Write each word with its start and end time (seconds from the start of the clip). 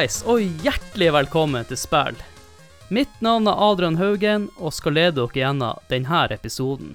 Hallais, 0.00 0.22
og 0.24 0.40
hjertelig 0.64 1.10
velkommen 1.12 1.66
til 1.68 1.76
spill. 1.76 2.16
Mitt 2.88 3.18
navn 3.20 3.44
er 3.50 3.58
Adrian 3.60 3.98
Haugen, 4.00 4.46
og 4.56 4.72
skal 4.72 4.94
lede 4.96 5.18
dere 5.18 5.34
gjennom 5.36 5.82
denne 5.90 6.20
episoden. 6.32 6.94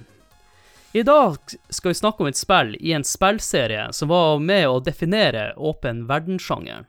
I 0.90 1.04
dag 1.06 1.36
skal 1.70 1.92
vi 1.92 1.98
snakke 2.00 2.24
om 2.24 2.30
et 2.32 2.40
spill 2.40 2.72
i 2.80 2.96
en 2.98 3.06
spillserie 3.06 3.84
som 3.94 4.10
var 4.10 4.42
med 4.42 4.66
å 4.66 4.80
definere 4.82 5.52
åpen 5.54 6.02
verdenssjangeren. 6.10 6.88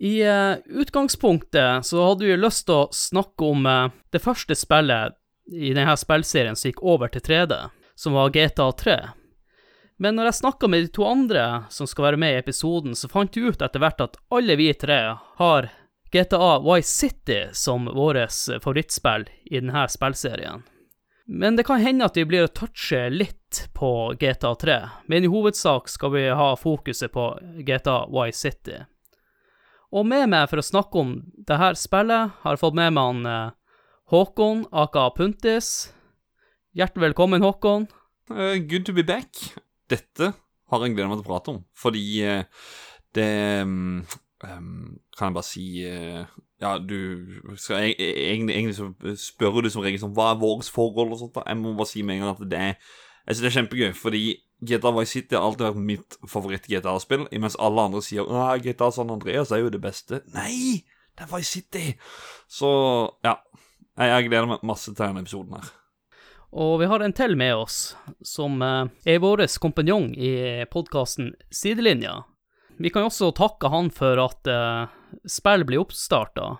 I 0.00 0.14
uh, 0.24 0.64
utgangspunktet 0.64 1.84
så 1.90 2.06
hadde 2.08 2.24
vi 2.24 2.40
lyst 2.40 2.64
til 2.70 2.86
å 2.86 2.88
snakke 2.96 3.50
om 3.52 3.68
uh, 3.68 3.92
det 4.16 4.24
første 4.24 4.56
spillet 4.56 5.12
i 5.52 5.76
denne 5.76 5.98
spillserien 6.00 6.56
som 6.56 6.72
gikk 6.72 6.80
over 6.80 7.12
til 7.12 7.20
3D, 7.20 7.60
som 8.00 8.16
var 8.16 8.32
GTA 8.32 8.72
3. 8.80 8.96
Men 9.96 10.16
når 10.16 10.30
jeg 10.30 10.40
snakka 10.40 10.68
med 10.68 10.86
de 10.86 10.90
to 10.96 11.06
andre 11.06 11.44
som 11.70 11.86
skal 11.86 12.08
være 12.08 12.18
med 12.18 12.34
i 12.34 12.42
episoden, 12.42 12.96
så 12.98 13.08
fant 13.08 13.36
vi 13.36 13.46
ut 13.46 13.62
etter 13.62 13.82
hvert 13.82 14.02
at 14.02 14.18
alle 14.34 14.56
vi 14.58 14.72
tre 14.74 15.00
har 15.38 15.70
GTA 16.14 16.58
Vice 16.66 16.90
City 16.90 17.40
som 17.52 17.86
vårt 17.86 18.34
favorittspill 18.62 19.28
i 19.50 19.60
denne 19.60 19.86
spillserien. 19.90 20.64
Men 21.26 21.56
det 21.56 21.64
kan 21.64 21.80
hende 21.80 22.04
at 22.04 22.18
vi 22.18 22.26
blir 22.28 22.44
å 22.44 22.52
touche 22.52 23.06
litt 23.08 23.68
på 23.72 24.12
GTA 24.20 24.52
3, 24.60 24.76
men 25.08 25.24
i 25.24 25.30
hovedsak 25.30 25.88
skal 25.88 26.12
vi 26.12 26.26
ha 26.28 26.50
fokuset 26.60 27.12
på 27.14 27.30
GTA 27.64 28.04
Vice 28.12 28.38
City. 28.38 28.82
Og 29.94 30.04
med 30.06 30.28
meg 30.34 30.50
for 30.50 30.60
å 30.60 30.66
snakke 30.66 31.00
om 31.00 31.14
dette 31.48 31.74
spillet, 31.80 32.34
har 32.42 32.56
jeg 32.56 32.60
fått 32.60 32.76
med 32.76 32.92
meg 32.92 33.08
han 33.08 33.28
eh, 33.30 33.52
Håkon 34.12 34.66
aka 34.74 35.06
Puntis. 35.16 35.94
Hjertelig 36.76 37.08
velkommen, 37.08 37.42
Håkon. 37.46 37.86
Uh, 38.28 38.58
good 38.58 38.84
to 38.84 38.92
be 38.92 39.06
back. 39.06 39.54
Dette 39.94 40.32
har 40.70 40.84
jeg 40.84 40.96
gledet 40.96 41.10
meg 41.10 41.20
til 41.20 41.26
å 41.26 41.30
prate 41.30 41.54
om, 41.54 41.60
fordi 41.78 42.04
uh, 42.26 42.68
det 43.14 43.30
um, 43.62 44.02
Kan 44.42 45.30
jeg 45.30 45.36
bare 45.36 45.46
si 45.46 45.66
uh, 45.86 46.24
Ja, 46.60 46.76
du 46.78 46.96
skal, 47.56 47.84
jeg, 47.86 47.96
egentlig, 48.00 48.56
egentlig, 48.56 48.76
så 48.76 49.16
spør 49.20 49.62
du 49.62 49.70
som 49.72 49.84
regel 49.84 50.02
sånn 50.02 50.14
Hva 50.16 50.32
er 50.32 50.40
vårt 50.40 50.68
forhold 50.72 51.14
og 51.14 51.20
sånt. 51.20 51.36
da 51.36 51.44
Jeg 51.46 51.60
må 51.60 51.76
bare 51.78 51.90
si 51.90 52.02
med 52.02 52.18
en 52.18 52.24
gang 52.24 52.34
at 52.34 52.42
det 52.50 52.64
Jeg 52.64 53.36
synes 53.36 53.44
det 53.44 53.50
er 53.50 53.56
kjempegøy, 53.58 53.92
fordi 53.96 54.24
GTA 54.64 54.90
Vice 54.96 55.12
City 55.12 55.36
har 55.36 55.44
alltid 55.44 55.66
vært 55.66 55.86
mitt 55.88 56.16
favoritt-GTA-spill, 56.30 57.26
mens 57.40 57.56
alle 57.60 57.86
andre 57.88 58.00
sier 58.04 58.28
at 58.28 58.62
GTA 58.64 58.90
San 58.94 59.12
Andreas 59.12 59.52
er 59.52 59.64
jo 59.64 59.72
det 59.72 59.80
beste. 59.82 60.20
Nei! 60.32 60.84
Det 61.14 61.26
er 61.26 61.30
Vice 61.32 61.58
City! 61.58 61.86
Så 62.48 62.70
ja. 63.24 63.36
Jeg 63.94 64.26
gleder 64.26 64.48
meg 64.50 64.64
masse 64.66 64.90
til 64.90 64.98
denne 64.98 65.22
episoden 65.22 65.56
her. 65.58 65.68
Og 66.54 66.76
vi 66.80 66.86
har 66.86 67.02
en 67.02 67.12
til 67.12 67.34
med 67.36 67.56
oss, 67.56 67.96
som 68.22 68.62
eh, 68.62 68.86
er 69.10 69.18
vår 69.18 69.42
kompanjong 69.58 70.12
i 70.14 70.62
podkasten 70.70 71.32
Sidelinja. 71.50 72.20
Vi 72.78 72.92
kan 72.94 73.08
også 73.08 73.32
takke 73.34 73.70
han 73.70 73.90
for 73.94 74.18
at 74.22 74.50
uh, 74.50 74.90
spill 75.30 75.62
blir 75.66 75.82
oppstarta, 75.82 76.56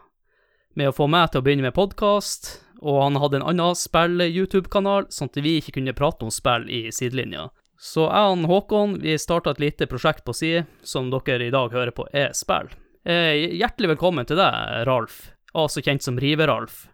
med 0.75 0.91
å 0.91 0.95
få 0.95 1.07
meg 1.11 1.31
til 1.31 1.43
å 1.43 1.47
begynne 1.47 1.67
med 1.67 1.75
podkast, 1.75 2.51
og 2.83 3.01
han 3.03 3.19
hadde 3.23 3.41
en 3.41 3.47
annen 3.51 3.79
spill-YouTube-kanal, 3.79 5.09
sånn 5.15 5.31
at 5.31 5.41
vi 5.43 5.57
ikke 5.59 5.77
kunne 5.79 5.95
prate 5.95 6.27
om 6.27 6.31
spill 6.35 6.67
i 6.71 6.87
Sidelinja. 6.95 7.49
Så 7.79 8.07
jeg 8.07 8.35
og 8.35 8.47
Håkon 8.51 8.99
vi 9.03 9.19
starta 9.19 9.55
et 9.55 9.63
lite 9.63 9.91
prosjekt 9.91 10.23
på 10.27 10.35
si, 10.35 10.57
som 10.87 11.11
dere 11.11 11.49
i 11.49 11.55
dag 11.55 11.75
hører 11.75 11.95
på 11.95 12.07
er 12.15 12.35
spill. 12.35 12.71
Eh, 13.07 13.59
hjertelig 13.59 13.95
velkommen 13.97 14.27
til 14.27 14.39
deg, 14.39 14.87
Ralf, 14.89 15.35
også 15.55 15.83
kjent 15.83 16.07
som 16.07 16.19
Rive-Ralf. 16.19 16.85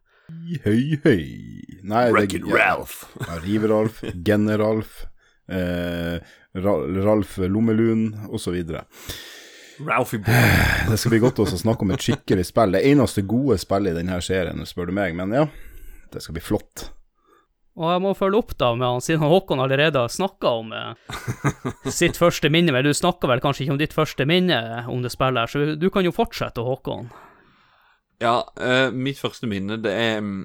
Høy, 0.65 0.99
høy. 1.05 1.25
Nei, 1.87 2.05
Wreck-It 2.13 2.47
Ralph. 2.51 3.05
Ja, 3.29 3.39
Rive-Ralf, 3.43 4.03
Genne-Ralf, 4.27 5.05
eh, 5.51 6.21
Ralf 6.55 7.37
Lommelun 7.39 8.29
osv. 8.31 8.59
Ralphie 9.87 10.19
Boy. 10.19 10.35
Det 10.91 10.99
skal 11.01 11.15
bli 11.15 11.23
godt 11.23 11.43
også 11.43 11.59
å 11.59 11.65
snakke 11.65 11.87
om 11.87 11.93
et 11.95 12.05
skikkelig 12.05 12.47
spill. 12.51 12.77
Det 12.77 12.85
eneste 12.91 13.25
gode 13.29 13.59
spillet 13.63 13.95
i 13.95 14.01
denne 14.03 14.21
serien, 14.25 14.65
spør 14.69 14.91
du 14.91 14.97
meg. 14.97 15.17
Men 15.19 15.35
ja, 15.37 15.47
det 16.13 16.25
skal 16.25 16.37
bli 16.37 16.45
flott. 16.45 16.91
Og 17.81 17.87
jeg 17.89 18.03
må 18.03 18.11
følge 18.19 18.41
opp 18.43 18.53
da 18.61 18.73
med 18.77 18.85
han, 18.85 19.01
siden 19.05 19.23
Håkon 19.31 19.63
allerede 19.63 20.03
har 20.03 20.11
snakka 20.13 20.51
om 20.59 20.73
eh, 20.77 21.15
sitt 21.89 22.19
første 22.21 22.51
minne. 22.53 22.75
Men 22.75 22.85
du 22.85 22.93
snakka 22.97 23.31
vel 23.31 23.41
kanskje 23.41 23.65
ikke 23.65 23.77
om 23.77 23.81
ditt 23.81 23.97
første 23.97 24.27
minne 24.29 24.85
om 24.91 25.05
det 25.05 25.15
spillet, 25.15 25.47
her, 25.47 25.53
så 25.53 25.79
du 25.81 25.89
kan 25.95 26.05
jo 26.05 26.13
fortsette, 26.13 26.65
Håkon. 26.67 27.09
Ja, 28.21 28.43
uh, 28.61 28.93
mitt 28.93 29.19
første 29.21 29.49
minne, 29.49 29.79
det 29.81 29.93
er 29.97 30.21
mm, 30.21 30.45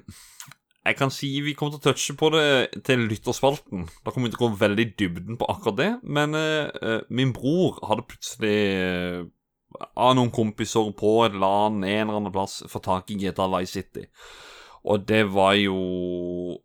Jeg 0.86 0.96
kan 0.96 1.10
si 1.12 1.28
vi 1.44 1.52
kommer 1.58 1.76
til 1.76 1.82
å 1.82 1.92
touche 1.92 2.14
på 2.16 2.30
det 2.32 2.82
til 2.86 3.04
lytterspalten. 3.10 3.88
Da 4.04 4.12
kommer 4.12 4.30
vi 4.30 4.36
til 4.36 4.44
å 4.44 4.46
gå 4.46 4.60
veldig 4.60 4.84
i 4.84 4.92
dybden 5.00 5.38
på 5.40 5.48
akkurat 5.50 5.80
det. 5.80 5.88
Men 6.04 6.34
eh 6.38 7.00
min 7.10 7.32
bror 7.34 7.80
hadde 7.88 8.06
plutselig 8.06 8.60
av 9.96 10.14
noen 10.14 10.30
kompiser 10.30 10.92
på 10.96 11.24
et 11.26 11.34
LAN 11.34 11.82
en 11.82 12.04
eller 12.04 12.20
annen 12.20 12.32
plass 12.32 12.62
fått 12.70 12.86
tak 12.86 13.10
i 13.10 13.18
GTA 13.18 13.48
Vice 13.56 13.80
City. 13.80 14.06
Og 14.86 15.02
det 15.08 15.24
var 15.34 15.58
jo 15.58 16.62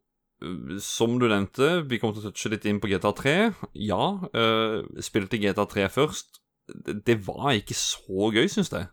som 0.81 1.19
du 1.19 1.27
nevnte, 1.29 1.83
vi 1.85 1.99
kommer 2.01 2.17
til 2.17 2.25
å 2.25 2.31
touche 2.31 2.49
litt 2.53 2.65
inn 2.69 2.79
på 2.81 2.89
GTA 2.89 3.11
3. 3.17 3.35
Ja, 3.77 4.05
uh, 4.33 4.81
spilte 5.01 5.41
GTA 5.41 5.67
3 5.69 5.89
først. 5.93 6.41
Det, 6.71 7.01
det 7.05 7.17
var 7.27 7.53
ikke 7.53 7.77
så 7.77 8.31
gøy, 8.33 8.47
syns 8.49 8.71
jeg. 8.73 8.87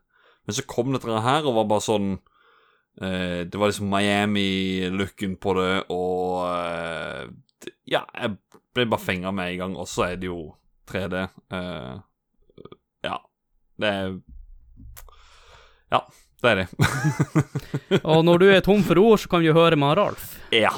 Men 0.48 0.56
så 0.56 0.64
kom 0.64 0.94
dette 0.94 1.20
her 1.20 1.44
og 1.44 1.58
var 1.58 1.66
bare 1.68 1.84
sånn 1.84 2.06
eh, 3.04 3.44
Det 3.44 3.58
var 3.60 3.68
liksom 3.68 3.90
Miami-looken 3.92 5.34
på 5.36 5.52
det, 5.58 5.72
og 5.92 6.46
eh, 6.48 7.26
Ja, 7.92 8.06
jeg 8.16 8.38
ble 8.72 8.86
bare 8.88 9.04
fenga 9.04 9.32
med 9.34 9.52
en 9.52 9.60
gang. 9.60 9.76
Og 9.76 9.88
så 9.90 10.06
er 10.08 10.16
det 10.16 10.30
jo 10.30 10.54
3D. 10.88 11.26
ja. 13.04 13.16
Det 13.76 13.92
er 13.92 14.16
Ja. 15.92 16.00
Det 16.38 16.50
er 16.52 16.60
det. 16.60 16.66
og 18.12 18.22
når 18.22 18.38
du 18.38 18.44
er 18.52 18.60
tom 18.62 18.84
for 18.86 19.00
ord, 19.02 19.18
så 19.18 19.30
kan 19.32 19.42
vi 19.42 19.50
høre 19.54 19.78
med 19.80 19.96
Ralf. 19.98 20.36
Ja. 20.54 20.70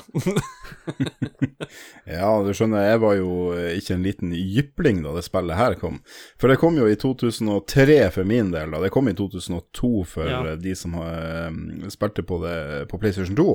ja, 2.08 2.30
du 2.42 2.48
skjønner, 2.56 2.86
jeg 2.88 3.00
var 3.02 3.18
jo 3.18 3.34
ikke 3.76 3.94
en 3.94 4.06
liten 4.06 4.32
jypling 4.34 5.02
da 5.04 5.12
det 5.18 5.26
spillet 5.26 5.58
her 5.60 5.76
kom. 5.80 6.00
For 6.40 6.48
det 6.48 6.56
kom 6.62 6.80
jo 6.80 6.88
i 6.88 6.96
2003 6.98 7.98
for 8.14 8.28
min 8.28 8.54
del, 8.54 8.72
da. 8.72 8.80
Det 8.80 8.92
kom 8.94 9.10
i 9.12 9.16
2002 9.18 9.92
for 10.08 10.32
ja. 10.32 10.40
de 10.56 10.74
som 10.78 10.96
uh, 10.96 11.52
spilte 11.92 12.24
på, 12.24 12.40
det, 12.46 12.56
på 12.88 13.00
PlayStation 13.02 13.36
2. 13.36 13.48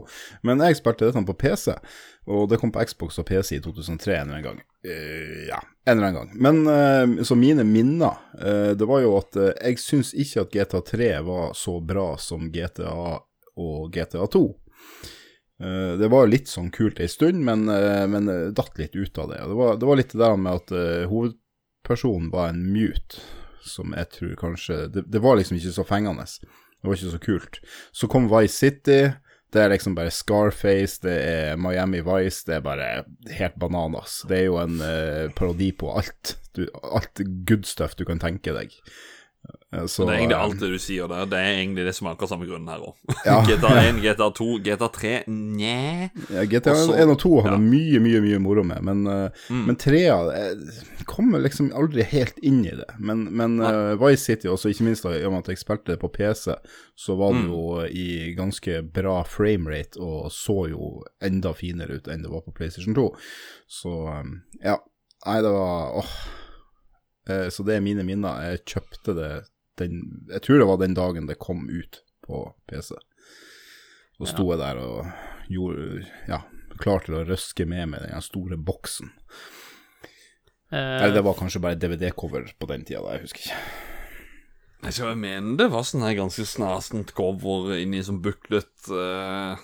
Men 0.45 0.61
jeg 0.61 0.77
spilte 0.79 1.09
dette 1.09 1.25
på 1.25 1.37
PC, 1.41 1.73
og 2.25 2.49
det 2.49 2.57
kom 2.57 2.71
på 2.73 2.81
Xbox 2.89 3.19
og 3.21 3.27
PC 3.29 3.59
i 3.59 3.61
2003 3.61 4.15
en 4.15 4.21
eller 4.21 4.39
annen 4.39 4.45
gang. 4.47 4.61
Uh, 4.85 5.45
ja, 5.49 5.59
en 5.85 5.97
eller 5.97 6.07
annen 6.07 6.17
gang. 6.17 6.31
Men 6.41 6.61
uh, 6.65 7.23
så 7.25 7.37
mine 7.37 7.65
minner, 7.67 8.17
uh, 8.41 8.71
det 8.77 8.87
var 8.89 9.03
jo 9.03 9.13
at 9.19 9.37
jeg 9.37 9.81
syns 9.81 10.13
ikke 10.17 10.45
at 10.45 10.55
GTA 10.55 10.81
3 10.89 11.11
var 11.27 11.53
så 11.57 11.77
bra 11.85 12.13
som 12.21 12.49
GTA 12.53 12.95
og 13.55 13.93
GTA 13.93 14.25
2. 14.27 14.47
det 15.95 16.07
var 16.11 16.27
litt 16.27 16.49
sånn 16.51 16.67
kult 16.75 16.97
ei 16.99 17.07
stund, 17.07 17.39
men, 17.47 17.61
men 18.11 18.25
datt 18.51 18.75
litt 18.75 18.97
ut 18.97 19.17
av 19.23 19.29
det. 19.31 19.37
Det 19.39 19.55
var, 19.55 19.77
det 19.79 19.87
var 19.87 19.95
litt 19.95 20.11
det 20.11 20.19
der 20.19 20.35
med 20.35 20.59
at 20.59 20.73
hovedpersonen 21.07 22.27
var 22.33 22.49
en 22.51 22.59
mute, 22.73 23.21
som 23.63 23.95
jeg 23.95 24.09
tror 24.17 24.33
kanskje 24.41 24.81
det, 24.91 25.05
det 25.07 25.21
var 25.23 25.39
liksom 25.39 25.55
ikke 25.55 25.71
så 25.77 25.85
fengende. 25.87 26.27
Det 26.27 26.89
var 26.89 26.99
ikke 26.99 27.13
så 27.13 27.21
kult. 27.23 27.61
Så 27.95 28.11
kom 28.11 28.27
Vice 28.33 28.59
City. 28.59 28.99
Det 29.55 29.63
er 29.63 29.71
liksom 29.71 29.93
bare 29.95 30.11
Scarface, 30.11 30.99
det 31.05 31.15
er 31.15 31.59
Miami 31.61 32.01
Vice, 32.03 32.43
det 32.43 32.57
er 32.57 32.63
bare 32.65 32.87
helt 33.37 33.55
bananas. 33.61 34.17
Det 34.27 34.41
er 34.41 34.49
jo 34.49 34.57
en 34.59 34.81
uh, 34.83 35.31
parodi 35.37 35.69
på 35.71 35.93
alt. 35.95 36.35
Du, 36.57 36.65
alt 36.83 37.21
good 37.47 37.63
stuff 37.67 37.95
du 37.95 38.03
kan 38.07 38.19
tenke 38.19 38.51
deg. 38.55 38.75
Så, 39.87 40.05
det 40.05 40.15
er 40.15 40.21
egentlig 40.21 40.37
alt 40.37 40.59
det 40.61 40.69
du 40.71 40.77
sier 40.81 41.09
der. 41.11 41.27
Det 41.29 41.39
er 41.39 41.59
egentlig 41.59 41.85
det 41.87 41.93
som 41.97 42.07
er 42.07 42.15
akkurat 42.15 42.31
samme 42.33 42.47
grunnen 42.49 42.71
her 42.71 42.83
òg. 42.83 42.95
Ja. 43.25 43.39
GTA1, 43.41 44.01
GTA2, 44.03 44.45
GTA3 44.61 45.13
Nja. 45.31 46.09
Ja, 46.29 46.43
GTA1 46.49 47.09
og 47.09 47.17
2 47.23 47.31
hadde 47.45 47.55
ja. 47.55 47.61
mye, 47.61 48.01
mye 48.03 48.21
mye 48.21 48.41
moro 48.43 48.61
med, 48.67 48.83
men, 48.85 49.01
uh, 49.09 49.47
mm. 49.49 49.63
men 49.65 49.79
3 49.81 50.03
kommer 51.09 51.41
liksom 51.41 51.71
aldri 51.77 52.05
helt 52.09 52.37
inn 52.45 52.61
i 52.65 52.73
det. 52.75 52.87
Men, 52.99 53.25
men 53.35 53.57
uh, 53.63 53.95
Vice 54.01 54.23
City, 54.23 54.49
også 54.51 54.69
ikke 54.71 54.87
minst 54.87 55.07
da, 55.07 55.15
i 55.17 55.25
og 55.25 55.33
med 55.33 55.45
at 55.45 55.53
jeg 55.53 55.63
spilte 55.63 55.93
det 55.93 55.99
på 56.01 56.11
PC, 56.13 56.53
så 56.95 57.17
var 57.19 57.33
det 57.35 57.45
mm. 57.45 57.51
jo 57.51 57.85
i 57.89 58.07
ganske 58.37 58.81
bra 58.95 59.19
framerate 59.27 59.99
og 60.01 60.31
så 60.33 60.65
jo 60.71 60.91
enda 61.23 61.53
finere 61.57 61.99
ut 61.99 62.09
enn 62.11 62.25
det 62.25 62.31
var 62.31 62.45
på 62.45 62.53
PlayStation 62.55 62.95
2. 62.97 63.09
Så 63.81 63.95
um, 64.05 64.39
ja. 64.63 64.79
Nei, 65.25 65.39
det 65.41 65.51
var 65.55 65.95
åh. 65.97 66.15
Uh, 67.29 67.47
så 67.49 67.65
det 67.65 67.77
er 67.77 67.85
mine 67.85 68.05
minner. 68.05 68.43
Jeg 68.51 68.65
kjøpte 68.75 69.15
det 69.17 69.31
den 69.81 70.27
Jeg 70.31 70.41
tror 70.45 70.61
det 70.61 70.67
var 70.69 70.81
den 70.81 70.97
dagen 70.97 71.29
det 71.29 71.39
kom 71.41 71.65
ut 71.69 72.01
på 72.25 72.47
PC. 72.69 72.95
Og 74.19 74.29
sto 74.31 74.45
jeg 74.51 74.61
der 74.61 74.79
og 74.79 75.09
gjorde 75.51 76.05
Ja, 76.29 76.43
klar 76.79 77.03
til 77.03 77.17
å 77.19 77.25
røske 77.27 77.67
med 77.67 77.91
meg 77.91 78.05
den 78.05 78.23
store 78.23 78.57
boksen. 78.57 79.11
Uh, 80.73 81.03
Eller 81.03 81.19
det 81.19 81.25
var 81.27 81.37
kanskje 81.37 81.61
bare 81.61 81.77
DVD-cover 81.77 82.47
på 82.57 82.67
den 82.71 82.85
tida, 82.87 83.03
da, 83.05 83.15
jeg 83.15 83.27
husker 83.27 83.43
ikke. 83.45 83.59
Jeg 84.85 84.95
mener 85.01 85.19
mene 85.21 85.57
det 85.59 85.67
var 85.73 85.85
sånn 85.87 86.03
her 86.05 86.17
ganske 86.17 86.45
snasent 86.45 87.13
cover 87.17 87.73
inni 87.77 88.03
som 88.05 88.19
buklet 88.21 88.89
uh, 88.91 89.55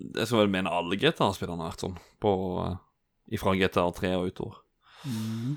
Jeg 0.00 0.26
skal 0.26 0.40
vel 0.40 0.50
mene 0.50 0.72
alle 0.72 0.98
GTA-spillerne 0.98 1.62
har 1.62 1.74
vært 1.74 1.84
sånn, 1.84 1.98
på, 2.22 2.32
uh, 2.62 2.78
ifra 3.32 3.56
GTA 3.58 3.88
3 3.96 4.14
og 4.18 4.30
utover. 4.32 4.62
Mm. 5.06 5.56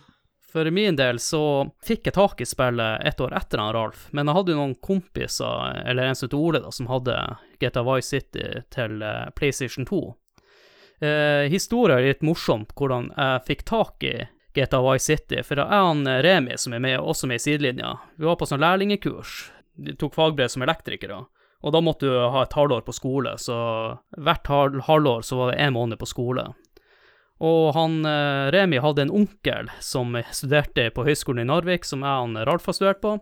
For 0.52 0.72
min 0.74 0.96
del 0.98 1.20
så 1.22 1.70
fikk 1.86 2.10
jeg 2.10 2.16
tak 2.16 2.42
i 2.42 2.48
spillet 2.48 3.06
et 3.06 3.22
år 3.22 3.36
etter 3.38 3.62
han 3.62 3.74
Ralf, 3.76 4.08
men 4.16 4.26
jeg 4.30 4.38
hadde 4.38 4.54
jo 4.56 4.58
noen 4.58 4.74
kompiser, 4.82 5.76
eller 5.86 6.10
en 6.10 6.18
som 6.18 6.26
het 6.26 6.38
Ole, 6.38 6.62
da, 6.64 6.72
som 6.74 6.90
hadde 6.90 7.18
GTA 7.62 7.84
Vice 7.86 8.10
City 8.10 8.48
til 8.74 9.04
eh, 9.06 9.30
PlayStation 9.38 9.86
2. 9.86 10.02
Eh, 11.06 11.46
historien 11.54 12.00
er 12.00 12.10
litt 12.10 12.26
morsomt 12.26 12.74
hvordan 12.76 13.12
jeg 13.14 13.46
fikk 13.46 13.66
tak 13.70 14.08
i 14.10 14.16
GTA 14.58 14.82
Vice 14.84 15.06
City, 15.06 15.44
for 15.46 15.62
jeg 15.62 15.70
og 15.70 15.76
han 15.92 16.08
eh, 16.10 16.22
Remi, 16.26 16.58
som 16.58 16.74
er 16.74 16.82
med, 16.84 16.98
også 16.98 17.30
med 17.30 17.38
i 17.38 17.46
sidelinja, 17.46 17.94
vi 18.18 18.26
var 18.26 18.40
på 18.40 18.50
sånn 18.50 18.64
lærlingekurs. 18.64 19.36
De 19.80 19.94
tok 20.02 20.18
fagbrev 20.18 20.50
som 20.50 20.66
elektrikere. 20.66 21.22
Og 21.60 21.74
da 21.76 21.82
måtte 21.84 22.08
du 22.08 22.16
ha 22.16 22.42
et 22.44 22.56
halvår 22.56 22.86
på 22.88 22.96
skole, 22.96 23.34
så 23.38 23.56
hvert 24.16 24.48
halvår 24.88 25.24
så 25.28 25.38
var 25.40 25.52
det 25.52 25.62
én 25.62 25.76
måned 25.76 26.00
på 26.00 26.08
skole. 26.08 26.46
Og 27.40 27.72
han 27.76 28.02
eh, 28.06 28.50
Remi 28.52 28.82
hadde 28.84 29.06
en 29.06 29.14
onkel 29.22 29.70
som 29.80 30.18
studerte 30.36 30.90
på 30.96 31.06
Høgskolen 31.08 31.46
i 31.46 31.48
Narvik, 31.48 31.88
som 31.88 32.04
jeg 32.04 32.26
og 32.26 32.48
Ralf 32.50 32.68
har 32.68 32.76
studert 32.76 33.02
på. 33.04 33.16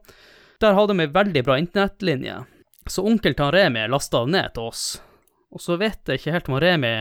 Der 0.62 0.74
hadde 0.74 0.96
de 0.96 1.06
ei 1.06 1.14
veldig 1.14 1.44
bra 1.46 1.58
internettlinje, 1.62 2.40
så 2.90 3.06
onkelen 3.06 3.38
til 3.38 3.52
Remi 3.54 3.84
lasta 3.92 4.24
ned 4.26 4.56
til 4.56 4.72
oss. 4.72 4.86
Og 5.54 5.62
så 5.62 5.78
vet 5.78 6.10
jeg 6.10 6.20
ikke 6.20 6.34
helt 6.34 6.50
om 6.50 6.58
Remi, 6.64 6.96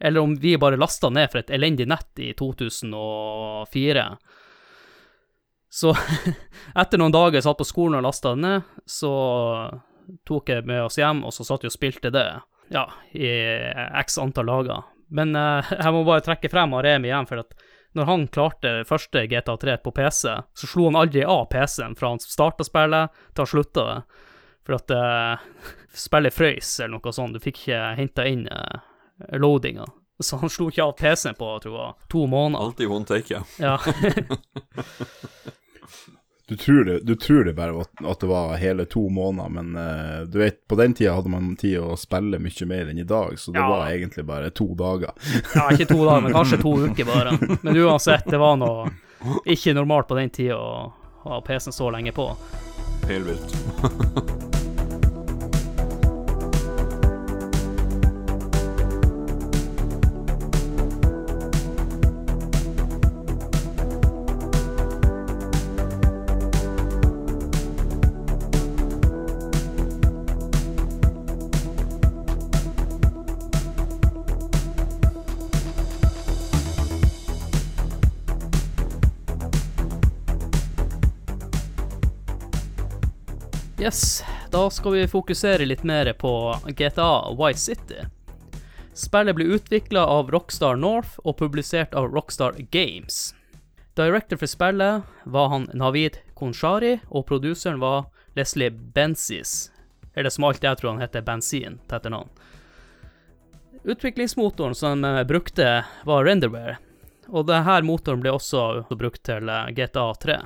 eller 0.00 0.22
om 0.22 0.36
vi 0.38 0.54
bare 0.60 0.78
lasta 0.78 1.10
ned 1.10 1.32
for 1.32 1.42
et 1.42 1.50
elendig 1.52 1.88
nett 1.90 2.22
i 2.22 2.30
2004. 2.38 4.06
Så 5.70 5.94
etter 6.82 7.02
noen 7.02 7.14
dager 7.14 7.42
satt 7.42 7.58
på 7.58 7.66
skolen 7.66 7.98
og 7.98 8.06
lasta 8.06 8.36
det 8.36 8.44
ned, 8.46 8.70
så 8.86 9.12
tok 10.26 10.54
jeg 10.54 10.66
med 10.70 10.86
oss 10.86 10.98
hjem, 10.98 11.24
og 11.26 11.34
så 11.34 11.46
satt 11.46 11.66
vi 11.66 11.70
og 11.70 11.74
spilte 11.74 12.14
det, 12.14 12.26
ja, 12.70 12.86
i 13.10 13.30
x 14.00 14.18
antall 14.22 14.50
dager. 14.50 14.86
Men 15.10 15.34
uh, 15.36 15.72
jeg 15.82 15.92
må 15.94 16.04
bare 16.06 16.24
trekke 16.24 16.50
frem 16.52 16.74
Aremi 16.78 17.08
igjen, 17.10 17.28
for 17.28 17.38
at 17.44 17.50
når 17.98 18.06
han 18.06 18.26
klarte 18.30 18.84
første 18.86 19.24
GTA 19.26 19.56
3 19.58 19.76
på 19.82 19.90
PC, 19.94 20.20
så 20.54 20.66
slo 20.70 20.86
han 20.86 20.98
aldri 20.98 21.24
av 21.26 21.48
PC-en 21.50 21.96
fra 21.98 22.12
han 22.12 22.22
starta 22.22 22.62
spillet 22.66 23.16
til 23.32 23.42
han 23.42 23.50
slutta 23.50 23.86
det. 23.88 24.00
For 24.68 24.72
at 24.78 24.88
uh, 24.94 25.64
spillet 26.06 26.36
frøys 26.36 26.76
eller 26.80 26.98
noe 26.98 27.16
sånt, 27.16 27.34
du 27.34 27.40
fikk 27.42 27.64
ikke 27.64 27.80
henta 27.98 28.22
inn 28.30 28.44
uh, 28.46 28.76
loadinga. 29.34 29.86
Så 30.20 30.36
han 30.36 30.52
slo 30.52 30.68
ikke 30.70 30.84
av 30.84 30.94
PC-en 31.00 31.38
på 31.38 31.46
tror 31.64 31.76
jeg, 31.80 31.92
to 32.12 32.26
måneder. 32.30 32.62
Alltid 32.68 32.86
one 32.92 33.06
take, 33.08 33.30
ja. 33.34 33.42
Ja. 33.58 33.76
Du 36.50 36.56
tror, 36.58 36.80
det, 36.84 36.96
du 37.06 37.12
tror 37.14 37.44
det 37.46 37.52
bare 37.54 37.76
at, 37.84 37.90
at 38.10 38.20
det 38.24 38.26
var 38.26 38.56
hele 38.58 38.82
to 38.90 39.04
måneder, 39.08 39.48
men 39.54 39.68
uh, 39.78 40.24
du 40.26 40.38
vet, 40.42 40.56
på 40.66 40.74
den 40.80 40.96
tida 40.98 41.12
hadde 41.14 41.30
man 41.30 41.52
tid 41.60 41.76
å 41.78 41.94
spille 41.96 42.40
mye 42.42 42.66
mer 42.66 42.90
enn 42.90 42.98
i 42.98 43.06
dag, 43.06 43.36
så 43.38 43.54
det 43.54 43.62
Ja. 43.62 43.68
var 43.70 43.86
egentlig 43.92 44.24
bare 44.26 44.50
to 44.50 44.66
dager. 44.74 45.14
ja, 45.54 45.68
ikke 45.70 45.86
to 45.92 46.00
dager, 46.02 46.24
men 46.26 46.34
kanskje 46.34 46.58
to 46.64 46.74
uker 46.88 47.06
bare. 47.06 47.36
Men 47.62 47.78
uansett, 47.84 48.26
det 48.26 48.42
var 48.42 48.58
noe 48.58 48.90
ikke 49.46 49.76
normalt 49.78 50.08
på 50.10 50.18
den 50.18 50.30
tida 50.34 50.58
å 50.58 50.92
ha 51.22 51.40
PC-en 51.46 51.76
så 51.78 51.90
lenge 51.94 52.10
på. 52.18 52.32
Helt 53.06 53.30
vilt. 53.30 54.49
Yes, 83.80 84.24
da 84.50 84.70
skal 84.70 84.92
vi 84.92 85.08
fokusere 85.08 85.64
litt 85.64 85.82
mer 85.82 86.12
på 86.12 86.56
GTA 86.66 87.32
White 87.32 87.58
City. 87.58 87.94
Spillet 88.92 89.36
ble 89.36 89.44
utvikla 89.56 90.02
av 90.06 90.28
Rockstar 90.30 90.76
North 90.76 91.16
og 91.24 91.38
publisert 91.38 91.96
av 91.96 92.10
Rockstar 92.12 92.58
Games. 92.70 93.34
Director 93.96 94.36
for 94.36 94.52
spillet 94.52 95.02
var 95.24 95.48
han 95.48 95.66
Navid 95.72 96.20
Konshari, 96.36 96.98
og 97.08 97.24
produseren 97.32 97.80
var 97.80 98.10
Leslie 98.36 98.70
Benzis. 98.70 99.72
Eller 100.12 100.28
som 100.28 100.44
alltid 100.44 100.68
jeg 100.68 100.82
tror 100.82 100.92
han 100.92 101.00
heter 101.06 101.24
Bensin 101.24 101.80
til 101.80 101.96
etternavn. 101.96 102.28
Utviklingsmotoren 103.88 104.76
som 104.76 105.00
de 105.00 105.24
brukte, 105.24 105.84
var 106.04 106.28
Renderware, 106.28 106.76
og 107.32 107.48
denne 107.48 107.80
motoren 107.88 108.20
ble 108.20 108.36
også 108.36 108.82
brukt 108.92 109.24
til 109.24 109.48
GTA 109.72 110.10
3. 110.20 110.42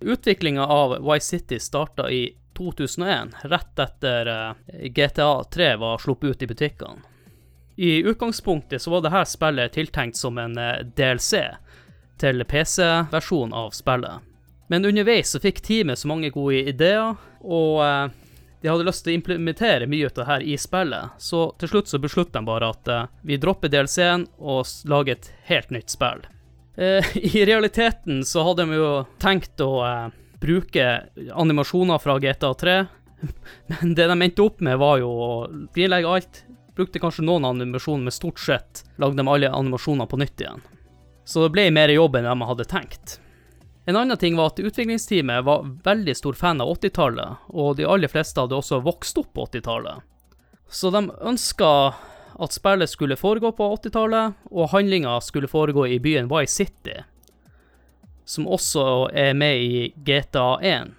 Utviklinga 0.00 0.64
av 0.64 1.02
Vice 1.04 1.36
City 1.36 1.60
starta 1.60 2.08
i 2.10 2.30
2001, 2.54 3.34
rett 3.42 3.78
etter 3.78 4.26
eh, 4.26 4.88
GTA 4.88 5.44
3 5.44 5.76
var 5.76 5.98
sluppet 5.98 6.30
ut 6.30 6.42
i 6.42 6.46
butikkene. 6.46 7.02
I 7.76 7.98
utgangspunktet 7.98 8.82
så 8.82 8.90
var 8.90 9.02
dette 9.02 9.24
spillet 9.30 9.72
tiltenkt 9.72 10.16
som 10.16 10.38
en 10.38 10.58
eh, 10.58 10.84
DLC 10.96 11.40
til 12.20 12.44
PC-versjonen 12.44 13.54
av 13.56 13.70
spillet. 13.70 14.28
Men 14.68 14.84
underveis 14.84 15.32
så 15.32 15.40
fikk 15.40 15.60
teamet 15.64 15.98
så 15.98 16.08
mange 16.08 16.30
gode 16.30 16.60
ideer, 16.70 17.16
og 17.40 17.80
eh, 17.84 18.04
de 18.62 18.70
hadde 18.70 18.86
lyst 18.86 19.04
til 19.04 19.14
å 19.14 19.18
implementere 19.18 19.88
mye 19.90 20.06
av 20.06 20.16
det 20.20 20.28
her 20.28 20.44
i 20.46 20.56
spillet, 20.60 21.16
så 21.18 21.48
til 21.58 21.72
slutt 21.72 21.90
så 21.90 21.98
besluttet 21.98 22.36
de 22.36 22.44
bare 22.46 22.68
at 22.70 22.90
vi 23.26 23.40
dropper 23.42 23.72
DLC-en 23.72 24.28
og 24.38 24.68
lager 24.86 25.16
et 25.16 25.32
helt 25.48 25.72
nytt 25.74 25.90
spill. 25.90 26.22
I 26.78 27.42
realiteten 27.44 28.22
så 28.24 28.46
hadde 28.46 28.68
de 28.70 28.78
jo 28.78 28.92
tenkt 29.20 29.60
å 29.60 29.72
bruke 30.42 30.88
animasjoner 31.32 32.02
fra 32.02 32.18
GTA 32.20 32.52
3, 32.58 32.76
men 33.70 33.94
det 33.94 34.08
de 34.10 34.16
endte 34.18 34.42
opp 34.42 34.60
med 34.60 34.80
var 34.82 34.98
jo 34.98 35.10
å 35.10 35.32
frilegge 35.74 36.10
alt. 36.10 36.44
Brukte 36.76 37.00
kanskje 37.02 37.24
noen 37.26 37.46
animasjoner, 37.46 38.08
men 38.08 38.14
stort 38.14 38.40
sett 38.42 38.82
lagde 38.98 39.20
de 39.20 39.28
alle 39.28 39.50
animasjoner 39.52 40.08
på 40.10 40.18
nytt 40.18 40.42
igjen. 40.42 40.62
Så 41.24 41.44
det 41.44 41.52
ble 41.54 41.68
mer 41.70 41.92
jobb 41.92 42.16
enn 42.18 42.26
de 42.26 42.48
hadde 42.48 42.66
tenkt. 42.66 43.18
En 43.84 43.98
annen 43.98 44.18
ting 44.18 44.36
var 44.38 44.52
at 44.52 44.62
utviklingsteamet 44.62 45.44
var 45.44 45.66
veldig 45.84 46.14
stor 46.16 46.38
fan 46.38 46.62
av 46.62 46.70
80-tallet, 46.76 47.46
og 47.50 47.76
de 47.78 47.86
aller 47.86 48.10
fleste 48.10 48.40
hadde 48.40 48.58
også 48.58 48.82
vokst 48.82 49.18
opp 49.18 49.32
på 49.34 49.46
80-tallet. 49.50 50.02
Så 50.70 50.90
de 50.94 51.08
ønska 51.20 51.70
at 52.42 52.54
spillet 52.54 52.90
skulle 52.90 53.18
foregå 53.18 53.50
på 53.58 53.68
80-tallet, 53.76 54.38
og 54.50 54.70
handlinga 54.72 55.18
skulle 55.20 55.50
foregå 55.50 55.88
i 55.90 55.98
byen 56.02 56.30
Vice 56.30 56.54
City, 56.62 57.02
som 58.24 58.46
også 58.46 59.08
er 59.12 59.32
med 59.34 59.62
i 59.62 59.88
GTA 60.06 60.56
1. 60.62 60.92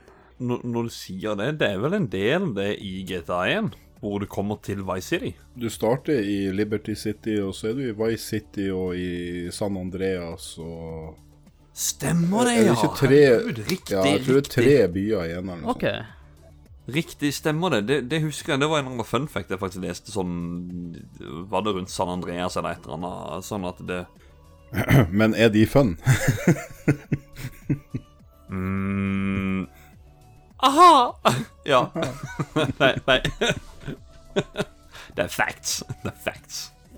Når, 0.44 0.63
når 0.68 0.89
du 0.89 0.94
sier 0.94 1.38
det, 1.39 1.53
det 1.62 1.70
er 1.72 1.82
vel 1.84 1.98
en 1.98 2.10
del 2.12 2.50
det 2.58 2.74
i 2.84 3.03
GTA 3.08 3.44
1, 3.60 3.74
hvor 4.03 4.20
du 4.20 4.27
kommer 4.27 4.60
til 4.63 4.82
Vice 4.84 5.13
City. 5.13 5.32
Du 5.56 5.70
starter 5.72 6.20
i 6.20 6.51
Liberty 6.51 6.96
City, 7.00 7.38
og 7.39 7.53
så 7.56 7.70
er 7.72 7.77
du 7.77 7.86
i 7.86 7.94
Vice 7.96 8.25
City 8.34 8.68
og 8.74 8.98
i 9.00 9.51
San 9.56 9.77
Andreas 9.80 10.56
og 10.60 11.20
Stemmer 11.74 12.46
det, 12.46 12.51
Er 12.53 12.68
det 12.68 12.84
ja! 12.84 12.89
tre 12.94 13.08
Herregud, 13.10 13.62
riktig, 13.65 13.96
Ja, 13.96 14.03
jeg 14.06 14.20
tror 14.25 14.36
det 14.38 14.44
er 14.44 14.51
tre 14.53 14.74
byer 14.94 15.24
igjen 15.25 15.48
eller 15.50 15.63
noe 15.63 15.72
OK. 15.74 15.86
Riktig, 16.94 17.32
stemmer 17.34 17.72
det. 17.74 17.80
det. 17.88 17.98
Det 18.12 18.20
husker 18.22 18.53
jeg. 18.53 18.62
Det 18.62 18.68
var 18.70 18.82
en 18.82 18.86
eller 18.86 18.98
annen 19.00 19.08
fun 19.08 19.25
fact 19.32 19.50
jeg 19.50 19.58
faktisk 19.62 19.82
leste 19.86 20.12
sånn 20.12 20.34
Var 21.50 21.63
det 21.63 21.74
rundt 21.77 21.89
San 21.89 22.12
Andreas 22.12 22.58
eller 22.60 22.75
et 22.75 22.86
eller 22.86 23.00
annet? 23.00 23.48
Sånn 23.48 23.65
at 23.70 23.80
det 23.88 24.01
sånt. 24.03 24.23
Men 25.10 25.36
er 25.36 25.50
de 25.53 25.65
fun? 25.70 25.96
mm, 28.50 29.68
Aha! 30.63 31.20
Ja. 31.65 31.92
nei, 32.80 32.94
nei. 33.08 33.20
det 35.15 35.24
er 35.24 35.32
facts. 35.32 35.84
Det 36.03 36.12
er 36.12 36.18
facts. 36.25 36.58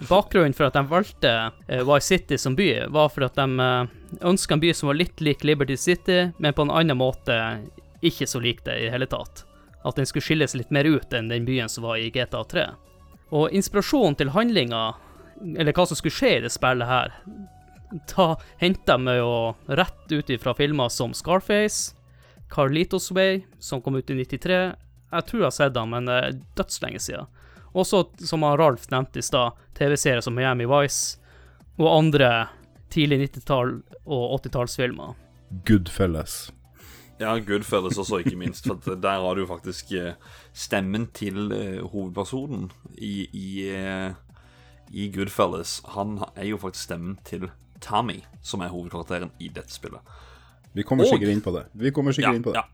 Bakgrunnen 0.10 0.54
for 0.58 0.68
at 0.68 0.76
de 0.76 0.82
valgte 0.90 1.34
eh, 1.68 1.84
Vice 1.86 2.08
City 2.08 2.38
som 2.42 2.56
by, 2.58 2.88
var 2.90 3.12
for 3.14 3.28
at 3.28 3.38
de 3.38 3.46
uh, 3.62 3.86
ønska 4.26 4.58
en 4.58 4.64
by 4.64 4.74
som 4.74 4.90
var 4.90 4.98
litt 4.98 5.22
lik 5.22 5.46
Liberty 5.46 5.78
City, 5.78 6.32
men 6.38 6.54
på 6.58 6.66
en 6.66 6.74
annen 6.74 6.98
måte 6.98 7.38
ikke 8.06 8.28
så 8.28 8.42
lik 8.42 8.64
det 8.66 8.80
i 8.84 8.90
hele 8.90 9.08
tatt. 9.10 9.46
At 9.86 10.02
den 10.02 10.10
skulle 10.10 10.26
skilles 10.26 10.58
litt 10.58 10.74
mer 10.74 10.90
ut 10.90 11.14
enn 11.14 11.30
den 11.30 11.46
byen 11.46 11.70
som 11.70 11.86
var 11.86 12.02
i 12.02 12.10
GTA 12.10 12.42
3. 12.44 12.66
Og 13.38 13.54
inspirasjonen 13.54 14.18
til 14.18 14.34
handlinga, 14.34 14.84
eller 15.58 15.74
hva 15.78 15.86
som 15.86 15.98
skulle 15.98 16.18
skje 16.18 16.34
i 16.40 16.44
det 16.46 16.52
spillet 16.54 16.90
her, 16.90 17.16
da 18.16 18.36
henta 18.62 18.98
meg 18.98 19.20
jo 19.20 19.34
rett 19.68 20.12
ut 20.12 20.30
ifra 20.34 20.54
filmer 20.58 20.90
som 20.90 21.14
Scarface, 21.14 21.96
Carlitos 22.52 23.12
Way, 23.12 23.44
som 23.60 23.82
kom 23.82 23.96
ut 23.96 24.10
i 24.10 24.18
93. 24.22 24.60
Jeg 25.12 25.28
tror 25.28 25.42
jeg 25.42 25.48
har 25.48 25.56
sett 25.56 25.76
den, 25.76 25.92
men 25.94 26.10
det 26.10 26.18
er 26.20 26.40
dødslenge 26.58 27.02
siden. 27.02 27.30
Også, 27.76 28.06
som 28.24 28.44
han 28.48 28.58
Ralf 28.60 28.88
nevnte 28.92 29.20
i 29.20 29.26
stad, 29.26 29.58
TV-serier 29.76 30.24
som 30.24 30.36
Miami 30.36 30.68
Vice 30.70 31.20
og 31.76 31.90
andre 31.92 32.30
tidlig 32.94 33.26
90-tall- 33.26 33.82
og 34.06 34.38
80-tallsfilmer. 34.40 35.16
Goodfellas. 35.68 36.46
Ja, 37.20 37.36
Goodfellas 37.40 37.98
også, 38.00 38.22
ikke 38.24 38.40
minst. 38.40 38.68
For 38.68 38.96
der 38.96 39.22
har 39.24 39.36
du 39.36 39.46
faktisk 39.48 39.92
eh, 39.96 40.16
stemmen 40.54 41.08
til 41.16 41.52
eh, 41.52 41.84
hovedpersonen 41.84 42.72
i, 42.98 43.28
i, 43.32 43.50
eh, 43.72 44.16
i 44.92 45.10
Goodfellas. 45.16 45.82
Han 45.96 46.20
er 46.36 46.50
jo 46.52 46.60
faktisk 46.60 46.90
stemmen 46.90 47.20
til 47.28 47.50
Tommy, 47.86 48.20
som 48.42 48.64
er 48.66 48.72
hovedkarakteren 48.74 49.32
i 49.40 49.50
dette 49.54 49.72
spillet. 49.74 50.02
Vi 50.76 50.84
kommer 50.84 51.06
Og- 51.06 51.14
sikkert 51.14 51.32
inn 51.32 51.42
på 51.46 51.54
det. 51.56 51.66
Vi 51.74 51.92
kommer 51.92 52.16
Ja, 52.20 52.34
inn 52.34 52.44
på 52.44 52.52
det. 52.54 52.62
ja. 52.64 52.66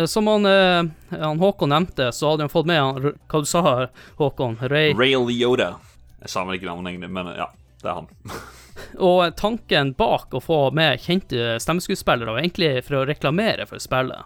Eh, 0.00 0.06
Som 0.06 0.26
han, 0.26 0.44
eh, 0.46 0.82
han 1.10 1.38
Håkon 1.38 1.68
nevnte, 1.70 2.10
så 2.12 2.30
hadde 2.32 2.42
han 2.42 2.48
fått 2.52 2.66
med 2.66 2.80
han, 2.80 3.12
hva 3.28 3.40
du 3.40 3.46
sa 3.46 3.62
her, 3.62 3.90
Håkon? 4.18 4.56
Ray. 4.68 4.92
Ray 4.94 5.14
Liotta. 5.16 5.76
Jeg 6.20 6.28
sa 6.28 6.44
vel 6.44 6.58
ikke 6.58 6.66
navnet 6.66 6.92
egentlig, 6.94 7.10
men 7.10 7.26
ja, 7.36 7.46
det 7.82 7.88
er 7.90 7.94
han. 7.94 8.08
Og 9.00 9.34
tanken 9.36 9.94
bak 9.96 10.30
å 10.36 10.40
få 10.42 10.70
med 10.74 10.98
kjente 11.00 11.56
stemmeskuespillere 11.62 12.26
var 12.34 12.42
egentlig 12.42 12.84
for 12.84 12.96
å 13.00 13.06
reklamere 13.06 13.66
for 13.66 13.78
spillet. 13.78 14.24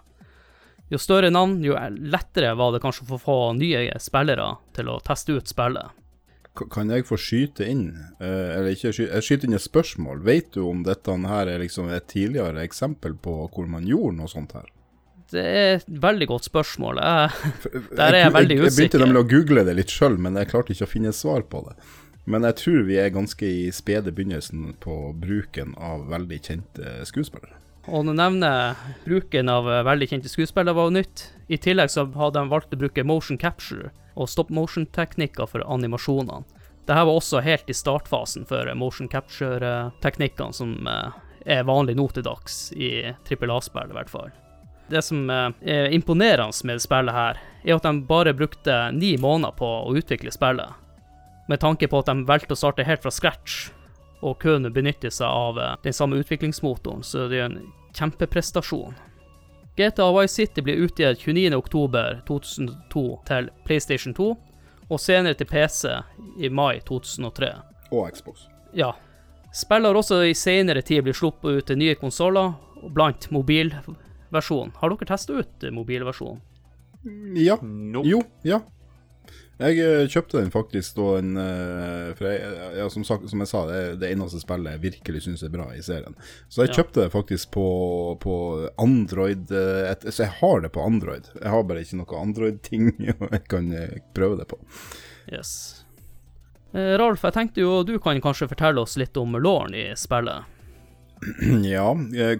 Jo 0.91 0.97
større 0.99 1.29
navn, 1.31 1.61
jo 1.63 1.73
lettere 1.73 2.55
var 2.57 2.73
det 2.73 2.81
kanskje 2.83 3.05
å 3.15 3.19
få 3.21 3.35
nye 3.55 3.93
spillere 3.97 4.57
til 4.75 4.89
å 4.91 4.97
teste 5.01 5.37
ut 5.37 5.47
spillet. 5.47 5.87
Kan 6.71 6.89
jeg 6.91 7.05
få 7.07 7.15
skyte 7.15 7.63
inn, 7.63 7.85
eh, 8.19 8.57
eller 8.57 8.73
ikke 8.75 8.91
skyte, 8.91 9.13
jeg 9.15 9.23
skyter 9.23 9.47
inn 9.47 9.55
et 9.55 9.63
spørsmål. 9.63 10.19
Vet 10.27 10.49
du 10.57 10.65
om 10.67 10.81
dette 10.83 11.13
her 11.31 11.47
er 11.47 11.59
liksom 11.63 11.87
et 11.95 12.07
tidligere 12.11 12.59
eksempel 12.65 13.13
på 13.15 13.35
hvor 13.53 13.69
man 13.71 13.87
gjorde 13.87 14.17
noe 14.17 14.27
sånt 14.27 14.51
her? 14.57 14.67
Det 15.31 15.39
er 15.47 15.77
et 15.77 15.85
veldig 15.87 16.27
godt 16.27 16.43
spørsmål. 16.49 16.99
Jeg, 16.99 17.29
Der 17.95 18.03
er 18.09 18.17
jeg 18.17 18.25
jeg, 18.25 18.33
veldig 18.35 18.57
usikker. 18.57 18.67
jeg 18.67 18.75
begynte 18.81 18.99
nemlig 19.05 19.21
å 19.23 19.29
google 19.31 19.63
det 19.63 19.75
litt 19.77 19.93
sjøl, 19.95 20.17
men 20.19 20.35
jeg 20.35 20.49
klarte 20.51 20.73
ikke 20.75 20.83
å 20.89 20.91
finne 20.91 21.13
et 21.13 21.15
svar 21.15 21.45
på 21.47 21.61
det. 21.69 21.77
Men 22.27 22.43
jeg 22.43 22.55
tror 22.59 22.83
vi 22.85 22.97
er 22.99 23.09
ganske 23.15 23.47
i 23.47 23.71
spede 23.73 24.11
begynnelsen 24.11 24.75
på 24.83 24.97
bruken 25.23 25.71
av 25.79 26.03
veldig 26.11 26.41
kjente 26.43 26.97
skuespillere. 27.07 27.55
og 27.87 28.05
du 28.05 28.11
nevner 28.13 28.75
bruken 29.07 29.49
av 29.49 29.65
eh, 29.71 29.79
veldig 29.87 30.07
kjente 30.11 30.29
skuespillere 30.29 30.75
var 30.75 30.91
jo 30.91 30.97
nytt. 30.99 31.23
I 31.49 31.57
tillegg 31.57 31.89
så 31.89 32.03
hadde 32.11 32.37
de 32.43 32.51
valgt 32.51 32.75
å 32.75 32.77
bruke 32.83 33.03
motion 33.07 33.37
capture 33.41 33.89
og 34.15 34.29
stop 34.29 34.51
motion-teknikker 34.53 35.49
for 35.49 35.65
animasjonene. 35.65 36.43
Dette 36.85 37.03
var 37.05 37.13
også 37.13 37.43
helt 37.45 37.69
i 37.69 37.77
startfasen 37.77 38.47
for 38.49 38.67
motion 38.75 39.09
capture-teknikkene 39.09 40.55
som 40.55 40.87
eh, 40.89 41.19
er 41.45 41.67
vanlig 41.67 41.95
nå 41.97 42.07
til 42.13 42.25
dags 42.25 42.71
i 42.73 43.13
trippel 43.27 43.53
A-spill, 43.53 43.91
i 43.91 43.97
hvert 43.97 44.11
fall. 44.11 44.31
Det 44.91 45.03
som 45.05 45.29
eh, 45.29 45.49
er 45.61 45.93
imponerende 45.95 46.67
med 46.67 46.81
spillet 46.83 47.15
her, 47.15 47.41
er 47.63 47.75
at 47.77 47.85
de 47.85 47.93
bare 48.09 48.33
brukte 48.35 48.79
ni 48.97 49.13
måneder 49.21 49.55
på 49.57 49.69
å 49.85 49.93
utvikle 49.95 50.33
spillet. 50.33 50.73
Med 51.47 51.61
tanke 51.61 51.87
på 51.87 52.01
at 52.01 52.09
de 52.09 52.25
valgte 52.27 52.57
å 52.57 52.59
starte 52.59 52.85
helt 52.87 53.03
fra 53.03 53.13
scratch 53.13 53.69
og 54.21 54.37
kun 54.41 54.67
benytte 54.73 55.09
seg 55.13 55.27
av 55.27 55.59
eh, 55.59 55.77
den 55.85 55.95
samme 55.95 56.19
utviklingsmotoren, 56.21 57.05
så 57.05 57.29
det 57.31 57.39
er 57.39 57.49
en 57.49 57.71
kjempeprestasjon. 57.97 58.97
GTA 59.77 60.07
Vice 60.19 60.33
City 60.33 60.61
ble 60.65 60.75
utgitt 60.83 61.23
29.10.2002 61.23 63.03
til 63.27 63.49
PlayStation 63.65 64.13
2, 64.17 64.27
og 64.91 64.99
senere 64.99 65.37
til 65.39 65.47
PC 65.47 65.87
i 66.43 66.49
mai 66.51 66.81
2003. 66.87 67.53
Og 67.91 68.11
Xbox. 68.11 68.47
Ja. 68.75 68.91
Spillet 69.55 69.87
har 69.91 69.99
også 69.99 70.21
i 70.27 70.35
senere 70.35 70.83
tid 70.83 71.03
blitt 71.03 71.19
sluppet 71.19 71.57
ut 71.57 71.67
til 71.67 71.79
nye 71.79 71.95
konsoller, 71.99 72.53
blant 72.95 73.27
mobilversjonen. 73.31 74.75
Har 74.79 74.93
dere 74.93 75.07
testa 75.09 75.39
ut 75.39 75.65
mobilversjonen? 75.75 76.41
Ja. 77.39 77.57
Nope. 77.61 78.07
Jo, 78.07 78.21
ja. 78.47 78.61
Jeg 79.61 79.77
eh, 79.85 80.07
kjøpte 80.09 80.39
den 80.41 80.49
faktisk 80.53 80.95
da 80.97 81.07
en 81.19 81.35
eh, 81.37 82.13
For 82.17 82.27
jeg, 82.27 82.53
ja, 82.79 82.87
som, 82.89 83.03
sagt, 83.05 83.27
som 83.29 83.43
jeg 83.43 83.49
sa, 83.51 83.61
det 83.69 83.75
er 83.81 83.99
det 84.01 84.09
eneste 84.15 84.39
spillet 84.41 84.73
jeg 84.77 84.81
virkelig 84.87 85.21
syns 85.27 85.43
er 85.45 85.51
bra 85.53 85.67
i 85.77 85.83
serien. 85.85 86.15
Så 86.49 86.63
jeg 86.65 86.71
Ja. 86.71 86.77
kjøpte 86.79 87.03
det 87.05 87.11
faktisk 87.13 87.51
på, 87.53 87.65
på 88.23 88.35
Android. 88.81 89.51
eh, 89.53 89.91
Et, 89.91 90.07
så 90.09 90.25
jeg 90.25 90.33
har 90.41 90.61
det 90.65 90.71
på 90.73 90.81
Android. 90.85 91.29
Jeg 91.37 91.53
har 91.53 91.63
bare 91.69 91.83
ikke 91.85 91.99
noe 92.01 92.21
Android-ting 92.23 92.89
jeg 93.09 93.43
kan 93.51 93.69
prøve 94.17 94.39
det 94.41 94.47
på. 94.49 94.57
Yes. 95.31 95.53
Ralf, 96.73 97.23
jeg 97.27 97.33
tenkte 97.35 97.61
jo 97.65 97.81
du 97.83 97.97
kan 97.99 98.19
kanskje 98.23 98.47
fortelle 98.47 98.79
oss 98.79 98.95
litt 98.97 99.17
om 99.19 99.33
Lauren 99.37 99.75
i 99.75 99.89
spillet. 99.99 100.47
Ja, 101.67 101.91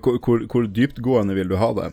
hvor, 0.01 0.16
hvor, 0.25 0.46
hvor 0.50 0.66
dyptgående 0.74 1.36
vil 1.38 1.51
du 1.51 1.58
ha 1.62 1.68
det? 1.78 1.90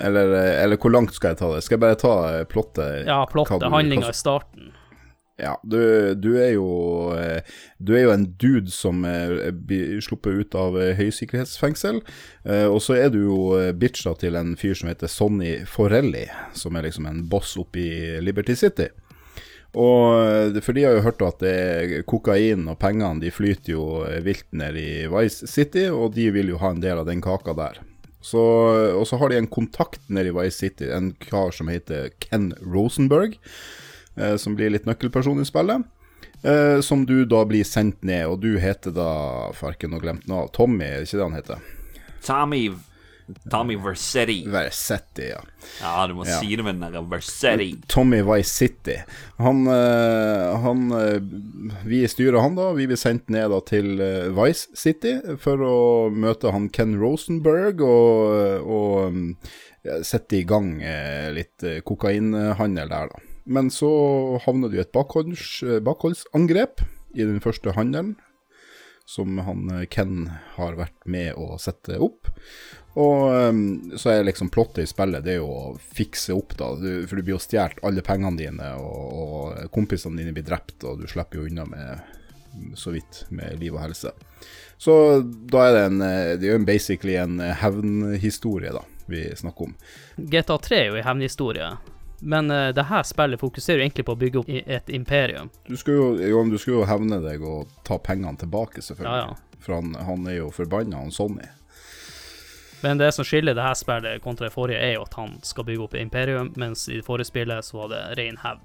Eller, 0.00 0.32
eller 0.62 0.80
hvor 0.80 0.92
langt 0.94 1.14
skal 1.16 1.34
jeg 1.34 1.42
ta 1.42 1.50
det? 1.54 1.64
Skal 1.66 1.76
jeg 1.76 1.84
bare 1.84 1.98
ta 2.00 2.14
plottet? 2.48 3.02
Ja, 3.08 3.24
plottet, 3.28 3.66
handlinga 3.68 4.08
i 4.08 4.16
starten. 4.16 4.72
Ja, 5.42 5.60
du, 5.64 6.14
du 6.14 6.36
er 6.38 6.52
jo 6.54 6.66
eh, 7.16 7.40
Du 7.80 7.94
er 7.96 8.04
jo 8.04 8.12
en 8.12 8.26
dude 8.38 8.70
som 8.70 9.02
eh, 9.08 9.50
blir 9.50 10.00
sluppet 10.04 10.38
ut 10.38 10.56
av 10.58 10.76
eh, 10.78 10.92
høysikkerhetsfengsel. 10.98 12.02
Og 12.68 12.78
så 12.82 12.98
er 12.98 13.12
du 13.14 13.20
jo 13.22 13.38
bitcha 13.78 14.14
til 14.18 14.36
en 14.38 14.56
fyr 14.58 14.74
som 14.78 14.90
heter 14.90 15.10
Sonny 15.10 15.54
Forelli, 15.68 16.26
som 16.58 16.76
er 16.76 16.88
liksom 16.88 17.06
en 17.08 17.22
boss 17.30 17.54
oppe 17.60 17.80
i 17.80 17.92
Liberty 18.22 18.56
City. 18.58 18.88
Og 19.72 20.58
For 20.60 20.76
de 20.76 20.84
har 20.84 20.98
jo 20.98 21.04
hørt 21.06 21.22
at 21.24 21.38
det 21.40 22.02
kokain 22.10 22.66
og 22.68 22.76
pengene 22.82 23.22
de 23.22 23.30
flyter 23.32 23.72
jo 23.72 23.86
vilt 24.26 24.50
ned 24.52 24.76
i 24.76 24.90
Vice 25.08 25.48
City, 25.48 25.86
og 25.88 26.12
de 26.18 26.28
vil 26.34 26.52
jo 26.52 26.60
ha 26.60 26.74
en 26.74 26.82
del 26.82 27.00
av 27.00 27.08
den 27.08 27.22
kaka 27.24 27.54
der. 27.56 27.80
Så, 28.22 28.42
og 28.94 29.02
så 29.08 29.18
har 29.18 29.32
de 29.32 29.40
en 29.40 29.50
kontakt 29.50 30.02
nede 30.06 30.30
i 30.30 30.34
Vice 30.36 30.62
City, 30.62 30.86
en 30.94 31.10
kar 31.18 31.50
som 31.54 31.70
heter 31.72 32.12
Ken 32.22 32.52
Rosenberg 32.62 33.34
eh, 34.16 34.36
som 34.36 34.56
blir 34.56 34.72
litt 34.72 34.86
nøkkelperson 34.88 35.42
i 35.42 35.48
spillet. 35.48 35.84
Eh, 36.42 36.80
som 36.82 37.04
du 37.06 37.24
da 37.28 37.44
blir 37.46 37.66
sendt 37.66 38.02
ned, 38.06 38.26
og 38.26 38.40
du 38.42 38.56
heter 38.62 38.94
da 38.94 39.10
Farken 39.54 39.94
og 39.94 40.02
glemt 40.02 40.26
nå, 40.30 40.44
Tommy, 40.54 40.88
er 40.88 41.06
ikke 41.06 41.20
det 41.20 41.28
han 41.28 41.38
heter? 41.38 41.68
Tommy 42.26 42.64
Tommy 43.50 43.76
Versetti. 43.80 44.42
Versetti, 44.50 45.28
ja. 45.30 45.40
Ja, 45.80 46.06
du 46.10 46.14
må 46.18 46.26
Ja. 46.26 46.38
si 46.40 46.56
det 46.56 46.64
med 46.64 46.80
den 46.80 46.92
der 46.92 47.02
Versetti. 47.08 47.70
Tommy 47.88 48.20
Vice 48.22 48.50
City. 48.50 48.96
Han, 49.38 49.66
eh, 49.66 50.56
han 50.62 50.90
eh, 50.92 51.20
Vi 51.86 52.02
styrer 52.08 52.40
han, 52.42 52.54
da. 52.58 52.72
Vi 52.76 52.86
blir 52.90 52.96
sendt 53.00 53.30
ned 53.30 53.50
da 53.50 53.60
til 53.60 54.00
eh, 54.00 54.28
Vice 54.36 54.68
City 54.74 55.16
for 55.38 55.62
å 55.62 55.76
møte 56.10 56.52
han 56.52 56.68
Ken 56.74 56.98
Rosenberg 57.00 57.80
og, 57.80 58.66
og 58.66 59.36
sette 60.06 60.36
i 60.38 60.44
gang 60.46 60.76
litt 61.34 61.64
kokainhandel 61.84 62.88
der, 62.92 63.08
da. 63.10 63.22
Men 63.46 63.70
så 63.74 63.88
havner 64.44 64.70
du 64.70 64.76
i 64.76 64.82
et 64.84 64.92
bakholds, 64.94 65.62
bakholdsangrep 65.82 66.84
i 67.18 67.24
den 67.26 67.40
første 67.42 67.74
handelen, 67.74 68.12
som 69.10 69.40
han 69.42 69.66
Ken 69.90 70.28
har 70.54 70.76
vært 70.78 70.94
med 71.10 71.34
å 71.34 71.58
sette 71.58 71.98
opp. 71.98 72.30
Og 72.94 73.32
um, 73.32 73.92
så 73.96 74.10
er 74.12 74.26
liksom 74.26 74.50
plottet 74.52 74.84
i 74.84 74.90
spillet 74.90 75.24
det 75.24 75.36
er 75.36 75.38
jo 75.40 75.48
å 75.48 75.76
fikse 75.96 76.34
opp, 76.36 76.52
da. 76.58 76.74
Du, 76.76 77.06
for 77.08 77.16
du 77.16 77.24
blir 77.24 77.38
jo 77.38 77.40
stjålet 77.40 77.80
alle 77.88 78.04
pengene 78.04 78.36
dine, 78.36 78.72
og, 78.76 79.14
og 79.22 79.70
kompisene 79.72 80.20
dine 80.20 80.34
blir 80.36 80.44
drept, 80.44 80.82
og 80.84 81.00
du 81.00 81.06
slipper 81.08 81.40
jo 81.40 81.46
unna 81.48 81.64
med 81.68 82.74
så 82.76 82.92
vidt 82.92 83.24
med 83.32 83.56
liv 83.62 83.72
og 83.72 83.80
helse. 83.80 84.12
Så 84.76 84.94
da 85.22 85.62
er 85.68 85.72
det 85.76 85.82
en 85.86 86.00
eh, 86.02 86.32
Det 86.36 86.48
er 86.48 86.56
jo 86.56 86.64
basically 86.66 87.14
en 87.16 87.40
eh, 87.40 87.54
hevnhistorie, 87.62 88.74
da, 88.74 88.82
vi 89.06 89.24
snakker 89.36 89.70
om. 89.70 89.74
GTA 90.16 90.58
3 90.58 90.80
er 90.80 90.90
jo 90.90 90.98
en 91.00 91.06
hevnhistorie, 91.06 91.70
men 92.20 92.52
uh, 92.52 92.68
det 92.76 92.84
her 92.90 93.06
spillet 93.08 93.40
fokuserer 93.40 93.80
jo 93.80 93.86
egentlig 93.86 94.04
på 94.06 94.14
å 94.14 94.20
bygge 94.20 94.42
opp 94.42 94.52
et 94.52 94.92
imperium. 94.94 95.48
Du 95.66 95.74
skulle 95.80 95.96
jo, 95.96 96.28
jo, 96.34 96.44
du 96.50 96.58
skulle 96.58 96.82
jo 96.82 96.90
hevne 96.90 97.22
deg 97.24 97.42
og 97.42 97.72
ta 97.88 97.96
pengene 97.98 98.36
tilbake, 98.38 98.84
selvfølgelig. 98.84 99.24
Ja, 99.24 99.32
ja. 99.32 99.58
For 99.62 99.78
han, 99.78 99.96
han 99.96 100.28
er 100.28 100.40
jo 100.42 100.52
forbanna, 100.54 101.00
han 101.02 101.14
Sonny. 101.14 101.48
Men 102.82 102.98
det 102.98 103.12
som 103.14 103.24
skiller 103.26 103.54
det 103.54 103.62
her 103.62 103.74
spillet 103.78 104.22
kontra 104.24 104.48
det 104.48 104.54
forrige, 104.54 104.80
er 104.82 104.96
jo 104.96 105.04
at 105.06 105.14
han 105.18 105.36
skal 105.46 105.66
bygge 105.68 105.84
opp 105.86 105.94
imperium, 105.98 106.52
mens 106.58 106.88
i 106.88 106.98
det 107.00 107.06
forrige 107.06 107.30
spillet 107.30 107.64
så 107.64 107.82
var 107.82 107.92
det 107.94 108.02
ren 108.18 108.40
hevn. 108.42 108.64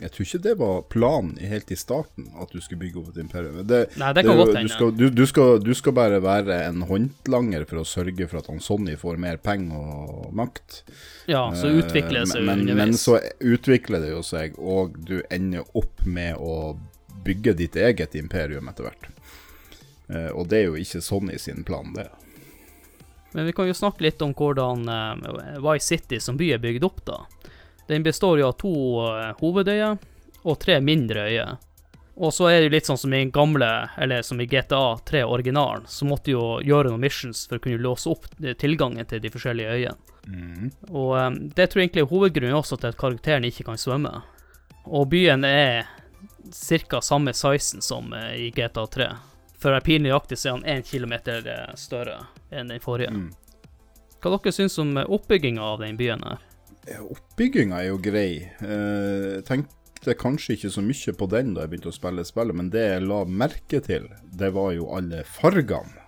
Jeg 0.00 0.14
tror 0.14 0.24
ikke 0.24 0.38
det 0.46 0.52
var 0.56 0.76
planen 0.88 1.34
helt 1.44 1.70
i 1.70 1.76
starten, 1.76 2.30
at 2.40 2.52
du 2.54 2.60
skulle 2.64 2.80
bygge 2.80 3.02
opp 3.02 3.10
et 3.10 3.18
imperium. 3.20 3.58
Det, 3.68 3.80
Nei, 4.00 4.12
det 4.16 4.22
kan 4.24 4.32
det, 4.32 4.38
godt 4.40 4.52
du 4.54 4.56
hende. 4.56 4.72
skal, 4.72 4.92
du, 4.96 5.04
du, 5.12 5.24
skal, 5.28 5.58
du 5.60 5.74
skal 5.76 5.92
bare 5.98 6.22
være 6.24 6.56
en 6.70 6.86
håndlanger 6.88 7.66
for 7.68 7.82
å 7.82 7.84
sørge 7.84 8.28
for 8.30 8.40
at 8.40 8.48
han 8.48 8.62
Sonny 8.64 8.94
får 8.96 9.20
mer 9.20 9.36
penger 9.44 9.76
og 9.76 10.30
makt. 10.40 10.78
Ja, 11.28 11.50
så 11.52 11.68
Eh, 11.68 11.82
utvikler 11.82 12.22
det 12.22 12.30
seg 12.32 12.46
men, 12.48 12.64
men, 12.64 12.80
men 12.80 12.96
så 12.96 13.18
utvikler 13.44 14.00
det 14.06 14.14
jo 14.14 14.22
seg, 14.24 14.56
og 14.56 14.96
du 15.04 15.18
ender 15.28 15.68
opp 15.76 16.00
med 16.08 16.40
å 16.40 16.78
bygge 17.26 17.58
ditt 17.60 17.76
eget 17.76 18.16
imperium 18.16 18.72
etter 18.72 18.88
hvert. 18.88 19.10
Eh, 20.08 20.30
og 20.32 20.48
det 20.48 20.62
er 20.62 20.70
jo 20.70 20.80
ikke 20.80 21.04
Sonny 21.04 21.36
sin 21.38 21.60
plan, 21.68 21.92
det. 21.98 22.08
Men 23.32 23.46
vi 23.46 23.54
kan 23.54 23.68
jo 23.68 23.76
snakke 23.76 24.04
litt 24.04 24.22
om 24.22 24.34
hvordan 24.34 24.88
uh, 24.90 25.60
Vice 25.62 25.86
City 25.86 26.20
som 26.20 26.38
by 26.40 26.52
er 26.56 26.62
bygd 26.62 26.86
opp, 26.86 27.04
da. 27.06 27.20
Den 27.90 28.02
består 28.06 28.38
jo 28.38 28.46
av 28.46 28.54
to 28.54 28.72
eh, 29.02 29.32
hovedøyer 29.40 29.96
og 30.46 30.58
tre 30.62 30.76
mindre 30.78 31.24
øyer. 31.26 31.56
Og 32.20 32.30
så 32.36 32.50
er 32.50 32.60
det 32.60 32.68
jo 32.68 32.72
litt 32.76 32.86
sånn 32.86 33.00
som 33.00 33.14
i 33.16 33.24
gamle, 33.32 33.70
eller 33.98 34.22
som 34.22 34.38
i 34.38 34.46
GTA 34.46 34.98
3 35.08 35.24
originalen, 35.24 35.86
så 35.90 36.06
måtte 36.06 36.30
jo 36.34 36.60
gjøre 36.62 36.92
noen 36.92 37.02
missions 37.02 37.46
for 37.48 37.58
å 37.58 37.64
kunne 37.64 37.80
låse 37.82 38.10
opp 38.12 38.28
eh, 38.44 38.54
tilgangen 38.60 39.08
til 39.10 39.22
de 39.24 39.32
forskjellige 39.34 39.74
øyene. 39.74 39.96
Og 40.92 41.14
um, 41.16 41.38
det 41.56 41.70
tror 41.70 41.80
jeg 41.80 41.88
egentlig 41.88 42.04
er 42.04 42.10
hovedgrunnen 42.12 42.58
også 42.58 42.76
til 42.78 42.92
at 42.92 42.98
karakteren 43.00 43.48
ikke 43.48 43.64
kan 43.70 43.80
svømme. 43.80 44.12
Og 44.84 45.08
byen 45.10 45.46
er 45.48 45.88
ca. 46.52 47.00
samme 47.02 47.34
sizen 47.34 47.82
som 47.82 48.12
eh, 48.12 48.36
i 48.46 48.50
GTA 48.54 48.86
3. 48.86 49.08
For 49.60 49.68
å 49.70 49.76
være 49.76 49.84
pinlig 49.84 50.08
nøyaktig 50.08 50.38
så 50.40 50.48
er 50.48 50.54
han 50.56 50.68
én 50.78 50.86
kilometer 50.86 51.44
eh, 51.52 51.74
større 51.76 52.16
enn 52.50 52.72
den 52.72 52.80
forrige. 52.80 53.12
Mm. 53.12 53.28
Hva 54.20 54.32
dere 54.36 54.52
syns 54.56 54.78
om 54.80 54.94
oppbygginga 55.00 55.64
av 55.64 55.82
den 55.84 55.98
byen 56.00 56.24
her? 56.24 56.40
Oppbygginga 57.00 57.82
er 57.82 57.90
jo 57.90 58.00
grei. 58.02 58.30
Eh, 58.64 59.36
Jeg 59.36 59.44
tenkte 59.48 60.16
kanskje 60.16 60.56
ikke 60.56 60.72
så 60.72 60.84
mye 60.84 61.12
på 61.16 61.28
den 61.28 61.52
da 61.54 61.66
jeg 61.66 61.74
begynte 61.74 61.92
å 61.92 61.96
spille 61.96 62.24
spillet, 62.24 62.56
men 62.56 62.70
det 62.72 62.86
jeg 62.86 63.04
la 63.04 63.20
merke 63.28 63.82
til, 63.84 64.08
det 64.32 64.52
var 64.56 64.72
jo 64.76 64.88
alle 64.96 65.24
fargene. 65.28 65.99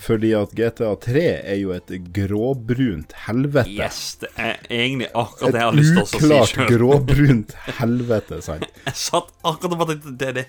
Fordi 0.00 0.30
at 0.38 0.52
GTA 0.56 0.90
3 1.04 1.24
er 1.38 1.58
jo 1.60 1.72
et 1.74 1.90
gråbrunt 2.14 3.12
helvete. 3.26 3.72
Yes, 3.76 4.00
det 4.22 4.30
er 4.40 4.56
egentlig 4.68 5.10
akkurat 5.10 5.54
det 5.54 5.60
jeg 5.60 5.68
har 5.68 5.78
lyst 5.78 5.92
til 5.94 6.02
å 6.02 6.06
si 6.06 6.16
Et 6.16 6.24
uklart 6.24 6.70
gråbrunt 6.70 7.54
helvete, 7.80 8.40
sant. 8.44 8.66
Jeg 8.86 8.96
satt 8.96 9.30
akkurat 9.46 9.76
og 9.76 9.92
tenkte 9.92 10.14
det 10.20 10.28
er 10.30 10.38
det. 10.40 10.46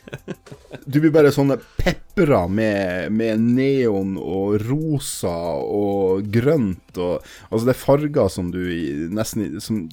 Du 0.86 1.00
blir 1.01 1.13
bare 1.13 1.34
sånne 1.34 1.58
pepra 1.79 2.46
med, 2.51 3.12
med 3.15 3.43
neon 3.43 4.15
og 4.22 4.62
rosa 4.67 5.36
og 5.62 6.27
grønt 6.31 6.98
og 6.98 7.22
Altså, 7.51 7.65
det 7.67 7.74
er 7.74 7.79
farger 7.81 8.29
som 8.31 8.51
du 8.53 8.62
nesten 9.13 9.60
som, 9.63 9.84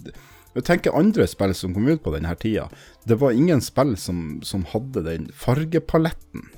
Jeg 0.57 0.65
tenker 0.67 0.97
andre 0.97 1.27
spill 1.31 1.55
som 1.55 1.75
kom 1.75 1.89
ut 1.89 2.03
på 2.03 2.13
denne 2.15 2.33
tida. 2.41 2.69
Det 3.07 3.19
var 3.21 3.37
ingen 3.37 3.61
spill 3.65 3.97
som, 4.01 4.39
som 4.47 4.65
hadde 4.73 5.05
den 5.07 5.29
fargepaletten. 5.35 6.49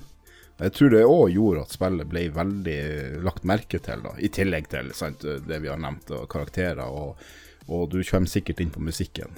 Jeg 0.60 0.72
tror 0.76 0.90
det 0.92 1.04
òg 1.08 1.30
gjorde 1.34 1.62
at 1.66 1.74
spillet 1.76 2.08
ble 2.10 2.26
veldig 2.36 2.78
lagt 3.24 3.46
merke 3.48 3.78
til, 3.82 4.02
da. 4.04 4.14
I 4.20 4.28
tillegg 4.32 4.68
til 4.72 4.90
sant, 4.96 5.24
det 5.24 5.60
vi 5.64 5.70
har 5.72 5.80
nevnt, 5.80 6.10
og 6.16 6.26
karakterer, 6.32 6.82
og, 6.84 7.16
og 7.68 7.86
du 7.92 8.02
kommer 8.04 8.28
sikkert 8.28 8.60
inn 8.60 8.72
på 8.74 8.82
musikken. 8.84 9.32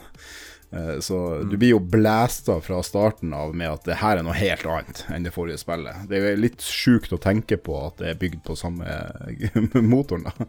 Eh, 0.72 0.98
Så 1.04 1.18
du 1.46 1.56
blir 1.60 1.74
jo 1.74 1.80
blæsta 1.84 2.56
fra 2.64 2.80
starten 2.82 3.34
av 3.36 3.54
med 3.54 3.70
at 3.70 3.84
det 3.86 3.98
her 4.00 4.18
er 4.18 4.26
noe 4.26 4.34
helt 4.38 4.64
annet 4.66 5.04
enn 5.12 5.26
det 5.26 5.34
forrige 5.34 5.60
spillet. 5.62 6.06
Det 6.10 6.18
er 6.18 6.40
litt 6.40 6.64
sjukt 6.64 7.12
å 7.12 7.20
tenke 7.22 7.58
på 7.60 7.76
at 7.86 8.00
det 8.00 8.08
er 8.14 8.18
bygd 8.22 8.40
på 8.48 8.56
samme 8.58 8.88
motoren, 9.92 10.26
da. 10.30 10.48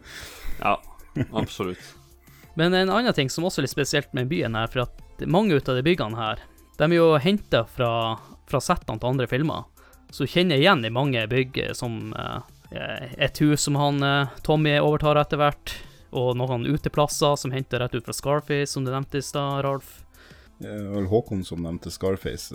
Ja, 0.62 0.74
absolutt. 1.36 1.92
Men 2.58 2.74
en 2.74 2.90
annen 2.90 3.14
ting 3.14 3.30
som 3.30 3.44
også 3.46 3.60
er 3.60 3.66
litt 3.68 3.74
spesielt 3.74 4.12
med 4.14 4.28
byen 4.30 4.54
her, 4.58 4.68
for 4.70 4.86
at 4.86 5.24
mange 5.26 5.54
ut 5.58 5.68
av 5.70 5.76
de 5.78 5.82
byggene 5.86 6.18
her, 6.18 6.42
de 6.78 6.86
er 6.88 6.96
jo 6.96 7.12
henta 7.22 7.64
fra, 7.70 7.88
fra 8.50 8.60
settene 8.62 8.98
til 8.98 9.10
andre 9.12 9.26
filmer. 9.30 9.66
Så 10.14 10.22
du 10.22 10.30
kjenner 10.30 10.60
igjen 10.62 10.84
i 10.86 10.92
mange 10.94 11.24
bygg 11.26 11.56
eh, 11.58 11.72
som 11.74 12.12
eh, 12.14 13.14
et 13.18 13.40
hus 13.42 13.64
som 13.66 13.74
han 13.74 13.96
eh, 14.06 14.28
Tommy 14.46 14.76
overtar 14.78 15.18
etter 15.18 15.40
hvert, 15.40 15.72
og 16.14 16.36
noen 16.38 16.68
uteplasser 16.70 17.34
som 17.40 17.50
henter 17.50 17.82
rett 17.82 17.96
ut 17.96 18.06
fra 18.06 18.14
Scarface, 18.14 18.70
som 18.70 18.84
du 18.86 18.92
nevnte 18.92 19.18
i 19.18 19.26
stad, 19.26 19.64
Ralf. 19.66 20.04
Det 20.62 20.70
var 20.70 21.08
Håkon 21.10 21.42
som 21.42 21.64
nevnte 21.66 21.90
Scarface. 21.90 22.54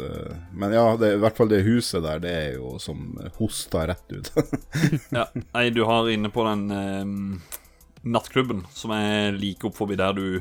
Men 0.56 0.72
ja, 0.72 0.86
det, 0.96 1.18
i 1.18 1.20
hvert 1.20 1.36
fall 1.36 1.52
det 1.52 1.66
huset 1.66 2.00
der, 2.06 2.24
det 2.24 2.32
er 2.32 2.54
jo 2.56 2.78
som 2.80 3.18
hosta 3.42 3.84
rett 3.92 4.16
ut. 4.16 4.32
Ja, 5.18 5.28
nei, 5.52 5.68
du 5.76 5.84
har 5.84 6.08
inne 6.08 6.32
på 6.32 6.48
den 6.48 6.64
eh, 6.72 7.60
nattklubben 8.08 8.64
som 8.72 8.96
er 8.96 9.36
like 9.36 9.68
opp 9.68 9.76
forbi 9.82 10.00
der 10.00 10.16
du 10.16 10.40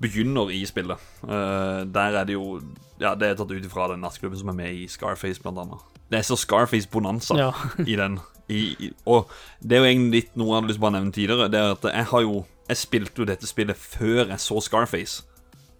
begynner 0.00 0.48
i 0.48 0.64
spillet. 0.64 1.12
Eh, 1.28 1.82
der 1.92 2.22
er 2.22 2.24
det 2.24 2.40
jo 2.40 2.62
Ja, 3.02 3.12
det 3.18 3.28
er 3.28 3.36
tatt 3.36 3.52
ut 3.52 3.68
ifra 3.68 3.92
den 3.92 4.00
nattklubben 4.00 4.40
som 4.40 4.54
er 4.54 4.62
med 4.64 4.72
i 4.72 4.88
Scarface, 4.88 5.44
blant 5.44 5.60
annet. 5.60 5.90
Det 6.14 6.20
er 6.20 6.26
så 6.28 6.36
Scarface-bonanza 6.38 7.34
Ja. 7.40 7.50
i 7.90 7.96
den. 7.98 8.20
I, 8.46 8.60
i, 8.78 8.90
og 9.08 9.30
det 9.58 9.76
er 9.76 9.80
jo 9.82 9.88
egentlig 9.88 10.20
litt 10.20 10.36
noe 10.38 10.52
jeg 10.52 10.60
hadde 10.60 10.68
lyst 10.70 10.78
til 10.78 10.86
å 10.86 10.92
nevne 10.94 11.14
tidligere. 11.16 11.48
Det 11.50 11.58
er 11.58 11.72
at 11.74 11.88
jeg 11.90 12.10
har 12.12 12.22
jo 12.22 12.44
Jeg 12.68 12.80
spilte 12.80 13.20
jo 13.20 13.26
dette 13.28 13.48
spillet 13.48 13.76
før 13.76 14.30
jeg 14.30 14.40
så 14.40 14.60
Scarface. 14.62 15.24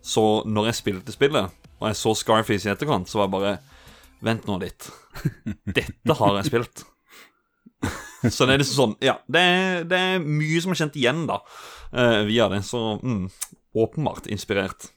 Så 0.04 0.24
når 0.44 0.66
jeg 0.68 0.78
spilte 0.80 1.14
spillet, 1.14 1.54
og 1.78 1.86
jeg 1.88 1.96
så 1.96 2.12
Scarface 2.18 2.68
i 2.68 2.72
etterkant, 2.72 3.08
så 3.08 3.22
var 3.22 3.28
jeg 3.28 3.34
bare 3.36 3.54
Vent 4.24 4.46
nå 4.48 4.58
litt. 4.60 4.88
Dette 5.78 6.16
har 6.18 6.36
jeg 6.40 6.48
spilt. 6.50 6.84
Så 8.34 8.46
det 8.46 8.54
er 8.54 8.60
liksom 8.62 8.76
sånn 8.78 8.94
Ja, 9.04 9.18
det 9.28 9.40
er, 9.40 9.82
det 9.88 9.98
er 10.00 10.22
mye 10.24 10.60
som 10.64 10.72
er 10.72 10.78
kjent 10.80 10.94
igjen, 10.96 11.26
da, 11.28 11.42
uh, 11.92 12.22
via 12.24 12.46
det. 12.48 12.62
Så 12.64 12.80
mm, 13.02 13.26
åpenbart 13.76 14.30
inspirert. 14.32 14.88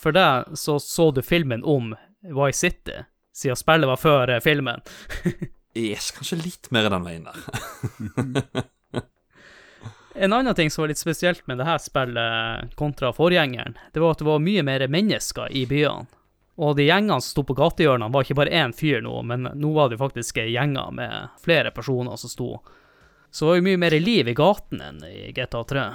For 0.00 0.16
deg 0.16 0.56
så 0.56 0.78
så 0.80 1.10
du 1.12 1.20
filmen 1.20 1.60
om 1.68 1.92
Vice 2.24 2.56
City, 2.56 3.02
siden 3.36 3.58
spillet 3.58 3.90
var 3.90 4.00
før 4.00 4.34
eh, 4.36 4.42
filmen. 4.44 4.84
Yes, 5.78 6.10
kanskje 6.16 6.40
litt 6.40 6.70
mer 6.74 6.90
den 6.90 7.06
veien 7.06 7.28
der. 7.28 8.64
En 10.20 10.32
annen 10.32 10.54
ting 10.54 10.70
som 10.70 10.82
var 10.82 10.90
litt 10.90 10.98
spesielt 10.98 11.46
med 11.46 11.60
det 11.60 11.64
her 11.64 11.78
spillet 11.78 12.72
kontra 12.76 13.12
forgjengeren, 13.14 13.76
det 13.94 14.02
var 14.02 14.16
at 14.16 14.18
det 14.18 14.26
var 14.26 14.42
mye 14.42 14.64
mer 14.66 14.82
mennesker 14.90 15.52
i 15.54 15.62
byene. 15.70 16.08
Og 16.60 16.74
de 16.76 16.84
gjengene 16.84 17.22
som 17.22 17.30
sto 17.30 17.44
på 17.46 17.54
gatehjørnene, 17.56 18.10
var 18.12 18.26
ikke 18.26 18.36
bare 18.36 18.52
én 18.52 18.74
fyr 18.76 19.00
nå, 19.00 19.14
men 19.24 19.48
nå 19.56 19.70
var 19.72 19.88
det 19.88 20.00
faktisk 20.00 20.42
gjenger 20.42 20.90
med 20.92 21.38
flere 21.40 21.70
personer 21.72 22.18
som 22.20 22.32
sto. 22.32 22.50
Så 23.30 23.46
det 23.46 23.48
var 23.48 23.60
jo 23.60 23.66
mye 23.70 23.80
mer 23.80 23.96
liv 24.02 24.28
i 24.28 24.36
gaten 24.36 24.82
enn 24.84 24.98
i 25.06 25.30
GTA 25.32 25.62
3. 25.70 25.86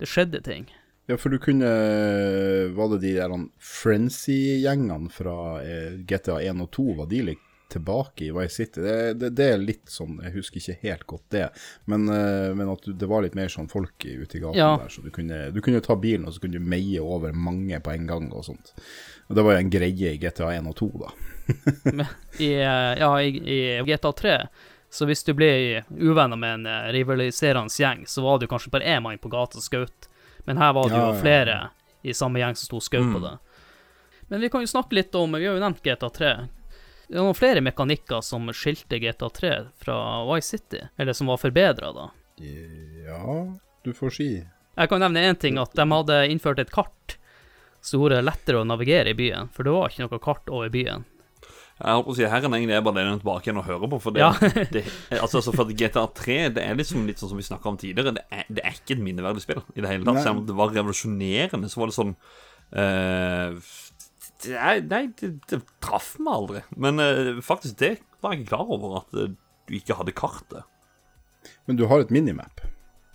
Det 0.00 0.08
skjedde 0.08 0.40
ting. 0.46 0.70
Ja, 1.06 1.16
for 1.20 1.28
du 1.28 1.38
kunne 1.38 1.68
Var 2.72 2.88
det 2.94 2.98
de 3.02 3.14
der 3.18 3.32
Frenzy-gjengene 3.60 5.10
fra 5.12 5.34
eh, 5.62 5.98
GTA 6.08 6.38
1 6.40 6.62
og 6.64 6.70
2, 6.72 6.86
var 7.00 7.10
de 7.10 7.22
litt 7.30 7.42
tilbake 7.74 8.24
i 8.24 8.30
Vice 8.30 8.54
City? 8.54 8.80
Det, 8.84 9.14
det, 9.18 9.30
det 9.36 9.46
er 9.52 9.58
litt 9.60 9.90
sånn, 9.90 10.18
jeg 10.22 10.34
husker 10.36 10.60
ikke 10.60 10.76
helt 10.84 11.06
godt 11.10 11.24
det, 11.34 11.46
men, 11.90 12.04
eh, 12.12 12.52
men 12.56 12.70
at 12.72 12.84
du, 12.86 12.92
det 12.96 13.08
var 13.10 13.24
litt 13.24 13.34
mer 13.36 13.50
sånn 13.52 13.68
folk 13.72 14.04
ute 14.04 14.38
i 14.38 14.42
gaten 14.42 14.60
Ja. 14.60 14.70
der, 14.80 14.92
så 14.92 15.02
du 15.04 15.10
kunne, 15.12 15.40
du 15.52 15.58
kunne 15.64 15.82
ta 15.84 15.96
bilen 15.98 16.28
og 16.28 16.36
så 16.36 16.44
kunne 16.44 16.60
du 16.60 16.68
meie 16.72 17.02
over 17.02 17.34
mange 17.34 17.80
på 17.82 17.94
en 17.96 18.06
gang 18.08 18.30
og 18.32 18.46
sånt. 18.46 18.72
Og 19.28 19.36
det 19.36 19.44
var 19.44 19.56
jo 19.56 19.64
en 19.64 19.72
greie 19.74 20.12
i 20.14 20.20
GTA 20.22 20.52
1 20.60 20.70
og 20.70 20.78
2, 20.80 20.90
da. 21.02 21.12
I, 22.38 22.52
eh, 22.62 22.94
ja, 23.02 23.10
i, 23.20 23.34
i 23.58 23.60
GTA 23.88 24.14
3, 24.22 24.38
så 24.94 25.08
hvis 25.10 25.24
du 25.26 25.34
ble 25.34 25.50
uvenner 25.98 26.38
med 26.38 26.60
en 26.60 26.92
rivaliserende 26.94 27.72
gjeng, 27.74 28.04
så 28.06 28.22
var 28.22 28.40
jo 28.40 28.48
kanskje 28.54 28.70
bare 28.72 28.94
én 28.94 29.02
mann 29.02 29.18
på 29.18 29.32
gata 29.32 29.58
og 29.58 29.66
skjøt. 29.66 30.08
Men 30.46 30.56
her 30.60 30.72
var 30.76 30.88
det 30.90 30.96
jo 30.98 31.02
ja, 31.06 31.14
ja. 31.14 31.20
flere 31.20 31.56
i 32.04 32.12
samme 32.14 32.38
gjeng 32.42 32.56
som 32.56 32.66
sto 32.68 32.76
og 32.76 32.84
skjøt 32.84 33.06
på 33.14 33.20
Mm. 33.20 33.22
det. 33.22 33.38
Men 34.28 34.40
vi 34.40 34.48
kan 34.48 34.60
jo 34.64 34.66
snakke 34.66 34.92
litt 34.96 35.14
om 35.14 35.32
Vi 35.32 35.46
har 35.46 35.54
jo 35.54 35.60
nevnt 35.60 35.82
GTA 35.84 36.08
3. 36.10 36.48
Det 37.08 37.16
er 37.18 37.20
noen 37.20 37.36
flere 37.36 37.60
mekanikker 37.60 38.22
som 38.24 38.46
skilte 38.56 38.98
GTA 38.98 39.28
3 39.30 39.50
fra 39.76 39.96
Vice 40.34 40.48
City, 40.56 40.80
eller 40.98 41.12
som 41.12 41.26
var 41.28 41.36
forbedra, 41.36 41.92
da. 41.92 42.06
Ja, 43.06 43.58
du 43.84 43.92
får 43.92 44.10
si. 44.16 44.28
Jeg 44.76 44.88
kan 44.88 45.00
nevne 45.00 45.20
én 45.28 45.36
ting, 45.38 45.58
at 45.60 45.72
de 45.76 45.84
hadde 45.90 46.28
innført 46.32 46.58
et 46.58 46.72
kart 46.72 47.16
som 47.84 48.00
gjorde 48.00 48.16
det 48.16 48.24
lettere 48.24 48.62
å 48.62 48.66
navigere 48.66 49.12
i 49.12 49.14
byen, 49.14 49.50
for 49.52 49.62
det 49.62 49.74
var 49.76 49.88
ikke 49.92 50.06
noe 50.08 50.18
kart 50.24 50.48
over 50.48 50.70
byen. 50.72 51.04
Jeg 51.74 51.90
holdt 51.90 52.06
på 52.06 52.12
å 52.12 52.16
si 52.16 52.26
Her 52.30 52.38
er 52.38 52.44
det 52.46 52.58
egentlig 52.60 52.76
bare 52.86 53.02
det 53.02 53.14
tilbake 53.18 53.48
igjen 53.48 53.58
og 53.58 53.66
høre 53.66 53.88
på. 53.90 53.98
For 54.04 54.14
det, 54.14 54.22
ja. 54.22 54.30
det 54.74 54.84
altså, 55.18 55.40
altså 55.40 55.54
for 55.56 55.72
GTA 55.74 56.04
3 56.20 56.36
det 56.54 56.62
er 56.62 56.78
liksom 56.78 57.08
litt 57.08 57.22
sånn 57.22 57.32
som 57.32 57.40
vi 57.40 57.46
snakka 57.46 57.72
om 57.72 57.78
tidligere. 57.80 58.14
Det 58.14 58.22
er, 58.30 58.44
det 58.46 58.62
er 58.62 58.76
ikke 58.78 58.94
et 58.94 59.02
minneverdig 59.02 59.42
spill 59.42 59.62
i 59.74 59.82
det 59.82 59.90
hele 59.90 60.06
tatt. 60.06 60.22
Selv 60.22 60.38
om 60.38 60.44
det 60.46 60.58
var 60.58 60.74
revolusjonerende, 60.74 61.70
så 61.72 61.82
var 61.82 61.90
det 61.90 61.96
sånn 61.98 62.12
uh, 62.14 63.72
det, 64.44 64.54
er- 64.54 64.84
Nei, 64.86 65.00
det, 65.18 65.32
det 65.50 65.60
traff 65.82 66.14
meg 66.20 66.36
aldri. 66.36 66.62
Men 66.86 67.02
uh, 67.02 67.42
faktisk, 67.42 67.80
det 67.82 67.96
var 68.22 68.34
jeg 68.36 68.44
ikke 68.44 68.52
klar 68.54 68.70
over, 68.78 69.00
at 69.02 69.18
uh, 69.18 69.34
du 69.66 69.74
ikke 69.74 69.98
hadde 69.98 70.14
kartet. 70.14 70.70
Men 71.66 71.80
du 71.80 71.88
har 71.90 72.04
et 72.04 72.14
minimap. 72.14 72.62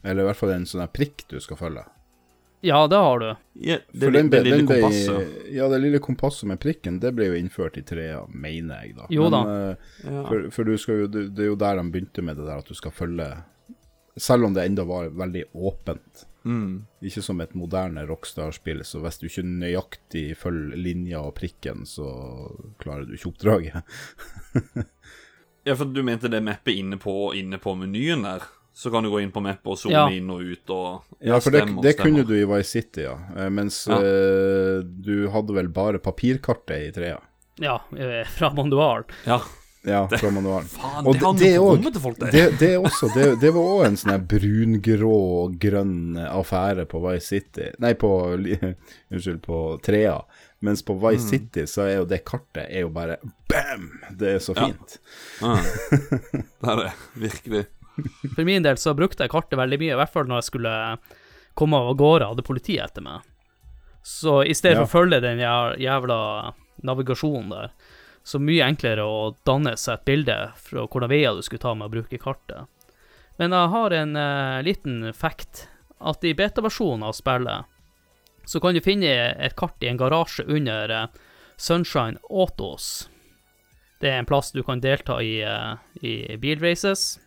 Eller 0.03 0.23
i 0.23 0.29
hvert 0.29 0.39
fall 0.39 0.53
en 0.55 0.67
sånn 0.67 0.83
prikk 0.91 1.25
du 1.31 1.39
skal 1.43 1.59
følge. 1.59 1.85
Ja, 2.61 2.87
det 2.91 2.95
har 2.99 3.19
du. 3.19 3.27
Ja, 3.63 3.77
det, 3.91 4.09
den 4.13 4.29
det 4.29 4.41
lille 4.43 4.65
kompasset. 4.67 5.35
Ja, 5.55 5.69
det 5.71 5.77
lille 5.79 5.99
kompasset 6.03 6.47
med 6.51 6.59
prikken, 6.59 6.97
det 6.99 7.13
ble 7.15 7.29
jo 7.29 7.37
innført 7.39 7.77
i 7.79 7.83
trea, 7.87 8.25
mener 8.35 8.81
jeg, 8.83 8.95
da. 8.97 9.05
Jo 9.09 9.29
da. 9.31 9.39
eh, 9.53 9.93
Ja. 10.09 10.23
for, 10.27 10.49
for 10.51 10.67
du 10.67 10.73
skal 10.77 11.05
jo, 11.05 11.07
det, 11.07 11.23
det 11.37 11.45
er 11.45 11.53
jo 11.53 11.55
der 11.59 11.79
de 11.79 11.85
begynte 11.93 12.21
med 12.25 12.35
det 12.35 12.45
der 12.49 12.57
at 12.59 12.67
du 12.67 12.75
skal 12.75 12.91
følge 12.91 13.29
Selv 14.19 14.43
om 14.49 14.53
det 14.53 14.65
enda 14.67 14.83
var 14.83 15.07
veldig 15.15 15.45
åpent. 15.55 16.25
Mm. 16.43 16.85
Ikke 17.07 17.21
som 17.23 17.39
et 17.39 17.53
moderne 17.55 18.03
Rockstar-spill, 18.09 18.81
så 18.83 18.99
hvis 18.99 19.19
du 19.21 19.27
ikke 19.29 19.43
nøyaktig 19.47 20.25
følger 20.39 20.75
linja 20.75 21.21
og 21.23 21.35
prikken, 21.39 21.85
så 21.87 22.09
klarer 22.83 23.05
du 23.07 23.13
ikke 23.15 23.31
oppdraget. 23.31 23.83
Ja, 25.67 25.75
for 25.75 25.85
du 25.91 25.99
mente 26.03 26.29
det 26.31 26.39
mappet 26.41 26.73
inne 26.79 26.97
på, 26.97 27.33
inne 27.35 27.57
på 27.61 27.73
menyen 27.77 28.23
der? 28.25 28.45
Så 28.79 28.87
kan 28.93 29.03
du 29.03 29.09
gå 29.11 29.19
inn 29.19 29.31
på 29.35 29.41
mappet 29.43 29.67
og 29.73 29.75
zoome 29.81 29.91
Ja. 29.97 30.05
inn 30.15 30.29
og 30.31 30.39
ut 30.39 30.69
og 30.71 31.03
Ja, 31.19 31.39
for 31.43 31.51
det, 31.51 31.65
det 31.83 31.97
kunne 31.99 32.23
du 32.23 32.31
i 32.37 32.45
Vice 32.47 32.69
City, 32.77 33.01
ja. 33.03 33.17
Eh, 33.35 33.49
Mens 33.51 33.81
Ja. 33.91 33.97
Uh, 33.99 34.81
du 34.83 35.27
hadde 35.33 35.53
vel 35.57 35.67
bare 35.67 35.99
papirkartet 35.99 36.87
i 36.87 36.91
trea. 36.95 37.17
Ja, 37.59 37.81
eh, 37.97 38.23
fra 38.31 38.53
manualen. 38.55 39.03
Ja, 39.27 39.41
Ja, 39.83 40.05
fra 40.07 40.29
manualen. 40.31 40.67
faen, 40.67 41.05
Og 41.07 41.13
det 41.13 41.21
det- 41.21 41.39
det 41.39 41.59
rommet 41.59 41.93
til 41.93 42.01
folk, 42.01 42.17
der. 42.19 42.31
Det, 42.31 42.59
det, 42.59 42.69
er 42.75 42.79
også, 42.83 43.07
det, 43.13 43.39
det 43.41 43.51
var 43.53 43.61
òg 43.63 43.85
en 43.87 43.95
sånn 43.95 44.11
her 44.11 44.19
brungrå 44.19 45.11
og 45.43 45.59
grønn 45.59 46.17
affære 46.17 46.85
på 46.87 46.99
Vice 47.03 47.27
City 47.27 47.69
Nei, 47.79 47.93
på 47.93 48.09
Unnskyld, 49.11 49.41
på 49.41 49.59
Trea. 49.81 50.21
Mens 50.61 50.83
på 50.83 50.95
Vice 50.99 51.23
Mm. 51.25 51.29
City 51.29 51.61
så 51.67 51.81
er 51.87 51.95
jo 51.97 52.05
det 52.05 52.23
kartet 52.25 52.67
er 52.69 52.81
jo 52.81 52.89
bare 52.89 53.17
bam! 53.47 53.99
Det 54.15 54.35
er 54.35 54.39
så 54.39 54.53
Ja. 54.55 54.67
fint. 54.67 54.97
Ja. 55.41 55.55
Det 56.61 56.69
er 56.69 56.75
det. 56.83 56.91
Virkelig. 57.15 57.65
For 58.35 58.45
min 58.47 58.63
del 58.65 58.77
så 58.77 58.93
brukte 58.97 59.25
jeg 59.25 59.33
kartet 59.33 59.59
veldig 59.59 59.79
mye, 59.81 59.93
i 59.93 59.99
hvert 59.99 60.13
fall 60.13 60.29
når 60.29 60.41
jeg 60.41 60.49
skulle 60.51 60.73
komme 61.59 61.79
av 61.79 61.95
gårde 61.99 62.29
hadde 62.31 62.45
politiet 62.47 62.85
etter 62.85 63.05
meg. 63.05 63.25
Så 64.05 64.41
i 64.47 64.55
stedet 64.55 64.79
Ja. 64.79 64.85
for 64.85 64.89
å 64.89 65.01
følge 65.01 65.21
den 65.21 65.41
jævla 65.43 66.53
navigasjonen 66.83 67.49
der, 67.51 67.71
så 68.23 68.39
mye 68.39 68.65
enklere 68.67 69.03
å 69.03 69.35
danne 69.47 69.75
seg 69.77 69.99
et 69.99 70.05
bilde 70.05 70.37
fra 70.55 70.85
hvordan 70.85 71.09
veier 71.11 71.35
du 71.35 71.41
skulle 71.43 71.63
ta 71.63 71.73
med 71.75 71.89
å 71.89 71.93
bruke 71.97 72.21
kartet. 72.21 72.67
Men 73.39 73.55
jeg 73.55 73.71
har 73.73 73.95
en 73.95 74.15
uh, 74.15 74.61
liten 74.63 75.13
fact, 75.13 75.67
at 75.99 76.23
i 76.23 76.33
beta-versjonen 76.35 77.03
av 77.07 77.15
spillet 77.15 77.65
så 78.49 78.59
kan 78.59 78.73
du 78.73 78.81
finne 78.81 79.07
et 79.35 79.55
kart 79.59 79.83
i 79.83 79.87
en 79.91 79.99
garasje 79.99 80.45
under 80.47 80.91
uh, 80.91 81.07
Sunshine 81.57 82.17
Autos. 82.29 83.09
Det 83.99 84.09
er 84.09 84.21
en 84.21 84.27
plass 84.27 84.51
du 84.55 84.63
kan 84.63 84.79
delta 84.79 85.19
i, 85.21 85.43
uh, 85.43 85.75
i 86.01 86.37
bilraces. 86.39 87.19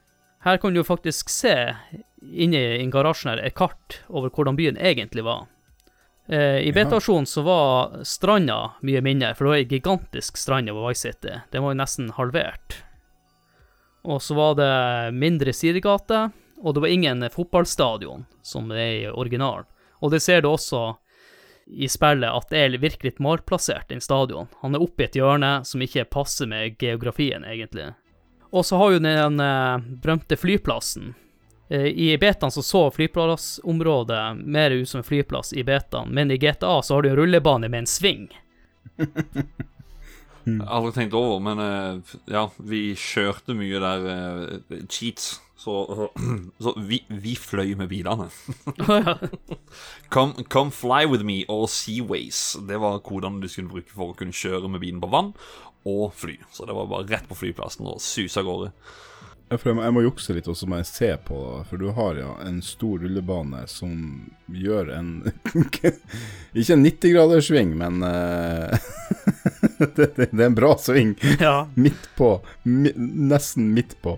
Her 0.42 0.56
kan 0.58 0.74
du 0.74 0.82
faktisk 0.84 1.30
se 1.30 1.74
inni 2.22 2.60
en 2.80 2.90
garasjen 2.90 3.30
her 3.30 3.42
et 3.46 3.54
kart 3.54 4.00
over 4.08 4.30
hvordan 4.30 4.58
byen 4.58 4.78
egentlig 4.78 5.22
var. 5.26 5.46
Eh, 6.26 6.58
I 6.66 6.72
beta-versjonen 6.74 7.26
så 7.26 7.42
var 7.46 8.02
stranda 8.06 8.72
mye 8.82 9.02
mindre, 9.02 9.34
for 9.34 9.46
det 9.46 9.52
var 9.52 9.60
ei 9.60 9.68
gigantisk 9.70 10.38
strand 10.38 10.70
over 10.70 10.88
Vice 10.88 11.08
City. 11.08 11.36
Den 11.50 11.62
var 11.62 11.74
jo 11.74 11.80
nesten 11.82 12.10
halvert. 12.18 12.82
Og 14.02 14.22
så 14.22 14.34
var 14.34 14.58
det 14.58 15.14
mindre 15.14 15.54
sidegater, 15.54 16.32
og 16.62 16.74
det 16.74 16.82
var 16.82 16.94
ingen 16.94 17.22
fotballstadion, 17.30 18.26
som 18.42 18.70
det 18.70 18.82
er 18.82 18.94
i 18.98 19.10
originalen. 19.10 19.66
Og 20.02 20.10
det 20.10 20.22
ser 20.22 20.42
du 20.42 20.50
også 20.50 20.96
i 21.66 21.86
spillet, 21.86 22.26
at 22.26 22.50
det 22.50 22.58
er 22.58 22.78
virkelig 22.82 23.14
malplassert, 23.22 23.88
den 23.88 24.02
stadion. 24.02 24.50
Han 24.62 24.74
er 24.74 24.82
oppi 24.82 25.06
et 25.06 25.18
hjørne 25.18 25.60
som 25.66 25.82
ikke 25.82 26.08
passer 26.10 26.50
med 26.50 26.74
geografien, 26.82 27.46
egentlig. 27.46 27.92
Og 28.52 28.66
så 28.66 28.76
har 28.76 28.92
jo 28.92 29.02
den 29.02 29.40
eh, 29.40 29.78
berømte 30.02 30.36
flyplassen. 30.36 31.14
Eh, 31.72 31.86
I 31.86 32.18
betaen 32.20 32.52
så 32.52 32.62
så 32.62 32.90
flyplassområdet 32.90 34.36
mer 34.36 34.70
ut 34.70 34.88
som 34.88 35.00
en 35.00 35.06
flyplass 35.08 35.52
i 35.52 35.64
betaen, 35.64 36.12
men 36.12 36.30
i 36.30 36.36
GTA 36.36 36.82
så 36.82 36.94
har 36.94 37.02
du 37.02 37.08
en 37.08 37.16
rullebane 37.16 37.68
med 37.72 37.84
en 37.84 37.88
sving. 37.88 38.26
Jeg 38.98 40.58
har 40.60 40.68
aldri 40.68 40.92
tenkt 40.98 41.16
over, 41.16 41.40
men 41.40 41.64
eh, 41.64 42.12
ja, 42.34 42.44
vi 42.58 42.90
kjørte 42.92 43.56
mye 43.56 43.80
der 43.80 44.04
uh, 44.04 44.76
cheats. 44.84 45.38
Så, 45.56 46.10
så 46.64 46.74
vi, 46.76 47.00
vi 47.08 47.36
fløy 47.38 47.72
med 47.78 47.88
bilene. 47.88 48.28
Come, 50.12 50.44
come 50.44 50.70
fly 50.70 51.06
with 51.08 51.24
me 51.24 51.46
or 51.48 51.68
seaways. 51.72 52.58
Det 52.68 52.76
var 52.84 53.00
kodene 53.00 53.40
du 53.40 53.48
skulle 53.48 53.72
bruke 53.72 53.96
for 53.96 54.12
å 54.12 54.18
kunne 54.18 54.36
kjøre 54.36 54.68
med 54.68 54.84
bilen 54.84 55.00
på 55.00 55.08
vann 55.08 55.32
og 55.88 56.12
fly. 56.14 56.36
Så 56.52 56.66
det 56.66 56.76
var 56.76 56.90
bare 56.90 57.08
rett 57.10 57.28
på 57.28 57.38
flyplassen 57.38 57.88
og 57.88 58.02
suse 58.02 58.40
av 58.40 58.46
gårde. 58.46 58.70
Ja, 59.52 59.58
for 59.58 59.68
jeg 59.68 59.76
må, 59.76 59.82
jeg 59.84 59.92
må 59.92 60.02
jukse 60.06 60.32
litt, 60.32 60.46
og 60.48 60.56
så 60.56 60.64
må 60.70 60.78
jeg 60.80 60.88
se 60.88 61.08
på 61.26 61.38
det. 61.44 61.64
For 61.68 61.82
du 61.82 61.90
har 61.92 62.16
ja 62.16 62.30
en 62.46 62.62
stor 62.64 63.02
rullebane 63.02 63.66
som 63.68 63.90
gjør 64.48 64.94
en 64.96 65.10
Ikke 66.62 66.72
en 66.78 66.86
90-graderssving, 66.86 67.74
men 67.76 68.00
uh, 68.00 68.72
det, 69.82 70.08
det, 70.16 70.30
det 70.30 70.40
er 70.40 70.48
en 70.48 70.56
bra 70.56 70.72
sving. 70.80 71.12
ja. 71.36 71.66
Midt 71.74 72.08
på. 72.16 72.38
Mi, 72.64 72.94
nesten 72.96 73.74
midt 73.76 73.98
på. 74.00 74.16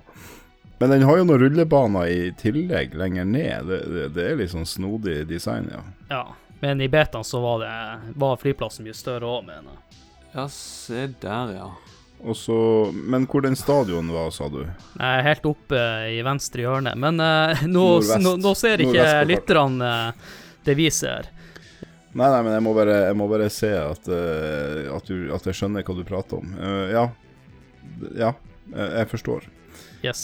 Men 0.79 0.91
den 0.91 1.03
har 1.03 1.19
jo 1.19 1.27
noen 1.27 1.43
rullebaner 1.43 2.07
i 2.13 2.31
tillegg 2.39 2.95
lenger 2.95 3.27
ned. 3.27 3.67
Det, 3.67 3.83
det, 3.91 4.09
det 4.15 4.31
er 4.31 4.39
litt 4.39 4.55
sånn 4.55 4.69
snodig 4.69 5.23
design, 5.27 5.67
ja. 5.73 5.83
ja. 6.15 6.25
Men 6.63 6.79
i 6.81 6.89
betaen 6.89 7.27
så 7.27 7.43
var, 7.43 7.65
det, 7.65 8.15
var 8.21 8.39
flyplassen 8.39 8.87
mye 8.87 8.95
større 8.95 9.27
òg, 9.27 9.47
mener 9.51 9.75
jeg. 9.75 10.04
Ja, 10.35 10.49
se 10.51 11.07
der, 11.23 11.55
ja. 11.55 11.71
Og 12.25 12.37
så, 12.37 12.57
Men 12.95 13.27
hvor 13.29 13.45
den 13.45 13.57
stadion 13.57 14.09
var, 14.13 14.31
sa 14.33 14.49
du? 14.49 14.63
Er 14.99 15.23
helt 15.27 15.45
oppe 15.47 15.79
i 16.11 16.23
venstre 16.25 16.65
hjørne. 16.65 16.95
Men 16.97 17.21
eh, 17.21 17.67
nå, 17.69 17.87
nå, 18.21 18.37
nå 18.41 18.55
ser 18.59 18.83
ikke 18.83 19.07
lytterne 19.29 19.91
eh, 20.09 20.33
det 20.65 20.77
vi 20.79 20.89
ser. 20.91 21.29
Nei, 22.15 22.29
nei, 22.31 22.43
men 22.47 22.53
jeg 22.55 22.63
må 22.63 22.73
bare, 22.77 22.99
jeg 23.09 23.19
må 23.19 23.27
bare 23.27 23.51
se 23.51 23.73
at, 23.75 24.07
uh, 24.07 24.91
at, 24.95 25.09
du, 25.11 25.33
at 25.35 25.47
jeg 25.51 25.59
skjønner 25.59 25.83
hva 25.83 25.97
du 25.99 26.05
prater 26.07 26.39
om. 26.39 26.53
Uh, 26.55 26.85
ja. 26.93 27.09
Ja, 28.15 28.29
eh, 28.71 28.93
jeg 29.01 29.09
forstår. 29.11 29.49
Yes. 30.05 30.23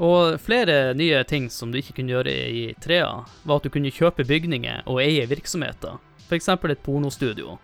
Og 0.00 0.38
flere 0.40 0.94
nye 0.96 1.24
ting 1.28 1.48
som 1.52 1.72
du 1.72 1.80
ikke 1.80 1.96
kunne 1.98 2.14
gjøre 2.14 2.30
i 2.32 2.62
trea, 2.80 3.10
var 3.42 3.58
at 3.58 3.66
du 3.66 3.74
kunne 3.74 3.92
kjøpe 3.92 4.24
bygninger 4.28 4.86
og 4.86 5.02
eie 5.02 5.26
virksomheter. 5.28 5.98
F.eks. 6.28 6.48
et 6.48 6.86
pornostudio. 6.86 7.58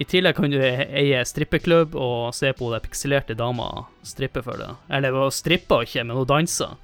I 0.00 0.06
tillegg 0.08 0.36
kan 0.38 0.52
du 0.52 0.56
e- 0.64 0.88
eie 1.02 1.24
strippeklubb 1.28 1.96
og 1.98 2.30
se 2.36 2.52
på 2.56 2.70
det 2.72 2.80
pikselerte 2.86 3.36
damer 3.36 3.84
strippe 4.06 4.40
for 4.44 4.56
deg. 4.60 4.78
Eller 4.88 5.12
hun 5.12 5.34
stripper 5.34 5.84
ikke, 5.84 6.06
men 6.06 6.16
hun 6.16 6.28
danser. 6.28 6.78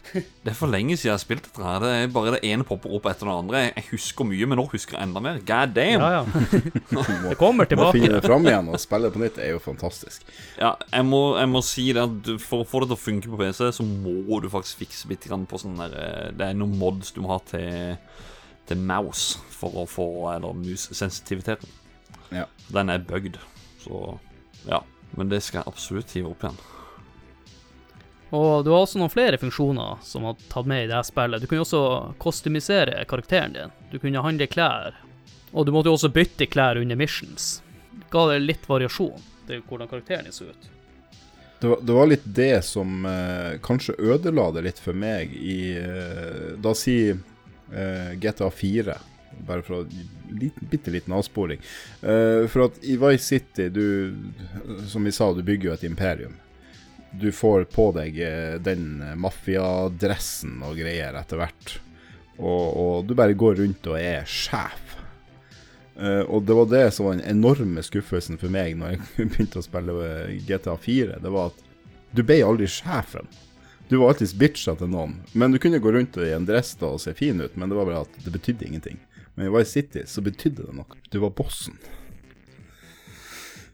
Det 0.42 0.52
er 0.52 0.56
for 0.56 0.70
lenge 0.70 0.94
siden 0.96 1.10
jeg 1.10 1.12
har 1.12 1.22
spilt 1.22 1.44
dette. 1.44 1.62
her 1.62 1.82
Det 1.82 1.90
er 1.92 2.12
bare 2.14 2.32
det 2.36 2.40
ene 2.48 2.64
popper 2.66 2.94
opp 2.96 3.08
etter 3.10 3.28
det 3.28 3.34
andre. 3.34 3.62
Jeg 3.66 3.84
husker 3.90 4.26
mye, 4.26 4.46
men 4.48 4.58
nå 4.60 4.64
husker 4.72 4.96
jeg 4.96 5.08
enda 5.08 5.22
mer. 5.24 5.40
God 5.46 5.74
damn. 5.76 6.04
Ja, 6.04 6.20
ja. 6.20 6.60
Det 7.28 7.36
kommer 7.40 7.68
tilbake. 7.68 7.90
Å 7.90 7.96
finne 7.98 8.16
det 8.16 8.22
fram 8.24 8.46
igjen 8.48 8.70
og 8.72 8.80
spille 8.82 9.10
på 9.12 9.22
nytt. 9.22 9.36
Det 9.36 9.48
er 9.48 9.52
jo 9.54 9.62
fantastisk. 9.64 10.24
Ja, 10.58 10.72
jeg 10.94 11.06
må, 11.10 11.20
jeg 11.40 11.50
må 11.52 11.62
si 11.66 11.88
det 11.96 12.06
at 12.06 12.32
for 12.42 12.64
å 12.64 12.68
få 12.70 12.84
det 12.84 12.92
til 12.92 12.98
å 12.98 13.02
funke 13.02 13.34
på 13.34 13.42
PC, 13.42 13.66
så 13.76 13.86
må 13.86 14.40
du 14.42 14.48
faktisk 14.52 14.84
fikse 14.86 15.10
litt 15.10 15.26
på 15.26 15.60
sånn 15.60 15.78
der 15.82 15.98
eh, 16.00 16.30
Det 16.38 16.48
er 16.48 16.58
noen 16.58 16.78
mods 16.80 17.12
du 17.14 17.20
må 17.24 17.34
ha 17.34 17.40
til, 17.50 17.98
til 18.70 18.82
mouse 18.82 19.42
for 19.54 19.82
å 19.82 19.86
få 19.90 20.08
Eller 20.36 20.56
mus-sensitiviteten. 20.56 21.79
Ja. 22.30 22.46
Den 22.68 22.92
er 22.92 22.98
bøgd, 22.98 23.38
så 23.82 24.18
Ja. 24.68 24.82
Men 25.18 25.28
det 25.28 25.40
skal 25.42 25.58
jeg 25.60 25.72
absolutt 25.72 26.12
hive 26.14 26.30
opp 26.30 26.44
igjen. 26.44 26.58
Og 28.30 28.64
du 28.64 28.70
har 28.70 28.84
også 28.84 29.00
noen 29.00 29.10
flere 29.10 29.38
funksjoner 29.42 29.98
som 30.06 30.28
har 30.28 30.36
tatt 30.52 30.68
med 30.70 30.84
i 30.84 30.90
det 30.90 31.00
spillet. 31.08 31.42
Du 31.42 31.48
kunne 31.50 31.64
jo 31.64 31.66
også 31.66 31.84
kostymisere 32.22 33.02
karakteren 33.10 33.56
din. 33.56 33.72
Du 33.90 33.98
kunne 33.98 34.22
handle 34.22 34.46
klær. 34.46 34.94
Og 35.50 35.66
du 35.66 35.72
måtte 35.74 35.90
jo 35.90 35.96
også 35.98 36.12
bytte 36.14 36.46
klær 36.46 36.78
under 36.78 36.98
missions. 36.98 37.56
Ga 38.10 38.28
det 38.30 38.44
litt 38.44 38.68
variasjon 38.70 39.18
til 39.48 39.64
hvordan 39.66 39.90
karakteren 39.90 40.28
din 40.28 40.36
så 40.36 40.46
ut. 40.52 40.70
Det 41.60 41.68
var, 41.68 41.82
det 41.82 41.92
var 41.92 42.06
litt 42.08 42.28
det 42.38 42.54
som 42.64 43.04
eh, 43.04 43.58
kanskje 43.60 43.98
ødela 43.98 44.46
det 44.54 44.62
litt 44.64 44.78
for 44.80 44.96
meg 44.96 45.34
i 45.36 45.74
eh, 45.76 46.54
Da 46.56 46.72
si 46.72 46.94
eh, 47.10 48.12
GTA 48.16 48.48
4, 48.48 48.94
bare 49.46 49.64
for 49.66 49.80
å 49.80 49.86
liten, 50.30 50.68
bitte 50.70 50.92
liten 50.92 51.14
avsporing. 51.16 51.60
Uh, 52.02 52.46
for 52.50 52.68
at 52.68 52.80
i 52.84 52.96
Vice 53.00 53.24
City, 53.24 53.68
du 53.68 54.14
Som 54.88 55.04
vi 55.04 55.12
sa, 55.12 55.32
du 55.34 55.42
bygger 55.42 55.70
jo 55.70 55.76
et 55.76 55.86
imperium. 55.88 56.36
Du 57.10 57.32
får 57.34 57.64
på 57.74 57.88
deg 57.96 58.20
eh, 58.22 58.56
den 58.62 59.00
mafiadressen 59.18 60.60
og 60.62 60.76
greier 60.78 61.16
etter 61.18 61.40
hvert. 61.40 61.72
Og, 62.38 62.66
og 62.70 63.08
du 63.08 63.16
bare 63.18 63.34
går 63.34 63.58
rundt 63.58 63.88
og 63.90 63.98
er 63.98 64.28
sjef. 64.30 64.94
Uh, 66.00 66.22
og 66.32 66.46
det 66.48 66.54
var 66.56 66.68
det 66.70 66.84
som 66.94 67.08
var 67.08 67.18
den 67.18 67.26
enorme 67.28 67.82
skuffelsen 67.84 68.38
for 68.40 68.52
meg 68.52 68.78
når 68.78 68.94
jeg 68.94 69.00
begynte 69.34 69.60
å 69.60 69.66
spille 69.66 69.96
eh, 70.06 70.38
GTA 70.46 70.78
4. 70.80 71.18
Det 71.20 71.32
var 71.34 71.50
at 71.50 71.66
du 72.16 72.22
ble 72.26 72.38
aldri 72.46 72.70
sjefen. 72.70 73.28
Du 73.90 73.98
var 73.98 74.12
alltids 74.12 74.32
bitcha 74.38 74.76
til 74.78 74.88
noen. 74.88 75.18
Men 75.34 75.52
du 75.52 75.58
kunne 75.58 75.82
gå 75.82 75.92
rundt 75.92 76.16
i 76.22 76.30
en 76.32 76.46
dress 76.46 76.72
da 76.78 76.92
og 76.94 77.02
se 77.02 77.12
fin 77.18 77.42
ut, 77.42 77.56
men 77.58 77.68
det 77.68 77.76
var 77.76 77.88
bare 77.88 78.04
at 78.06 78.20
det 78.22 78.32
betydde 78.32 78.68
ingenting. 78.68 79.00
Men 79.34 79.46
i 79.46 79.52
Vice 79.58 79.70
City 79.70 80.04
så 80.06 80.22
betydde 80.24 80.66
det 80.66 80.76
noe. 80.76 81.00
Du 81.10 81.20
var 81.22 81.34
bossen. 81.36 81.78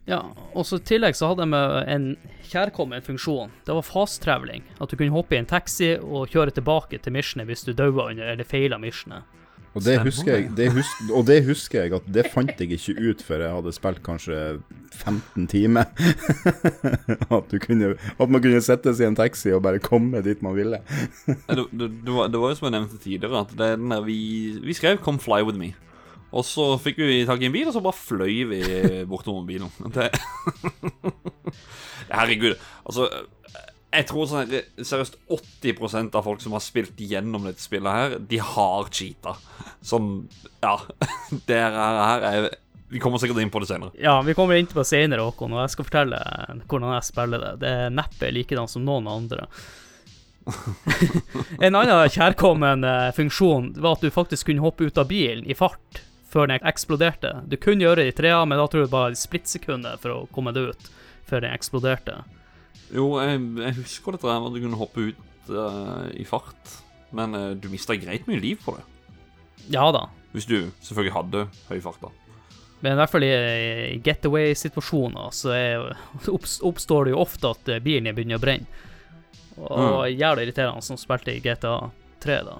Ja, 0.06 0.20
og 0.54 0.66
så 0.68 0.78
i 0.78 0.84
tillegg 0.86 1.16
så 1.18 1.32
hadde 1.32 1.48
de 1.50 1.60
en 1.90 2.04
kjærkommen 2.46 3.02
funksjon. 3.02 3.50
Det 3.66 3.74
var 3.74 3.86
fast 3.86 4.20
traveling. 4.22 4.62
At 4.78 4.92
du 4.92 4.96
kunne 4.98 5.14
hoppe 5.14 5.34
i 5.34 5.40
en 5.40 5.48
taxi 5.50 5.96
og 5.98 6.30
kjøre 6.30 6.54
tilbake 6.54 7.00
til 7.02 7.16
missionet 7.16 7.48
hvis 7.48 7.66
du 7.66 7.72
daua 7.74 8.12
under 8.12 8.30
eller 8.30 8.46
feila 8.46 8.78
missionet. 8.78 9.26
Og 9.76 9.84
det, 9.84 9.98
husker 10.00 10.30
jeg, 10.32 10.50
det 10.56 10.70
husker, 10.72 11.08
og 11.12 11.26
det 11.28 11.36
husker 11.44 11.82
jeg 11.82 11.92
at 11.98 12.06
det 12.08 12.22
fant 12.32 12.60
jeg 12.62 12.78
ikke 12.78 12.94
ut 12.96 13.20
før 13.24 13.42
jeg 13.44 13.56
hadde 13.58 13.72
spilt 13.76 13.98
kanskje 14.06 14.38
15 14.94 15.48
timer. 15.52 15.90
at, 17.36 17.50
du 17.50 17.58
kunne, 17.60 17.92
at 17.92 18.32
man 18.32 18.40
kunne 18.40 18.62
sette 18.64 18.94
seg 18.96 19.04
i 19.04 19.10
en 19.12 19.18
taxi 19.18 19.52
og 19.52 19.60
bare 19.66 19.82
komme 19.84 20.22
dit 20.24 20.40
man 20.44 20.56
ville. 20.56 20.80
Det, 21.26 21.66
det, 21.68 21.90
det, 21.92 22.14
var, 22.14 22.32
det 22.32 22.40
var 22.40 22.54
jo 22.54 22.58
som 22.58 22.70
jeg 22.70 22.76
nevnte 22.78 23.02
tidligere, 23.02 23.44
at 23.44 23.52
det 23.52 23.68
er 23.68 23.76
den 23.82 23.92
der 23.92 24.06
vi, 24.06 24.20
vi 24.64 24.76
skrev 24.76 25.02
'Come 25.04 25.20
fly 25.20 25.44
with 25.44 25.60
me'. 25.60 25.74
Og 26.32 26.44
så 26.44 26.74
fikk 26.82 26.98
vi 26.98 27.24
tak 27.28 27.42
i 27.42 27.46
en 27.48 27.54
bil, 27.54 27.68
og 27.68 27.76
så 27.76 27.80
bare 27.84 27.96
fløy 27.96 28.48
vi 28.48 28.60
bortover 29.08 29.44
bilen. 29.46 29.70
Det, 29.94 30.08
herregud. 32.16 32.56
Altså, 32.86 33.08
jeg 33.94 34.06
tror 34.10 34.28
sånn 34.28 34.52
seriøst 34.82 35.16
80% 35.32 36.16
av 36.18 36.26
folk 36.26 36.42
som 36.42 36.56
har 36.56 36.62
spilt 36.64 36.98
gjennom 37.00 37.46
dette 37.48 37.62
spillet 37.62 37.98
her, 37.98 38.16
de 38.18 38.40
har 38.42 38.90
cheata. 38.90 39.36
Sånn 39.84 40.28
Ja. 40.62 40.78
Det 41.48 41.58
her, 41.58 42.22
er 42.22 42.48
Vi 42.88 43.00
kommer 43.02 43.18
sikkert 43.18 43.42
inn 43.42 43.50
på 43.50 43.60
det 43.62 43.70
senere. 43.70 43.90
Ja, 43.98 44.20
vi 44.22 44.34
kommer 44.34 44.54
inn 44.54 44.68
på 44.70 44.78
det 44.78 44.86
senere, 44.86 45.24
Håkon, 45.26 45.54
og 45.56 45.64
jeg 45.64 45.74
skal 45.74 45.88
fortelle 45.88 46.20
hvordan 46.68 46.94
jeg 46.94 47.08
spiller 47.08 47.42
det. 47.42 47.52
Det 47.64 47.72
er 47.82 47.94
neppe 47.94 48.30
likedan 48.30 48.70
som 48.70 48.84
noen 48.86 49.08
andre. 49.10 49.48
en 51.66 51.74
annen 51.74 52.12
kjærkommen 52.12 52.86
eh, 52.86 53.08
funksjon 53.16 53.72
var 53.82 53.96
at 53.96 54.04
du 54.06 54.12
faktisk 54.14 54.46
kunne 54.46 54.62
hoppe 54.62 54.86
ut 54.86 55.00
av 55.02 55.08
bilen 55.10 55.42
i 55.50 55.56
fart 55.58 56.04
før 56.30 56.46
den 56.50 56.62
eksploderte. 56.62 57.32
Du 57.50 57.56
kunne 57.58 57.82
gjøre 57.82 58.04
det 58.04 58.12
i 58.12 58.16
trea, 58.20 58.44
men 58.46 58.60
da 58.60 58.68
tror 58.70 58.84
jeg 58.84 58.94
bare 58.94 59.18
splittsekunder 59.18 59.98
for 60.02 60.14
å 60.14 60.24
komme 60.34 60.54
deg 60.54 60.70
ut 60.70 60.90
før 61.26 61.42
den 61.42 61.54
eksploderte. 61.56 62.20
Jo, 62.94 63.06
jeg, 63.22 63.40
jeg 63.62 63.78
husker 63.80 64.14
dette 64.14 64.28
her, 64.30 64.44
at 64.46 64.54
du 64.54 64.60
kunne 64.62 64.78
hoppe 64.78 65.08
ut 65.10 65.50
uh, 65.50 66.06
i 66.14 66.26
fart. 66.28 66.76
Men 67.16 67.34
uh, 67.34 67.48
du 67.58 67.68
mista 67.72 67.96
greit 67.98 68.28
mye 68.30 68.42
liv 68.42 68.60
på 68.62 68.76
det. 68.76 68.84
Ja 69.72 69.88
da, 69.94 70.06
Hvis 70.34 70.46
du 70.46 70.70
selvfølgelig 70.84 71.14
hadde 71.16 71.46
høy 71.70 71.80
fart, 71.82 71.98
da. 72.04 72.10
men 72.80 72.92
i 72.92 72.98
hvert 73.00 73.10
fall 73.10 73.24
i, 73.26 73.96
getaway-situasjoner 74.04 75.32
så 75.34 75.50
er, 75.56 75.96
oppstår 76.70 77.08
det 77.08 77.16
jo 77.16 77.22
ofte 77.24 77.50
at 77.50 77.72
eh, 77.72 77.82
bilen 77.82 78.14
begynner 78.14 78.38
å 78.38 78.44
brenne. 78.44 78.84
Og 79.56 80.12
jævlig 80.12 80.44
irriterende 80.44 80.84
som 80.84 80.98
spilte 81.00 81.32
i 81.32 81.40
GTA 81.40 81.78
3, 82.22 82.38
da. 82.44 82.58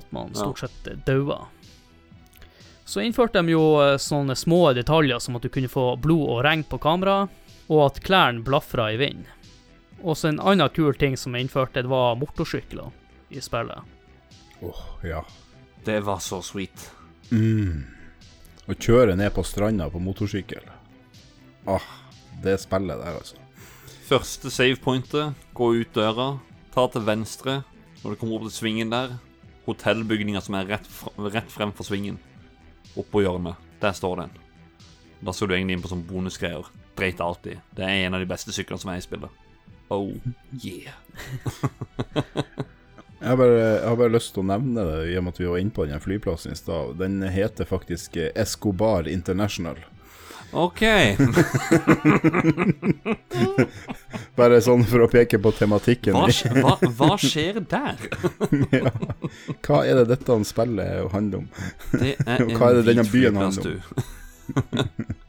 At 0.00 0.06
man 0.16 0.32
stort 0.34 0.62
sett 0.64 0.88
daua. 1.06 1.42
Så 2.88 3.04
innførte 3.04 3.42
de 3.44 3.52
jo 3.52 3.62
sånne 4.00 4.34
små 4.34 4.72
detaljer 4.74 5.20
som 5.22 5.36
at 5.36 5.44
du 5.44 5.50
kunne 5.52 5.70
få 5.70 5.92
blod 6.00 6.24
og 6.24 6.40
regn 6.46 6.64
på 6.66 6.80
kamera, 6.82 7.28
og 7.70 7.84
at 7.86 8.00
klærne 8.02 8.42
blafra 8.44 8.90
i 8.92 8.98
vind. 9.00 9.24
Og 10.02 10.16
så 10.16 10.30
en 10.30 10.40
annen 10.42 10.72
kul 10.74 10.96
ting 10.98 11.16
som 11.20 11.36
jeg 11.36 11.46
innførte, 11.46 11.84
det 11.84 11.92
var 11.92 12.18
motorsykler 12.18 12.90
i 13.30 13.42
spillet. 13.44 13.86
Åh, 14.60 14.82
ja. 15.06 15.22
Det 15.84 16.00
var 16.04 16.18
så 16.24 16.40
sweet. 16.44 16.90
Mm. 17.30 17.86
Å 18.66 18.74
kjøre 18.74 19.14
ned 19.16 19.32
på 19.36 19.44
stranda 19.46 19.88
på 19.92 20.02
motorsykkel. 20.02 20.66
Ah, 21.70 21.86
det 22.42 22.58
spillet 22.60 23.00
der, 23.00 23.20
altså. 23.20 23.38
Første 24.10 24.50
savepointet, 24.50 25.38
gå 25.54 25.70
ut 25.78 25.94
døra, 25.94 26.32
ta 26.74 26.88
til 26.90 27.06
venstre 27.06 27.60
når 28.00 28.14
du 28.14 28.18
kommer 28.18 28.40
opp 28.40 28.48
til 28.48 28.56
svingen 28.56 28.90
der. 28.90 29.14
Hotellbygninga 29.68 30.40
som 30.42 30.56
er 30.58 30.68
rett, 30.72 30.88
fr 30.88 31.30
rett 31.30 31.52
frem 31.52 31.70
for 31.76 31.86
svingen. 31.86 32.18
Oppå 32.98 33.22
hjørnet. 33.22 33.60
Der 33.80 33.94
står 33.96 34.24
den. 34.24 34.32
Da 35.20 35.32
skal 35.32 35.48
du 35.48 35.54
egentlig 35.54 35.78
inn 35.78 35.84
på 35.84 35.92
sånn 35.92 36.06
bonusgreier. 36.08 36.66
Dreit 37.00 37.20
alltid. 37.24 37.62
Det 37.76 37.86
er 37.86 38.06
en 38.06 38.16
av 38.18 38.20
de 38.22 38.28
beste 38.28 38.52
syklene 38.52 38.82
som 38.82 38.92
er 38.92 39.00
i 39.00 39.06
spillet. 39.06 39.46
Oh 39.90 40.12
yeah. 40.62 40.94
Jeg 43.20 43.28
har, 43.28 43.36
bare, 43.36 43.56
jeg 43.60 43.84
har 43.84 43.96
bare 44.00 44.12
lyst 44.14 44.30
til 44.32 44.40
å 44.40 44.48
nevne 44.48 44.80
det 44.88 45.00
i 45.12 45.16
og 45.20 45.24
med 45.26 45.34
at 45.34 45.40
vi 45.42 45.48
var 45.50 45.58
inne 45.60 45.74
på 45.76 45.84
den 45.84 46.00
flyplassen 46.00 46.54
i 46.54 46.56
stad. 46.56 46.94
Den 46.96 47.18
heter 47.28 47.68
faktisk 47.68 48.16
eh, 48.16 48.30
Escobar 48.32 49.04
International. 49.12 49.76
OK. 50.56 50.80
Bare 54.40 54.62
sånn 54.64 54.86
for 54.88 55.04
å 55.04 55.10
peke 55.12 55.38
på 55.42 55.52
tematikken. 55.54 56.16
Hva, 56.16 56.32
hva, 56.64 56.90
hva 56.96 57.12
skjer 57.20 57.60
der? 57.70 58.08
ja. 58.72 58.90
Hva 59.68 59.84
er 59.84 60.00
det 60.00 60.08
dette 60.16 60.40
spillet 60.48 61.12
handler 61.12 61.44
om? 61.44 61.48
Det 61.92 62.16
er 62.24 62.40
det 62.48 62.86
denne 62.88 63.04
hvit 63.04 63.12
byen 63.14 63.36
flyplass, 63.36 63.60
handler 63.60 63.76
du. 63.76 65.20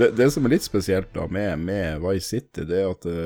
Det, 0.00 0.10
det 0.18 0.30
som 0.32 0.46
er 0.48 0.54
litt 0.56 0.64
spesielt 0.66 1.12
da 1.14 1.26
med, 1.30 1.60
med 1.68 2.00
Vice 2.04 2.26
City, 2.32 2.64
det 2.68 2.78
er 2.80 2.90
at 2.94 3.04
det, 3.06 3.24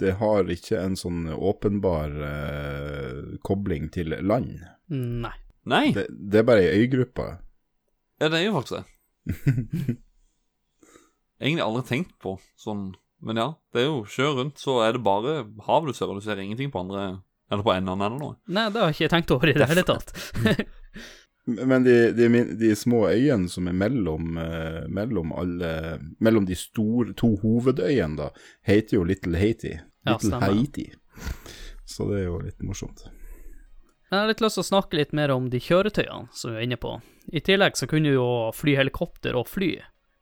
det 0.00 0.14
har 0.20 0.48
ikke 0.54 0.78
en 0.80 0.94
sånn 0.96 1.26
åpenbar 1.34 2.14
eh, 2.28 3.38
kobling 3.46 3.90
til 3.92 4.14
land. 4.24 4.54
Nei. 4.94 5.34
Nei, 5.70 5.90
Det, 5.92 6.06
det 6.08 6.38
er 6.40 6.46
bare 6.48 6.62
ei 6.64 6.84
øygruppe. 6.86 7.24
ja, 8.22 8.28
det 8.32 8.38
er 8.38 8.46
jo 8.46 8.54
faktisk 8.56 8.78
det. 8.78 9.98
Egentlig 11.40 11.64
aldri 11.64 11.82
tenkt 11.88 12.14
på 12.20 12.34
sånn 12.60 12.94
Men 13.24 13.36
ja, 13.40 13.46
det 13.72 13.82
er 13.82 13.86
jo 13.90 13.98
sjø 14.08 14.30
rundt, 14.38 14.56
så 14.60 14.78
er 14.86 14.96
det 14.96 15.02
bare 15.04 15.34
hav 15.66 15.84
du 15.86 15.92
ser, 15.96 16.08
og 16.08 16.16
du 16.20 16.24
ser 16.24 16.40
ingenting 16.40 16.72
på 16.72 16.80
andre 16.80 17.20
Eller 17.52 17.64
på 17.66 17.74
enden 17.74 18.00
eller 18.00 18.16
noe. 18.20 18.36
Nei, 18.48 18.66
det 18.72 18.80
har 18.80 18.88
jeg 18.92 18.96
ikke 19.02 19.12
tenkt 19.18 19.32
over 19.36 19.50
i 19.52 19.56
det 19.58 19.68
hele 19.68 19.84
tatt. 19.84 20.12
Men 21.44 21.84
de, 21.84 22.12
de, 22.12 22.28
de 22.44 22.76
små 22.76 23.06
øyene 23.08 23.48
som 23.48 23.68
er 23.68 23.76
mellom, 23.76 24.36
eh, 24.38 24.82
mellom 24.88 25.32
alle 25.32 25.70
Mellom 26.20 26.46
de 26.46 26.56
store, 26.58 27.14
to 27.16 27.34
hovedøyene, 27.42 28.16
da, 28.18 28.28
heter 28.66 28.98
jo 28.98 29.06
Little 29.08 29.38
Haiti. 29.40 29.72
Ja, 30.04 30.12
Little 30.12 30.36
ja, 30.36 30.40
Haiti. 30.50 30.90
Så 31.88 32.10
det 32.10 32.20
er 32.20 32.28
jo 32.28 32.38
litt 32.44 32.62
morsomt. 32.62 33.06
Jeg 34.10 34.18
har 34.18 34.26
litt 34.26 34.42
lyst 34.42 34.58
til 34.58 34.64
å 34.64 34.70
snakke 34.72 34.98
litt 34.98 35.12
mer 35.14 35.30
om 35.30 35.48
de 35.50 35.60
kjøretøyene 35.62 36.34
som 36.34 36.52
vi 36.52 36.58
er 36.58 36.66
inne 36.66 36.78
på. 36.82 36.96
I 37.30 37.42
tillegg 37.46 37.78
så 37.78 37.86
kunne 37.90 38.10
du 38.10 38.16
jo 38.18 38.30
fly 38.54 38.74
helikopter 38.80 39.36
og 39.38 39.46
fly, 39.48 39.76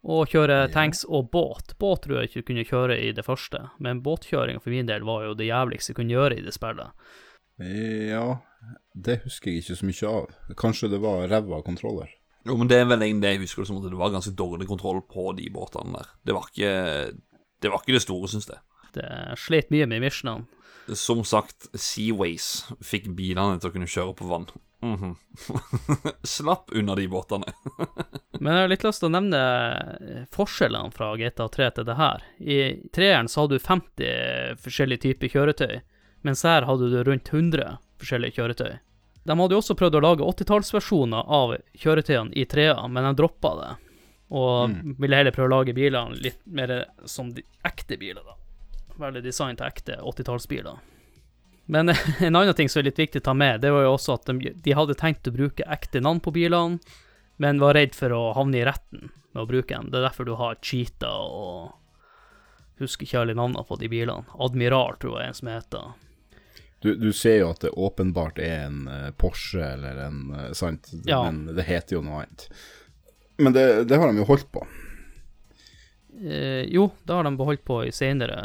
og 0.04 0.28
kjøre 0.33 0.66
tanks 0.74 1.07
og 1.09 1.31
båt. 1.33 1.72
Båt 1.81 2.04
tror 2.04 2.20
jeg 2.20 2.28
ikke 2.28 2.42
du 2.42 2.48
kunne 2.50 2.66
kjøre 2.68 2.98
i 3.00 3.14
det 3.16 3.24
første, 3.24 3.62
men 3.81 4.02
båtkjøring 4.04 4.61
for 4.61 4.74
min 4.76 4.88
del 4.90 5.09
var 5.09 5.24
jo 5.24 5.38
det 5.38 5.48
jævligste 5.48 5.94
jeg 5.94 6.00
kunne 6.00 6.14
gjøre 6.14 6.37
i 6.37 6.44
det 6.44 6.54
spillet. 6.57 6.92
Ja, 7.59 8.26
det 8.94 9.21
husker 9.25 9.53
jeg 9.53 9.62
ikke 9.62 9.79
så 9.79 9.88
mye 9.88 10.12
av. 10.12 10.38
Kanskje 10.59 10.90
det 10.92 11.01
var 11.03 11.29
ræva 11.31 11.61
kontroller. 11.66 12.11
Jo, 12.47 12.57
men 12.57 12.71
det 12.71 12.79
er 12.81 12.87
vel 12.88 13.03
egentlig 13.05 13.27
det 13.27 13.33
jeg 13.35 13.42
husker 13.47 13.66
som 13.68 13.81
at 13.81 13.88
det 13.90 13.99
var 13.99 14.14
ganske 14.14 14.35
dårlig 14.37 14.68
kontroll 14.71 15.03
på 15.05 15.33
de 15.37 15.49
båtene 15.53 15.99
der. 15.99 16.12
Det 16.25 16.37
var 16.37 16.47
ikke 16.49 16.73
det, 17.61 17.71
var 17.73 17.83
ikke 17.83 17.97
det 17.99 18.05
store, 18.05 18.31
syns 18.31 18.49
jeg. 18.49 18.62
Det 18.94 19.11
slet 19.38 19.75
mye 19.75 19.88
med 19.90 20.07
missionene. 20.07 20.49
Som 20.97 21.21
sagt, 21.29 21.66
Seaways 21.77 22.71
fikk 22.81 23.11
bilene 23.12 23.59
til 23.61 23.68
å 23.68 23.75
kunne 23.75 23.90
kjøre 23.90 24.14
på 24.16 24.29
vann. 24.31 24.47
Mhm. 24.81 25.16
Slapp 26.23 26.73
unna 26.73 26.94
de 26.97 27.05
båtene. 27.12 27.53
Men 28.40 28.55
jeg 28.55 28.62
har 28.62 28.73
litt 28.73 28.87
lyst 28.87 29.03
til 29.03 29.11
å 29.11 29.12
nevne 29.12 29.42
eh, 29.99 30.23
forskjellene 30.33 30.94
fra 30.94 31.11
GTA 31.21 31.49
3 31.53 31.68
til 31.77 31.88
det 31.90 31.99
her. 31.99 32.25
I 32.40 32.59
treeren 32.94 33.29
så 33.29 33.44
hadde 33.44 33.59
du 33.59 33.66
50 33.66 34.62
forskjellige 34.64 35.05
typer 35.05 35.35
kjøretøy, 35.35 35.75
mens 36.25 36.47
her 36.49 36.64
hadde 36.71 36.88
du 36.94 37.03
rundt 37.05 37.29
100 37.35 37.77
forskjellige 38.00 38.38
kjøretøy. 38.38 38.78
De 39.28 39.37
hadde 39.37 39.54
jo 39.54 39.61
også 39.61 39.76
prøvd 39.76 39.98
å 39.98 40.04
lage 40.04 40.26
80-tallsversjoner 40.26 41.32
av 41.38 41.56
kjøretøyene 41.76 42.32
i 42.38 42.46
trea, 42.48 42.76
men 42.88 43.08
de 43.11 43.16
droppa 43.18 43.52
det. 43.58 43.70
Og 44.38 44.76
ville 45.00 45.18
heller 45.18 45.34
prøve 45.34 45.48
å 45.48 45.56
lage 45.58 45.74
bilene 45.76 46.16
litt 46.20 46.40
mer 46.44 46.72
som 47.08 47.32
de 47.34 47.44
ekte 47.66 47.98
biler, 48.00 48.24
da. 48.24 48.37
Veldig 48.98 49.22
design 49.24 49.58
til 49.58 49.68
ekte 49.68 49.98
80-tallsbiler. 50.00 50.80
Men 51.68 51.92
en 52.26 52.40
annen 52.40 52.56
ting 52.56 52.70
som 52.72 52.80
er 52.80 52.88
litt 52.88 53.00
viktig 53.00 53.20
å 53.20 53.28
ta 53.28 53.37
med, 53.37 53.61
det 53.61 53.72
var 53.74 53.84
jo 53.84 53.94
også 53.98 54.16
at 54.16 54.30
de, 54.30 54.54
de 54.56 54.76
hadde 54.76 54.96
tenkt 54.98 55.28
å 55.28 55.34
bruke 55.34 55.66
ekte 55.68 56.00
navn 56.04 56.22
på 56.24 56.32
bilene, 56.34 56.80
men 57.38 57.61
var 57.62 57.76
redd 57.76 57.94
for 57.94 58.12
å 58.16 58.32
havne 58.34 58.62
i 58.62 58.64
retten 58.66 59.11
med 59.34 59.44
å 59.44 59.48
bruke 59.50 59.76
dem. 59.76 59.92
Det 59.92 60.00
er 60.00 60.08
derfor 60.08 60.26
du 60.26 60.34
har 60.40 60.58
Cheetah 60.64 61.20
og 61.20 61.76
Husker 62.78 63.08
ikke 63.08 63.22
alle 63.24 63.34
navnene 63.34 63.64
på 63.66 63.74
de 63.80 63.88
bilene. 63.90 64.22
Admiral, 64.38 64.94
tror 65.02 65.16
jeg 65.18 65.32
en 65.32 65.34
som 65.34 65.48
heter. 65.50 65.87
Du, 66.80 66.92
du 66.94 67.08
ser 67.12 67.40
jo 67.40 67.48
at 67.50 67.64
det 67.64 67.72
åpenbart 67.74 68.38
er 68.38 68.66
en 68.68 68.84
eh, 68.88 69.08
Porsche 69.18 69.62
eller 69.74 69.96
en 70.04 70.20
eh, 70.34 70.52
Sant, 70.54 70.92
Ja. 71.08 71.24
men 71.26 71.56
det 71.56 71.64
heter 71.66 71.96
jo 71.98 72.02
noe 72.06 72.20
annet. 72.22 72.44
Men 73.38 73.52
det, 73.56 73.64
det 73.90 73.98
har 73.98 74.12
de 74.12 74.20
jo 74.22 74.26
holdt 74.28 74.46
på. 74.54 74.62
Eh, 76.18 76.64
jo, 76.74 76.88
det 77.06 77.14
har 77.14 77.24
de 77.26 77.32
beholdt 77.38 77.64
på 77.66 77.80
i 77.86 77.92
senere 77.94 78.38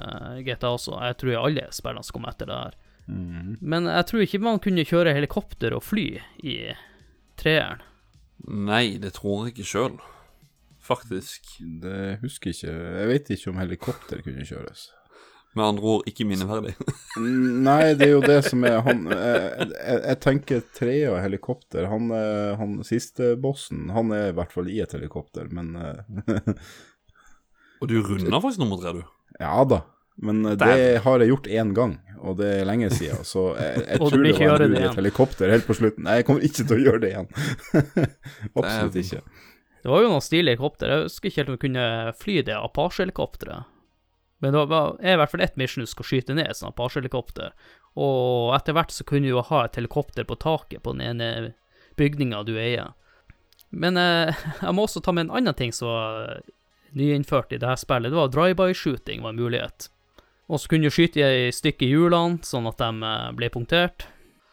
GTA 0.46 0.74
også. 0.76 0.98
Jeg 1.08 1.18
tror 1.22 1.40
alle 1.46 1.68
spillene 1.74 2.04
som 2.06 2.18
kom 2.20 2.28
etter 2.30 2.50
det 2.50 2.58
her. 2.60 2.80
Men 3.60 3.90
jeg 3.90 4.06
tror 4.08 4.22
ikke 4.24 4.40
man 4.40 4.62
kunne 4.64 4.86
kjøre 4.88 5.12
helikopter 5.18 5.74
og 5.76 5.84
fly 5.84 6.06
i 6.48 6.58
treeren. 7.40 7.82
Nei, 8.48 8.98
det 9.02 9.14
tror 9.18 9.46
jeg 9.48 9.54
ikke 9.58 9.68
sjøl. 9.68 9.98
Faktisk. 10.84 11.50
Det 11.84 12.20
husker 12.22 12.52
jeg 12.52 12.58
ikke. 12.60 12.76
Jeg 13.00 13.10
vet 13.14 13.32
ikke 13.36 13.52
om 13.54 13.60
helikopter 13.62 14.24
kunne 14.26 14.46
kjøres. 14.48 14.88
Med 15.54 15.66
andre 15.66 15.90
ord, 15.96 16.08
ikke 16.10 16.26
minneverdig. 16.26 16.74
Nei, 17.22 17.94
det 17.94 18.08
er 18.08 18.14
jo 18.16 18.22
det 18.26 18.40
som 18.48 18.64
er 18.66 18.80
han 18.86 19.04
Jeg, 19.12 19.68
jeg, 19.70 20.00
jeg 20.00 20.20
tenker 20.24 20.64
Trea 20.74 21.20
helikopter. 21.22 21.86
Han, 21.92 22.10
eh, 22.18 22.54
han 22.58 22.80
siste 22.88 23.36
bossen, 23.42 23.92
han 23.94 24.10
er 24.16 24.32
i 24.32 24.36
hvert 24.40 24.54
fall 24.56 24.72
i 24.74 24.80
et 24.82 24.96
helikopter, 24.98 25.52
men 25.54 25.76
eh, 25.78 26.50
Og 27.84 27.92
du 27.92 28.00
runder 28.02 28.40
faktisk 28.40 28.64
nummer 28.64 28.82
tre, 28.82 28.96
du. 28.98 29.04
Ja 29.38 29.62
da. 29.70 29.84
Men 30.16 30.42
eh, 30.46 30.58
det 30.58 31.04
har 31.06 31.22
jeg 31.22 31.30
gjort 31.30 31.50
én 31.54 31.74
gang, 31.78 31.96
og 32.22 32.38
det 32.42 32.50
er 32.60 32.68
lenge 32.70 32.90
siden, 32.94 33.22
så 33.28 33.52
jeg, 33.60 33.86
jeg 33.86 34.00
tror 34.02 34.18
det 34.18 34.36
var 34.40 34.66
en 34.66 34.74
tur 34.74 34.80
i 34.80 34.86
et 34.88 35.02
helikopter 35.02 35.54
helt 35.54 35.70
på 35.70 35.78
slutten. 35.78 36.08
Nei, 36.08 36.20
jeg 36.22 36.30
kommer 36.30 36.50
ikke 36.50 36.66
til 36.66 36.80
å 36.80 36.86
gjøre 36.88 37.04
det 37.04 37.14
igjen. 37.14 37.30
Absolutt 38.58 38.98
ikke. 39.04 39.22
Det 39.84 39.92
var 39.92 40.02
jo 40.02 40.10
noen 40.14 40.24
stilige 40.24 40.56
helikopter. 40.56 40.94
Jeg 40.94 41.08
husker 41.10 41.30
ikke 41.30 41.42
helt 41.42 41.50
om 41.52 41.58
vi 41.58 41.64
kunne 41.66 41.88
fly 42.16 42.40
det 42.48 42.56
Apache-helikopteret. 42.56 43.70
Men 44.44 44.52
det 44.52 44.64
er 44.68 45.14
i 45.14 45.20
hvert 45.22 45.32
fall 45.32 45.44
ett 45.46 45.56
mission 45.60 45.86
du 45.86 45.88
skal 45.88 46.08
skyte 46.08 46.36
ned, 46.36 46.50
et 46.52 46.60
sånt 46.60 46.74
Apache-helikopter. 46.76 47.54
Og 47.96 48.52
etter 48.58 48.76
hvert 48.76 48.92
så 48.92 49.06
kunne 49.08 49.30
du 49.30 49.38
jo 49.38 49.46
ha 49.48 49.64
et 49.64 49.78
helikopter 49.80 50.28
på 50.28 50.36
taket 50.42 50.84
på 50.84 50.96
den 50.98 51.06
ene 51.06 51.54
bygninga 51.96 52.42
du 52.44 52.58
eier. 52.60 52.92
Men 53.72 53.98
eh, 53.98 54.36
jeg 54.66 54.76
må 54.76 54.84
også 54.84 55.04
ta 55.04 55.16
med 55.16 55.30
en 55.30 55.38
annen 55.40 55.58
ting 55.58 55.72
som 55.76 55.94
var 55.94 56.42
nyinnført 56.94 57.56
i 57.56 57.62
det 57.62 57.70
her 57.70 57.80
spillet. 57.80 58.12
Det 58.12 58.20
var 58.20 58.34
drive-by-shooting 58.34 59.24
var 59.24 59.34
en 59.34 59.42
mulighet. 59.42 59.88
Og 60.52 60.60
så 60.60 60.70
kunne 60.70 60.92
du 60.92 60.94
skyte 60.94 61.24
i 61.24 61.48
stykker 61.56 61.88
hjulene, 61.88 62.44
sånn 62.46 62.68
at 62.70 62.84
de 62.84 63.08
eh, 63.14 63.30
ble 63.40 63.50
punktert. 63.54 64.10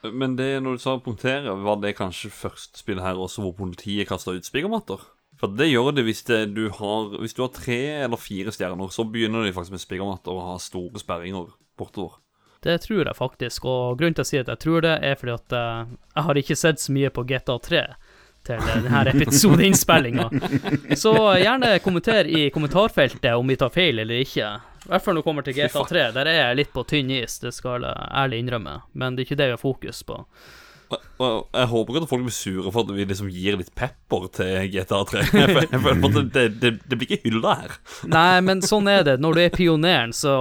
Men 0.06 0.38
det, 0.38 0.52
når 0.62 0.78
du 0.78 0.80
sa 0.86 0.94
punktere, 1.02 1.52
var 1.66 1.82
det 1.82 1.96
kanskje 1.98 2.30
første 2.32 2.80
spillet 2.80 3.04
her 3.04 3.18
også 3.20 3.42
hvor 3.44 3.58
politiet 3.58 4.08
kasta 4.08 4.32
ut 4.32 4.46
spigermatter? 4.46 5.02
For 5.40 5.52
det 5.56 5.70
gjør 5.70 5.94
det 5.96 6.04
hvis, 6.04 6.22
det, 6.28 6.40
du 6.52 6.66
har, 6.68 7.14
hvis 7.20 7.32
du 7.36 7.44
har 7.46 7.52
tre 7.56 7.80
eller 8.04 8.20
fire 8.20 8.52
stjerner, 8.52 8.92
så 8.92 9.06
begynner 9.08 9.46
de 9.46 9.54
faktisk 9.56 9.78
med 9.78 9.82
spiggermatter 9.82 10.36
og 10.36 10.44
har 10.50 10.60
store 10.60 11.00
sperringer 11.00 11.48
bortover. 11.80 12.18
Det 12.60 12.76
tror 12.84 13.06
jeg 13.06 13.16
faktisk, 13.16 13.64
og 13.64 13.96
grunnen 13.96 14.18
til 14.18 14.26
å 14.26 14.28
si 14.28 14.36
at 14.36 14.50
jeg 14.52 14.60
tror 14.60 14.84
det, 14.84 14.98
er 15.00 15.16
fordi 15.16 15.32
at 15.32 15.54
eh, 15.56 15.92
jeg 16.12 16.24
har 16.26 16.40
ikke 16.42 16.56
sett 16.60 16.82
så 16.82 16.92
mye 16.92 17.08
på 17.16 17.24
GTA 17.30 17.56
3 17.56 17.84
til 18.44 18.66
denne 18.68 19.00
episodeinnspillinga. 19.14 20.26
Så 21.02 21.12
gjerne 21.40 21.78
kommenter 21.84 22.28
i 22.28 22.48
kommentarfeltet 22.52 23.32
om 23.36 23.48
vi 23.48 23.56
tar 23.60 23.72
feil 23.72 24.00
eller 24.04 24.20
ikke. 24.24 24.50
I 24.84 24.92
hvert 24.92 25.04
fall 25.04 25.16
når 25.16 25.22
det 25.22 25.28
kommer 25.28 25.46
til 25.46 25.56
GTA 25.56 25.84
3. 25.88 26.04
Der 26.16 26.30
er 26.30 26.38
jeg 26.38 26.58
litt 26.60 26.72
på 26.72 26.84
tynn 26.88 27.12
is, 27.16 27.38
det 27.40 27.52
skal 27.56 27.84
jeg 27.88 28.08
ærlig 28.22 28.40
innrømme. 28.44 28.78
Men 28.92 29.16
det 29.16 29.24
er 29.24 29.28
ikke 29.28 29.40
det 29.40 29.48
vi 29.50 29.56
har 29.56 29.64
fokus 29.64 30.02
på. 30.08 30.20
Jeg 30.90 31.68
håper 31.70 31.94
ikke 31.94 32.02
at 32.02 32.10
folk 32.10 32.24
blir 32.26 32.34
sure 32.34 32.70
for 32.72 32.82
at 32.82 32.94
vi 32.96 33.04
liksom 33.06 33.28
gir 33.30 33.58
litt 33.60 33.70
pepper 33.78 34.26
til 34.34 34.70
GTA 34.72 35.00
3. 35.10 35.24
Jeg 35.40 35.82
føler 35.84 36.06
at 36.08 36.32
det, 36.34 36.46
det, 36.62 36.72
det 36.88 36.98
blir 36.98 37.06
ikke 37.06 37.28
hylla 37.28 37.54
her. 37.62 37.76
Nei, 38.10 38.40
men 38.46 38.64
sånn 38.64 38.88
er 38.90 39.04
det. 39.06 39.18
Når 39.22 39.36
du 39.36 39.42
er 39.44 39.54
pioneren, 39.54 40.14
så 40.16 40.34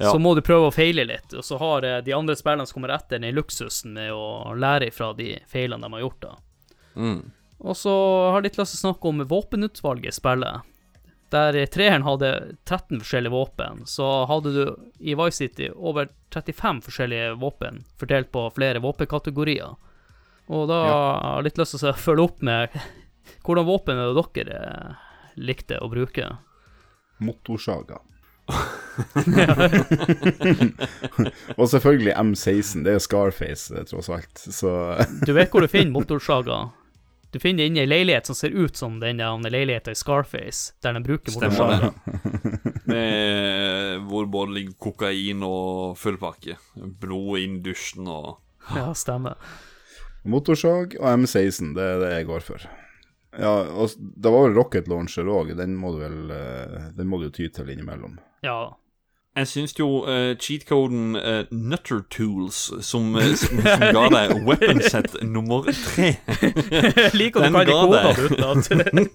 Ja. 0.00 0.12
Så 0.14 0.20
må 0.22 0.32
du 0.34 0.40
prøve 0.40 0.70
å 0.70 0.72
feile 0.72 1.02
litt, 1.04 1.34
og 1.36 1.44
så 1.44 1.58
har 1.60 1.84
eh, 1.84 1.98
de 2.06 2.14
andre 2.16 2.32
spillerne 2.38 2.64
som 2.64 2.78
kommer 2.78 2.94
etter, 2.94 3.18
den 3.20 3.34
luksusen 3.36 3.92
med 3.98 4.14
å 4.14 4.54
lære 4.56 4.86
ifra 4.88 5.10
de 5.18 5.34
feilene 5.50 5.82
de 5.82 5.92
har 5.92 6.04
gjort. 6.06 6.22
da. 6.22 6.30
Mm. 6.94 7.18
Og 7.60 7.76
så 7.76 7.92
har 8.30 8.38
jeg 8.38 8.46
litt 8.46 8.60
lyst 8.62 8.76
til 8.76 8.78
å 8.78 8.84
snakke 8.86 9.10
om 9.10 9.20
våpenutvalget 9.28 10.14
i 10.14 10.16
spillet. 10.16 10.69
Der 11.30 11.54
treeren 11.70 12.02
hadde 12.02 12.56
13 12.66 13.04
forskjellige 13.04 13.32
våpen, 13.32 13.84
så 13.86 14.26
hadde 14.26 14.50
du 14.54 14.64
i 14.98 15.14
Vice 15.14 15.44
City 15.44 15.68
over 15.70 16.08
35 16.34 16.82
forskjellige 16.88 17.36
våpen 17.38 17.84
fordelt 18.00 18.32
på 18.34 18.48
flere 18.56 18.82
våpenkategorier. 18.82 19.76
Og 20.50 20.66
da 20.66 20.80
har 20.90 21.38
jeg 21.38 21.46
litt 21.46 21.62
lyst 21.62 21.78
til 21.78 21.92
å 21.92 21.94
følge 21.94 22.26
opp 22.26 22.42
med 22.42 22.74
hvordan 23.46 23.68
våpen 23.68 24.02
er 24.02 24.10
det 24.10 24.26
dere 24.34 24.58
eh, 24.66 25.08
likte 25.38 25.78
å 25.78 25.86
bruke. 25.92 26.26
Motorsaga. 27.22 28.02
Og 31.60 31.68
selvfølgelig 31.70 32.14
M16. 32.16 32.84
Det 32.84 32.92
er 32.96 33.00
Scarface, 33.04 33.74
eh, 33.74 33.84
tross 33.86 34.08
alt. 34.10 34.38
Så 34.40 34.70
Du 35.26 35.32
vet 35.36 35.50
hvor 35.52 35.60
du 35.62 35.68
finner 35.70 35.92
motorsaga? 35.94 36.70
Du 37.30 37.38
finner 37.38 37.62
det 37.62 37.66
inni 37.70 37.80
ei 37.84 37.86
leilighet 37.86 38.26
som 38.26 38.34
ser 38.34 38.50
ut 38.50 38.76
som 38.76 38.96
den 39.00 39.20
leiligheta 39.22 39.92
i 39.92 39.98
Scarface, 39.98 40.72
der 40.82 40.96
de 40.96 41.02
bruker 41.06 41.30
Stemmer 41.30 41.50
motorsaga. 41.50 41.92
det. 42.90 44.00
Hvor 44.10 44.26
både 44.26 44.54
ligger 44.56 44.74
kokain 44.82 45.42
og 45.46 45.96
full 46.00 46.18
pakke. 46.20 46.56
Blod 47.00 47.38
inn 47.42 47.60
dusjen 47.62 48.08
og 48.10 48.38
Ja, 48.74 48.90
stemmer. 48.94 49.36
motorsag 50.24 50.96
og 51.00 51.06
M16, 51.22 51.72
det 51.74 51.82
er 51.86 52.00
det 52.02 52.10
jeg 52.18 52.26
går 52.28 52.40
for. 52.44 52.66
Ja, 53.38 53.52
og 53.78 53.94
det 53.96 54.30
var 54.34 54.48
vel 54.48 54.56
rocket 54.58 54.88
launcher 54.90 55.24
òg. 55.30 55.54
Den 55.56 55.76
må 55.78 55.92
du 55.94 56.00
vel 56.02 56.30
eh, 56.34 56.88
Den 56.96 57.06
må 57.08 57.20
du 57.22 57.28
ty 57.30 57.46
til 57.48 57.70
innimellom. 57.70 58.18
Ja. 58.42 58.72
Jeg 59.36 59.46
syns 59.46 59.78
jo 59.78 59.86
uh, 60.02 60.36
cheatcoden 60.38 61.16
uh, 61.16 61.44
Nutter 61.50 62.00
Tools, 62.10 62.72
som, 62.84 63.14
eh, 63.14 63.36
som, 63.38 63.60
som 63.62 63.84
ga 63.94 64.08
deg 64.10 64.32
weapon 64.46 64.82
set 64.82 65.14
nummer 65.22 65.68
tre 65.70 66.08
Jeg 66.10 67.12
liker 67.20 67.44
du 67.44 67.46
Den 67.46 67.52
kaller 67.68 68.02
ga 68.02 68.10
det 68.10 68.64
kodene. 68.66 69.06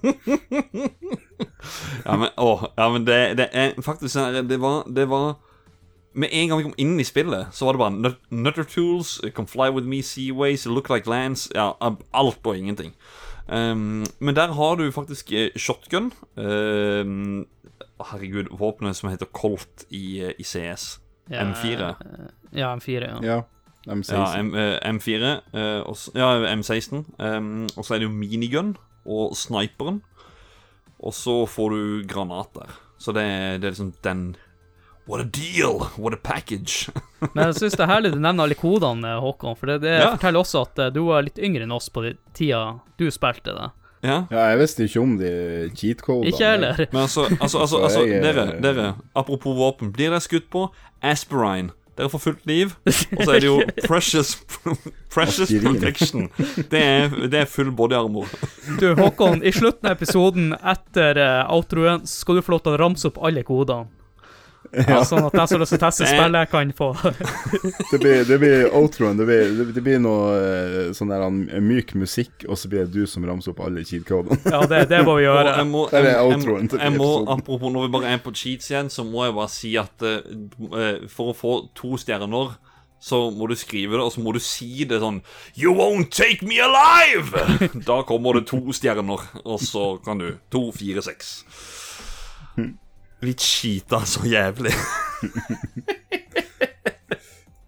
Ja, 2.06 2.16
men, 2.16 2.30
å, 2.38 2.70
ja, 2.78 2.88
men 2.94 3.04
det, 3.08 3.18
det 3.42 3.50
er 3.52 3.74
faktisk 3.84 4.14
sånn 4.14 4.48
det 4.48 4.60
var, 4.62 4.86
det 4.88 5.08
var 5.10 5.34
Med 6.14 6.30
en 6.32 6.52
gang 6.52 6.62
vi 6.62 6.68
kom 6.68 6.78
inn 6.80 7.00
i 7.02 7.08
spillet, 7.08 7.50
så 7.52 7.68
var 7.68 7.76
det 7.76 7.82
bare 7.82 7.96
Nuttertools 7.98 8.46
Nutter 8.46 8.70
Tools, 8.72 9.14
Come 9.36 9.52
Fly 9.52 9.68
With 9.74 9.90
Me 9.90 10.00
Seaways, 10.06 10.64
Look 10.70 10.94
Like 10.94 11.10
Lands 11.12 11.50
Ja, 11.56 11.74
alt 11.82 12.46
og 12.46 12.56
ingenting. 12.56 12.96
Um, 13.50 14.06
men 14.18 14.34
der 14.38 14.56
har 14.58 14.80
du 14.80 14.88
faktisk 14.92 15.30
shotgun. 15.56 16.12
Um, 16.38 17.46
herregud, 18.00 18.48
våpenet 18.52 18.96
som 18.96 19.10
heter 19.10 19.26
Colt 19.32 19.86
i, 19.90 20.22
eh, 20.26 20.34
i 20.40 20.44
CS. 20.44 21.00
M4. 21.30 21.96
Ja, 22.52 22.76
M4, 22.76 23.02
ja. 23.02 23.20
Ja, 23.86 23.94
M16. 23.94 24.14
Ja, 24.14 24.34
M, 24.40 24.54
eh, 24.56 24.80
M4. 24.90 25.42
eh, 25.54 25.80
og 25.86 25.96
s- 25.96 26.10
ja, 26.16 26.28
M16. 26.56 27.06
Um, 27.20 27.68
og 27.78 27.86
så 27.86 27.96
er 27.96 28.00
det 28.00 28.08
jo 28.10 28.14
minigun 28.14 28.76
og 29.06 29.36
sniperen. 29.36 30.02
Og 31.00 31.14
så 31.14 31.46
får 31.48 31.70
du 31.70 32.04
granater. 32.08 32.70
Så 32.98 33.14
det, 33.14 33.24
er- 33.24 33.58
det 33.60 33.68
er 33.68 33.72
liksom 33.72 33.94
den 34.04 34.36
What 35.08 35.22
a 35.22 35.24
deal! 35.30 35.84
What 36.00 36.14
a 36.14 36.18
package! 36.18 36.90
Men 37.36 37.46
jeg 37.52 37.56
syns 37.60 37.76
det 37.78 37.84
er 37.86 37.92
herlig 37.92 38.12
du 38.16 38.18
nevner 38.20 38.44
alle 38.48 38.56
kodene, 38.58 39.12
Håkon, 39.22 39.54
for 39.56 39.68
det, 39.70 39.82
det 39.84 40.00
Ja. 40.00 40.16
forteller 40.16 40.40
også 40.42 40.62
at 40.66 40.80
eh, 40.80 40.90
du 40.90 41.04
var 41.06 41.22
litt 41.22 41.38
yngre 41.38 41.62
enn 41.68 41.72
oss 41.76 41.90
på 41.94 42.02
den 42.02 42.18
tida 42.34 42.80
du 42.98 43.06
spilte 43.14 43.54
det. 43.54 43.68
Ja. 44.06 44.20
Ja, 44.32 44.44
jeg 44.52 44.62
visste 44.62 44.86
ikke 44.88 45.02
om 45.02 45.16
de 45.20 45.32
cheat-kodene. 45.76 46.32
Ikke 46.32 46.52
heller. 46.52 46.84
Men 46.92 47.02
altså, 47.06 47.26
altså, 47.40 47.64
altså, 47.66 47.82
altså 47.88 48.06
jeg, 48.06 48.20
eh, 48.20 48.28
dere, 48.28 48.46
dere, 48.64 48.92
apropos 49.18 49.58
våpen. 49.58 49.92
Blir 49.96 50.14
dere 50.14 50.22
skutt 50.24 50.48
på? 50.54 50.68
Aspirine. 51.02 51.74
Dere 51.96 52.12
får 52.12 52.20
fullt 52.20 52.46
liv. 52.50 52.74
Og 52.86 53.22
så 53.24 53.30
er 53.32 53.40
det 53.40 53.48
jo 53.48 53.60
Precious 53.90 54.36
Precious 55.14 55.52
Protection. 55.64 56.28
Det 56.72 56.82
er, 56.82 57.14
det 57.32 57.46
er 57.46 57.48
full 57.48 57.72
bodyarmor. 57.72 58.28
Du, 58.82 58.90
Håkon, 59.00 59.44
i 59.44 59.54
slutten 59.56 59.88
av 59.88 59.96
episoden 59.96 60.52
etter 60.60 61.22
uh, 61.22 61.54
outroen 61.56 62.04
skal 62.10 62.40
du 62.40 62.44
få 62.44 62.58
lov 62.58 62.66
til 62.66 62.76
å 62.76 62.82
ramse 62.84 63.08
opp 63.08 63.22
alle 63.24 63.46
kodene. 63.48 63.88
Ja. 64.76 65.00
Sånn 65.08 65.24
at 65.26 65.34
jeg 65.38 65.48
som 65.48 65.56
har 65.56 65.62
lyst 65.64 65.74
til 65.76 65.80
å 65.80 65.84
teste 65.86 66.08
spillet, 66.10 66.50
kan 66.52 66.72
få 66.76 66.90
Det 67.92 68.00
blir, 68.02 68.26
det 68.28 68.38
blir 68.42 68.66
outroen. 68.76 69.18
Det 69.20 69.28
blir, 69.30 69.54
det, 69.60 69.66
det 69.78 69.84
blir 69.86 70.02
noe 70.04 70.34
eh, 70.36 70.92
sånn 70.98 71.14
der 71.14 71.24
han- 71.24 71.46
myk 71.64 71.96
musikk, 71.96 72.46
og 72.50 72.60
så 72.60 72.72
blir 72.72 72.86
det 72.86 72.94
du 72.98 73.08
som 73.10 73.26
ramser 73.28 73.54
opp 73.54 73.64
alle 73.66 73.86
cheat-kodene. 73.88 74.40
Ja, 74.52 74.62
det, 74.70 74.84
det 74.92 75.02
må 75.08 75.16
vi 75.20 75.26
Og 75.30 75.38
gjøre. 75.38 75.56
jeg 75.62 75.70
må, 75.72 75.86
jeg, 75.94 76.12
jeg, 76.12 76.70
jeg 76.82 76.96
må, 76.98 77.10
apropos 77.38 77.72
når 77.74 77.88
vi 77.88 77.94
bare 77.98 78.14
er 78.18 78.24
på 78.26 78.34
cheats 78.36 78.72
igjen, 78.74 78.92
så 78.94 79.06
må 79.08 79.26
jeg 79.30 79.38
bare 79.40 79.54
si 79.56 79.76
at 79.80 80.06
eh, 80.06 80.24
eh, 80.76 81.04
for 81.12 81.32
å 81.32 81.38
få 81.38 81.58
to 81.78 81.96
stjerner 82.02 82.56
så 83.06 83.20
må 83.30 83.46
du 83.52 83.54
skrive 83.60 84.00
det, 84.00 84.02
og 84.02 84.12
så 84.16 84.22
må 84.24 84.32
du 84.34 84.40
si 84.42 84.86
det 84.88 84.98
sånn 85.04 85.20
You 85.60 85.76
won't 85.78 86.10
take 86.16 86.46
me 86.48 86.58
alive! 86.64 87.38
Da 87.90 88.00
kommer 88.08 88.40
det 88.40 88.48
to 88.50 88.62
stjerner, 88.74 89.22
og 89.44 89.60
så 89.62 89.98
kan 90.06 90.22
du 90.24 90.32
To, 90.56 90.72
fire, 90.74 91.04
seks. 91.06 91.36
Vi 93.26 93.34
cheata 93.34 94.04
så 94.06 94.26
jævlig. 94.30 94.74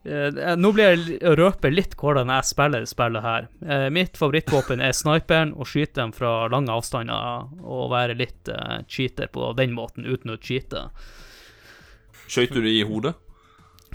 Eh, 0.08 0.54
Nå 0.56 0.70
blir 0.72 0.94
jeg 0.96 1.18
røpe 1.36 1.68
litt 1.68 1.98
hvordan 2.00 2.30
jeg 2.32 2.48
spiller 2.48 2.86
spillet 2.88 3.26
her. 3.26 3.48
Eh, 3.68 3.88
mitt 3.92 4.16
favorittvåpen 4.16 4.80
er 4.80 4.94
sniperen, 4.96 5.50
og 5.60 5.68
skyte 5.68 6.00
dem 6.00 6.14
fra 6.16 6.46
lange 6.48 6.72
avstander 6.72 7.50
og 7.60 7.90
være 7.92 8.16
litt 8.16 8.48
eh, 8.54 8.78
cheater 8.88 9.28
på 9.34 9.50
den 9.60 9.74
måten, 9.76 10.08
uten 10.08 10.32
å 10.32 10.38
cheate. 10.40 10.86
Skøyt 12.32 12.56
du 12.56 12.62
det 12.64 12.72
i 12.78 12.86
hodet? 12.88 13.18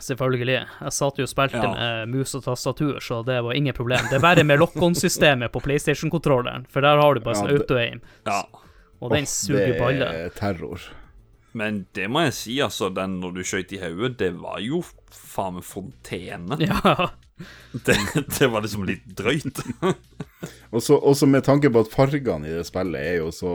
Selvfølgelig. 0.05 0.59
Jeg 0.85 0.93
satt 0.99 1.17
jo 1.21 1.25
og 1.25 1.33
spilte 1.33 1.61
Ja. 1.65 1.73
med 1.73 2.13
mus 2.13 2.37
og 2.37 2.45
tastatur, 2.45 3.01
så 3.01 3.23
det 3.25 3.41
var 3.49 3.57
ingen 3.57 3.73
problem. 3.77 4.05
Det 4.11 4.21
er 4.21 4.25
bare 4.29 4.45
med 4.45 4.61
lock-on-systemet 4.61 5.49
på 5.53 5.65
PlayStation-kontrolleren, 5.65 6.67
for 6.69 6.85
der 6.85 7.01
har 7.01 7.15
du 7.17 7.21
bare 7.25 7.37
Ja, 7.37 7.41
sånn 7.41 7.57
auto-aim, 7.57 8.01
Ja. 8.29 8.43
og 9.01 9.13
den 9.17 9.25
suger 9.25 9.79
baller. 9.81 10.13
Det 10.13 10.27
er 10.29 10.37
terror. 10.37 10.91
Men 11.59 11.83
det 11.97 12.07
må 12.09 12.23
jeg 12.27 12.35
si, 12.39 12.55
altså, 12.65 12.89
den 12.95 13.19
når 13.21 13.35
du 13.37 13.43
skøyt 13.45 13.73
i 13.77 13.81
hodet, 13.83 14.15
det 14.23 14.31
var 14.41 14.61
jo 14.65 14.83
faen 15.13 15.59
meg 15.59 15.67
fontene. 15.69 16.59
Ja. 16.65 17.11
Det, 17.73 17.97
det 18.39 18.47
var 18.53 18.63
liksom 18.63 18.85
litt 18.87 19.03
drøyt. 19.19 19.57
Og 20.71 20.83
så 20.85 20.95
også 20.95 21.27
med 21.27 21.43
tanke 21.43 21.71
på 21.75 21.81
at 21.83 21.91
fargene 21.91 22.47
i 22.47 22.53
det 22.55 22.67
spillet 22.69 23.01
er 23.03 23.17
jo 23.19 23.33
så 23.35 23.55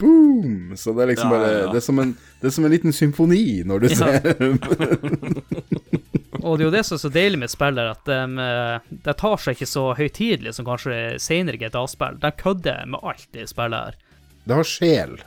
boom! 0.00 0.70
Så 0.80 0.94
det 0.96 1.02
er 1.04 1.10
liksom 1.10 1.28
Ja, 1.34 1.36
bare 1.42 1.50
ja. 1.52 1.66
Det, 1.74 1.82
er 1.82 1.84
som 1.84 2.00
en, 2.00 2.14
det 2.40 2.48
er 2.48 2.54
som 2.56 2.64
en 2.64 2.72
liten 2.72 2.94
symfoni 2.96 3.42
når 3.68 3.84
du 3.84 3.88
Ja. 3.90 3.98
ser 3.98 4.22
Og 6.42 6.56
det 6.56 6.64
er 6.64 6.66
jo 6.70 6.72
det 6.74 6.84
som 6.88 6.96
er 6.96 7.02
så 7.04 7.10
deilig 7.12 7.38
med 7.42 7.52
spillet, 7.52 7.90
at 7.98 8.08
de, 8.08 8.96
de 9.04 9.12
tar 9.20 9.36
seg 9.44 9.58
ikke 9.58 9.68
så 9.74 9.84
høytidelig 9.98 10.54
som 10.56 10.66
kanskje 10.66 10.96
senere 11.22 11.60
GTA-spill. 11.60 12.16
De 12.22 12.32
kødder 12.40 12.86
med 12.90 13.04
alt 13.12 13.38
i 13.38 13.44
spillet 13.50 13.90
her. 13.92 14.00
Det 14.48 14.56
har 14.58 14.66
sjel. 14.72 15.18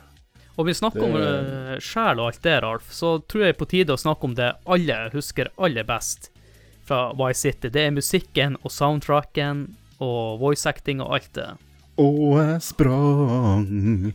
Og 0.56 0.66
vi 0.66 0.74
snakker 0.74 1.04
om 1.04 1.12
Det- 1.12 1.76
uh, 1.76 1.78
sjel 1.84 2.20
og 2.20 2.30
alt 2.30 2.42
det, 2.42 2.54
Ralf, 2.64 2.86
så 2.92 3.18
tror 3.28 3.44
jeg 3.44 3.58
på 3.58 3.68
tide 3.68 3.92
å 3.92 4.00
snakke 4.00 4.24
om 4.24 4.34
det 4.34 4.54
alle 4.64 4.96
husker 5.12 5.50
aller 5.58 5.84
best 5.84 6.30
fra 6.86 7.12
Vice 7.18 7.40
City. 7.42 7.68
Det 7.68 7.82
er 7.86 7.90
musikken 7.96 8.56
og 8.62 8.70
soundtracken 8.72 9.66
og 10.00 10.38
voice 10.40 10.66
acting 10.70 11.00
og 11.04 11.12
alt 11.18 11.32
det. 11.36 11.48
Og 11.98 12.36
jeg 12.40 12.60
sprang 12.62 13.66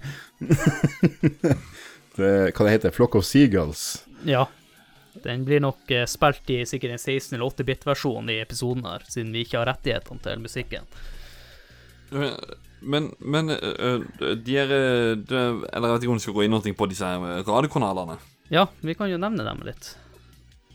det, 2.15 2.31
Hva 2.53 2.65
det 2.65 2.73
heter 2.75 2.93
Flock 2.93 3.15
of 3.17 3.25
Seagulls? 3.25 4.03
Ja. 4.25 4.47
Den 5.25 5.43
blir 5.45 5.59
nok 5.59 5.89
eh, 5.91 6.05
spilt 6.07 6.47
i 6.53 6.61
sikkert 6.65 6.93
en 6.95 7.01
16- 7.01 7.33
eller 7.35 7.49
8-bit-versjon 7.51 8.29
i 8.31 8.37
episoden 8.39 8.85
her, 8.87 9.03
siden 9.11 9.33
vi 9.35 9.41
ikke 9.43 9.59
har 9.59 9.67
rettighetene 9.73 10.23
til 10.23 10.39
musikken. 10.45 10.87
Men, 12.81 13.11
men 13.19 13.49
øh, 13.49 14.01
de 14.45 14.57
er 14.57 14.71
øh, 14.73 15.17
de, 15.17 15.35
Eller 15.73 15.87
jeg 15.87 15.93
vet 15.93 16.03
ikke 16.03 16.13
om 16.15 16.17
du 16.19 16.23
skal 16.23 16.33
gå 16.33 16.45
inn 16.45 16.53
noe 16.55 16.73
på 16.73 16.87
disse 16.89 17.05
radiokanalene. 17.47 18.17
Ja, 18.51 18.65
vi 18.81 18.95
kan 18.97 19.11
jo 19.11 19.19
nevne 19.21 19.45
dem 19.47 19.61
litt. 19.63 19.93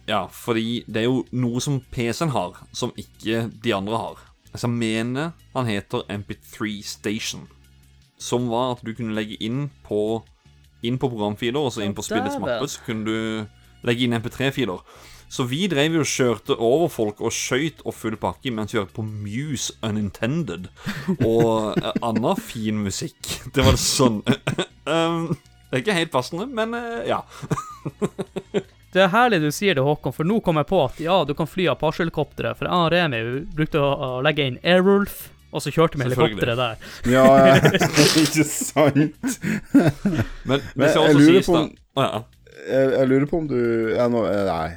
Ja, 0.07 0.27
fordi 0.31 0.85
det 0.87 1.03
er 1.03 1.09
jo 1.09 1.25
noe 1.35 1.61
som 1.61 1.81
PC-en 1.91 2.31
har, 2.31 2.63
som 2.73 2.95
ikke 2.97 3.49
de 3.65 3.75
andre 3.75 3.99
har. 3.99 4.23
Altså, 4.53 4.69
jeg 4.69 4.79
mener 4.79 5.35
han 5.53 5.67
heter 5.67 6.07
MP3 6.09 6.79
Station. 6.87 7.49
Som 8.19 8.47
var 8.49 8.77
at 8.77 8.87
du 8.87 8.95
kunne 8.97 9.17
legge 9.19 9.37
inn 9.43 9.67
på 9.85 10.23
Inn 10.85 10.99
på 11.01 11.09
programfiler, 11.09 11.57
og 11.59 11.73
så 11.73 11.81
inn 11.83 11.95
på 11.97 12.05
spillets 12.05 12.37
mappe, 12.39 12.67
så 12.69 12.83
kunne 12.85 13.09
du 13.09 13.87
legge 13.89 14.05
inn 14.05 14.15
MP3-filer. 14.15 14.83
Så 15.29 15.45
vi 15.51 15.67
drev 15.69 15.97
jo 15.99 16.05
og 16.05 16.11
kjørte 16.11 16.55
over 16.63 16.89
folk 16.93 17.21
og 17.25 17.35
skøyt 17.35 17.83
og 17.85 17.95
full 17.99 18.15
pakke 18.21 18.53
mens 18.55 18.73
vi 18.75 18.79
hørte 18.81 18.95
på 18.97 19.03
Muse 19.05 19.75
Unintended 19.85 20.69
og 21.19 21.77
eh, 21.81 21.91
annen 22.07 22.39
fin 22.41 22.79
musikk. 22.85 23.19
Det 23.55 23.65
var 23.67 23.77
sånn 23.81 24.21
um, 24.87 25.35
Det 25.35 25.75
er 25.75 25.83
ikke 25.83 25.99
helt 25.99 26.15
passende, 26.15 26.47
men 26.47 26.77
uh, 26.79 27.03
ja. 27.09 27.21
Det 28.97 29.03
er 29.03 29.11
herlig 29.13 29.43
du 29.43 29.51
sier 29.53 29.77
det, 29.77 29.83
Håkon, 29.85 30.15
for 30.15 30.25
nå 30.25 30.39
kom 30.41 30.57
jeg 30.57 30.69
på 30.71 30.79
at 30.87 31.01
ja, 31.05 31.19
du 31.29 31.35
kan 31.37 31.49
fly 31.51 31.67
Apache-helikopteret. 31.69 32.57
For 32.57 32.65
jeg 32.65 32.73
og 32.87 32.87
Remi 32.95 33.19
brukte 33.59 33.83
å, 33.83 34.23
legge 34.25 34.47
inn 34.49 34.57
Airwolf, 34.65 35.27
og 35.53 35.61
så 35.61 35.73
kjørte 35.75 35.99
vi 36.01 36.07
helikopteret 36.07 36.57
der. 36.57 36.87
Ja, 37.13 37.27
ikke 38.23 38.47
sant? 38.47 39.37
Men 40.49 40.65
Men 40.73 40.89
jeg 40.89 41.19
lurer 41.19 41.45
på 41.45 41.59
om- 41.61 41.71
ja. 42.01 42.23
Jeg, 42.67 42.89
jeg 42.95 43.09
lurer 43.11 43.29
på 43.29 43.43
om 43.43 43.51
du 43.51 43.59
ja, 43.93 44.07
nå, 44.09 44.23
Nei, 44.49 44.71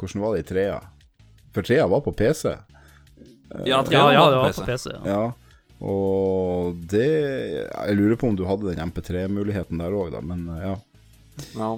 hvordan 0.00 0.24
var 0.24 0.34
det 0.36 0.42
i 0.44 0.48
trea? 0.54 0.80
For 1.54 1.66
trea 1.66 1.86
var 1.90 2.00
på 2.06 2.12
PC. 2.16 2.48
Ja, 3.66 3.80
Ja, 3.90 4.02
ja, 4.14 4.24
det 4.30 4.36
var 4.40 4.52
på 4.56 4.66
PC. 4.66 4.90
Ja. 4.94 5.00
Ja. 5.06 5.22
Og 5.80 6.76
det 6.92 7.06
Jeg 7.08 7.96
lurer 7.96 8.16
på 8.20 8.28
om 8.28 8.36
du 8.36 8.44
hadde 8.44 8.74
den 8.74 8.90
MP3-muligheten 8.92 9.80
der 9.80 9.94
òg, 9.96 10.10
da, 10.12 10.20
men 10.20 10.44
ja. 10.60 10.74
Ja. 11.56 11.70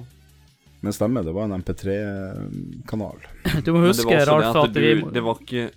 Men 0.82 0.92
stemmer, 0.96 1.22
det 1.22 1.30
var 1.36 1.46
en 1.46 1.54
MP3-kanal. 1.62 3.20
Du 3.62 3.70
må 3.70 3.78
Men 3.78 3.86
det 3.86 3.92
huske, 3.92 4.10
var 4.10 4.26
Ralf, 4.26 4.48
det 4.56 4.62
at 4.66 4.82
vi 4.82 4.94
Det 5.14 5.22
var 5.22 5.38
ikke 5.44 5.68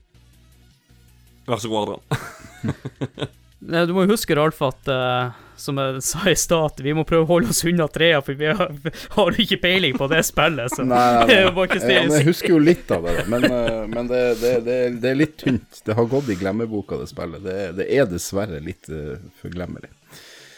Vær 1.46 1.62
så 1.62 1.70
god, 1.70 1.82
Adrian. 1.86 3.32
Du 3.90 3.94
må 3.94 4.08
huske, 4.10 4.36
Ralf, 4.38 4.62
at 4.66 4.90
eh, 4.90 5.45
som 5.58 5.80
jeg 5.80 6.02
sa 6.04 6.24
i 6.30 6.36
stad, 6.38 6.82
vi 6.84 6.94
må 6.96 7.06
prøve 7.08 7.24
å 7.24 7.30
holde 7.30 7.52
oss 7.54 7.64
unna 7.68 7.88
trea, 7.92 8.20
for 8.26 8.38
vi 8.40 8.50
har, 8.52 8.74
har 9.16 9.32
jo 9.32 9.44
ikke 9.46 9.60
peiling 9.64 9.96
på 9.98 10.08
det 10.12 10.22
spillet. 10.28 10.74
Så 10.74 10.84
Nei, 10.90 10.98
nei, 11.00 11.22
nei. 11.26 11.38
Ja, 11.38 11.52
men 11.56 12.16
jeg 12.18 12.28
husker 12.30 12.56
jo 12.56 12.60
litt 12.62 12.92
av 12.94 13.08
det, 13.08 13.16
men, 13.32 13.48
eh, 13.48 13.82
men 13.92 14.12
det, 14.12 14.22
det, 14.42 14.54
det, 14.68 14.78
det 15.04 15.12
er 15.12 15.20
litt 15.20 15.38
tynt. 15.42 15.82
Det 15.86 15.96
har 15.98 16.10
gått 16.12 16.32
i 16.34 16.38
glemmeboka, 16.40 17.00
det 17.02 17.10
spillet. 17.12 17.44
Det, 17.46 17.58
det 17.80 17.90
er 17.96 18.10
dessverre 18.10 18.62
litt 18.64 18.90
uh, 18.92 19.16
forglemmelig. 19.42 19.92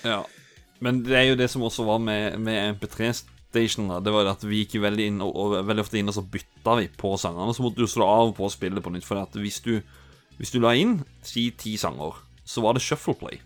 Ja. 0.08 0.22
Men 0.84 1.02
det 1.06 1.18
er 1.18 1.28
jo 1.32 1.40
det 1.40 1.50
som 1.52 1.66
også 1.66 1.86
var 1.88 2.02
med, 2.02 2.38
med 2.44 2.78
MP3-stationene. 2.78 4.02
Det 4.06 4.14
var 4.14 4.30
at 4.34 4.46
vi 4.46 4.62
gikk 4.64 4.78
jo 4.78 4.86
veldig 4.86 5.10
inn 5.12 5.24
og, 5.26 5.34
og 5.34 5.58
veldig 5.68 5.86
ofte 5.86 6.00
inn 6.02 6.12
og 6.12 6.18
så 6.18 6.26
bytta 6.26 6.78
vi 6.82 6.90
på 6.94 7.16
sangene. 7.22 7.56
Så 7.56 7.66
måtte 7.66 7.82
du 7.82 7.90
slå 7.90 8.06
av 8.06 8.32
og 8.32 8.38
på 8.38 8.46
og 8.48 8.54
spille 8.54 8.84
på 8.84 8.94
nytt. 8.94 9.08
For 9.08 9.22
at 9.22 9.38
hvis 9.42 9.60
du, 9.66 9.76
hvis 10.38 10.54
du 10.54 10.62
la 10.62 10.76
inn 10.78 11.00
si 11.26 11.50
ti 11.58 11.78
sanger, 11.82 12.22
så 12.48 12.64
var 12.64 12.78
det 12.78 12.86
shuffle 12.86 13.18
play. 13.18 13.42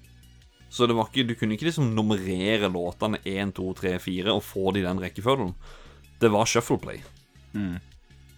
Så 0.72 0.88
det 0.88 0.96
var 0.96 1.10
ikke, 1.10 1.26
du 1.28 1.36
kunne 1.36 1.58
ikke 1.58 1.68
liksom 1.68 1.90
nummerere 1.98 2.70
låtene 2.72 3.20
1, 3.28 3.52
2, 3.58 3.66
3, 3.82 3.96
4 4.00 4.32
og 4.32 4.44
få 4.46 4.72
det 4.72 4.84
i 4.84 4.88
den 4.88 5.02
rekkefølgen. 5.04 5.52
Det 6.22 6.30
var 6.32 6.48
shuffle 6.48 6.80
play. 6.80 7.02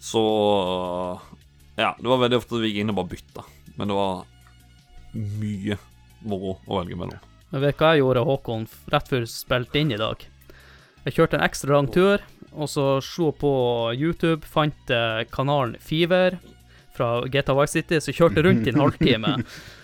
Så 0.01 0.23
Ja, 1.77 1.91
det 1.99 2.07
var 2.09 2.21
veldig 2.21 2.39
ofte 2.41 2.57
vi 2.61 2.71
gikk 2.71 2.81
inn 2.81 2.93
og 2.93 2.97
bare 3.01 3.11
bytta. 3.13 3.43
Men 3.77 3.89
det 3.91 3.97
var 3.97 4.23
mye 5.13 5.77
moro 6.25 6.55
å 6.65 6.79
velge 6.79 6.97
mellom. 6.97 7.21
Jeg 7.53 7.61
vet 7.61 7.77
hva 7.77 7.91
jeg 7.93 8.01
gjorde, 8.01 8.25
Håkon, 8.25 8.65
rett 8.93 9.09
før 9.11 9.23
vi 9.23 9.29
spilte 9.29 9.81
inn 9.81 9.93
i 9.93 10.01
dag. 10.01 10.25
Jeg 11.05 11.15
kjørte 11.17 11.37
en 11.37 11.45
ekstra 11.45 11.75
lang 11.75 11.89
tur, 11.93 12.23
og 12.53 12.69
så 12.71 12.87
slo 13.05 13.29
på 13.37 13.53
YouTube, 13.93 14.47
fant 14.49 14.93
eh, 14.93 15.21
kanalen 15.29 15.77
Fever 15.81 16.39
fra 16.97 17.27
GTA 17.29 17.53
Vice 17.59 17.77
City, 17.77 17.99
så 18.01 18.13
kjørte 18.15 18.45
rundt 18.45 18.65
i 18.65 18.73
en 18.73 18.81
halvtime. 18.81 19.35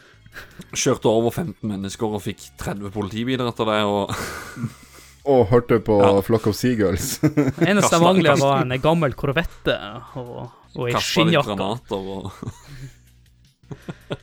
Kjørte 0.76 1.10
over 1.10 1.32
15 1.34 1.66
mennesker 1.66 2.14
og 2.16 2.22
fikk 2.24 2.44
30 2.62 2.92
politibiler 2.94 3.50
etter 3.50 3.66
det. 3.72 3.80
Og 3.90 4.14
Og 5.30 5.44
hørte 5.52 5.78
på 5.84 5.98
Ja. 6.02 6.12
Flock 6.26 6.48
of 6.50 6.56
Seagulls. 6.58 7.20
Eneste 7.70 8.00
jeg 8.00 8.24
Kastet- 8.24 8.40
var 8.42 8.62
en 8.64 8.76
gammel 8.82 9.14
korvette 9.20 9.76
og, 10.18 10.50
og 10.76 10.86
ei 10.88 10.96
skinnjakke. 11.04 11.54
granater 11.58 12.00
og 12.00 12.32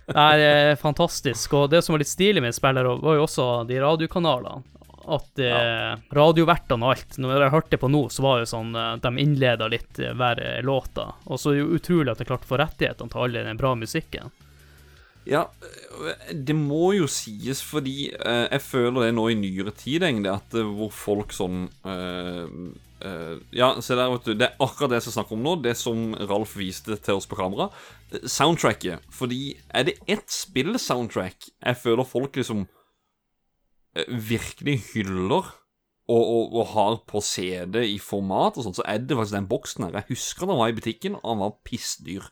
Det 0.06 0.16
er 0.16 0.76
fantastisk. 0.80 1.52
Og 1.54 1.68
det 1.70 1.82
som 1.84 1.94
var 1.94 2.02
litt 2.02 2.10
stilig 2.10 2.42
med 2.42 2.54
spillere, 2.56 2.96
var 3.02 3.18
jo 3.20 3.26
også 3.26 3.46
de 3.68 3.78
radiokanalene. 3.82 4.64
At 5.06 5.38
eh, 5.38 5.92
radiovertene 6.18 6.82
og 6.82 6.96
alt 6.96 7.12
Når 7.22 7.44
jeg 7.44 7.50
hørte 7.52 7.78
på 7.78 7.86
nå, 7.92 8.00
så 8.10 8.24
var 8.24 8.40
det 8.40 8.48
jo 8.48 8.48
sånn 8.56 8.72
eh, 8.74 8.96
De 9.04 9.12
innleda 9.22 9.68
litt 9.70 10.00
hver 10.02 10.40
låta. 10.66 11.12
Og 11.30 11.38
så 11.38 11.52
er 11.52 11.60
det 11.60 11.62
jo 11.62 11.76
utrolig 11.78 12.10
at 12.10 12.18
de 12.18 12.26
klarte 12.26 12.48
å 12.48 12.50
få 12.50 12.58
rettighetene 12.58 13.12
til 13.12 13.22
all 13.22 13.36
den 13.38 13.60
bra 13.60 13.76
musikken. 13.78 14.32
Ja, 15.26 15.42
det 16.30 16.54
må 16.54 16.92
jo 16.94 17.08
sies, 17.10 17.62
fordi 17.66 18.12
eh, 18.14 18.46
jeg 18.46 18.62
føler 18.62 19.06
det 19.08 19.14
nå 19.16 19.26
i 19.32 19.38
nyere 19.38 19.72
tid, 19.74 20.04
egentlig, 20.06 20.30
at 20.30 20.54
eh, 20.54 20.68
hvor 20.78 20.92
folk 20.94 21.34
sånn 21.34 21.64
eh, 21.88 22.44
eh, 23.02 23.34
Ja, 23.56 23.72
se 23.82 23.98
der, 23.98 24.12
vet 24.14 24.28
du. 24.28 24.36
Det 24.38 24.46
er 24.46 24.62
akkurat 24.62 24.92
det 24.92 25.00
jeg 25.00 25.08
skal 25.08 25.16
snakke 25.18 25.34
om 25.34 25.42
nå. 25.42 25.56
Det 25.64 25.74
som 25.78 26.14
Ralf 26.30 26.54
viste 26.60 26.98
til 27.02 27.18
oss 27.18 27.26
på 27.26 27.38
kamera. 27.40 27.68
Soundtracket. 28.22 29.02
Fordi 29.10 29.56
er 29.74 29.90
det 29.90 29.98
ett 30.06 30.30
spill-soundtrack 30.30 31.50
jeg 31.50 31.82
føler 31.82 32.06
folk 32.06 32.38
liksom 32.38 32.66
virkelig 34.06 34.76
hyller 34.92 35.46
og, 36.06 36.22
og, 36.22 36.54
og 36.54 36.66
har 36.74 36.98
på 37.08 37.20
CD 37.24 37.80
i 37.88 37.98
format 37.98 38.58
og 38.58 38.66
sånt, 38.66 38.78
så 38.78 38.84
er 38.86 39.02
det 39.02 39.16
faktisk 39.16 39.34
den 39.34 39.48
boksen 39.50 39.86
her. 39.86 40.00
Jeg 40.00 40.12
husker 40.14 40.46
den 40.46 40.60
var 40.60 40.70
i 40.70 40.76
butikken, 40.76 41.16
og 41.18 41.32
den 41.32 41.42
var 41.42 41.56
pissdyr. 41.66 42.28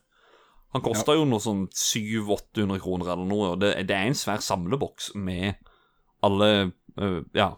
Han 0.74 0.82
kosta 0.82 1.14
jo 1.14 1.24
noe 1.30 1.40
sånn 1.42 1.66
700-800 1.70 2.80
kroner 2.82 3.12
eller 3.14 3.28
noe, 3.30 3.52
og 3.54 3.60
det, 3.62 3.74
det 3.88 3.94
er 3.94 4.08
en 4.10 4.18
svær 4.18 4.42
samleboks 4.42 5.12
med 5.14 5.54
alle 6.24 6.48
øh, 6.98 7.20
Ja. 7.34 7.52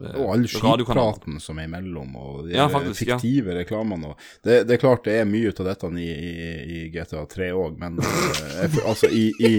øh, 0.00 0.14
Og 0.14 0.32
all 0.32 0.44
radiokanaler. 0.46 0.84
skitpraten 0.84 1.40
som 1.42 1.58
er 1.58 1.66
imellom, 1.68 2.12
og 2.16 2.44
de 2.48 2.54
Ja, 2.56 2.66
faktisk, 2.70 3.06
ja. 3.06 3.16
reklamene. 3.56 4.14
Det, 4.44 4.64
det 4.68 4.74
er 4.76 4.82
klart 4.82 5.04
det 5.04 5.16
er 5.20 5.24
mye 5.26 5.50
av 5.54 5.64
dette 5.66 5.90
i, 5.98 6.08
i, 6.08 6.32
i 6.76 6.88
GTA 6.94 7.24
3 7.26 7.48
òg, 7.52 7.78
men 7.78 7.98
føl- 8.02 8.84
altså 8.86 9.10
i, 9.10 9.32
i 9.40 9.52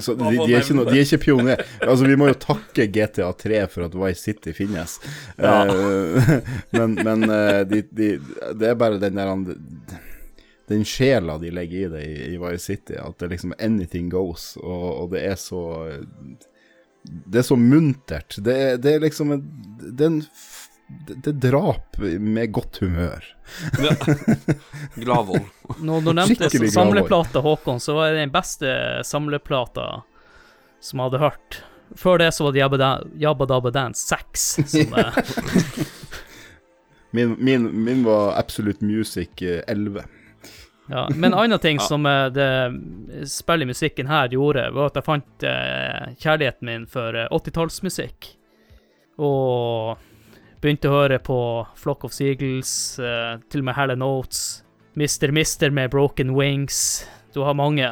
så 0.00 0.14
de, 0.18 0.24
de, 0.24 0.54
er 0.54 0.62
ikke 0.64 0.74
no, 0.74 0.84
ikke 0.90 1.18
pioner. 1.22 1.60
Altså, 1.84 2.06
vi 2.08 2.16
må 2.16 2.26
jo 2.30 2.34
takke 2.42 2.86
GTA 2.90 3.28
3 3.38 3.66
for 3.70 3.84
at 3.86 3.94
Vice 3.94 4.22
City 4.24 4.50
finnes. 4.56 4.96
Ja. 5.38 5.66
Uh, 5.70 6.40
men 6.78 6.94
men 7.04 7.20
de, 7.70 7.82
de, 7.94 8.08
det 8.58 8.68
er 8.72 8.74
bare 8.80 8.98
den 8.98 9.14
der 9.20 9.30
den 10.68 10.84
sjela 10.88 11.38
de 11.38 11.50
legger 11.52 11.86
i 11.86 11.90
det 11.92 12.02
i, 12.08 12.14
i 12.34 12.38
Vice 12.40 12.64
City, 12.64 12.96
at 13.00 13.18
det 13.20 13.28
liksom 13.34 13.54
anything 13.58 14.10
goes, 14.12 14.54
og, 14.62 14.84
og 15.02 15.10
det 15.12 15.24
er 15.28 15.36
så 15.40 15.60
Det 17.04 17.42
er 17.42 17.44
så 17.44 17.56
muntert. 17.60 18.36
Det, 18.40 18.76
det 18.82 18.94
er 18.94 19.02
liksom 19.04 19.34
en, 19.34 19.42
det, 19.82 20.04
er 20.06 20.06
en 20.06 20.22
det, 21.08 21.34
er 21.34 21.36
drap 21.50 21.98
med 22.00 22.52
godt 22.52 22.78
humør. 22.80 23.26
Ja. 23.76 25.20
vold. 25.20 25.44
Når 25.84 26.00
du 26.00 26.12
nevnte 26.16 26.48
samleplata, 26.72 27.42
Håkon, 27.44 27.80
så 27.80 27.96
var 27.98 28.12
det 28.12 28.22
den 28.24 28.32
beste 28.32 28.72
samleplata 29.04 30.02
som 30.80 31.00
jeg 31.00 31.10
hadde 31.10 31.22
hørt. 31.24 31.60
Før 32.00 32.18
det 32.18 32.30
så 32.34 32.46
var 32.46 32.54
det 32.56 32.62
Jabba, 32.62 32.80
Da- 32.80 33.06
Jabba 33.20 33.46
Dabba 33.46 33.70
Dance 33.70 34.08
6. 34.08 34.48
Som, 34.72 34.96
eh, 34.96 35.84
Min, 37.14 37.36
min, 37.38 37.84
min 37.84 38.04
var 38.04 38.32
Absolute 38.40 38.84
Music 38.84 39.42
eh, 39.42 39.60
11. 39.68 40.02
Ja, 40.86 41.08
men 41.14 41.32
en 41.32 41.38
annen 41.38 41.58
ting 41.58 41.80
som 41.80 42.06
eh, 42.06 42.26
det 42.26 43.28
spillet 43.30 43.66
i 43.66 43.72
musikken 43.72 44.10
her 44.10 44.28
gjorde, 44.28 44.70
var 44.74 44.90
at 44.90 44.98
jeg 45.00 45.06
fant 45.06 45.46
eh, 45.48 46.10
kjærligheten 46.20 46.68
min 46.68 46.88
for 46.90 47.16
eh, 47.16 47.30
80-tallsmusikk. 47.30 48.32
Og 49.22 49.96
begynte 50.60 50.90
å 50.90 50.98
høre 50.98 51.20
på 51.22 51.38
Flock 51.76 52.04
of 52.08 52.14
Seagulls, 52.16 52.98
eh, 52.98 53.38
til 53.48 53.64
og 53.64 53.70
med 53.70 53.78
Helen 53.78 54.04
Oates, 54.04 54.44
Mister 54.94 55.32
Mister 55.34 55.72
med 55.74 55.90
Broken 55.90 56.36
Wings. 56.36 57.06
Du 57.34 57.42
har 57.42 57.56
mange. 57.58 57.88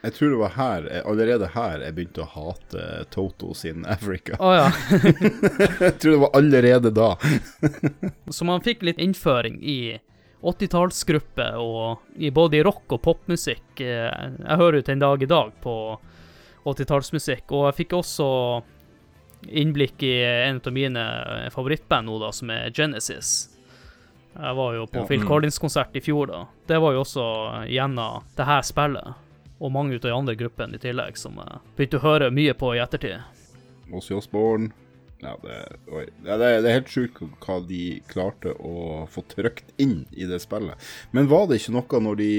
Jeg 0.00 0.14
tror 0.16 0.30
det 0.30 0.36
var 0.40 0.54
her, 0.56 0.86
eh, 0.90 1.02
allerede 1.06 1.48
her 1.54 1.82
jeg 1.84 1.94
begynte 1.94 2.24
å 2.24 2.30
hate 2.32 2.84
Toto 3.12 3.52
sin 3.54 3.84
Africa. 3.84 4.38
Oh, 4.40 4.54
ja. 4.56 4.70
Jeg 5.84 5.98
tror 6.00 6.12
det 6.14 6.20
var 6.22 6.30
allerede 6.34 6.90
da. 6.96 7.10
Så 8.36 8.48
man 8.48 8.64
fikk 8.64 8.82
litt 8.82 8.98
innføring 8.98 9.60
i 9.60 9.98
80-tallsgruppe, 10.42 11.46
i 12.16 12.30
både 12.30 12.56
i 12.56 12.62
rock 12.64 12.92
og 12.96 13.02
popmusikk. 13.02 13.80
Eh, 13.80 14.30
Jeg 14.40 14.56
hører 14.60 14.80
jo 14.80 14.82
til 14.82 14.92
en 14.92 14.98
dag 15.04 15.22
i 15.22 15.26
dag 15.26 15.52
på 15.62 15.74
80-tallsmusikk, 16.64 17.52
og 17.52 17.66
jeg 17.70 17.78
fikk 17.86 17.92
også 17.98 18.28
innblikk 19.48 20.02
i 20.04 20.14
en 20.48 20.60
av 20.66 20.72
mine 20.72 21.04
favorittband 21.52 22.06
nå, 22.10 22.18
da, 22.20 22.30
som 22.32 22.50
er 22.52 22.70
Genesis. 22.76 23.48
Jeg 24.36 24.54
var 24.56 24.74
jo 24.76 24.86
på 24.86 25.00
Ja. 25.00 25.06
Phil 25.06 25.20
Mm. 25.20 25.28
Collins-konsert 25.28 25.96
i 25.96 26.00
fjor, 26.00 26.26
da. 26.26 26.46
Det 26.66 26.78
var 26.80 26.92
jo 26.92 27.00
også 27.00 27.66
gjennom 27.68 28.22
det 28.36 28.46
her 28.46 28.62
spillet, 28.62 29.14
og 29.60 29.72
mange 29.72 29.94
av 29.94 30.00
de 30.00 30.10
andre 30.12 30.36
gruppene 30.36 30.74
i 30.74 30.78
tillegg, 30.78 31.16
som 31.16 31.34
jeg 31.36 31.58
begynte 31.76 31.98
å 31.98 32.04
høre 32.04 32.30
mye 32.30 32.52
på 32.54 32.74
i 32.76 32.78
ettertid. 32.78 33.20
Ozzy 33.92 34.14
Osbourne. 34.14 34.70
Ja, 35.20 35.34
det. 35.42 35.56
Ja, 36.24 36.36
det, 36.40 36.46
er- 36.48 36.62
det 36.64 36.70
er 36.70 36.76
helt 36.78 36.88
sjukt 36.92 37.18
hva 37.44 37.58
de 37.68 37.80
klarte 38.08 38.54
å 38.56 39.02
få 39.12 39.20
trykt 39.28 39.74
inn 39.82 40.06
i 40.16 40.24
det 40.24 40.38
spillet. 40.40 40.80
Men 41.12 41.28
var 41.28 41.46
det 41.50 41.58
ikke 41.60 41.74
noe 41.76 42.00
når 42.06 42.16
de 42.22 42.30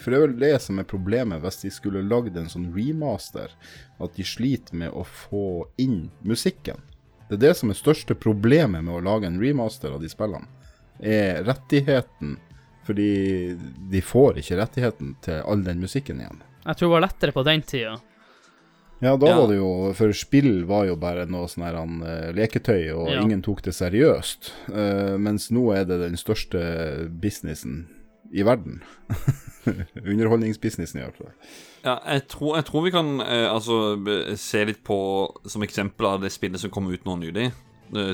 For 0.00 0.10
det 0.10 0.16
er 0.20 0.24
vel 0.26 0.38
det 0.40 0.52
som 0.64 0.80
er 0.80 0.88
problemet 0.88 1.42
hvis 1.44 1.60
de 1.66 1.70
skulle 1.74 2.02
lagd 2.08 2.36
en 2.40 2.48
sånn 2.48 2.70
remaster, 2.72 3.52
at 4.00 4.16
de 4.16 4.24
sliter 4.24 4.74
med 4.80 4.96
å 4.96 5.04
få 5.04 5.44
inn 5.76 6.06
musikken. 6.24 6.80
Det 7.28 7.36
er 7.36 7.44
det 7.50 7.56
som 7.60 7.70
er 7.70 7.78
største 7.78 8.16
problemet 8.18 8.82
med 8.82 8.94
å 8.96 9.04
lage 9.04 9.28
en 9.28 9.36
remaster 9.38 9.92
av 9.92 10.00
de 10.02 10.08
spillene, 10.10 10.48
er 10.98 11.44
rettigheten. 11.46 12.38
Fordi 12.88 13.10
de 13.92 14.00
får 14.02 14.40
ikke 14.40 14.56
rettigheten 14.58 15.12
til 15.22 15.42
all 15.46 15.60
den 15.62 15.78
musikken 15.84 16.18
igjen. 16.24 16.40
Jeg 16.64 16.76
tror 16.80 16.88
det 16.88 16.94
var 16.96 17.04
lettere 17.04 17.32
på 17.36 17.44
den 17.46 17.62
tida. 17.62 17.98
Ja, 19.00 19.16
da 19.16 19.26
Ja. 19.30 19.36
var 19.40 19.48
det 19.48 19.56
jo 19.56 19.92
For 19.96 20.12
spill 20.12 20.64
var 20.68 20.84
jo 20.86 20.96
bare 20.96 21.24
noe 21.26 21.48
sånn 21.48 21.64
her 21.64 21.74
eh, 21.80 22.32
leketøy, 22.36 22.92
og 22.94 23.08
Ja. 23.08 23.22
ingen 23.22 23.42
tok 23.42 23.62
det 23.62 23.72
seriøst. 23.74 24.52
Uh, 24.68 25.16
mens 25.18 25.50
nå 25.50 25.72
er 25.74 25.84
det 25.84 26.00
den 26.00 26.16
største 26.16 27.08
businessen 27.08 27.88
i 28.32 28.42
verden. 28.42 28.82
Underholdningsbusinessen, 30.04 31.00
i 31.00 31.04
hvert 31.04 31.16
fall. 31.16 31.32
Ja, 31.84 31.98
jeg 32.12 32.28
tror, 32.28 32.56
jeg 32.56 32.64
tror 32.68 32.84
vi 32.84 32.90
kan 32.90 33.20
uh, 33.20 33.48
altså 33.54 34.36
se 34.36 34.64
litt 34.64 34.84
på 34.84 34.98
som 35.48 35.62
eksempel 35.62 36.06
av 36.06 36.20
det 36.20 36.30
spillet 36.32 36.60
som 36.60 36.70
kom 36.70 36.90
ut 36.92 37.04
nå 37.04 37.16
nylig. 37.20 37.50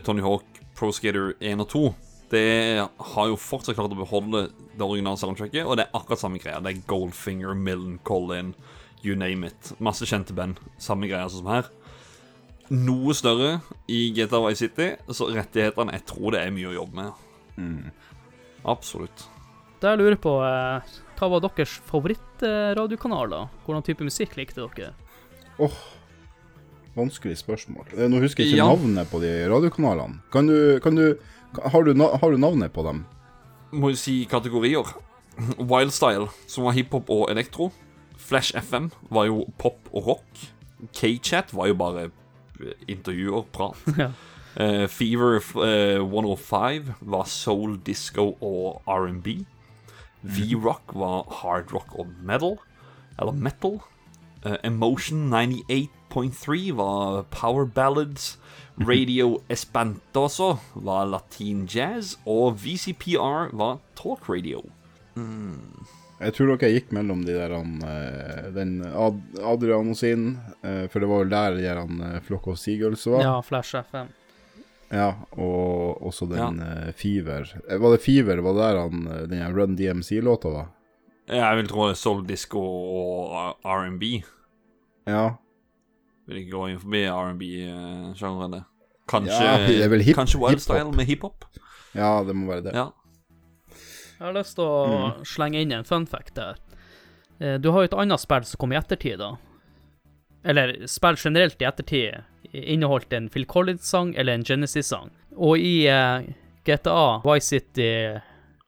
Tony 0.05 0.23
Hawk 0.25 0.45
Pro 0.75 0.89
Skater 0.93 1.35
1 1.41 1.61
og 1.61 1.69
2. 1.69 1.95
Det 2.31 2.81
har 2.81 3.29
jo 3.29 3.37
fortsatt 3.37 3.77
klart 3.77 3.93
å 3.93 3.99
beholde 3.99 4.47
det 4.77 4.83
originale 4.83 5.19
soundtracket, 5.21 5.67
og 5.67 5.77
det 5.77 5.85
er 5.87 5.95
akkurat 5.99 6.19
samme 6.23 6.41
greia. 6.43 6.63
Det 6.65 6.73
er 6.73 6.83
Goldfinger, 6.89 7.55
Millen, 7.55 7.99
Collin, 8.03 8.55
you 9.05 9.17
name 9.17 9.45
it. 9.47 9.73
Masse 9.81 10.07
kjente 10.09 10.35
band. 10.35 10.61
Samme 10.79 11.09
greia 11.11 11.29
som 11.31 11.47
her. 11.47 11.69
Noe 12.71 13.15
større 13.15 13.61
i 13.89 14.11
GTA 14.17 14.41
Vice 14.49 14.59
City, 14.65 14.89
så 15.15 15.29
rettighetene 15.31 15.93
Jeg 15.95 16.05
tror 16.09 16.33
det 16.35 16.41
er 16.43 16.51
mye 16.51 16.73
å 16.73 16.75
jobbe 16.75 16.97
med. 16.99 17.93
Absolutt. 18.67 19.27
Det 19.81 19.93
jeg 19.93 20.01
lurer 20.01 20.17
på, 20.19 20.33
eh, 20.43 20.97
hva 21.19 21.29
var 21.31 21.41
deres 21.45 21.77
favorittradiokanal, 21.87 23.31
da? 23.31 23.43
Hvordan 23.67 23.85
type 23.87 24.03
musikk 24.05 24.35
likte 24.37 24.65
dere? 24.75 24.95
Åh, 25.61 25.77
vanskelig 26.97 27.37
spørsmål. 27.39 27.87
Eh, 27.97 28.09
Nå 28.09 28.21
husker 28.21 28.43
jeg 28.45 28.55
ikke 28.55 28.65
Ja. 28.65 28.69
navnet 28.75 29.11
på 29.11 29.21
de 29.21 29.47
radiokanalene. 29.49 30.21
Kan 30.33 30.47
du, 30.49 30.81
kan 30.81 30.95
du 30.97 31.19
har, 31.63 31.83
du 31.85 31.95
har 31.95 32.31
du 32.31 32.37
navnet 32.39 32.73
på 32.73 32.83
dem? 32.85 33.05
Må 33.73 33.91
jo 33.91 33.97
si 33.97 34.25
kategorier. 34.27 34.85
Wildstyle, 35.59 36.29
som 36.49 36.65
var 36.65 36.73
hiphop 36.73 37.09
og 37.11 37.31
elektro. 37.31 37.71
Flash 38.17 38.57
FM 38.57 38.91
var 39.11 39.29
jo 39.29 39.47
pop 39.59 39.91
og 39.93 40.07
rock. 40.07 40.47
K-chat 40.93 41.55
var 41.57 41.71
jo 41.71 41.75
bare 41.75 42.09
eh, 42.61 42.73
intervjuer, 42.89 43.45
prat. 43.53 43.77
Ja. 43.99 44.11
Uh, 44.57 44.89
Fever 44.89 45.37
uh, 45.37 46.01
105 46.01 46.95
var 47.01 47.25
soul, 47.29 47.77
disco 47.87 48.39
og 48.41 48.81
R&B. 48.89 49.45
V-rock 50.23 50.95
var 50.95 51.27
hard 51.43 51.75
rock 51.75 51.93
og 51.99 52.07
metal. 52.23 52.57
Eller 53.19 53.33
metal. 53.33 53.81
Uh, 54.47 54.57
Emotion 54.65 55.29
98.3 55.33 56.73
var 56.73 57.23
power 57.31 57.65
ballads. 57.65 58.39
Radio 58.91 59.43
Espantoso 59.51 60.57
var 60.75 61.05
latin 61.05 61.67
jazz. 61.67 62.17
Og 62.27 62.65
VCPR 62.65 63.57
var 63.57 63.79
talk 63.97 64.29
radio. 64.29 64.63
Jeg 66.17 66.33
tror 66.33 66.55
dere 66.55 66.71
gikk 66.73 66.93
mellom 66.97 67.25
de 67.27 67.35
der 67.37 67.53
han, 67.53 67.75
eh, 67.85 68.47
den 68.57 68.79
Ad 68.89 69.19
Adrian 69.45 69.91
og 69.93 69.99
sin, 69.99 70.39
eh, 70.65 70.87
for 70.89 71.05
det 71.05 71.11
var 71.11 71.25
vel 71.25 71.35
der 71.35 71.57
de 71.59 71.67
der 71.67 71.81
eh, 71.83 72.21
Flock 72.25 72.47
of 72.49 72.57
Seagulls 72.59 73.05
var. 73.07 73.21
Ja, 73.25 73.35
Flash 73.45 73.77
FM. 73.83 74.09
Ja, 74.89 75.11
og 75.35 76.01
også 76.07 76.29
den 76.31 76.63
ja. 76.63 76.93
Fever. 76.97 77.51
Var 77.69 77.93
det 77.93 78.01
Fever? 78.05 78.41
Var 78.41 78.55
det 78.57 78.63
der 78.63 78.81
han, 78.81 79.29
den 79.29 79.57
Run 79.57 79.77
DMC-låta 79.77 80.53
var? 80.55 80.71
Jeg 81.27 81.59
vil 81.59 81.69
tro 81.69 81.89
det 81.89 81.97
er 81.97 81.99
soul, 81.99 82.23
disco 82.27 82.63
og 82.63 83.59
R&B. 83.67 84.23
Ja. 85.11 85.25
Vil 86.27 86.45
ikke 86.45 86.55
gå 86.55 86.69
inn 86.71 86.79
forbi 86.81 87.03
R&B-sjangeren. 87.11 88.63
Kanskje, 89.11 89.43
Ja, 89.43 89.59
det 89.67 90.15
kanskje 90.15 90.41
Wildstyle 90.41 90.95
med 90.95 91.07
hiphop? 91.07 91.45
ja, 91.95 92.23
det 92.27 92.35
må 92.35 92.49
være 92.51 92.65
det. 92.71 92.75
Ja. 92.75 92.89
Jeg 94.17 94.25
har 94.25 94.37
lyst 94.37 94.57
til 94.57 94.65
å 94.65 95.25
slenge 95.29 95.61
inn 95.61 95.75
en 95.77 95.85
fun 95.85 96.07
fact 96.09 96.35
der. 96.39 96.57
Eh, 97.39 97.59
Du 97.61 97.71
har 97.71 97.85
jo 97.85 97.91
et 97.91 97.99
annet 98.01 98.21
spill 98.21 98.45
som 98.45 98.59
kom 98.59 98.73
i 98.73 98.79
ettertid, 98.79 99.19
da. 99.21 99.37
Eller 100.45 100.87
spill 100.87 101.19
generelt 101.19 101.61
i 101.61 101.69
ettertid 101.69 102.23
inneholdt 102.53 103.13
en 103.13 103.29
Phil 103.29 103.45
Collins-sang 103.47 104.15
eller 104.15 104.33
en 104.39 104.45
Genesis-sang. 104.45 105.11
Og 105.37 105.59
i 105.59 105.87
eh, 105.91 106.31
GTA 106.65 107.21
Vice 107.27 107.47
City 107.47 107.91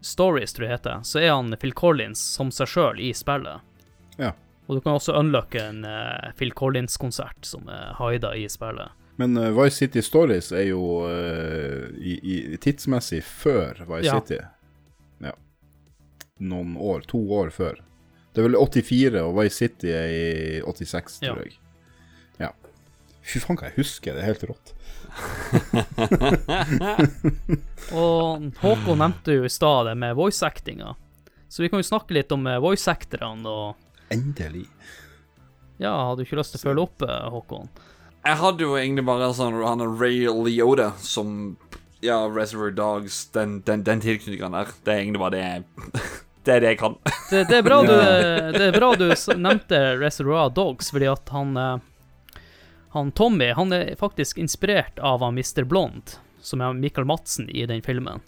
Stories, 0.00 0.52
tror 0.52 0.66
jeg 0.66 0.70
det 0.70 0.76
heter, 0.78 1.00
så 1.02 1.20
er 1.22 1.32
han 1.32 1.56
Phil 1.58 1.72
Collins 1.72 2.20
som 2.20 2.52
seg 2.54 2.68
sjøl 2.70 3.00
i 3.00 3.12
spillet. 3.16 3.64
Ja. 4.18 4.34
Og 4.68 4.76
du 4.76 4.82
kan 4.84 4.98
også 4.98 5.16
unlocke 5.16 5.62
en 5.64 5.84
eh, 5.88 6.28
Phil 6.36 6.52
Collins-konsert 6.52 7.48
som 7.48 7.70
er 7.72 7.94
hida 7.98 8.34
i 8.36 8.44
spillet. 8.52 8.92
Men 9.18 9.34
uh, 9.34 9.48
Vice 9.50 9.80
City 9.80 10.02
Stories 10.04 10.52
er 10.54 10.68
jo 10.68 10.82
uh, 11.02 11.88
i, 11.98 12.18
i, 12.22 12.36
tidsmessig 12.62 13.24
før 13.26 13.80
Vice 13.88 14.06
Ja. 14.06 14.20
City. 14.20 14.38
Noen 16.40 16.76
år. 16.76 17.00
To 17.10 17.18
år 17.40 17.50
før. 17.54 17.80
Det 18.34 18.42
er 18.44 18.48
vel 18.48 18.56
84, 18.60 19.22
og 19.24 19.34
Vice 19.40 19.56
City 19.64 19.88
er 19.90 20.08
i 20.12 20.60
86, 20.62 21.18
tror 21.24 21.38
Ja. 21.40 21.42
jeg. 21.44 21.56
Ja. 22.38 22.50
Fy 23.22 23.40
faen, 23.42 23.56
hva 23.58 23.68
jeg 23.70 23.76
husker. 23.80 24.14
Det 24.14 24.22
er 24.22 24.30
helt 24.30 24.44
rått. 24.48 24.74
Og 27.92 28.48
Håkon 28.62 29.00
nevnte 29.00 29.34
jo 29.38 29.44
i 29.46 29.50
stad 29.52 29.86
det 29.88 29.94
med 29.98 30.16
voice-actinga. 30.18 30.94
Så 31.48 31.62
vi 31.64 31.68
kan 31.72 31.80
jo 31.80 31.86
snakke 31.88 32.14
litt 32.16 32.32
om 32.34 32.46
eh, 32.46 32.58
voice-acterne 32.60 33.48
og 33.48 33.74
Endelig. 34.12 34.66
Ja, 35.80 35.92
hadde 36.08 36.22
du 36.22 36.24
ikke 36.26 36.38
lyst 36.40 36.54
til 36.54 36.60
å 36.62 36.66
følge 36.68 36.84
opp, 36.86 37.02
eh, 37.04 37.28
Håkon? 37.32 37.68
Jeg 38.24 38.36
hadde 38.40 38.64
jo 38.64 38.74
egentlig 38.76 39.04
bare 39.06 39.28
sånn 39.36 39.54
Han 39.62 39.80
er 39.84 39.92
Ray 40.00 40.24
Leoda 40.26 40.90
som 41.00 41.56
Ja, 42.04 42.26
Reservoir 42.28 42.72
Dogs, 42.76 43.24
den, 43.34 43.60
den, 43.66 43.82
den 43.86 44.00
tilknytningen 44.04 44.52
der. 44.58 44.72
Det 44.84 44.92
er 44.94 45.02
egentlig 45.04 45.22
bare 45.22 45.36
det 45.36 45.44
jeg 45.44 45.64
Det 46.48 46.54
er 46.54 46.62
det 46.64 46.68
jeg 46.72 46.78
kan. 46.80 46.94
Det, 47.28 47.42
det, 47.44 47.56
er 47.58 47.62
bra 47.62 47.82
du, 47.88 47.90
det 48.56 48.62
er 48.70 48.72
bra 48.72 48.94
du 48.96 49.10
nevnte 49.36 49.80
Reservoir 50.00 50.48
Dogs, 50.56 50.88
fordi 50.94 51.10
at 51.12 51.28
han 51.28 51.56
eh, 51.60 51.74
Han 52.96 53.12
Tommy 53.12 53.50
han 53.52 53.72
er 53.76 53.90
faktisk 54.00 54.38
inspirert 54.40 54.96
av 54.98 55.20
han 55.20 55.36
Mr. 55.36 55.66
Blond, 55.68 56.16
som 56.40 56.64
er 56.64 56.72
Michael 56.72 57.04
Madsen 57.04 57.50
i 57.52 57.66
den 57.68 57.84
filmen. 57.84 58.24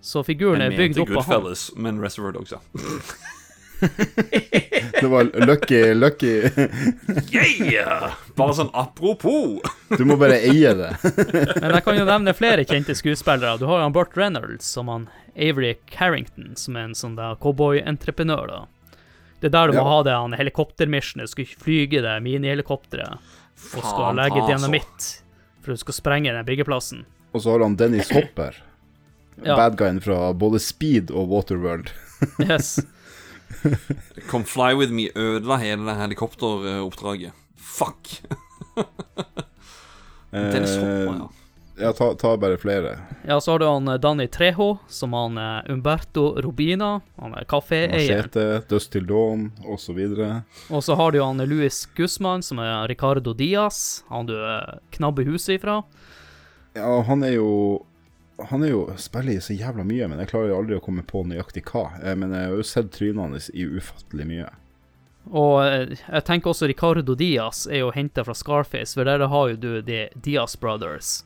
Så 0.00 0.24
figuren 0.24 0.64
er 0.64 0.72
bygd 0.72 1.02
opp 1.02 1.10
av 1.10 1.14
han. 1.16 1.24
Goodfellas, 1.24 1.66
men 1.76 2.00
Reservoir 2.00 2.32
Dogs, 2.32 2.56
ja. 2.56 2.60
Det 5.00 5.06
var 5.06 5.28
lucky, 5.46 5.94
lucky 5.94 6.32
Yeah! 7.30 8.16
Bare 8.34 8.54
sånn 8.56 8.72
apropos. 8.72 9.60
Du 9.92 10.02
må 10.08 10.16
bare 10.18 10.40
eie 10.40 10.72
det. 10.74 10.88
Men 11.60 11.76
jeg 11.76 11.84
kan 11.84 12.00
jo 12.00 12.08
nevne 12.08 12.34
flere 12.34 12.64
kjente 12.66 12.96
skuespillere. 12.98 13.58
Du 13.60 13.68
har 13.68 13.82
jo 13.82 13.86
han 13.86 13.94
Burt 13.94 14.16
Reynolds 14.18 14.66
som 14.66 14.88
han 14.90 15.06
Avery 15.38 15.74
Carrington, 15.90 16.56
som 16.56 16.76
er 16.76 16.88
en 16.88 16.94
sånn 16.98 17.16
der 17.16 17.36
cowboy-entreprenør, 17.42 18.46
da. 18.50 18.60
Det 19.40 19.48
er 19.50 19.54
der 19.54 19.66
du 19.70 19.76
må 19.78 19.84
Ja. 19.84 19.88
ha 19.92 20.02
det 20.02 20.12
han 20.18 20.32
helikoptermissionet. 20.34 21.28
Skal 21.30 21.46
flyge 21.46 22.02
det 22.02 22.16
minihelikopteret 22.22 23.12
og 23.14 23.20
skal 23.58 23.82
Faen, 23.82 24.16
legge 24.18 24.40
altså. 24.42 24.56
dynamitt 24.58 25.08
for 25.62 25.72
du 25.72 25.76
skal 25.76 25.94
sprenge 25.94 26.32
den 26.32 26.44
byggeplassen. 26.46 27.04
Og 27.34 27.42
så 27.42 27.50
har 27.52 27.60
han 27.62 27.76
Dennis 27.76 28.10
Hopper. 28.10 28.54
Ja. 29.44 29.54
Bad 29.54 29.76
guyen 29.78 30.00
fra 30.02 30.32
både 30.34 30.58
Speed 30.58 31.12
og 31.14 31.28
Waterworld. 31.30 31.92
Yes. 32.42 32.80
Come 34.28 34.42
Fly 34.44 34.74
With 34.74 34.90
Me 34.92 35.04
ødela 35.14 35.56
hele 35.62 35.84
det 35.86 35.94
helikopteroppdraget. 36.00 37.30
Fuck. 37.56 38.08
Dennis 40.32 40.74
Hopper, 40.74 41.14
ja. 41.20 41.28
Eh, 41.78 41.84
Ja, 41.84 41.92
ta, 41.92 42.14
ta 42.14 42.36
bare 42.36 42.56
flere. 42.58 42.98
Ja, 43.26 43.40
så 43.40 43.52
har 43.52 43.58
du 43.58 43.66
han 43.66 43.88
eh, 43.88 43.98
Danny 44.02 44.26
Treho, 44.26 44.78
som 44.88 45.12
han 45.12 45.38
eh, 45.38 45.70
Umberto 45.72 46.40
Rubina, 46.42 47.00
han 47.16 47.34
er 47.34 47.44
kaféeier. 47.44 47.92
Machete, 47.94 48.46
Dust 48.68 48.92
til 48.92 49.06
Dawn, 49.06 49.52
osv. 49.64 49.98
Og 50.70 50.82
så 50.84 50.94
har 50.98 51.12
du 51.12 51.20
han 51.22 51.38
Louis 51.46 51.86
Guzman, 51.94 52.42
som 52.42 52.58
er 52.58 52.88
Ricardo 52.90 53.34
Diaz, 53.34 54.04
han 54.08 54.26
du 54.26 54.34
eh, 54.38 54.78
knabber 54.90 55.24
huset 55.30 55.60
ifra. 55.60 55.82
Ja, 56.74 57.00
han 57.02 57.22
er 57.24 57.38
jo 57.38 57.84
Han 58.50 58.62
er 58.62 58.68
jo 58.70 58.84
spiller 58.96 59.32
i 59.34 59.40
så 59.42 59.50
jævla 59.56 59.82
mye, 59.82 60.06
men 60.06 60.20
jeg 60.22 60.28
klarer 60.30 60.52
jo 60.52 60.58
aldri 60.60 60.76
å 60.76 60.82
komme 60.84 61.02
på 61.02 61.24
nøyaktig 61.26 61.64
hva. 61.72 61.88
Eh, 62.04 62.14
Men 62.14 62.30
jeg 62.30 62.46
har 62.46 62.52
jo 62.54 62.62
sett 62.62 62.92
trynene 62.94 63.24
hans 63.32 63.48
i 63.50 63.64
ufattelig 63.66 64.26
mye. 64.28 64.50
Og 65.34 65.56
eh, 65.66 65.96
jeg 66.06 66.24
tenker 66.24 66.52
også 66.52 66.68
Ricardo 66.70 67.16
Diaz 67.18 67.64
er 67.66 67.82
jo 67.82 67.90
henta 67.90 68.22
fra 68.24 68.34
Scarface, 68.38 68.94
for 68.94 69.04
der 69.10 69.26
har 69.26 69.48
jo 69.50 69.56
du 69.58 69.82
de 69.82 70.04
Diaz 70.14 70.54
Brothers. 70.56 71.24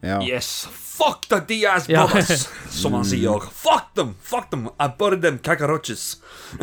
Ja. 0.00 0.22
Yes, 0.24 0.64
fuck 0.72 1.26
the 1.28 1.40
Diaz 1.48 1.88
Ja. 1.88 2.06
brothers, 2.06 2.48
som 2.70 2.92
han 2.96 3.04
sier. 3.04 3.40
Fuck 3.52 3.92
them, 3.94 4.14
fuck 4.22 4.50
them, 4.50 4.68
I 4.80 4.88
buried 4.98 5.22
them 5.22 5.38
cacaroches. 5.38 6.16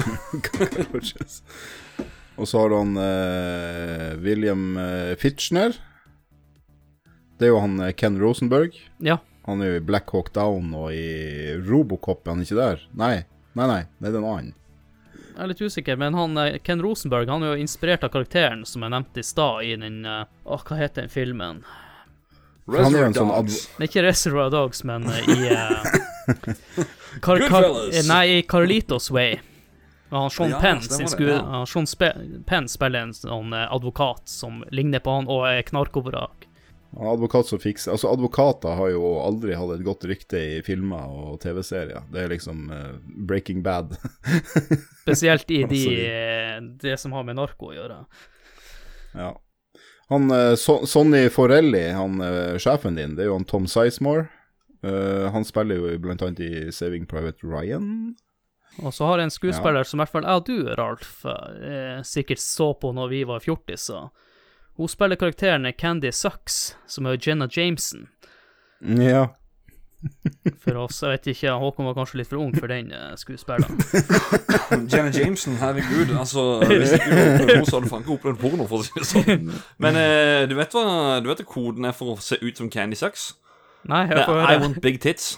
Og 2.38 2.46
så 2.48 2.60
har 2.62 2.70
han 2.78 2.98
eh, 3.02 4.12
William 4.22 4.78
eh, 4.78 5.16
Fitchner. 5.18 5.74
Det 7.38 7.48
er 7.48 7.52
jo 7.54 7.62
han 7.64 7.80
eh, 7.82 7.94
Ken 7.98 8.20
Rosenberg. 8.22 8.76
Ja. 9.02 9.18
Han 9.48 9.62
er 9.64 9.72
jo 9.72 9.80
i 9.80 9.86
Black 9.88 10.12
Hawk 10.14 10.30
Down 10.36 10.74
og 10.76 10.92
i 10.94 11.56
Robocop, 11.66 12.26
er 12.28 12.32
han 12.36 12.44
ikke 12.44 12.60
der? 12.60 12.84
Nei, 13.00 13.16
nei, 13.58 13.68
nei, 13.72 13.82
det 14.04 14.12
er 14.12 14.18
en 14.20 14.28
annen. 14.34 14.54
Jeg 15.38 15.44
er 15.46 15.50
litt 15.52 15.62
usikker, 15.62 15.98
men 16.02 16.18
han 16.18 16.38
eh, 16.42 16.58
Ken 16.66 16.82
Rosenberg 16.84 17.30
han 17.32 17.44
er 17.46 17.50
jo 17.56 17.62
inspirert 17.66 18.04
av 18.06 18.12
karakteren 18.14 18.64
som 18.70 18.84
jeg 18.86 18.94
nevnte 18.94 19.22
i 19.22 19.26
stad 19.26 19.56
i 19.66 19.74
den 19.82 19.98
Åh, 20.06 20.62
hva 20.66 20.78
heter 20.82 21.02
den 21.06 21.14
filmen? 21.14 21.58
Han 22.68 22.96
er 22.96 23.00
jo 23.00 23.06
en 23.08 23.16
sånn 23.16 23.32
er 23.32 23.86
ikke 23.88 24.04
Reservoir 24.04 24.50
Dogs, 24.52 24.84
men 24.88 25.06
eh, 25.08 25.30
i 25.32 25.52
uh, 25.54 25.86
Car 27.24 27.44
Car 27.48 27.68
eh, 27.88 28.02
Nei, 28.08 28.26
i 28.38 28.42
Carlitos 28.44 29.08
Way. 29.12 29.38
Og 30.10 30.18
han 30.22 30.32
Sean 30.32 30.52
Ja, 30.52 30.60
Penn 30.64 30.82
ja. 30.84 31.64
Sean 31.68 31.88
Sp 31.88 32.04
Penn 32.48 32.68
spiller 32.72 33.08
en 33.08 33.16
sånn 33.16 33.56
advokat 33.56 34.28
som 34.32 34.62
ligner 34.72 35.04
på 35.04 35.16
han, 35.18 35.28
og 35.32 35.48
er 35.50 35.64
knarkovrak. 35.68 36.48
Advokat 36.98 37.50
som 37.50 37.60
fikser 37.60 37.92
Altså, 37.92 38.08
advokater 38.16 38.78
har 38.80 38.90
jo 38.94 39.10
aldri 39.22 39.56
hatt 39.60 39.74
et 39.76 39.84
godt 39.86 40.06
rykte 40.08 40.40
i 40.40 40.62
filmer 40.66 41.12
og 41.12 41.36
TV-serier. 41.44 42.06
Det 42.14 42.24
er 42.24 42.32
liksom 42.32 42.70
uh, 42.72 42.96
Breaking 43.28 43.60
Bad. 43.66 43.98
Spesielt 45.04 45.52
i 45.52 45.64
de, 45.72 45.82
Altså, 45.84 45.90
de- 45.92 46.88
det 46.88 46.96
som 47.04 47.12
har 47.16 47.28
med 47.28 47.38
narko 47.40 47.72
å 47.72 47.76
gjøre. 47.78 48.00
ja. 49.16 49.34
Han 50.10 50.32
eh, 50.32 50.56
so 50.56 50.86
Sonny 50.88 51.28
Forelli, 51.30 51.90
han 51.92 52.22
eh, 52.24 52.56
sjefen 52.62 52.96
din, 52.96 53.18
det 53.18 53.26
er 53.26 53.32
jo 53.32 53.40
han 53.40 53.48
Tom 53.48 53.68
Sizemore. 53.68 54.30
Uh, 54.86 55.26
han 55.34 55.42
spiller 55.42 55.80
jo 55.82 55.96
blant 56.00 56.22
annet 56.22 56.40
i 56.46 56.72
Saving 56.72 57.08
Private 57.10 57.42
Ryan. 57.44 58.14
Og 58.86 58.94
så 58.94 59.08
har 59.10 59.18
jeg 59.18 59.28
en 59.28 59.34
skuespiller 59.34 59.88
som 59.88 59.98
i 59.98 60.04
hvert 60.04 60.14
fall 60.14 60.28
jeg 60.28 60.42
og 60.42 60.46
du, 60.46 60.58
Ralf, 60.78 61.26
eh, 61.26 61.98
sikkert 62.06 62.42
så 62.44 62.70
på 62.78 62.92
når 62.94 63.10
vi 63.10 63.24
var 63.26 63.42
fjortiser. 63.42 64.12
Hun 64.78 64.92
spiller 64.92 65.18
karakteren 65.18 65.66
Candy 65.74 66.12
Sucks, 66.14 66.76
som 66.86 67.10
er 67.10 67.18
Jenna 67.18 67.48
Jameson. 67.50 68.06
Ja. 69.02 69.32
For 70.62 70.78
oss, 70.78 71.00
jeg 71.02 71.16
vet 71.16 71.30
ikke, 71.32 71.54
Håkon 71.58 71.88
var 71.90 71.96
kanskje 71.98 72.20
litt 72.20 72.30
for 72.30 72.42
ung 72.42 72.52
for 72.54 72.70
den 72.70 72.92
eh, 72.94 73.16
skuespilleren. 73.18 73.80
Janet 74.92 75.18
Jameson, 75.18 75.56
herregud. 75.58 76.12
Altså, 76.14 76.44
hvis 76.70 76.94
ikke 76.98 77.08
hun 77.08 77.66
så 77.66 77.80
hadde 77.80 77.88
du 77.88 77.92
faen 77.92 78.04
ikke 78.06 78.14
opplevd 78.18 78.40
porno, 78.42 78.68
for 78.70 78.84
å 78.84 78.86
si 78.86 78.94
det 78.94 79.08
sånn. 79.10 79.50
Men 79.82 79.98
eh, 80.00 80.44
du 80.50 80.54
vet 80.60 80.76
hva 80.78 81.18
du 81.24 81.32
vet 81.32 81.42
hva 81.42 81.48
koden 81.50 81.90
er 81.90 81.96
for 81.98 82.14
å 82.14 82.22
se 82.22 82.38
ut 82.44 82.62
som 82.62 82.70
Candy 82.74 83.00
Sucks? 83.00 83.32
Nei, 83.90 84.04
hør 84.10 84.22
jeg 84.22 84.28
får 84.30 84.38
høre. 84.42 84.54
I 84.54 84.62
want 84.62 84.82
big 84.84 85.02
tits. 85.02 85.38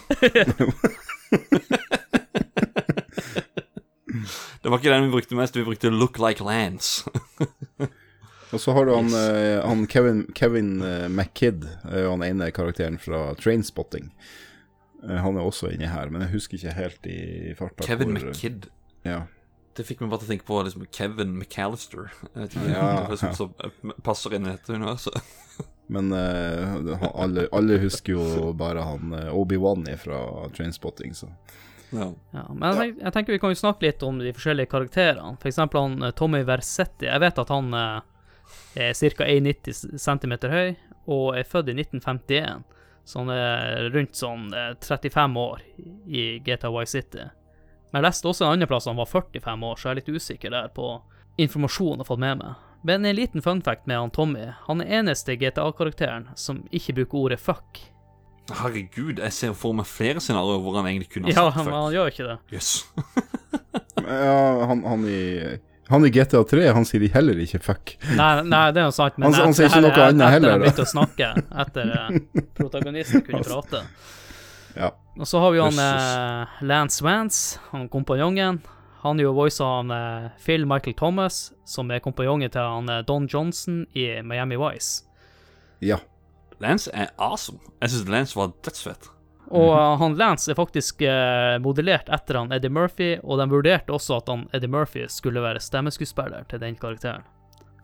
Det 4.60 4.68
var 4.68 4.76
ikke 4.76 4.92
den 4.92 5.06
vi 5.06 5.14
brukte 5.14 5.36
mest, 5.38 5.56
vi 5.56 5.64
brukte 5.64 5.88
Look 5.88 6.18
Like 6.20 6.44
Lance. 6.44 7.08
Og 8.52 8.60
så 8.60 8.74
har 8.76 8.84
du 8.84 8.92
han, 8.92 9.08
eh, 9.16 9.62
han 9.64 9.86
Kevin, 9.88 10.26
Kevin 10.36 10.74
McKidd, 11.08 11.64
han 11.86 12.24
ene 12.26 12.50
karakteren 12.52 12.98
fra 13.00 13.30
Trainspotting. 13.40 14.10
Eh, 15.08 15.16
han 15.24 15.36
er 15.36 15.46
også 15.46 15.70
inni 15.72 15.88
her, 15.88 16.10
men 16.12 16.22
jeg 16.26 16.34
husker 16.34 16.58
ikke 16.58 16.74
helt 16.76 17.06
i 17.08 17.54
farta. 17.58 17.86
Kevin 17.86 18.12
hvor- 18.16 18.30
McKidd. 18.32 18.68
Ja. 19.04 19.22
Det 19.76 19.86
fikk 19.86 20.00
meg 20.02 20.10
bare 20.10 20.20
til 20.20 20.28
å 20.28 20.32
tenke 20.34 20.44
på 20.48 20.58
liksom 20.66 20.86
Kevin 20.92 21.36
McAllister. 21.38 22.10
Jeg 22.34 22.42
vet 22.42 22.56
ikke 22.58 22.72
Ja, 22.74 23.06
hva 23.08 23.16
som 23.16 23.32
så 23.38 23.46
passer 24.02 24.34
inn 24.34 24.48
i 24.48 24.50
dette 24.50 24.74
universet. 24.74 25.14
Men 25.90 26.12
uh, 26.12 26.98
alle, 27.14 27.48
alle 27.52 27.78
husker 27.82 28.12
jo 28.14 28.52
bare 28.54 28.82
han 28.86 29.14
eh, 29.16 29.30
Obi-Wan 29.34 29.88
fra 29.98 30.20
Trainspotting, 30.54 31.14
så 31.14 31.30
Ja. 31.90 32.12
Ja, 32.34 32.44
men 32.52 32.62
jeg, 32.68 32.76
tenk, 32.78 33.00
jeg 33.02 33.12
tenker 33.16 33.32
vi 33.34 33.38
kan 33.42 33.50
jo 33.50 33.58
snakke 33.58 33.82
litt 33.88 34.02
om 34.06 34.18
de 34.22 34.30
forskjellige 34.36 34.70
karakterene. 34.70 35.32
For 35.42 35.50
eksempel 35.50 35.80
han 35.82 36.12
Tommy 36.14 36.44
Versetti. 36.46 37.08
Jeg 37.08 37.22
vet 37.24 37.40
at 37.42 37.48
han 37.50 37.72
er 37.74 38.04
ca. 38.94 39.26
1,90 39.26 39.98
cm 39.98 40.36
høy 40.52 40.76
og 41.10 41.34
er 41.38 41.48
født 41.48 41.72
i 41.72 41.74
1951. 41.74 42.62
Så 43.10 43.24
han 43.24 43.30
er 43.34 43.88
rundt 43.90 44.14
sånn 44.14 44.52
eh, 44.54 44.72
35 44.78 45.38
år 45.42 45.62
i 46.06 46.24
GTA 46.46 46.70
Wye 46.70 46.86
City. 46.86 47.24
Men 47.90 47.98
jeg 47.98 48.06
leste 48.06 48.30
også 48.30 48.46
en 48.46 48.52
annen 48.54 48.70
plass 48.70 48.86
han 48.86 48.98
var 49.00 49.08
45 49.10 49.64
år, 49.66 49.78
så 49.78 49.88
jeg 49.88 49.92
er 49.96 49.98
litt 49.98 50.10
usikker 50.14 50.52
der 50.54 50.68
på 50.74 50.92
informasjonen 51.42 51.98
jeg 51.98 52.04
har 52.04 52.10
fått 52.12 52.22
med 52.22 52.38
meg. 52.44 52.66
Men 52.86 53.04
en 53.04 53.16
liten 53.18 53.42
fun 53.42 53.62
fact 53.66 53.88
med 53.90 53.98
han 53.98 54.12
Tommy. 54.14 54.46
Han 54.68 54.84
er 54.84 55.00
eneste 55.00 55.34
GTA-karakteren 55.40 56.30
som 56.38 56.62
ikke 56.70 56.94
bruker 57.00 57.24
ordet 57.24 57.40
fuck. 57.42 57.82
Herregud, 58.60 59.18
jeg 59.18 59.34
ser 59.34 59.58
for 59.58 59.74
meg 59.76 59.90
flere 59.90 60.22
scenarioer 60.22 60.62
hvor 60.62 60.78
han 60.78 60.88
egentlig 60.92 61.10
kunne 61.10 61.30
ha 61.30 61.34
sagt 61.34 61.42
Ja, 61.42 61.50
sagt 61.58 61.66
men 61.66 61.76
han 61.80 61.96
gjør 61.98 62.14
ikke 62.14 62.28
det. 62.30 62.38
Yes. 62.54 62.70
Ja, 64.00 64.64
han, 64.66 64.80
han 64.82 65.04
i 65.06 65.20
han 65.90 66.04
i 66.06 66.10
GTA 66.14 66.40
3 66.46 66.66
han 66.76 66.84
sier 66.88 67.04
heller 67.14 67.38
ikke 67.42 67.60
fuck. 67.62 67.96
Nei, 68.16 68.30
nei, 68.46 68.64
det 68.72 68.80
er 68.82 68.88
jo 68.88 68.94
sant, 68.96 69.18
men 69.18 69.32
Han- 69.32 69.46
han 69.50 69.54
sier 69.56 69.68
ikke 69.68 69.82
noe 69.84 69.92
annet 69.92 70.08
annet 70.08 70.22
etter 70.22 70.34
heller, 70.36 70.50
han 70.56 70.60
begynte 70.64 70.86
å 70.86 70.90
snakke, 70.94 71.30
etter 71.64 71.94
eh, 71.96 72.42
protagonisten 72.58 73.22
kunne 73.26 73.42
prate. 73.46 73.82
Ja. 74.76 74.90
Og 75.18 75.26
så 75.26 75.40
har 75.42 75.50
vi 75.52 75.58
han 75.60 75.78
eh, 75.82 76.60
Lance 76.70 77.02
Vance, 77.04 77.58
han 77.72 77.88
kompanjongen. 77.92 78.60
Han 79.02 79.18
er 79.18 79.24
jo 79.24 79.32
voisa 79.32 79.64
av 79.80 79.90
eh, 79.96 80.28
Phil 80.44 80.66
Michael 80.68 80.94
Thomas, 80.96 81.52
som 81.64 81.90
er 81.90 82.02
kompanjongen 82.04 82.50
til 82.52 82.60
han 82.62 82.88
eh, 82.92 83.02
Don 83.08 83.26
Johnson 83.26 83.86
i 83.96 84.22
Miami 84.22 84.56
Vice. 84.60 85.02
ja. 85.80 85.98
Lance 86.60 86.90
er 86.92 87.06
awesome. 87.16 87.56
Jeg 87.80 87.88
syns 87.88 88.08
Lance 88.12 88.36
var 88.36 88.50
dødsfett. 88.62 89.06
Og 89.50 89.72
eh, 89.74 89.96
han 89.98 90.14
Lance 90.18 90.50
er 90.52 90.58
faktisk 90.58 91.02
eh, 91.02 91.56
modellert 91.62 92.08
etter 92.12 92.38
han 92.38 92.52
Eddie 92.54 92.70
Murphy, 92.70 93.10
og 93.22 93.40
de 93.42 93.48
vurderte 93.50 93.94
også 93.96 94.20
at 94.20 94.30
han 94.30 94.46
Eddie 94.54 94.70
Murphy 94.70 95.04
skulle 95.10 95.42
være 95.42 95.60
stemmeskuespiller 95.62 96.46
til 96.50 96.62
den 96.62 96.78
karakteren. 96.78 97.26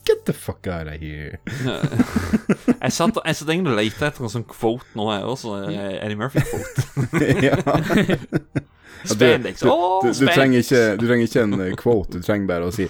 Get 0.06 0.22
the 0.24 0.32
fuck 0.32 0.66
out 0.70 0.86
of 0.86 1.00
here. 1.02 1.38
Jeg 2.86 2.92
satt, 2.92 3.16
jeg 3.26 3.34
satt 3.34 3.48
egentlig 3.50 3.72
og 3.72 3.78
lette 3.80 4.06
etter 4.06 4.22
en 4.22 4.30
sånn 4.30 4.44
quote 4.46 4.86
nå, 4.94 5.08
jeg 5.10 5.24
også. 5.26 5.54
eh, 5.66 5.96
Eddie 6.04 6.18
Murphy-quote. 6.20 6.84
ja. 7.48 7.56
Spandex. 9.06 9.60
Du, 9.60 9.66
du, 9.66 10.06
du, 10.06 10.12
du, 10.20 10.26
trenger 10.30 10.62
ikke, 10.62 10.82
du 11.00 11.04
trenger 11.08 11.26
ikke 11.26 11.42
en 11.42 11.56
kvote 11.58 11.76
quote, 11.82 12.20
du 12.20 12.26
trenger 12.26 12.46
bare 12.46 12.66
å 12.66 12.72
si 12.74 12.86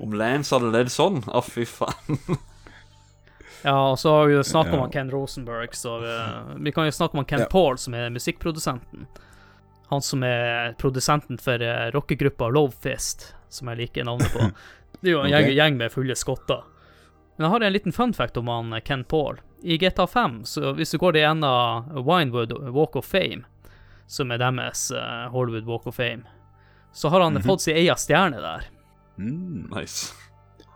Om 0.00 0.14
Lance 0.20 0.54
hadde 0.54 0.70
ledd 0.74 0.92
sånn, 0.92 1.22
å 1.28 1.42
fy 1.44 1.64
faen. 1.68 2.20
Ja, 3.64 3.90
og 3.90 3.98
så 3.98 4.10
har 4.14 4.26
vi 4.26 4.34
jo 4.34 4.42
snakket 4.42 4.74
om 4.74 4.80
Ja. 4.86 4.88
Ken 4.92 5.10
Rosenberg, 5.10 5.74
så 5.76 5.98
vi, 6.00 6.14
vi 6.64 6.72
kan 6.72 6.84
jo 6.88 6.90
snakke 6.90 7.18
om 7.18 7.24
Ken 7.24 7.40
Ja. 7.40 7.46
Paul, 7.50 7.76
som 7.78 7.94
er 7.94 8.10
musikkprodusenten. 8.10 9.06
Han 9.90 10.02
som 10.02 10.22
er 10.22 10.72
produsenten 10.78 11.38
for 11.38 11.60
uh, 11.62 11.90
rockegruppa 11.90 12.48
Love 12.48 12.72
Fist, 12.72 13.34
som 13.48 13.68
jeg 13.68 13.76
liker 13.76 14.04
navnet 14.04 14.30
på. 14.32 14.50
Det 15.00 15.08
er 15.10 15.12
jo 15.16 15.22
en 15.24 15.30
gjeng, 15.32 15.50
gjeng 15.56 15.76
med 15.80 15.92
fulle 15.92 16.14
skotter. 16.16 16.62
Men 17.36 17.46
jeg 17.46 17.50
har 17.50 17.60
en 17.66 17.72
liten 17.72 17.92
fun 17.92 18.12
fact 18.12 18.36
om 18.36 18.48
han 18.52 18.72
eh, 18.76 18.80
Ken 18.84 19.04
Paul. 19.04 19.40
I 19.62 19.76
GTA 19.78 20.06
5, 20.06 20.44
så 20.44 20.72
hvis 20.76 20.90
du 20.92 20.98
går 20.98 21.16
en 21.16 21.44
av 21.44 21.88
Winewood 22.06 22.52
Walk 22.72 22.96
of 22.96 23.04
Fame, 23.08 23.42
som 24.06 24.30
er 24.30 24.38
deres 24.38 24.90
eh, 24.90 25.28
Hollywood 25.32 25.64
Walk 25.68 25.86
of 25.86 25.96
Fame, 25.96 26.22
så 26.92 27.08
har 27.08 27.20
han 27.20 27.34
Mhm. 27.34 27.42
fått 27.46 27.60
sin 27.62 27.76
egen 27.76 27.96
stjerne 27.96 28.40
der. 28.40 28.64
mm, 29.18 29.70
Nice. 29.74 30.12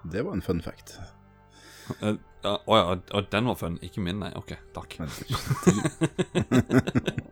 Det 0.04 0.22
var 0.24 0.32
en 0.32 0.42
fun 0.42 0.60
fact. 0.62 0.98
Ja, 2.44 2.58
Å 2.64 2.76
ja, 2.76 2.96
og 3.16 3.28
den 3.32 3.46
var 3.48 3.54
fun. 3.56 3.78
Ikke 3.82 4.02
min, 4.04 4.18
nei. 4.20 4.28
OK, 4.36 4.52
takk. 4.76 4.98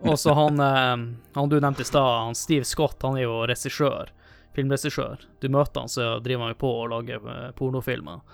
Og 0.08 0.16
så 0.18 0.32
han, 0.32 0.60
eh, 0.60 0.96
han 1.36 1.48
du 1.52 1.58
nevnte 1.60 1.84
i 1.84 1.86
stad, 1.88 2.24
han 2.24 2.38
Steve 2.38 2.64
Scott, 2.64 2.96
han 3.04 3.18
er 3.20 3.26
jo 3.26 3.42
regissør. 3.46 4.08
Filmregissør. 4.56 5.20
Du 5.40 5.48
møter 5.52 5.80
han, 5.84 5.92
så 5.92 6.16
driver 6.24 6.46
han 6.46 6.54
jo 6.54 6.58
på 6.64 6.70
å 6.80 6.88
lage 6.94 7.20
eh, 7.20 7.50
pornofilmer. 7.60 8.24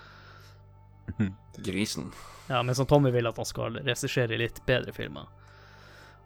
Grisen. 1.66 2.12
Ja, 2.46 2.62
mens 2.62 2.78
han 2.78 2.86
Tommy 2.86 3.10
vil 3.10 3.26
at 3.26 3.36
han 3.36 3.48
skal 3.48 3.80
regissere 3.82 4.38
litt 4.38 4.62
bedre 4.66 4.94
filmer. 4.94 5.26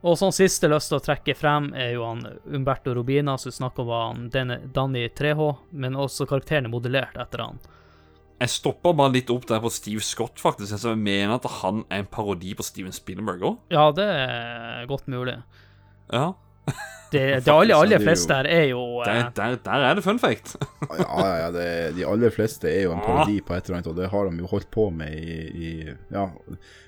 Og 0.02 0.18
sånn 0.18 0.34
siste 0.34 0.68
lyst 0.68 0.90
til 0.90 0.98
å 0.98 1.04
trekke 1.04 1.34
frem 1.38 1.70
er 1.78 1.92
jo 1.94 2.02
han 2.04 2.24
Umberto 2.44 2.94
Robina, 2.94 3.38
som 3.38 3.54
snakker 3.54 3.86
om 3.86 4.28
han 4.32 4.56
Danny 4.74 5.06
3H, 5.08 5.54
men 5.70 5.96
også 5.96 6.26
karakteren 6.26 6.66
er 6.66 6.74
modellert 6.74 7.16
etter 7.22 7.46
han. 7.46 7.60
Jeg 8.42 8.50
stoppa 8.50 8.90
bare 8.98 9.14
litt 9.14 9.30
opp 9.30 9.44
der 9.46 9.60
på 9.62 9.70
Steve 9.70 10.02
Scott, 10.02 10.40
faktisk. 10.42 10.74
Jeg 10.74 10.98
mener 10.98 11.36
at 11.36 11.46
han 11.62 11.84
er 11.88 12.02
en 12.02 12.08
parodi 12.10 12.56
på 12.58 12.64
Steven 12.66 12.94
Spielberg 12.94 13.44
òg. 13.46 13.58
Ja, 13.70 13.84
det 13.94 14.06
er 14.08 14.88
godt 14.90 15.06
mulig. 15.12 15.36
Ja. 16.10 16.32
Det, 17.12 17.20
det 17.44 17.52
aller, 17.52 17.76
aller 17.76 17.98
er 17.98 18.04
fleste 18.06 18.32
her 18.32 18.46
er 18.48 18.62
jo 18.70 19.02
Der, 19.04 19.18
eh, 19.18 19.26
der, 19.36 19.56
der 19.66 19.82
er 19.90 19.98
det 19.98 20.04
fun 20.04 20.18
fact. 20.22 20.54
Ja, 21.02 21.18
ja, 21.20 21.32
ja 21.42 21.48
det, 21.52 21.66
de 21.98 22.06
aller 22.08 22.32
fleste 22.32 22.70
er 22.70 22.86
jo 22.86 22.94
en 22.94 23.02
parodi 23.04 23.38
på 23.44 23.54
et 23.54 23.66
eller 23.68 23.78
annet, 23.80 23.90
og 23.92 23.98
det 23.98 24.08
har 24.12 24.30
de 24.30 24.40
jo 24.40 24.48
holdt 24.48 24.70
på 24.72 24.86
med 24.94 25.12
i, 25.12 25.36
i 25.52 25.72
Ja, 26.14 26.24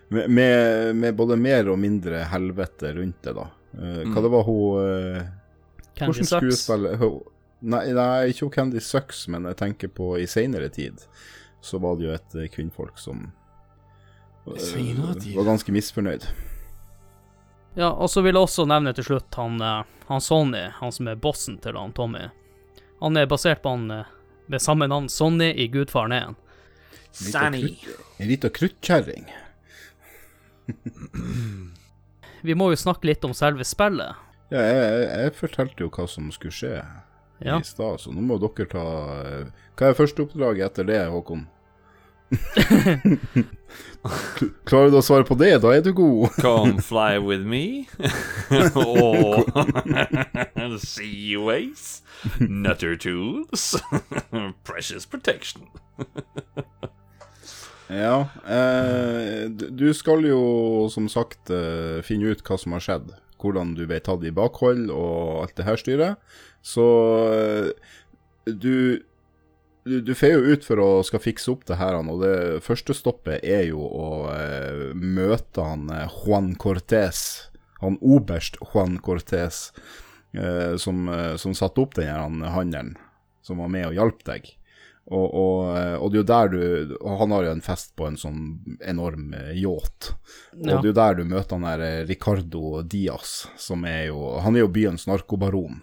med, 0.09 0.31
med, 0.31 0.97
med 0.97 1.17
både 1.19 1.37
mer 1.41 1.69
og 1.73 1.79
mindre 1.83 2.25
helvete 2.33 2.95
rundt 2.97 3.21
det, 3.27 3.37
da. 3.37 3.47
Eh, 3.77 4.03
hva 4.07 4.15
Mm. 4.15 4.23
det 4.25 4.33
var 4.33 4.49
hun 4.49 4.81
uh, 4.81 5.23
Candy 5.99 6.25
Sucks. 6.25 6.67
nei, 7.61 7.85
nei, 7.93 8.11
ikke 8.33 8.47
hun 8.49 8.55
Candy 8.57 8.81
Sucks, 8.81 9.27
men 9.29 9.45
jeg 9.51 9.61
tenker 9.61 9.93
på 9.93 10.15
i 10.21 10.27
seinere 10.31 10.71
tid. 10.73 11.05
Så 11.65 11.79
var 11.81 11.97
det 11.97 12.05
jo 12.11 12.13
et 12.13 12.35
eh, 12.37 12.49
kvinnfolk 12.53 12.99
som 13.01 13.23
var 14.45 15.47
ganske 15.49 15.73
misfornøyd. 15.73 16.27
Ja, 17.75 17.89
og 17.91 18.11
så 18.13 18.21
vil 18.23 18.37
jeg 18.37 18.45
også 18.45 18.67
nevne 18.69 18.93
til 18.95 19.07
slutt 19.09 19.35
han, 19.41 19.57
eh, 19.65 19.81
han 20.11 20.21
Sonny, 20.23 20.67
han 20.79 20.93
som 20.93 21.09
er 21.11 21.17
bossen 21.19 21.57
til 21.65 21.79
han 21.81 21.95
Tommy. 21.97 22.27
Han 23.01 23.17
er 23.17 23.27
basert 23.31 23.63
på 23.65 23.73
han 23.73 23.89
eh, 23.91 24.11
med 24.53 24.61
samme 24.63 24.87
navn 24.93 25.09
Sonny 25.11 25.49
i 25.57 25.67
Gudfaren 25.73 26.13
1. 26.13 26.37
Sanny. 27.15 27.79
En 28.21 28.29
lita 28.29 28.51
kruttkjerring. 28.53 29.25
Vi 32.45 32.55
må 32.55 32.69
jo 32.73 32.77
snakke 32.79 33.09
litt 33.09 33.25
om 33.25 33.33
selve 33.37 33.65
spillet. 33.67 34.21
Ja, 34.53 34.61
jeg, 34.61 34.77
jeg, 34.85 35.09
jeg 35.25 35.35
fortalte 35.39 35.85
jo 35.87 35.91
hva 35.95 36.05
som 36.11 36.29
skulle 36.35 36.55
skje 36.55 36.75
Ja. 37.45 37.57
i 37.59 37.65
stad, 37.67 37.99
så 38.01 38.13
nå 38.15 38.23
må 38.23 38.37
dere 38.39 38.67
ta 38.71 38.83
Hva 39.75 39.89
er 39.89 39.97
første 39.99 40.23
oppdraget 40.23 40.69
etter 40.69 40.87
det, 40.89 41.01
Håkon? 41.11 41.47
Klarer 44.69 44.91
du 44.93 44.99
å 44.99 45.05
svare 45.05 45.25
på 45.25 45.37
det, 45.41 45.55
da 45.65 45.73
er 45.73 45.83
du 45.85 45.93
god. 45.97 46.35
Come 46.45 46.83
fly 46.85 47.17
with 47.23 47.45
me. 47.49 47.89
Og 48.77 49.45
Sea 50.83 51.41
ways. 51.41 52.03
Nutter 52.41 52.97
tools. 52.97 53.75
Precious 54.65 55.07
protection. 55.07 55.69
Ja, 57.93 58.29
eh, 58.49 59.51
du 59.51 59.93
skal 59.95 60.25
jo 60.25 60.89
som 60.93 61.09
sagt 61.13 61.51
eh, 61.53 62.01
finne 62.05 62.33
ut 62.33 62.45
hva 62.45 62.57
som 62.61 62.73
har 62.77 62.85
skjedd. 62.85 63.13
Hvordan 63.41 63.75
du 63.77 63.85
ble 63.89 64.01
tatt 64.01 64.25
i 64.25 64.33
bakhold 64.33 64.89
og 64.93 65.43
alt 65.45 65.57
det 65.59 65.67
her 65.69 65.81
styret. 65.81 66.39
Så 66.65 66.85
eh, 67.29 67.69
du 68.49 69.05
du, 69.85 70.01
du 70.01 70.15
får 70.15 70.33
jo 70.35 70.55
ut 70.55 70.65
for 70.65 70.81
å 70.83 70.89
skal 71.07 71.21
fikse 71.23 71.51
opp 71.53 71.67
det 71.69 71.77
her, 71.81 71.97
og 72.01 72.23
det 72.25 72.63
første 72.65 72.95
stoppet 72.97 73.45
er 73.45 73.67
jo 73.69 73.85
å 73.85 74.09
eh, 74.33 74.93
møte 74.97 75.65
han 75.65 75.89
eh, 75.93 76.09
Juan 76.25 76.55
Cortés. 76.57 77.51
han 77.81 77.99
oberst 78.01 78.57
Juan 78.73 78.99
Cortés, 79.05 79.73
eh, 80.33 80.77
som, 80.81 81.09
eh, 81.09 81.37
som 81.37 81.55
satte 81.55 81.81
opp 81.85 81.95
den 81.99 82.09
her 82.09 82.51
handelen, 82.55 82.95
som 83.45 83.59
var 83.61 83.69
med 83.69 83.91
og 83.91 83.95
hjalp 83.99 84.25
deg. 84.25 84.53
Og, 85.05 85.27
og, 85.37 85.59
eh, 85.77 85.95
og, 86.01 86.09
det 86.15 86.17
er 86.17 86.23
jo 86.23 86.29
der 86.31 86.49
du 86.49 86.95
Han 87.21 87.33
har 87.35 87.45
jo 87.45 87.51
en 87.53 87.61
fest 87.61 87.91
på 87.93 88.07
en 88.09 88.15
sånn 88.17 88.39
enorm 88.81 89.35
yacht. 89.53 90.15
Og 90.57 90.65
Ja. 90.65 90.79
det 90.81 90.89
er 90.89 90.93
jo 90.95 90.97
der 90.97 91.19
du 91.19 91.25
møter 91.29 91.59
han 91.59 91.67
der 91.69 92.07
Ricardo 92.09 92.81
Diaz, 92.81 93.43
som 93.61 93.85
er 93.85 94.07
jo 94.07 94.39
Han 94.41 94.57
er 94.57 94.65
jo 94.65 94.73
byens 94.73 95.05
narkobaron, 95.07 95.83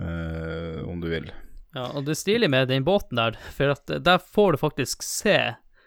eh, 0.00 0.80
om 0.88 1.00
du 1.04 1.10
vil. 1.12 1.28
Ja, 1.76 1.90
og 1.92 2.06
det 2.06 2.14
er 2.14 2.20
stilig 2.22 2.48
med 2.50 2.70
den 2.72 2.84
båten 2.86 3.18
der, 3.20 3.36
for 3.52 3.76
der 3.86 4.20
får 4.22 4.54
du 4.54 4.62
faktisk 4.62 5.04
se 5.04 5.36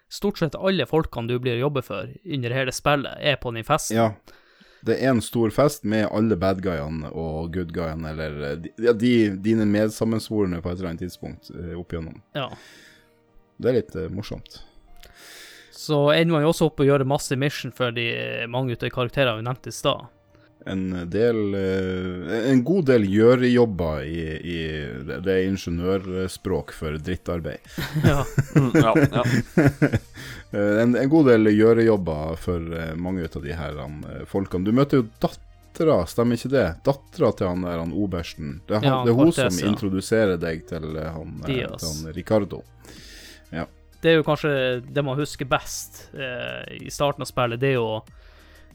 stort 0.10 0.42
sett 0.42 0.58
alle 0.58 0.86
folkene 0.90 1.30
du 1.30 1.40
blir 1.42 1.58
å 1.58 1.66
jobbe 1.68 1.82
for 1.86 2.12
under 2.26 2.54
hele 2.54 2.74
spillet, 2.74 3.18
er 3.18 3.40
på 3.42 3.54
den 3.56 3.66
festen. 3.66 3.98
Ja. 3.98 4.38
Det 4.86 4.96
er 4.96 5.12
en 5.12 5.20
stor 5.20 5.52
fest 5.52 5.84
med 5.84 6.06
alle 6.08 6.38
bad 6.40 6.62
guyene 6.64 7.10
og 7.12 7.50
good 7.52 7.74
guyene, 7.76 8.14
eller 8.14 8.38
eh, 8.48 8.54
de, 8.64 8.72
ja, 8.80 8.94
de, 8.96 9.12
dine 9.44 9.66
medsammensvorne 9.68 10.62
på 10.64 10.72
et 10.72 10.78
eller 10.78 10.94
annet 10.94 11.04
tidspunkt 11.04 11.50
eh, 11.52 11.74
opp 11.76 11.92
igjennom. 11.92 12.22
Ja. 12.38 12.48
Det 13.60 13.72
er 13.72 13.76
litt 13.82 13.98
uh, 14.00 14.06
morsomt. 14.14 14.62
Så 15.76 15.98
ender 16.14 16.38
man 16.38 16.46
jo 16.46 16.54
også 16.54 16.70
opp 16.70 16.80
og 16.80 16.88
gjøre 16.88 17.08
masse 17.08 17.36
mission 17.40 17.76
for 17.76 17.92
de 17.96 18.08
mange 18.48 18.78
av 18.78 18.94
karakterene 18.94 19.42
vi 19.42 19.48
nevnte 19.50 19.74
i 19.74 19.76
stad. 19.76 20.08
En 20.68 21.10
del 21.10 21.56
eh, 21.56 22.50
En 22.52 22.64
god 22.68 22.90
del 22.90 23.06
gjørejobber 23.08 24.04
i, 24.04 24.24
i 24.44 24.58
Det 25.08 25.32
er 25.32 25.46
ingeniørspråk 25.48 26.74
for 26.76 26.98
drittarbeid. 27.00 27.64
Ja. 28.10 28.24
Mm, 28.56 28.72
ja, 28.76 28.94
ja. 29.12 29.24
Eh, 30.50 30.80
en, 30.82 30.96
en 30.98 31.10
god 31.12 31.28
del 31.30 31.52
gjørejobber 31.54 32.40
for 32.42 32.72
eh, 32.74 32.96
mange 32.98 33.28
av 33.28 33.44
de 33.44 33.54
her 33.54 33.76
han, 33.78 34.00
folkene. 34.26 34.66
Du 34.66 34.72
møter 34.74 34.98
jo 34.98 35.06
dattera, 35.22 36.00
stemmer 36.10 36.40
ikke 36.40 36.50
det? 36.50 36.64
Dattera 36.88 37.30
til 37.38 37.52
han 37.52 37.68
der 37.68 37.78
han 37.78 37.94
obersten. 37.94 38.56
Det 38.66 38.80
er, 38.80 38.82
han, 38.82 38.88
Ja, 38.90 38.96
det 39.06 39.14
er 39.14 39.20
hun 39.20 39.30
Cortez, 39.30 39.60
som 39.60 39.62
ja. 39.62 39.70
introduserer 39.70 40.42
deg 40.42 40.66
til 40.72 40.98
han, 40.98 41.36
til 41.46 41.62
han 41.70 42.16
Ricardo. 42.18 42.64
Det 44.00 44.14
er 44.14 44.20
jo 44.20 44.24
kanskje 44.24 44.52
det 44.88 45.04
man 45.04 45.20
husker 45.20 45.48
best 45.50 46.06
eh, 46.16 46.78
i 46.80 46.92
starten 46.92 47.26
av 47.26 47.30
spillet, 47.30 47.60
det 47.60 47.74
er 47.74 47.80
jo 47.82 48.00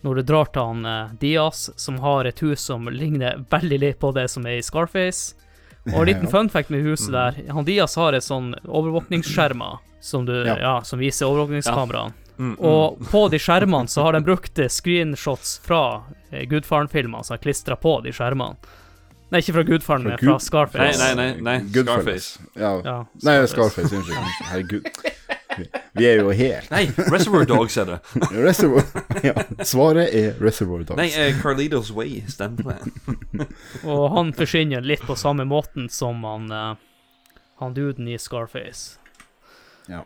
når 0.04 0.20
du 0.20 0.22
drar 0.28 0.50
til 0.52 0.62
han 0.68 0.84
eh, 0.86 1.14
Diaz, 1.20 1.70
som 1.80 1.98
har 2.04 2.28
et 2.28 2.40
hus 2.44 2.60
som 2.68 2.84
ligner 2.92 3.40
veldig 3.50 3.78
litt 3.80 3.98
på 4.02 4.12
det 4.16 4.26
som 4.30 4.44
er 4.46 4.58
i 4.60 4.62
Scarface. 4.66 5.34
Og 5.92 6.02
en 6.02 6.06
liten 6.10 6.28
Ja. 6.28 6.30
fun 6.36 6.48
fact 6.52 6.70
med 6.70 6.84
huset 6.84 7.12
der, 7.12 7.40
han 7.52 7.64
Diaz 7.64 7.96
har 8.00 8.12
et 8.16 8.24
sånn 8.24 8.52
overvåkningsskjermer 8.64 9.78
som, 10.04 10.26
du, 10.28 10.34
Ja. 10.46 10.58
ja. 10.60 10.74
som 10.84 11.00
viser 11.00 11.26
overvåkningskameraene. 11.32 12.12
Mm, 12.36 12.56
mm. 12.56 12.64
Og 12.66 12.98
på 13.12 13.28
de 13.30 13.38
skjermene 13.38 13.88
så 13.88 14.02
har 14.02 14.12
de 14.16 14.20
brukt 14.26 14.58
screenshots 14.58 15.60
fra 15.64 16.02
eh, 16.30 16.44
Goodfaren-filmene, 16.50 17.22
som 17.24 17.36
har 17.36 17.42
klistra 17.44 17.76
på 17.78 18.00
de 18.04 18.12
skjermene. 18.12 18.56
Nei, 19.32 19.40
ikke 19.40 19.54
fra 19.56 19.62
Gudfaren, 19.66 20.04
men 20.04 20.18
fra 20.20 20.34
Scarface. 20.42 20.98
Nei, 21.00 21.14
nei, 21.14 21.28
nei, 21.40 21.58
nei. 21.62 21.70
Scarface. 21.72 22.42
Ja. 22.58 22.74
Ja, 22.84 22.96
Nei, 23.24 23.38
Scarface. 23.50 23.94
Unnskyld. 23.96 24.34
Herregud. 24.50 24.90
Vi- 25.58 26.06
er 26.06 26.18
jo 26.22 26.30
helt 26.34 26.70
Nei, 26.70 26.86
Reservoir 27.12 27.46
Dogs 27.46 27.76
er 27.78 27.84
det. 27.92 27.98
Reservoir. 28.32 28.84
Ja. 29.22 29.34
Svaret 29.64 30.14
er 30.14 30.34
Reservoir 30.42 30.82
Dogs. 30.84 30.98
Nei, 30.98 31.10
uh, 31.14 31.40
Carlitos 31.42 31.90
Way 31.94 32.24
stemmer 32.28 32.74
det. 32.74 33.46
Og 33.84 34.08
han 34.16 34.32
forsvinner 34.36 34.84
litt 34.84 35.04
på 35.06 35.16
samme 35.18 35.46
måten 35.48 35.88
som 35.92 36.24
han, 36.26 36.50
uh, 36.52 36.74
han 37.62 37.74
duden 37.76 38.08
i 38.10 38.18
Scarface. 38.18 38.98
Ja. 39.86 40.00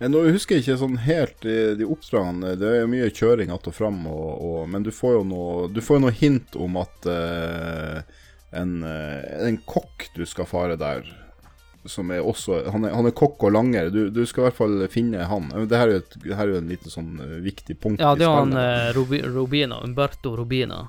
Nå 0.00 0.22
husker 0.32 0.56
jeg 0.56 0.64
ikke 0.64 0.78
sånn 0.80 0.96
helt 1.04 1.44
eh, 1.44 1.74
de 1.76 1.84
oppdragene. 1.84 2.54
Det 2.56 2.68
er 2.68 2.78
jo 2.80 2.88
mye 2.88 3.10
kjøring 3.12 3.50
att 3.52 3.66
og 3.68 3.74
fram, 3.76 3.98
og, 4.08 4.30
og, 4.40 4.62
men 4.72 4.86
du 4.86 4.88
får 4.94 5.18
jo 5.18 5.24
noe, 5.28 5.68
du 5.68 5.82
får 5.84 5.98
jo 5.98 6.04
noe 6.06 6.16
hint 6.16 6.56
om 6.56 6.78
at 6.80 7.08
uh, 7.12 7.98
en, 8.56 8.72
en 8.82 9.58
kokk 9.68 10.08
du 10.16 10.24
skal 10.24 10.48
fare 10.48 10.78
der, 10.80 11.04
som 11.86 12.10
er 12.10 12.24
også 12.26 12.62
Han 12.72 12.84
er, 12.84 12.94
han 12.96 13.06
er 13.06 13.14
kokk 13.16 13.44
og 13.48 13.52
langer. 13.54 13.90
Du, 13.94 14.08
du 14.10 14.24
skal 14.26 14.42
i 14.42 14.46
hvert 14.48 14.58
fall 14.58 14.86
finne 14.92 15.26
han. 15.30 15.50
Det 15.70 15.78
her 15.78 15.88
er 15.88 15.98
jo, 15.98 16.04
et, 16.04 16.16
det 16.24 16.34
er 16.34 16.52
jo 16.52 16.60
en 16.60 16.72
lite 16.72 16.92
sånn 16.92 17.12
eh, 17.24 17.36
viktig 17.44 17.78
punkt 17.80 18.02
Ja, 18.02 18.14
det 18.18 18.26
er 18.26 18.34
han 18.34 18.56
eh, 18.58 18.88
Rubi, 18.96 19.22
Rubina, 19.24 19.80
Umberto 19.84 20.34
Rubina. 20.36 20.86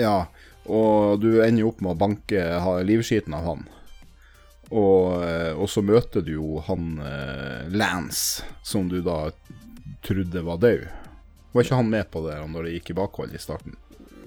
Ja, 0.00 0.26
og 0.66 1.20
du 1.22 1.42
ender 1.42 1.64
jo 1.64 1.70
opp 1.72 1.82
med 1.84 1.94
å 1.94 2.00
banke 2.00 2.42
livskiten 2.86 3.34
av 3.36 3.46
han. 3.46 3.64
Og, 4.72 5.22
eh, 5.26 5.52
og 5.52 5.68
så 5.68 5.82
møter 5.84 6.24
du 6.24 6.32
jo 6.38 6.62
han 6.66 6.96
eh, 7.04 7.68
Lance, 7.76 8.46
som 8.64 8.88
du 8.88 9.02
da 9.04 9.26
trodde 10.02 10.42
var 10.42 10.62
død. 10.62 10.86
Var 11.52 11.66
ikke 11.66 11.80
han 11.82 11.90
med 11.92 12.08
på 12.10 12.22
det 12.24 12.38
når 12.48 12.64
det 12.64 12.76
gikk 12.78 12.92
i 12.94 12.98
bakhold 13.02 13.34
i 13.36 13.40
starten? 13.42 13.76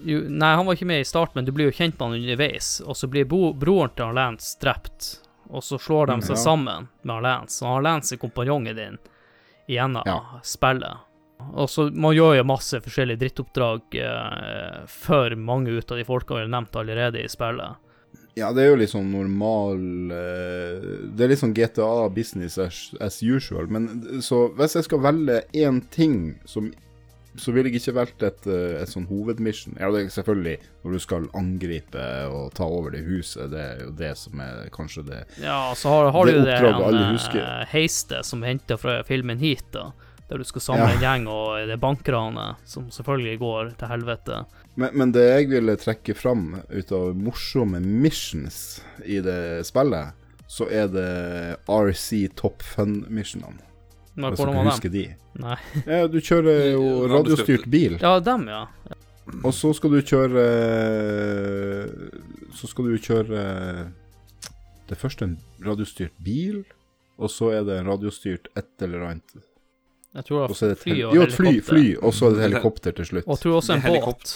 Jo, 0.06 0.20
nei, 0.30 0.52
han 0.54 0.68
var 0.68 0.78
ikke 0.78 0.86
med 0.86 1.02
i 1.02 1.08
starten, 1.08 1.40
men 1.40 1.48
du 1.48 1.52
blir 1.56 1.72
jo 1.72 1.74
kjent 1.74 1.98
med 1.98 2.06
han 2.06 2.20
underveis. 2.20 2.78
Og 2.86 2.98
så 2.98 3.10
blir 3.10 3.26
broren 3.26 3.94
til 3.96 4.06
han 4.06 4.18
Lance 4.20 4.60
drept, 4.62 5.16
og 5.50 5.64
så 5.64 5.78
slår 5.80 6.08
de 6.08 6.22
seg 6.22 6.36
Ja. 6.36 6.42
sammen 6.44 6.88
med 7.04 7.14
han 7.16 7.24
Lance. 7.24 7.62
Og 7.66 7.74
han 7.76 7.84
Lance 7.84 8.16
er 8.16 8.18
kompanjongen 8.22 8.76
din 8.76 8.98
gjennom 9.70 10.04
Ja. 10.06 10.22
spillet. 10.44 10.98
Og 11.54 11.68
så 11.70 11.92
Man 11.94 12.16
gjør 12.16 12.38
jo 12.38 12.44
masse 12.44 12.80
forskjellige 12.82 13.20
drittoppdrag 13.20 13.82
eh, 13.96 14.86
for 14.88 15.36
mange 15.36 15.68
ut 15.78 15.92
av 15.92 15.98
de 15.98 16.04
folka 16.04 16.34
vi 16.36 16.42
har 16.42 16.48
nevnt 16.48 16.76
allerede 16.76 17.20
i 17.24 17.28
spillet. 17.28 17.76
Ja, 18.36 18.52
det 18.52 18.64
er 18.64 18.70
jo 18.76 18.76
sånn 18.92 19.12
normal 19.12 20.12
eh, 20.12 20.82
Det 21.16 21.24
er 21.24 21.28
litt 21.32 21.40
sånn 21.40 21.54
GTA 21.56 22.10
business 22.14 22.58
as, 22.58 22.94
as 23.00 23.22
usual. 23.24 23.68
Men 23.68 24.22
så 24.22 24.50
hvis 24.56 24.76
jeg 24.76 24.84
skal 24.90 25.00
velge 25.00 25.42
én 25.54 25.82
ting 25.90 26.36
som 26.46 26.72
så 27.38 27.52
ville 27.52 27.70
jeg 27.70 27.82
ikke 27.82 27.94
valgt 27.98 28.24
et, 28.24 28.48
eh, 28.48 28.82
et 28.82 28.90
sånn 28.92 29.08
hovedmission. 29.10 29.76
Ja, 29.80 29.90
det 29.92 30.06
er 30.06 30.10
selvfølgelig 30.14 30.58
når 30.86 30.92
du 30.96 31.00
skal 31.04 31.28
angripe 31.36 32.06
og 32.32 32.54
ta 32.58 32.64
over 32.66 32.92
det 32.96 33.04
huset. 33.08 33.50
Det 33.52 33.60
er 33.60 33.84
jo 33.86 33.92
det 33.92 34.14
som 34.18 34.40
er 34.40 34.70
kanskje 34.76 35.06
det 35.08 35.22
Ja, 35.42 35.74
så 35.76 35.90
har, 35.90 36.12
har 36.12 36.26
Det 36.26 36.34
du 36.34 36.42
det 36.46 36.58
en, 36.60 37.40
eh, 37.42 37.66
heistet 37.74 38.26
som 38.26 38.44
er 38.44 38.54
henta 38.56 38.78
fra 38.78 39.02
filmen 39.04 39.40
hit, 39.40 39.66
da. 39.72 39.92
Der 40.30 40.38
du 40.42 40.44
skal 40.44 40.62
samle 40.62 40.88
Ja. 40.88 40.94
en 40.96 41.02
gjeng, 41.04 41.28
og 41.30 41.68
det 41.68 41.74
er 41.76 41.78
bankranet, 41.78 42.56
som 42.66 42.88
selvfølgelig 42.90 43.40
går 43.40 43.78
til 43.78 43.88
helvete. 43.88 44.46
Men, 44.76 44.90
men 44.98 45.12
det 45.12 45.22
jeg 45.30 45.50
ville 45.50 45.76
trekke 45.78 46.16
fram 46.16 46.62
ut 46.72 46.92
av 46.92 47.14
morsomme 47.16 47.80
missions 47.80 48.82
i 49.06 49.20
det 49.22 49.66
spillet, 49.68 50.14
så 50.48 50.66
er 50.72 50.88
det 50.88 51.58
RC 51.70 52.28
Top 52.36 52.62
Fun-missionene. 52.64 53.62
Når 54.16 54.30
Hvis 54.32 54.40
hvordan 54.40 54.56
dere 54.56 54.64
var 54.66 54.72
husker 54.72 54.92
de. 54.94 55.06
Nei. 55.44 55.56
Ja, 55.88 56.08
du 56.08 56.20
kjører 56.24 56.72
jo 56.72 56.84
Radiostyrt. 57.12 57.66
bil, 57.70 57.98
Ja, 58.02 58.14
dem, 58.24 58.46
ja. 58.48 58.62
og 59.44 59.52
så 59.54 59.74
skal 59.76 59.92
du 59.92 60.02
kjøre 60.06 60.46
Så 62.56 62.70
skal 62.72 62.86
du 62.88 62.96
kjøre 63.02 63.42
Det 64.86 64.94
er 64.96 65.02
først 65.02 65.22
en 65.26 65.38
radiostyrt 65.66 66.14
bil, 66.24 66.62
og 67.18 67.30
så 67.34 67.50
er 67.58 67.64
det 67.66 67.80
en 67.82 67.88
radiostyrt 67.90 68.48
et 68.56 68.68
eller 68.86 69.02
annet. 69.10 69.36
Jeg 70.16 70.24
tror 70.30 70.46
det 70.48 70.56
er 70.56 70.62
var 70.62 70.70
det 70.70 70.78
fly 70.80 70.94
og 71.02 71.10
og 71.10 71.16
Jo, 71.16 71.22
et 71.26 71.34
fly, 71.34 71.46
helikopter. 71.50 71.74
fly, 71.74 71.86
og 72.06 72.14
så 72.14 72.26
er 72.26 72.30
det 72.30 72.38
et 72.38 72.46
helikopter 72.46 72.92
til 72.96 73.06
slutt. 73.10 73.26
Og 73.28 73.34
jeg 73.36 73.42
tror 73.44 73.56
også 73.60 73.74
en 73.74 73.82
båt. 73.82 74.36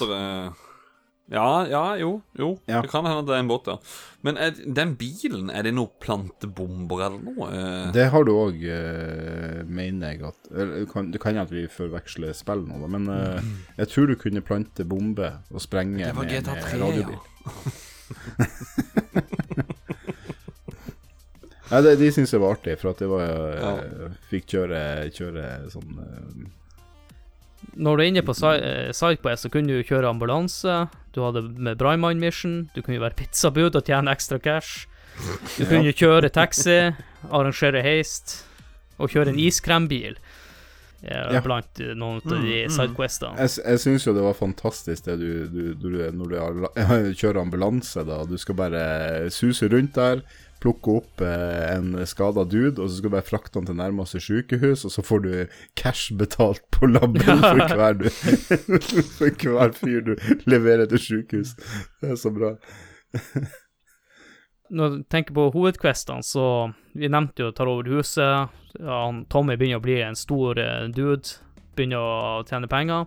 Ja, 1.29 1.61
ja, 1.69 1.93
jo. 2.01 2.23
jo. 2.33 2.55
Ja. 2.65 2.79
Det 2.81 2.89
kan 2.89 3.05
hende 3.05 3.21
det 3.27 3.35
er 3.35 3.39
en 3.43 3.47
båt, 3.51 3.67
ja. 3.69 3.75
Men 4.25 4.33
er, 4.41 4.49
den 4.65 4.95
bilen, 4.97 5.51
er 5.53 5.61
det 5.67 5.75
noe 5.77 5.85
plantebomber 6.01 7.03
eller 7.05 7.21
noe? 7.21 7.49
Eh, 7.53 7.91
Det 7.93 8.07
har 8.09 8.23
du 8.25 8.31
òg, 8.33 8.57
uh, 8.65 9.61
mener 9.69 10.09
jeg 10.15 10.23
at 10.25 10.49
Du 10.49 10.65
det 10.73 10.87
kan- 10.91 11.11
Det 11.13 11.21
kan 11.21 11.37
at 11.37 11.51
vi 11.53 11.67
forveksler 11.69 12.33
spill 12.33 12.65
nå, 12.65 12.79
da, 12.81 12.87
men 12.87 13.05
eh, 13.13 13.41
jeg 13.77 13.87
tror 13.93 14.07
du 14.09 14.15
kunne 14.15 14.41
plante 14.41 14.83
bombe 14.89 15.29
og 15.53 15.61
sprenge 15.61 15.97
det 16.01 16.15
var 16.15 16.23
med, 16.25 16.33
GTA 16.33 16.55
3, 16.65 16.79
radiobil. 16.81 17.15
ja. 17.15 17.19
Nei, 21.69 21.81
det, 21.85 21.91
de 21.99 22.07
syns 22.11 22.31
jeg 22.33 22.41
var 22.41 22.55
artig, 22.57 22.73
for 22.81 22.89
at 22.95 23.01
det 23.03 23.07
var 23.11 23.21
eh, 23.29 24.07
Fikk 24.31 24.47
kjøre, 24.55 24.79
kjøre 25.13 25.43
sånn 25.69 25.99
eh, 26.01 26.47
Når 27.75 27.97
du 27.97 28.03
er 28.03 28.07
inne 28.07 28.21
på 28.25 28.35
Si- 28.35 28.45
eh, 28.63 28.91
Sidequest, 28.91 29.43
så 29.45 29.51
kunne 29.51 29.67
du 29.67 29.83
kjøre 29.83 30.09
ambulanse. 30.09 30.89
Du 31.13 31.21
hadde 31.23 31.41
med 31.57 31.77
Brannmann 31.77 32.19
Mission. 32.19 32.69
Du 32.75 32.81
kunne 32.81 32.99
være 33.01 33.15
pizzabud 33.15 33.75
og 33.75 33.85
tjene 33.85 34.11
ekstra 34.11 34.39
cash. 34.41 34.87
Du 35.57 35.65
kunne 35.65 35.91
kjøre 35.93 36.29
taxi, 36.31 36.93
arrangere 37.31 37.81
heist 37.83 38.45
og 38.99 39.09
kjøre 39.09 39.29
en 39.33 39.39
iskrembil. 39.39 40.15
eh, 41.03 41.33
Ja. 41.33 41.39
Blant 41.41 41.79
eh, 41.79 41.93
noen 41.95 42.17
av 42.25 42.41
de 42.43 42.65
Mm, 42.65 42.67
mm. 42.67 42.75
sidequestene. 42.75 43.37
Jeg, 43.37 43.49
jeg 43.65 43.79
syns 43.79 44.05
jo 44.05 44.13
det 44.13 44.23
var 44.23 44.33
fantastisk 44.33 45.05
det 45.05 45.19
du, 45.19 45.47
du, 45.47 45.73
du 45.75 46.11
når 46.11 46.27
du 46.27 47.15
kjører 47.21 47.39
ambulanse, 47.41 48.03
da. 48.05 48.23
Du 48.25 48.37
skal 48.37 48.55
bare 48.55 49.29
suse 49.31 49.69
rundt 49.71 49.93
der, 49.95 50.21
plukke 50.59 50.97
opp 50.99 51.21
eh, 51.23 51.75
en 51.75 51.93
skada 52.07 52.43
dude, 52.43 52.81
og 52.81 52.89
så 52.89 52.97
skal 52.97 53.09
du 53.09 53.15
bare 53.15 53.27
frakte 53.27 53.59
han 53.59 53.69
til 53.69 53.79
nærmeste 53.79 54.21
sykehus, 54.23 54.85
og 54.87 54.93
så 54.93 55.03
får 55.05 55.23
du 55.25 55.31
cash 55.79 56.15
betalt 56.19 56.65
på 56.75 56.89
labben 56.89 57.43
for 57.45 57.79
hver 57.79 57.97
du 57.99 58.09
For 59.19 59.31
hver 59.31 59.73
fyr 59.77 60.03
du 60.11 60.13
leverer 60.49 60.89
til 60.91 61.03
sykehus. 61.05 61.55
Det 62.01 62.13
er 62.13 62.19
så 62.19 62.31
bra. 62.35 62.55
Når 64.69 64.89
du 64.89 65.03
tenker 65.09 65.33
på 65.33 65.49
hovedquestene, 65.55 66.23
så 66.23 66.73
Vi 66.93 67.07
nevnte 67.09 67.45
jo 67.45 67.51
tar 67.55 67.69
over 67.69 67.87
huset. 67.89 68.49
Han, 68.81 69.23
Tommy 69.29 69.55
begynner 69.57 69.79
å 69.79 69.85
bli 69.85 69.99
en 70.03 70.17
stor 70.17 70.59
eh, 70.59 70.87
dude. 70.93 71.37
Begynner 71.77 72.01
å 72.01 72.43
tjene 72.49 72.67
penger. 72.69 73.05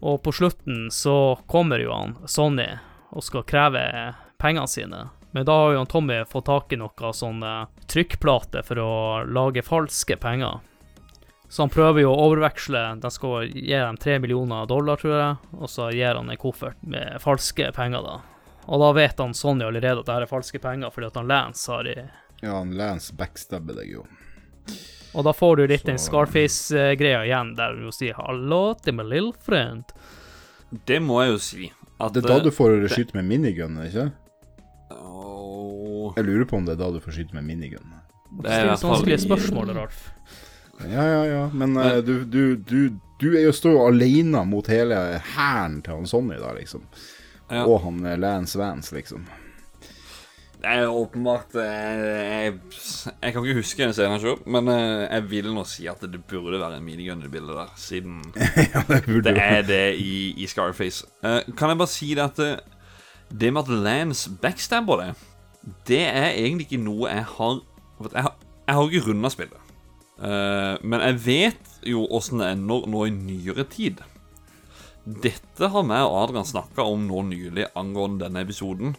Og 0.00 0.22
på 0.22 0.32
slutten 0.32 0.88
så 0.94 1.38
kommer 1.50 1.82
jo 1.82 1.92
han 1.94 2.16
Sonny 2.26 2.68
og 3.10 3.24
skal 3.24 3.46
kreve 3.48 3.84
pengene 4.38 4.68
sine. 4.70 5.06
Men 5.32 5.44
da 5.44 5.52
har 5.52 5.72
jo 5.74 5.84
Tommy 5.84 6.24
fått 6.24 6.46
tak 6.48 6.72
i 6.72 6.76
noe 6.80 7.12
sånn 7.12 7.42
eh, 7.44 7.66
trykkplate 7.86 8.62
for 8.64 8.78
å 8.80 8.90
lage 9.28 9.62
falske 9.62 10.16
penger. 10.16 10.60
Så 11.48 11.62
han 11.64 11.70
prøver 11.72 12.02
jo 12.02 12.10
å 12.12 12.24
overveksle 12.28 12.80
De 13.00 13.10
skal 13.10 13.46
gi 13.48 13.72
dem 13.72 13.96
tre 13.96 14.18
millioner 14.20 14.66
dollar, 14.68 14.96
tror 15.00 15.14
jeg, 15.16 15.36
og 15.56 15.70
så 15.72 15.86
gir 15.94 16.14
han 16.18 16.28
en 16.30 16.36
koffert 16.40 16.76
med 16.82 17.16
falske 17.24 17.70
penger, 17.72 18.02
da. 18.04 18.18
Og 18.68 18.80
da 18.82 18.90
vet 18.92 19.18
han 19.18 19.32
Sonny 19.34 19.64
allerede 19.64 20.00
at 20.02 20.06
det 20.06 20.12
her 20.18 20.26
er 20.26 20.28
falske 20.32 20.60
penger, 20.60 20.90
fordi 20.92 21.06
at 21.08 21.16
han 21.16 21.28
Lance 21.30 21.72
har 21.72 21.88
i 21.88 21.94
Ja, 22.42 22.58
han 22.58 22.74
Lance 22.76 23.14
backstabber 23.16 23.74
deg 23.80 23.94
jo. 23.94 24.04
Og 25.16 25.24
da 25.24 25.32
får 25.32 25.56
du 25.56 25.66
litt 25.66 25.86
den 25.88 25.96
Så- 25.98 26.10
Scarface-greia 26.12 27.24
igjen, 27.24 27.54
der 27.56 27.72
du 27.74 27.88
sier 27.90 28.12
'hallo 28.14 28.74
til 28.74 28.92
my 28.94 29.02
little 29.02 29.32
friend'. 29.32 29.88
Det 30.84 31.00
må 31.00 31.22
jeg 31.24 31.32
jo 31.32 31.38
si. 31.38 31.72
At 31.98 32.12
Det 32.12 32.24
er 32.24 32.28
da 32.28 32.40
du 32.40 32.50
får 32.50 32.82
det- 32.82 32.90
skyte 32.92 33.14
med 33.14 33.24
minigun, 33.24 33.76
ikke 33.88 34.12
Jeg 36.18 36.26
lurer 36.26 36.46
på 36.48 36.58
om 36.58 36.66
det 36.66 36.74
er 36.74 36.80
da 36.80 36.90
du 36.94 37.00
får 37.02 37.14
skyte 37.14 37.36
med 37.36 37.46
minigun. 37.46 37.96
det 38.42 38.52
er 38.52 38.72
et 38.72 38.84
vanskelige 38.84 39.20
spørsmål, 39.22 39.74
Ralf. 39.76 40.08
Ja, 40.86 41.04
ja, 41.04 41.26
ja, 41.26 41.50
men 41.54 41.76
uh, 41.76 41.98
du, 42.06 42.24
du, 42.24 42.56
du, 42.56 42.78
du 43.18 43.28
er 43.34 43.48
jo 43.48 43.52
står 43.54 43.74
jo 43.74 43.84
alene 43.88 44.44
mot 44.46 44.66
hele 44.70 45.18
hæren 45.34 45.80
til 45.82 45.98
han 45.98 46.06
Sonny, 46.06 46.38
da, 46.38 46.52
liksom. 46.54 46.86
Ja. 47.48 47.64
Og 47.64 47.80
han 47.82 48.04
eh, 48.06 48.18
Lance 48.20 48.58
Vance, 48.60 48.94
liksom. 48.94 49.24
Det 50.58 50.70
er 50.74 50.90
åpenbart 50.90 51.54
eh, 51.62 52.00
jeg, 52.02 52.54
jeg 53.22 53.32
kan 53.32 53.44
ikke 53.44 53.60
huske 53.60 53.86
en 53.86 53.94
scene 53.94 54.34
men 54.50 54.70
jeg 54.74 55.26
vil 55.30 55.52
nå 55.54 55.62
si 55.70 55.86
at 55.86 56.02
det 56.02 56.18
burde 56.28 56.58
være 56.58 56.80
en 56.80 56.86
minigun 56.86 57.22
i 57.22 57.28
det 57.28 57.30
bildet 57.32 57.56
der, 57.56 57.70
siden 57.78 58.18
ja, 58.74 58.82
det 58.90 59.22
det 59.24 59.36
er 59.38 59.62
det 59.62 59.84
i, 60.02 60.34
i 60.36 60.46
Scarface. 60.50 61.06
Uh, 61.22 61.40
kan 61.56 61.70
jeg 61.72 61.78
bare 61.78 61.94
si 61.94 62.10
det 62.14 62.26
at 62.26 62.77
det, 63.30 63.52
med 63.52 63.64
at 63.66 63.72
Lance 63.84 64.30
backstabber 64.42 65.02
det, 65.02 65.08
det 65.88 66.04
er 66.06 66.30
egentlig 66.32 66.68
ikke 66.68 66.84
noe 66.84 67.10
jeg 67.10 67.24
har 67.36 67.58
Jeg 67.98 68.22
har, 68.22 68.36
jeg 68.66 68.74
har 68.76 68.84
ikke 68.88 69.08
runda 69.08 69.28
spillet. 69.32 69.72
Uh, 70.18 70.78
men 70.86 71.02
jeg 71.02 71.16
vet 71.24 71.72
jo 71.86 72.04
åssen 72.14 72.38
det 72.38 72.52
ender 72.52 72.86
nå 72.90 73.04
i 73.06 73.10
nyere 73.14 73.64
tid. 73.70 73.98
Dette 75.02 75.70
har 75.72 75.86
vi 75.86 75.98
og 76.04 76.16
Adrian 76.22 76.46
snakka 76.46 76.86
om 76.86 77.06
nå 77.08 77.24
nylig 77.30 77.66
angående 77.78 78.26
denne 78.26 78.44
episoden. 78.46 78.94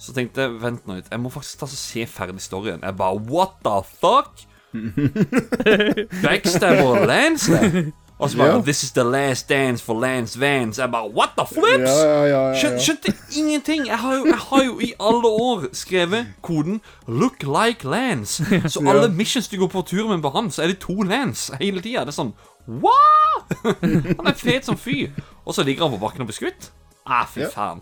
Så 0.00 0.14
tenkte 0.16 0.46
jeg 0.46 0.60
vent 0.62 0.86
nå 0.88 0.96
litt, 0.96 1.10
jeg 1.12 1.20
må 1.20 1.30
faktisk 1.30 1.60
ta 1.60 1.68
og 1.68 1.76
se 1.76 2.06
ferdig 2.08 2.42
storyen. 2.42 2.82
Jeg 2.82 2.96
bare 2.96 3.20
what 3.30 3.58
the 3.66 3.76
fuck? 3.84 4.46
Backstabber 6.24 7.04
Lance 7.06 7.52
det? 7.52 7.90
Og 8.20 8.30
så 8.30 8.36
bare 8.36 8.48
Ja. 8.54 8.60
This 8.60 8.82
is 8.84 8.90
the 8.92 9.02
last 9.04 9.48
dance 9.48 9.82
for 9.84 9.96
Lance 10.00 10.36
Vance. 10.40 10.80
Jeg 10.82 10.90
bare 10.92 11.08
What 11.16 11.30
the 11.38 11.46
flips? 11.48 11.90
Ja, 11.90 12.04
ja, 12.04 12.24
ja, 12.24 12.40
ja, 12.52 12.52
ja. 12.52 12.78
skjønte 12.78 13.14
ingenting. 13.36 13.86
Jeg 13.88 13.98
har, 13.98 14.14
jo, 14.18 14.26
jeg 14.26 14.36
har 14.50 14.64
jo 14.64 14.74
i 14.80 14.92
alle 15.00 15.28
år 15.40 15.64
skrevet 15.72 16.26
koden 16.42 16.80
'look 17.08 17.42
like 17.42 17.86
Lance'. 17.88 18.44
Så 18.68 18.80
alle 18.88 19.08
missions 19.08 19.48
du 19.48 19.56
går 19.58 19.68
på 19.72 19.82
tur 19.86 20.08
med 20.08 20.22
på 20.22 20.30
han, 20.36 20.50
så 20.50 20.62
er 20.62 20.66
det 20.66 20.78
to 20.80 21.02
Lance 21.02 21.56
hele 21.60 21.80
tida. 21.80 22.04
Det 22.04 22.12
er 22.12 22.18
sånn 22.22 22.32
What?! 22.68 23.56
Han 24.20 24.26
er 24.26 24.34
fet 24.36 24.64
som 24.68 24.76
fy. 24.76 25.08
Og 25.46 25.54
så 25.54 25.62
ligger 25.64 25.88
han 25.88 25.98
på 25.98 26.04
bakken 26.06 26.20
og 26.20 26.26
blir 26.28 26.36
skutt. 26.36 26.70
Ah, 27.06 27.24
fy 27.26 27.40
Ja. 27.40 27.48
faen. 27.48 27.80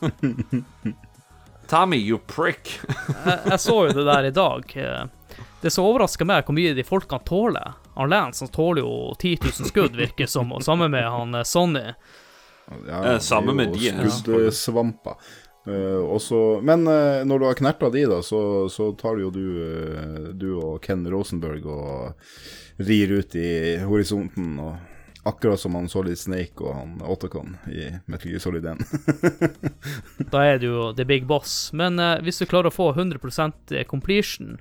Tommy, 1.68 1.96
you 1.96 2.18
prick. 2.18 2.78
Jeg, 3.26 3.38
jeg 3.50 3.60
så 3.60 3.74
jo 3.88 3.92
det 3.92 4.04
der 4.06 4.24
i 4.28 4.30
dag. 4.30 4.76
Eh, 4.76 5.06
Det 5.62 5.72
som 5.74 5.84
overraska 5.84 6.24
meg, 6.24 6.36
er 6.38 6.42
hvor 6.46 6.54
mye 6.54 6.74
de 6.76 6.84
folkene 6.86 7.18
tåler. 7.26 7.72
Han 7.98 8.12
Lance 8.12 8.44
han 8.44 8.52
tåler 8.54 8.84
jo 8.84 9.14
10 9.18 9.38
000 9.42 9.68
skudd, 9.68 9.96
virker 9.98 10.26
som, 10.30 10.52
og 10.54 10.62
sammen 10.62 10.92
med 10.94 11.02
han 11.10 11.34
eh, 11.34 11.42
Sonny. 11.42 11.84
Ja, 12.86 13.00
sammen 13.02 13.20
samme 13.20 13.54
med 13.58 13.72
de, 13.74 13.88
er 13.90 14.10
Skuddsvamper. 14.12 15.16
Uh, 15.68 16.00
også, 16.14 16.60
men 16.64 16.86
uh, 16.86 17.24
når 17.28 17.40
du 17.40 17.44
har 17.44 17.56
knerta 17.58 17.90
de, 17.92 18.04
da, 18.08 18.22
så, 18.24 18.40
så 18.72 18.92
tar 18.96 19.18
jo 19.20 19.32
du, 19.34 19.42
uh, 19.58 20.28
du 20.30 20.46
og 20.54 20.78
Ken 20.84 21.02
Rosenberg 21.10 21.66
og 21.68 22.86
rir 22.86 23.18
ut 23.18 23.34
i 23.36 23.50
horisonten. 23.82 24.54
og 24.62 24.78
Akkurat 25.28 25.60
som 25.60 25.74
han 25.74 25.90
Solid 25.90 26.18
Snake 26.18 26.62
og 26.62 26.72
han 26.78 27.02
Otacon 27.02 27.56
i 27.66 27.90
Metal 28.06 28.30
Gear 28.30 28.40
Solid 28.40 28.64
1. 28.64 28.78
Da 30.32 30.46
er 30.46 30.62
du 30.62 30.70
jo 30.70 30.88
the 30.96 31.04
big 31.04 31.26
boss. 31.26 31.72
Men 31.76 31.98
eh, 31.98 32.22
hvis 32.24 32.38
du 32.40 32.46
klarer 32.46 32.70
å 32.70 32.72
få 32.72 32.92
100% 32.94 33.74
completion, 33.90 34.56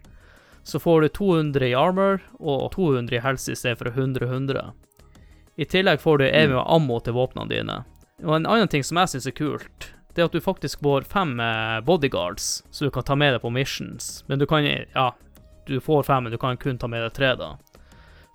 så 0.68 0.80
får 0.80 1.02
du 1.02 1.08
200 1.08 1.68
i 1.68 1.76
armor 1.80 2.20
og 2.40 2.72
200 2.74 3.16
i 3.16 3.20
helse 3.24 3.54
i 3.54 3.56
stedet 3.56 3.80
for 3.80 3.88
100-100. 3.88 4.72
I 5.56 5.66
tillegg 5.66 6.02
får 6.04 6.18
du 6.18 6.26
evig 6.28 6.58
mm. 6.58 6.66
ammo 6.68 7.00
til 7.00 7.16
våpnene 7.16 7.50
dine. 7.54 7.78
Og 8.26 8.34
en 8.36 8.50
annen 8.50 8.68
ting 8.68 8.84
som 8.84 9.00
jeg 9.00 9.14
syns 9.14 9.30
er 9.32 9.36
kult, 9.38 9.88
det 10.12 10.26
er 10.26 10.28
at 10.28 10.36
du 10.36 10.44
faktisk 10.44 10.84
får 10.84 11.08
fem 11.08 11.38
eh, 11.40 11.78
bodyguards, 11.88 12.66
så 12.70 12.86
du 12.86 12.92
kan 12.92 13.08
ta 13.08 13.16
med 13.16 13.38
deg 13.38 13.46
på 13.46 13.54
missions. 13.56 14.26
Men 14.28 14.44
du 14.44 14.46
kan 14.50 14.68
Ja, 14.68 15.14
du 15.68 15.80
får 15.80 16.04
fem, 16.04 16.28
men 16.28 16.36
du 16.36 16.38
kan 16.38 16.60
kun 16.60 16.78
ta 16.78 16.92
med 16.92 17.06
deg 17.06 17.16
tre, 17.16 17.32
da. 17.40 17.56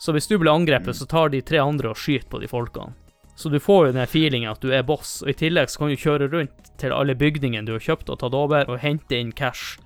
Så 0.01 0.17
hvis 0.17 0.27
du 0.27 0.39
blir 0.39 0.55
angrepet, 0.55 0.97
så 0.97 1.07
tar 1.07 1.29
de 1.29 1.45
tre 1.45 1.61
andre 1.61 1.93
og 1.93 2.01
skyter 2.01 2.31
på 2.33 2.41
de 2.41 2.49
folkene. 2.49 2.97
Så 3.37 3.53
du 3.53 3.61
får 3.61 3.87
jo 3.87 3.93
den 3.93 4.09
feelingen 4.09 4.51
at 4.51 4.65
du 4.65 4.73
er 4.73 4.89
boss, 4.89 5.21
og 5.21 5.31
i 5.31 5.37
tillegg 5.37 5.69
så 5.69 5.85
kan 5.85 5.93
du 5.93 6.01
kjøre 6.01 6.33
rundt 6.33 6.73
til 6.81 6.97
alle 6.97 7.15
bygningene 7.19 7.69
du 7.69 7.77
har 7.77 7.85
kjøpt 7.85 8.09
og 8.09 8.25
tatt 8.25 8.35
over, 8.37 8.65
og 8.73 8.81
hente 8.81 9.21
inn 9.21 9.37
cash. 9.37 9.77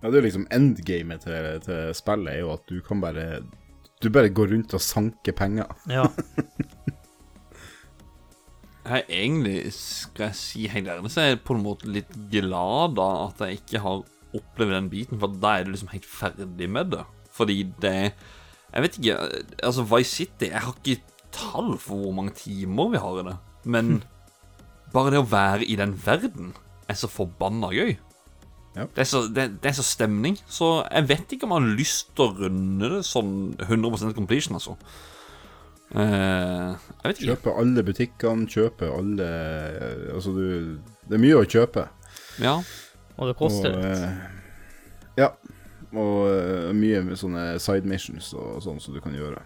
Ja, 0.00 0.08
det 0.08 0.20
er 0.20 0.24
liksom 0.24 0.46
endgamet 0.54 1.26
til, 1.26 1.48
til 1.66 1.90
spillet, 1.96 2.32
er 2.32 2.40
jo 2.40 2.54
at 2.54 2.62
du 2.70 2.78
kan 2.84 3.02
bare 3.02 3.42
Du 4.00 4.08
bare 4.08 4.32
går 4.32 4.54
rundt 4.54 4.72
og 4.72 4.80
sanker 4.80 5.36
penger. 5.36 5.68
Ja. 5.90 6.06
Jeg 8.90 9.04
er 9.04 9.12
egentlig, 9.12 9.72
skal 9.76 10.30
jeg 10.30 10.34
si 10.34 10.62
helt 10.66 10.88
ærlig, 10.88 11.10
så 11.12 11.20
er 11.20 11.26
jeg 11.28 11.42
på 11.46 11.54
en 11.54 11.62
måte 11.62 11.86
litt 11.92 12.10
glad 12.32 12.96
da 12.96 13.08
at 13.28 13.42
jeg 13.44 13.60
ikke 13.60 13.82
har 13.84 14.00
opplevd 14.34 14.72
den 14.72 14.88
biten, 14.90 15.20
for 15.20 15.36
da 15.36 15.52
er 15.58 15.66
du 15.66 15.70
liksom 15.74 15.92
helt 15.92 16.08
ferdig 16.08 16.66
med 16.66 16.90
det. 16.96 17.04
Fordi 17.36 17.58
det 17.82 17.92
Jeg 18.72 18.82
vet 18.82 18.98
ikke, 18.98 19.18
altså 19.62 19.82
Vice 19.82 20.10
City 20.10 20.48
Jeg 20.48 20.62
har 20.62 20.74
ikke 20.78 21.02
tall 21.34 21.76
for 21.78 22.02
hvor 22.02 22.14
mange 22.16 22.34
timer 22.34 22.90
vi 22.90 23.02
har 23.02 23.20
i 23.20 23.26
det, 23.28 23.36
men 23.64 24.02
bare 24.94 25.12
det 25.14 25.22
å 25.22 25.28
være 25.28 25.68
i 25.68 25.76
den 25.78 25.94
verden 26.06 26.54
er 26.88 26.98
så 26.98 27.06
forbanna 27.06 27.70
gøy. 27.70 27.94
Ja. 28.76 28.84
Det, 28.86 29.02
er 29.02 29.08
så, 29.08 29.24
det, 29.26 29.46
det 29.62 29.72
er 29.72 29.74
så 29.80 29.84
stemning, 29.84 30.36
så 30.46 30.84
jeg 30.86 31.08
vet 31.10 31.32
ikke 31.34 31.48
om 31.48 31.56
han 31.56 31.64
har 31.66 31.78
lyst 31.80 32.12
til 32.14 32.28
å 32.28 32.34
runde 32.44 32.90
det 32.92 33.00
sånn 33.08 33.32
100% 33.66 34.14
completion, 34.14 34.54
altså. 34.60 34.76
Eh, 35.90 36.68
jeg 36.70 37.08
vet 37.08 37.16
ikke. 37.18 37.32
Kjøpe 37.32 37.54
alle 37.58 37.82
butikkene, 37.82 38.46
kjøpe 38.46 38.90
alle 38.94 39.30
Altså, 40.14 40.30
du 40.36 40.44
Det 41.02 41.16
er 41.16 41.22
mye 41.24 41.40
å 41.40 41.48
kjøpe. 41.50 41.88
Ja. 42.38 42.60
Og 43.18 43.32
det 43.32 43.34
koster 43.40 43.74
litt. 43.74 44.04
eh, 44.06 45.24
ja. 45.24 45.32
Og 45.90 46.28
eh, 46.30 46.68
mye 46.78 47.02
med 47.08 47.18
sånne 47.18 47.56
side 47.58 47.90
missions 47.90 48.30
og 48.38 48.60
sånn 48.62 48.78
som 48.78 48.94
du 48.94 49.00
kan 49.02 49.16
gjøre. 49.18 49.42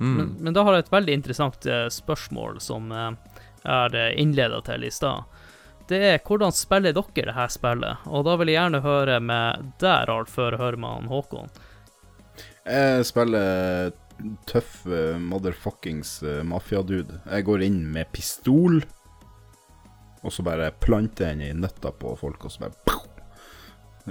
Mm. 0.00 0.14
Men, 0.16 0.30
men 0.40 0.56
da 0.56 0.64
har 0.64 0.78
jeg 0.78 0.86
et 0.86 0.94
veldig 0.94 1.18
interessant 1.20 1.68
eh, 1.68 1.84
spørsmål 1.92 2.56
som 2.64 2.88
eh, 2.88 3.12
jeg 3.60 3.92
er 3.92 4.16
innleda 4.20 4.62
til 4.64 4.88
i 4.88 4.92
stad. 4.92 5.28
Det 5.88 6.00
er 6.00 6.22
hvordan 6.24 6.54
spiller 6.56 6.94
dere 6.96 7.28
det 7.28 7.36
her 7.36 7.50
spillet? 7.52 8.06
Og 8.08 8.24
da 8.24 8.38
vil 8.40 8.48
jeg 8.48 8.56
gjerne 8.56 8.80
høre 8.84 9.18
med 9.20 9.66
deg, 9.82 10.08
Ralf, 10.08 10.32
før 10.32 10.54
jeg 10.56 10.62
hører 10.62 10.80
med 10.80 10.96
han 10.96 11.10
Håkon. 11.12 11.52
Jeg 12.64 13.04
spiller 13.04 13.92
tøff 14.48 14.84
eh, 14.86 15.18
motherfuckings 15.20 16.16
uh, 16.24 16.40
mafiadude. 16.46 17.18
Jeg 17.28 17.44
går 17.44 17.66
inn 17.66 17.82
med 17.92 18.08
pistol, 18.14 18.78
og 20.24 20.32
så 20.32 20.44
bare 20.46 20.70
planter 20.80 21.28
jeg 21.28 21.36
den 21.36 21.44
i 21.50 21.66
nøtta 21.66 21.92
på 22.00 22.14
folk, 22.16 22.46
og 22.46 22.54
så 22.54 22.64
bare 22.64 23.00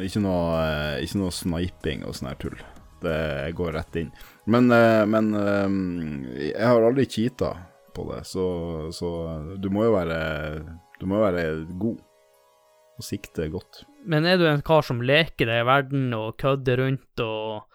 Ikke 0.04 0.22
noe, 0.24 0.58
eh, 0.58 1.04
ikke 1.06 1.20
noe 1.22 1.34
sniping 1.34 2.06
og 2.06 2.16
sånn 2.18 2.32
her 2.32 2.38
tull. 2.42 2.62
Det 3.04 3.14
jeg 3.14 3.54
går 3.60 3.76
rett 3.76 3.98
inn. 4.02 4.08
Men, 4.50 4.72
eh, 4.74 5.04
men 5.06 5.34
eh, 5.38 6.48
jeg 6.50 6.66
har 6.66 6.86
aldri 6.86 7.06
cheata 7.06 7.52
på 7.94 8.08
det, 8.10 8.24
så, 8.26 8.46
så 8.90 9.10
du 9.62 9.70
må 9.70 9.86
jo 9.86 9.94
være 9.94 10.18
Du 11.04 11.10
må 11.12 11.20
være 11.20 11.66
god 11.76 12.00
og 12.94 13.04
sikte 13.04 13.50
godt. 13.52 13.84
Men 14.08 14.24
er 14.30 14.38
du 14.40 14.46
en 14.48 14.64
kar 14.64 14.86
som 14.88 15.02
leker 15.04 15.50
deg 15.50 15.64
i 15.64 15.68
verden 15.68 16.14
og 16.16 16.38
kødder 16.40 16.80
rundt 16.80 17.24
og 17.24 17.66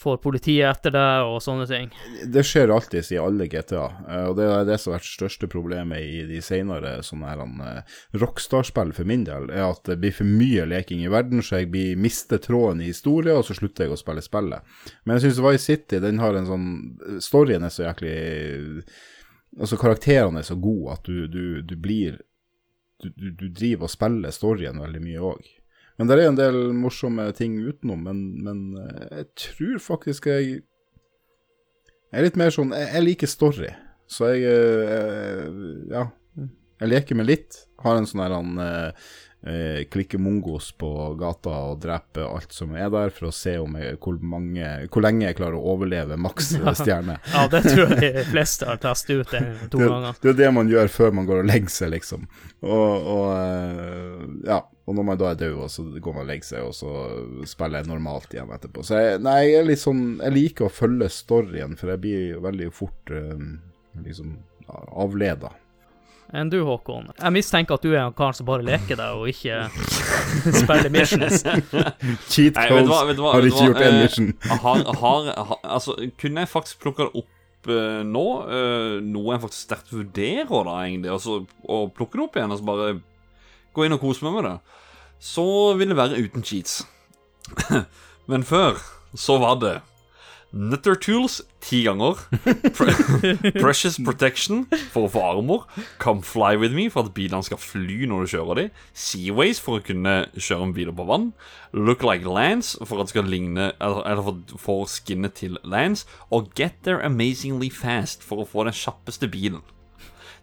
får 0.00 0.20
politiet 0.24 0.64
etter 0.70 0.94
deg 0.94 1.28
og 1.28 1.42
sånne 1.44 1.66
ting? 1.68 1.90
Det 2.32 2.44
skjer 2.46 2.72
alltid 2.72 3.10
i 3.12 3.18
alle 3.20 3.48
GTA, 3.52 3.82
eh, 4.06 4.24
og 4.30 4.38
det 4.38 4.46
er 4.48 4.64
det 4.68 4.78
som 4.80 4.94
har 4.94 5.02
vært 5.02 5.10
største 5.10 5.50
problemet 5.52 6.00
i 6.00 6.22
de 6.30 6.40
senere 6.44 6.94
sånne 7.04 7.34
her 7.34 7.42
eh, 7.44 7.98
Rockstar-spill 8.22 8.94
for 8.96 9.10
min 9.10 9.26
del, 9.28 9.50
er 9.52 9.66
at 9.66 9.84
det 9.90 9.98
blir 10.00 10.16
for 10.16 10.30
mye 10.40 10.64
leking 10.70 11.04
i 11.04 11.12
verden, 11.12 11.44
så 11.44 11.60
jeg 11.60 11.72
blir 11.74 12.00
mister 12.00 12.40
tråden 12.40 12.80
i 12.80 12.88
historien, 12.88 13.36
og 13.36 13.44
så 13.50 13.58
slutter 13.58 13.84
jeg 13.84 13.98
å 13.98 14.00
spille 14.00 14.24
spillet. 14.24 14.80
Men 15.04 15.18
jeg 15.18 15.28
syns 15.28 15.44
Vice 15.50 15.66
City 15.66 16.00
den 16.00 16.24
har 16.24 16.38
en 16.38 16.48
sånn 16.48 16.68
Storyen 17.20 17.66
er 17.66 17.74
så 17.74 17.90
jæklig 17.90 18.16
Altså, 19.58 19.74
karakterene 19.80 20.38
er 20.38 20.46
så 20.46 20.54
gode 20.62 20.92
at 20.94 21.08
du, 21.08 21.24
du, 21.26 21.44
du 21.66 21.72
blir 21.74 22.20
du, 23.02 23.30
du, 23.30 23.46
driver 23.48 23.88
og 23.88 23.92
spiller 23.92 24.34
storyen 24.34 24.80
veldig 24.82 25.02
mye 25.04 25.24
òg. 25.32 25.48
Men 25.98 26.08
det 26.08 26.16
er 26.16 26.28
en 26.30 26.38
del 26.38 26.58
morsomme 26.76 27.26
ting 27.36 27.58
utenom, 27.60 28.06
men, 28.08 28.20
men 28.44 28.60
eh, 28.80 29.06
jeg 29.20 29.30
tror 29.44 29.80
faktisk 29.84 30.30
jeg 30.30 30.60
jeg 32.10 32.18
er 32.18 32.26
litt 32.26 32.38
mer 32.40 32.50
sånn 32.50 32.72
Jeg, 32.74 32.88
jeg 32.90 33.06
liker 33.06 33.30
story. 33.30 33.68
Så 34.10 34.32
jeg 34.32 34.46
jeg, 34.46 35.84
Ja. 35.92 36.08
Jeg 36.80 36.88
leker 36.88 37.18
med 37.18 37.28
litt. 37.28 37.58
Har 37.84 37.98
en 37.98 38.06
sånn 38.08 38.22
her 38.24 38.32
han 38.32 38.56
eh, 39.46 39.84
klikke 39.90 40.18
mongos 40.20 40.70
på 40.78 40.90
gata 41.20 41.52
og 41.70 41.78
drepe 41.82 42.24
alt 42.26 42.52
som 42.52 42.74
er 42.76 42.90
der, 42.92 43.12
for 43.14 43.30
å 43.30 43.34
se 43.34 43.56
om 43.60 43.76
jeg, 43.80 43.96
hvor, 44.02 44.18
mange, 44.22 44.66
hvor 44.92 45.04
lenge 45.06 45.26
jeg 45.28 45.38
klarer 45.38 45.58
å 45.58 45.74
overleve 45.74 46.18
maks 46.20 46.52
stjerne. 46.82 47.18
Ja, 47.32 47.46
det 47.52 47.62
tror 47.68 47.94
jeg 47.96 48.14
de 48.18 48.26
fleste 48.32 48.68
har 48.68 48.80
testet 48.82 49.22
ut 49.22 49.36
en, 49.38 49.48
to 49.72 49.80
Det, 49.80 49.88
ganger. 49.92 50.20
det 50.22 50.34
er 50.34 50.40
det 50.42 50.50
man 50.58 50.72
gjør 50.72 50.92
før 50.92 51.16
man 51.20 51.30
går 51.30 51.44
og 51.44 51.48
legger 51.52 51.72
seg, 51.76 51.94
liksom. 51.96 52.28
Og, 52.60 53.08
og 53.14 53.24
eh, 53.38 54.28
ja, 54.50 54.60
og 54.90 54.96
når 54.98 55.06
man 55.06 55.18
da 55.20 55.30
er 55.30 55.38
død, 55.38 55.58
så 55.70 55.84
går 56.02 56.14
man 56.16 56.24
og 56.24 56.30
legger 56.32 56.48
seg, 56.48 56.66
og 56.66 56.74
så 56.74 56.92
spiller 57.46 57.80
jeg 57.84 57.90
normalt 57.92 58.32
igjen 58.34 58.50
etterpå. 58.50 58.82
Så 58.82 58.98
jeg, 58.98 59.20
nei, 59.22 59.36
jeg 59.46 59.60
er 59.60 59.68
litt 59.68 59.82
sånn 59.82 60.00
Jeg 60.18 60.34
liker 60.34 60.66
å 60.66 60.72
følge 60.74 61.06
storyen, 61.14 61.76
for 61.78 61.92
jeg 61.92 62.02
blir 62.02 62.40
veldig 62.42 62.70
fort 62.74 63.12
eh, 63.14 63.44
liksom 64.02 64.34
avleda. 64.70 65.52
Enn 66.30 66.50
du, 66.50 66.60
Håkon? 66.62 67.08
Jeg 67.16 67.34
mistenker 67.34 67.74
at 67.74 67.82
du 67.82 67.90
er 67.90 68.04
en 68.04 68.14
kar 68.14 68.36
som 68.36 68.46
bare 68.46 68.62
leker 68.62 68.98
deg 69.00 69.18
og 69.18 69.26
ikke 69.32 69.64
spiller 70.60 70.92
missions. 70.94 71.42
Cheat 72.30 72.54
codes 72.54 72.92
har 72.92 73.48
ikke 73.48 73.64
gjort 73.66 73.82
én 73.82 73.96
eh, 73.96 74.02
mission. 74.04 74.30
har, 74.46 74.84
har, 75.00 75.30
har, 75.34 75.58
altså, 75.64 75.96
kunne 76.20 76.44
jeg 76.44 76.52
faktisk 76.52 76.84
plukka 76.84 77.08
det 77.08 77.24
opp 77.24 77.70
uh, 77.72 78.00
nå, 78.06 78.26
uh, 78.46 79.00
noe 79.02 79.34
jeg 79.34 79.42
faktisk 79.42 79.66
sterkt 79.66 79.90
vurderer, 79.94 80.46
da, 80.46 80.76
egentlig, 80.84 81.10
altså, 81.16 81.40
å 81.66 81.82
plukke 81.96 82.20
det 82.20 82.26
opp 82.28 82.38
igjen 82.38 82.54
og 82.54 82.62
så 82.62 82.68
bare 82.70 82.92
gå 83.74 83.86
inn 83.86 83.98
og 83.98 84.02
kose 84.04 84.26
meg 84.26 84.38
med 84.38 84.48
det, 84.52 84.56
så 85.32 85.46
vil 85.78 85.90
det 85.90 85.98
være 85.98 86.22
uten 86.22 86.46
cheats. 86.46 86.80
Men 88.30 88.46
før 88.46 88.78
så 89.18 89.40
var 89.42 89.58
det 89.58 89.76
Nutter 90.52 90.96
Tools 90.98 91.42
ti 91.60 91.84
ganger. 91.84 92.18
Pre 92.74 92.92
Precious 93.62 93.98
Protection 94.02 94.64
for 94.90 95.06
å 95.06 95.10
få 95.12 95.22
armor. 95.22 95.66
Come 96.02 96.24
Fly 96.26 96.56
With 96.58 96.74
Me 96.74 96.88
for 96.90 97.06
at 97.06 97.14
bilene 97.14 97.46
skal 97.46 97.60
fly 97.62 98.08
når 98.10 98.24
du 98.26 98.32
kjører 98.34 98.58
dem. 98.58 98.72
Seaways 98.90 99.62
for 99.62 99.78
å 99.78 99.84
kunne 99.86 100.14
kjøre 100.34 100.66
en 100.66 100.74
biler 100.74 100.96
på 100.96 101.06
vann. 101.06 101.28
Look 101.76 102.02
Like 102.06 102.26
Lance 102.26 102.74
for 102.82 102.98
at 102.98 103.08
det 103.08 103.14
skal 103.14 103.30
ligne 103.30 103.70
Eller, 103.78 104.24
for, 104.26 104.58
for 104.58 104.90
skinnet 104.90 105.38
til 105.38 105.60
Lance. 105.62 106.08
Og 106.34 106.50
Get 106.58 106.82
There 106.82 107.04
Amazingly 107.06 107.70
Fast 107.70 108.26
for 108.26 108.42
å 108.42 108.48
få 108.48 108.66
den 108.66 108.74
kjappeste 108.74 109.30
bilen. 109.30 109.62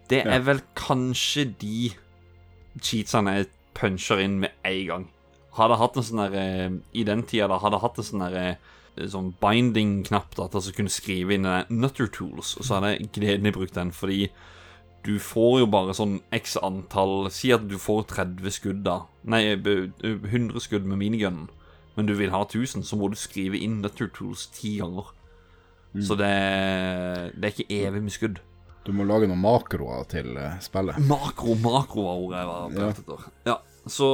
Det 0.08 0.24
er 0.24 0.39
vel 0.47 0.64
kanskje 0.80 1.49
de 1.60 1.89
cheatsene 2.80 3.34
jeg 3.36 3.51
puncher 3.76 4.24
inn 4.24 4.39
med 4.39 4.55
en 4.64 4.82
gang. 4.88 5.05
Hadde 5.58 5.78
hatt 5.82 5.97
en 5.99 6.05
sånn 6.05 6.22
der 6.22 6.36
eh, 6.39 6.74
I 6.95 7.03
den 7.03 7.26
tida 7.28 7.49
da 7.51 7.58
hadde 7.60 7.82
hatt 7.82 7.97
en 7.99 8.05
sånn 8.05 8.24
der 8.24 8.39
eh, 8.39 8.74
sånn 9.11 9.33
binding-knapp 9.41 10.37
da, 10.37 10.47
til 10.51 10.61
å 10.61 10.75
kunne 10.77 10.93
skrive 10.93 11.35
inn 11.37 11.47
Nutter 11.73 12.09
Tools, 12.11 12.55
og 12.57 12.67
så 12.67 12.77
hadde 12.77 12.93
jeg 12.95 13.11
gledelig 13.17 13.53
brukt 13.57 13.77
den, 13.77 13.93
fordi 13.95 14.29
du 15.05 15.15
får 15.23 15.61
jo 15.61 15.67
bare 15.71 15.93
sånn 15.95 16.17
x 16.35 16.57
antall 16.59 17.29
Si 17.31 17.53
at 17.55 17.67
du 17.69 17.77
får 17.79 18.09
30 18.11 18.51
skudd, 18.51 18.81
da. 18.83 19.03
Nei, 19.29 19.53
100 19.55 20.59
skudd 20.63 20.87
med 20.89 20.99
minigunnen, 20.99 21.47
men 21.95 22.09
du 22.09 22.15
vil 22.17 22.33
ha 22.33 22.41
1000, 22.43 22.83
så 22.85 22.99
må 22.99 23.09
du 23.13 23.17
skrive 23.19 23.59
inn 23.61 23.79
Nutter 23.83 24.09
Tools 24.13 24.49
ti 24.53 24.77
ganger. 24.81 25.13
Så 26.03 26.17
det, 26.19 26.33
det 27.37 27.47
er 27.47 27.53
ikke 27.55 27.79
evig 27.87 28.03
med 28.03 28.13
skudd. 28.13 28.41
Du 28.85 28.93
må 28.95 29.03
lage 29.07 29.27
noen 29.27 29.41
makroer 29.43 30.05
til 30.11 30.37
eh, 30.39 30.59
spillet. 30.63 30.99
Makro, 31.09 31.57
makro 31.59 32.05
var 32.05 32.21
ordet 32.21 32.37
jeg 32.39 32.49
var 32.51 32.69
på 32.69 32.85
jakt 32.85 33.01
etter. 33.01 33.25
Ja. 33.49 33.57
Så 33.87 34.07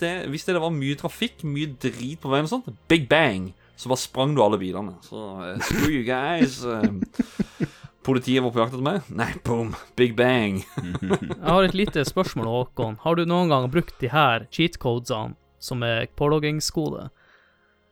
det, 0.00 0.10
hvis 0.30 0.46
det 0.46 0.58
var 0.62 0.74
mye 0.74 0.96
trafikk, 0.98 1.44
mye 1.46 1.74
drit 1.82 2.20
på 2.22 2.30
veien 2.30 2.46
og 2.46 2.50
sånt, 2.50 2.70
big 2.90 3.08
bang, 3.10 3.50
så 3.76 3.90
bare 3.92 4.00
sprang 4.00 4.34
du 4.36 4.42
alle 4.44 4.58
bilene. 4.60 4.96
Så 5.04 5.20
uh, 5.36 5.58
screw 5.60 5.90
you 5.98 6.04
guys. 6.06 6.62
eh, 6.64 7.68
politiet 8.06 8.42
var 8.44 8.52
på 8.54 8.60
jakt 8.62 8.74
etter 8.76 8.86
meg. 8.86 9.08
Nei, 9.12 9.28
boom, 9.44 9.74
big 9.98 10.14
bang. 10.16 10.62
Jeg 10.80 11.42
har 11.44 11.66
et 11.66 11.76
lite 11.76 12.04
spørsmål, 12.08 12.48
Håkon. 12.52 12.96
Har 13.02 13.18
du 13.18 13.24
noen 13.28 13.50
gang 13.52 13.68
brukt 13.72 13.98
de 14.00 14.08
her 14.12 14.46
cheat 14.54 14.78
codesene 14.82 15.36
som 15.60 15.82
er 15.84 16.06
påloggingskode? 16.16 17.08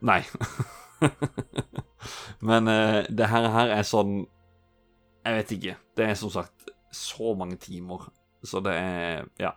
Nei. 0.04 0.20
Men 2.48 2.68
uh, 2.68 3.02
det 3.08 3.28
her, 3.32 3.48
her 3.52 3.72
er 3.78 3.84
sånn 3.88 4.22
Jeg 5.24 5.36
vet 5.38 5.52
ikke. 5.56 5.76
Det 5.96 6.06
er 6.10 6.16
som 6.20 6.32
sagt 6.32 6.70
så 6.94 7.34
mange 7.36 7.56
timer. 7.60 8.08
Så 8.44 8.60
det 8.64 8.74
er 8.78 9.28
Ja. 9.40 9.54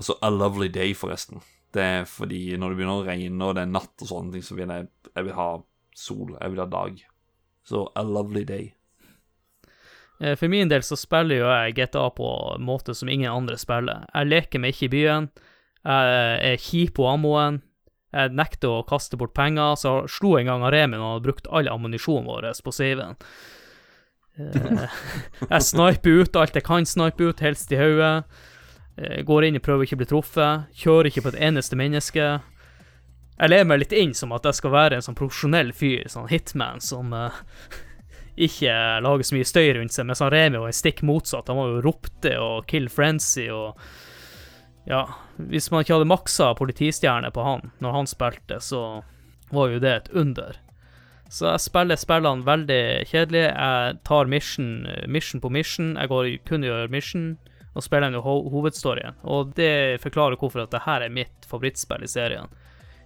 Altså, 0.00 0.16
A 0.24 0.30
Lovely 0.32 0.70
Day, 0.72 0.94
forresten. 0.96 1.42
Det 1.74 1.82
er 1.84 2.06
fordi 2.08 2.56
når 2.56 2.72
det 2.72 2.76
begynner 2.78 3.02
å 3.02 3.04
regne 3.06 3.44
og 3.50 3.58
det 3.58 3.66
er 3.66 3.68
natt 3.74 4.00
og 4.00 4.08
sånne 4.08 4.32
ting, 4.32 4.42
så 4.42 4.56
vil 4.56 4.72
jeg, 4.72 4.86
jeg 5.12 5.26
vil 5.26 5.36
ha 5.36 5.48
sol. 6.00 6.34
Vil 6.40 6.62
ha 6.62 6.66
dag. 6.70 7.00
Så 7.68 7.84
A 7.94 8.02
Lovely 8.02 8.44
Day. 8.48 8.70
Eh, 10.20 10.34
For 10.36 10.48
min 10.52 10.68
del 10.72 10.82
så 10.84 10.98
spiller 11.00 11.40
jo 11.42 11.48
jeg 11.48 11.76
GTA 11.78 12.08
på 12.16 12.30
en 12.56 12.64
måte 12.66 12.94
som 12.96 13.08
ingen 13.08 13.30
andre 13.32 13.56
spiller. 13.60 14.06
Jeg 14.14 14.30
leker 14.32 14.60
meg 14.62 14.74
ikke 14.74 14.88
i 14.90 14.94
byen. 14.96 15.30
Jeg 15.80 16.50
er 16.52 16.60
kjip 16.60 16.94
på 16.98 17.06
ammoen. 17.08 17.62
Jeg 18.10 18.32
nekter 18.34 18.72
å 18.80 18.82
kaste 18.88 19.16
bort 19.16 19.32
penger, 19.38 19.76
så 19.78 20.00
jeg 20.02 20.10
slo 20.16 20.32
en 20.36 20.48
gang 20.50 20.64
Remi 20.66 20.96
når 20.98 21.04
han 21.04 21.12
hadde 21.14 21.26
brukt 21.28 21.46
all 21.54 21.68
ammunisjonen 21.70 22.26
vår 22.26 22.48
på 22.66 22.72
saven. 22.74 23.14
Eh, 24.36 24.86
Jeg 25.54 25.66
sniper 25.68 26.20
ut 26.24 26.36
alt 26.40 26.56
jeg 26.58 26.66
kan 26.66 26.86
snipe 26.88 27.22
ut, 27.30 27.40
helst 27.44 27.72
i 27.72 27.78
hodet. 27.78 28.24
Eh, 28.98 29.22
Går 29.26 29.46
inn 29.46 29.58
og 29.60 29.64
prøver 29.64 29.86
ikke 29.86 29.96
å 29.98 30.02
bli 30.02 30.10
truffet. 30.10 30.66
Kjører 30.82 31.10
ikke 31.10 31.24
på 31.28 31.32
et 31.34 31.40
eneste 31.48 31.78
menneske. 31.78 32.26
Jeg 33.40 33.48
ler 33.48 33.64
meg 33.64 33.80
litt 33.80 33.94
inn 33.96 34.12
som 34.16 34.34
at 34.36 34.44
jeg 34.44 34.58
skal 34.58 34.74
være 34.74 34.98
en 34.98 35.04
sånn 35.06 35.16
profesjonell 35.16 35.70
fyr, 35.72 36.04
sånn 36.12 36.28
hitman, 36.28 36.82
som 36.84 37.14
uh, 37.16 37.38
ikke 38.36 38.74
lager 39.00 39.24
så 39.24 39.36
mye 39.36 39.48
støy 39.48 39.66
rundt 39.78 39.96
seg, 39.96 40.08
mens 40.08 40.20
han 40.20 40.32
Remi 40.34 40.60
var 40.60 40.76
stikk 40.76 41.00
motsatt. 41.08 41.48
Han 41.48 41.60
var 41.60 41.70
jo 41.72 41.84
ropte 41.88 42.34
og 42.40 42.66
kill 42.70 42.90
frenzy 42.92 43.48
og 43.52 43.80
Ja, 44.88 45.04
hvis 45.36 45.68
man 45.70 45.84
ikke 45.84 45.98
hadde 45.98 46.08
maksa 46.08 46.54
politistjerne 46.56 47.28
på 47.32 47.42
han 47.44 47.68
når 47.84 47.92
han 47.94 48.08
spilte, 48.10 48.58
så 48.64 49.02
var 49.52 49.68
jo 49.70 49.80
det 49.82 49.92
et 49.92 50.08
under. 50.16 50.56
Så 51.30 51.46
jeg 51.46 51.62
spiller 51.62 52.00
spillene 52.00 52.46
veldig 52.46 52.82
kjedelig. 53.06 53.44
Jeg 53.52 53.98
tar 54.08 54.30
mission, 54.32 54.88
mission 55.06 55.42
på 55.42 55.50
mission. 55.52 55.92
Jeg 56.00 56.10
går 56.10 56.30
kun 56.48 56.64
gjør 56.66 56.90
mission, 56.90 57.28
og 57.76 57.84
spiller 57.86 58.08
en 58.08 58.24
ho 58.24 58.34
hovedstoryen. 58.50 59.20
Og 59.22 59.52
det 59.54 60.00
forklarer 60.02 60.40
hvorfor 60.40 60.64
at 60.64 60.74
det 60.74 60.82
her 60.88 61.06
er 61.06 61.14
mitt 61.14 61.46
favorittspill 61.46 62.02
i 62.02 62.10
serien. 62.10 62.50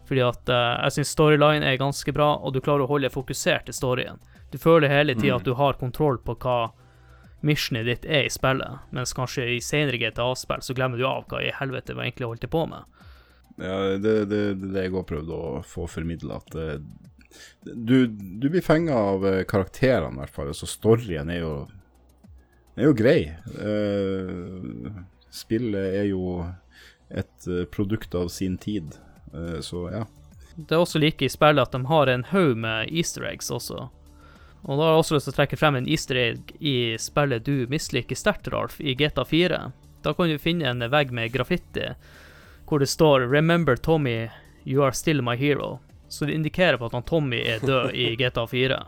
Fordi 0.08 0.24
at 0.24 0.50
uh, 0.52 0.84
jeg 0.84 0.98
syns 0.98 1.12
storyline 1.16 1.66
er 1.66 1.80
ganske 1.80 2.12
bra, 2.12 2.34
og 2.36 2.52
du 2.54 2.60
klarer 2.64 2.84
å 2.84 2.90
holde 2.90 3.12
fokusert 3.12 3.70
i 3.72 3.76
storyen. 3.76 4.20
Du 4.52 4.58
føler 4.60 4.92
hele 4.92 5.16
tida 5.16 5.38
at 5.38 5.46
du 5.46 5.54
har 5.58 5.80
kontroll 5.80 6.20
på 6.22 6.36
hva 6.44 6.58
missionet 7.44 7.88
ditt 7.88 8.04
er 8.08 8.26
i 8.28 8.32
spillet, 8.32 8.84
mens 8.94 9.12
kanskje 9.16 9.46
i 9.56 9.60
senere 9.64 9.98
GTA-spill 10.00 10.62
så 10.64 10.76
glemmer 10.76 11.00
du 11.00 11.06
av 11.08 11.26
hva 11.28 11.42
i 11.44 11.52
helvete 11.52 11.96
vi 11.96 12.06
egentlig 12.06 12.28
holdt 12.30 12.46
på 12.52 12.64
med. 12.70 12.84
Ja, 13.60 13.74
det 14.00 14.12
er 14.22 14.28
det, 14.30 14.42
det, 14.62 14.70
jeg 14.78 14.94
òg 14.94 15.06
prøvde 15.08 15.36
å 15.36 15.58
få 15.68 15.88
formidla, 15.90 16.40
at 16.40 16.56
uh, 16.56 16.78
du, 17.64 18.06
du 18.06 18.48
blir 18.48 18.62
fenga 18.62 18.94
av 18.94 19.26
eh, 19.26 19.40
karakterene, 19.50 20.14
i 20.14 20.22
hvert 20.22 20.34
fall. 20.36 20.52
Så 20.54 20.68
storyen 20.70 21.32
er 21.34 21.40
jo 21.42 21.54
er 22.78 22.88
jo 22.88 22.94
grei. 22.94 23.18
Uh, 23.58 25.02
spillet 25.34 25.98
er 25.98 26.06
jo 26.12 26.44
et 27.10 27.48
produkt 27.74 28.14
av 28.14 28.30
sin 28.30 28.54
tid, 28.58 28.94
så 29.60 29.88
ja. 29.92 30.04
Det 30.54 30.74
er 30.74 30.82
også 30.84 31.00
like 31.02 31.26
i 31.26 31.32
spillet 31.32 31.62
at 31.62 31.72
de 31.74 31.86
har 31.90 32.06
en 32.06 32.24
haug 32.30 32.56
med 32.56 32.92
easter 32.94 33.24
eggs 33.26 33.50
også. 33.50 33.88
Og 34.64 34.78
da 34.78 34.84
har 34.84 34.92
jeg 34.94 35.00
også 35.02 35.16
lyst 35.16 35.26
til 35.28 35.34
å 35.34 35.38
trekke 35.38 35.58
frem 35.60 35.78
en 35.78 35.88
easter 35.90 36.20
egg 36.20 36.52
i 36.60 36.94
spillet 37.00 37.44
du 37.44 37.66
misliker 37.68 38.16
sterkt, 38.16 38.48
Ralf, 38.54 38.78
i 38.80 38.94
GTA 38.96 39.24
4. 39.28 39.58
Da 40.06 40.14
kan 40.14 40.30
du 40.30 40.38
finne 40.38 40.70
en 40.70 40.84
vegg 40.92 41.12
med 41.12 41.32
graffiti 41.34 41.90
hvor 42.64 42.80
det 42.80 42.88
står 42.88 43.26
'Remember 43.28 43.76
Tommy, 43.76 44.30
you 44.64 44.82
are 44.82 44.92
still 44.92 45.22
my 45.22 45.36
hero'. 45.36 45.78
Så 46.08 46.24
det 46.24 46.32
indikerer 46.32 46.78
på 46.78 46.86
at 46.86 46.92
han 46.92 47.02
Tommy 47.02 47.42
er 47.44 47.58
død 47.58 47.92
i 47.92 48.16
GTA 48.20 48.46
4. 48.46 48.82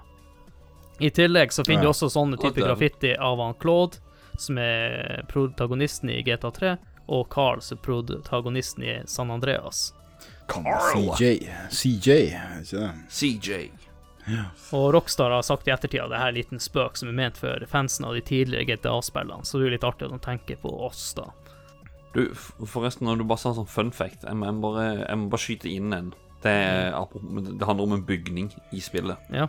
I 1.01 1.11
tillegg 1.11 1.53
så 1.53 1.65
finner 1.65 1.83
du 1.83 1.89
også 1.89 2.09
sånne 2.09 2.39
type 2.41 2.61
graffiti 2.61 3.13
av 3.17 3.41
han 3.43 3.55
Claude, 3.61 3.99
som 4.39 4.59
er 4.59 5.25
protagonisten 5.29 6.11
i 6.11 6.23
GTA 6.23 6.51
3, 6.51 6.77
og 7.09 7.29
Carl, 7.29 7.61
som 7.61 7.77
er 7.79 7.83
protagonisten 7.85 8.85
i 8.85 9.03
San 9.07 9.31
Andreas. 9.31 9.93
Carl! 10.51 11.11
CJ. 11.13 11.33
CJ, 11.71 12.17
ikke 12.63 12.83
det? 12.83 12.93
CJ. 13.11 13.59
Og 14.75 14.89
Rockstar 14.95 15.31
har 15.31 15.45
sagt 15.47 15.69
i 15.69 15.73
ettertid 15.75 16.03
at 16.03 16.11
det 16.11 16.19
her 16.19 16.31
er 16.31 16.35
en 16.35 16.39
liten 16.41 16.63
spøk 16.63 16.99
som 16.99 17.11
er 17.11 17.19
ment 17.19 17.39
for 17.39 17.63
fansen 17.71 18.07
av 18.09 18.17
de 18.17 18.23
tidligere 18.27 18.67
GTA-spillene, 18.67 19.47
så 19.47 19.59
det 19.59 19.67
er 19.67 19.71
jo 19.71 19.75
litt 19.77 19.87
artig 19.87 20.09
at 20.09 20.17
de 20.17 20.23
tenker 20.25 20.59
på 20.63 20.73
oss, 20.89 21.13
da. 21.19 21.29
Du, 22.17 22.23
forresten, 22.33 23.07
når 23.07 23.21
du 23.21 23.27
bare 23.29 23.43
sa 23.43 23.53
sånn 23.55 23.69
fun 23.69 23.93
fact, 23.95 24.25
jeg 24.25 24.39
må, 24.41 24.49
bare, 24.63 24.87
jeg 25.05 25.21
må 25.21 25.29
bare 25.33 25.43
skyte 25.43 25.71
inn 25.71 25.93
en. 25.93 26.15
Det, 26.43 26.53
er, 26.53 26.95
det 26.95 27.67
handler 27.67 27.89
om 27.89 27.97
en 27.97 28.07
bygning 28.07 28.51
i 28.77 28.81
spillet. 28.85 29.31
Ja. 29.35 29.49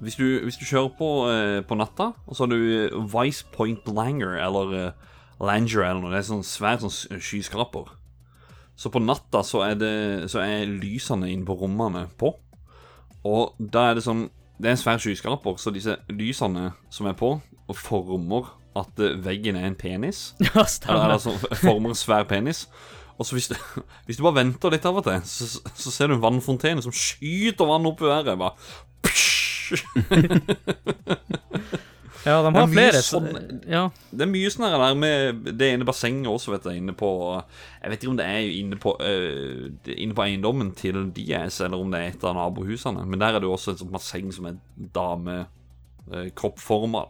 Hvis 0.00 0.16
du, 0.16 0.24
hvis 0.42 0.56
du 0.56 0.64
kjører 0.64 0.90
på, 0.96 1.08
eh, 1.28 1.60
på 1.66 1.76
natta, 1.76 2.10
og 2.24 2.36
så 2.36 2.46
har 2.46 2.52
du 2.54 2.56
eh, 2.56 2.94
Vice 3.12 3.44
Point 3.52 3.88
Langer, 3.92 4.38
eller 4.40 4.76
eh, 4.78 5.08
Langer 5.40 5.84
eller 5.84 6.00
noe, 6.00 6.12
det 6.14 6.22
er 6.22 6.28
sånn 6.30 6.46
svært 6.46 6.84
sånn 6.84 7.20
skyskraper. 7.20 7.92
Så 8.80 8.88
på 8.92 9.02
natta 9.02 9.42
så 9.44 9.60
er, 9.66 9.74
det, 9.76 10.30
så 10.32 10.40
er 10.40 10.70
lysene 10.70 11.28
inne 11.28 11.44
på 11.44 11.58
rommene 11.60 12.06
på. 12.20 12.32
Og 13.28 13.52
da 13.60 13.90
er 13.90 13.98
det 13.98 14.06
sånn 14.06 14.30
Det 14.56 14.70
er 14.70 14.72
en 14.72 14.80
svær 14.80 15.00
skyskraper, 15.00 15.58
så 15.60 15.72
disse 15.72 15.98
lysene 16.12 16.70
som 16.92 17.08
er 17.08 17.16
på, 17.16 17.34
former 17.76 18.50
at 18.76 19.00
eh, 19.00 19.16
veggen 19.24 19.56
er 19.56 19.66
en 19.68 19.76
penis. 19.78 20.34
Ja, 20.50 20.64
stemmer. 20.68 21.04
eller 21.04 21.16
altså, 21.16 21.32
former 21.62 21.92
en 21.92 21.98
svær 21.98 22.24
penis. 22.28 22.68
Og 23.16 23.26
så 23.26 23.36
hvis 23.36 23.48
du, 23.48 23.56
hvis 24.06 24.16
du 24.20 24.24
bare 24.24 24.40
venter 24.42 24.72
litt 24.72 24.84
av 24.88 25.00
og 25.00 25.04
til, 25.08 25.20
så, 25.28 25.48
så 25.76 25.92
ser 25.92 26.08
du 26.08 26.16
en 26.18 26.24
vannfontene 26.24 26.84
som 26.84 26.92
skyter 26.92 27.68
vann 27.68 27.88
opp 27.88 28.00
i 28.04 28.10
været. 28.10 28.36
Bare. 28.40 28.54
Ja, 32.26 32.42
de 32.44 32.50
har 32.54 32.66
flere 32.68 33.00
sånn- 33.00 33.62
Ja, 33.70 33.90
Det 34.12 34.20
er 34.26 34.26
mye 34.28 34.50
sånn 34.52 34.66
her 34.68 34.78
der 34.78 34.94
med 34.94 35.44
det 35.56 35.70
ene 35.72 35.84
bassenget 35.88 36.26
også, 36.28 36.50
vet 36.52 36.64
jeg, 36.68 36.76
inne 36.82 36.92
på 36.92 37.08
Jeg 37.82 37.90
vet 37.90 38.00
ikke 38.02 38.10
om 38.10 38.16
det 38.18 38.26
er 38.26 38.40
inne 38.60 38.76
på, 38.76 38.92
uh, 39.00 39.70
inne 39.96 40.14
på 40.14 40.24
eiendommen 40.26 40.74
til 40.76 41.10
Diaz, 41.16 41.60
eller 41.64 41.80
om 41.80 41.90
det 41.90 42.00
er 42.00 42.08
et 42.12 42.24
av 42.24 42.34
nabohusene. 42.36 43.06
Men 43.06 43.18
der 43.18 43.34
er 43.34 43.40
det 43.40 43.48
jo 43.48 43.54
også 43.56 43.72
et 43.72 43.78
sånt 43.80 43.92
basseng 43.94 44.32
som 44.32 44.46
er 44.50 44.56
damekroppforma. 46.10 47.06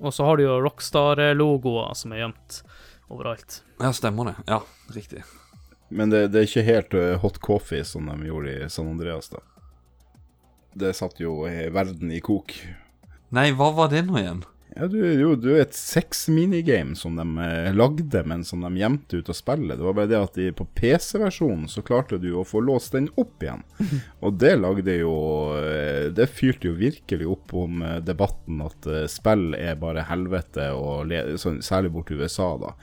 og 0.00 0.12
så 0.12 0.24
har 0.24 0.36
du 0.36 0.42
jo 0.44 0.60
Rockstar-logoer 0.64 1.94
som 1.94 2.12
er 2.12 2.16
gjemt 2.24 2.62
overalt. 3.10 3.60
Ja, 3.80 3.92
stemmer 3.92 4.24
det. 4.32 4.34
Ja, 4.48 4.62
riktig. 4.94 5.22
Men 5.90 6.10
det, 6.10 6.32
det 6.32 6.40
er 6.40 6.46
ikke 6.48 6.64
helt 6.66 6.94
eh, 6.94 7.18
hot 7.22 7.38
coffee 7.44 7.84
som 7.84 8.06
de 8.08 8.16
gjorde 8.26 8.54
i 8.64 8.68
San 8.72 8.88
Andreas, 8.90 9.28
da. 9.30 9.38
Det 10.74 10.94
satt 10.96 11.20
jo 11.20 11.42
verden 11.44 12.10
i 12.10 12.18
kok. 12.24 12.50
Nei, 13.34 13.50
hva 13.56 13.72
var 13.74 13.90
det 13.90 14.04
nå 14.06 14.18
igjen? 14.20 14.44
Ja, 14.76 14.86
du, 14.90 14.98
jo, 14.98 15.34
du 15.38 15.52
er 15.54 15.60
et 15.62 15.76
sex-minigame 15.78 16.96
som 16.98 17.14
de 17.14 17.24
eh, 17.44 17.68
lagde, 17.76 18.24
men 18.26 18.42
som 18.46 18.64
de 18.64 18.72
gjemte 18.80 19.20
ut 19.20 19.28
av 19.30 19.36
spillet. 19.38 19.78
Det 19.78 19.86
var 19.86 19.94
bare 19.94 20.10
det 20.10 20.18
at 20.18 20.38
de, 20.38 20.48
på 20.56 20.66
PC-versjonen 20.74 21.68
så 21.70 21.82
klarte 21.86 22.18
du 22.18 22.32
å 22.34 22.42
få 22.46 22.62
låst 22.64 22.96
den 22.96 23.06
opp 23.20 23.44
igjen. 23.44 23.62
Og 24.26 24.34
det 24.42 24.56
lagde 24.58 24.96
jo 24.98 25.14
eh, 25.60 26.10
Det 26.14 26.26
fyrte 26.30 26.72
jo 26.72 26.78
virkelig 26.78 27.28
opp 27.36 27.54
om 27.58 27.84
eh, 27.86 28.00
debatten 28.02 28.64
at 28.66 28.90
spill 29.10 29.54
er 29.58 29.78
bare 29.78 30.08
helvete, 30.10 30.72
og 30.74 31.14
sånn, 31.38 31.62
særlig 31.62 31.94
borti 31.94 32.18
USA, 32.18 32.54
da. 32.60 32.74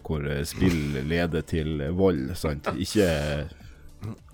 Hvor 0.00 0.22
spill 0.48 1.02
leder 1.04 1.42
til 1.44 1.82
vold, 1.96 2.30
sant. 2.40 2.70
Ikke 2.80 3.08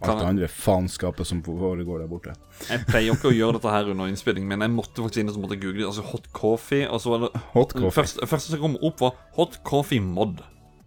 alt 0.05 0.19
det 0.21 0.27
andre 0.29 0.49
faenskapet 0.49 1.27
som 1.27 1.43
foregår 1.45 2.03
der 2.03 2.09
borte. 2.11 2.35
Jeg 2.69 2.85
pleier 2.89 3.15
ikke 3.17 3.31
å 3.31 3.35
gjøre 3.35 3.57
dette 3.59 3.73
her 3.73 3.91
under 3.93 4.11
innspilling, 4.11 4.47
men 4.49 4.61
jeg 4.65 4.73
måtte 4.75 5.01
faktisk 5.03 5.23
inn 5.23 5.31
og 5.33 5.37
så 5.39 5.45
måtte 5.45 5.61
google 5.63 5.87
altså 5.89 6.05
hot 6.11 6.27
coffee. 6.37 6.89
Og 6.89 7.01
så 7.01 7.15
var 7.15 7.25
det 7.27 7.31
Hot 7.55 7.73
coffee. 7.73 7.95
Første, 8.03 8.27
første 8.31 8.53
som 8.55 8.61
kom 8.67 8.77
opp, 8.85 9.01
var 9.01 9.17
hot 9.39 9.61
coffee 9.65 10.01
mod. 10.05 10.43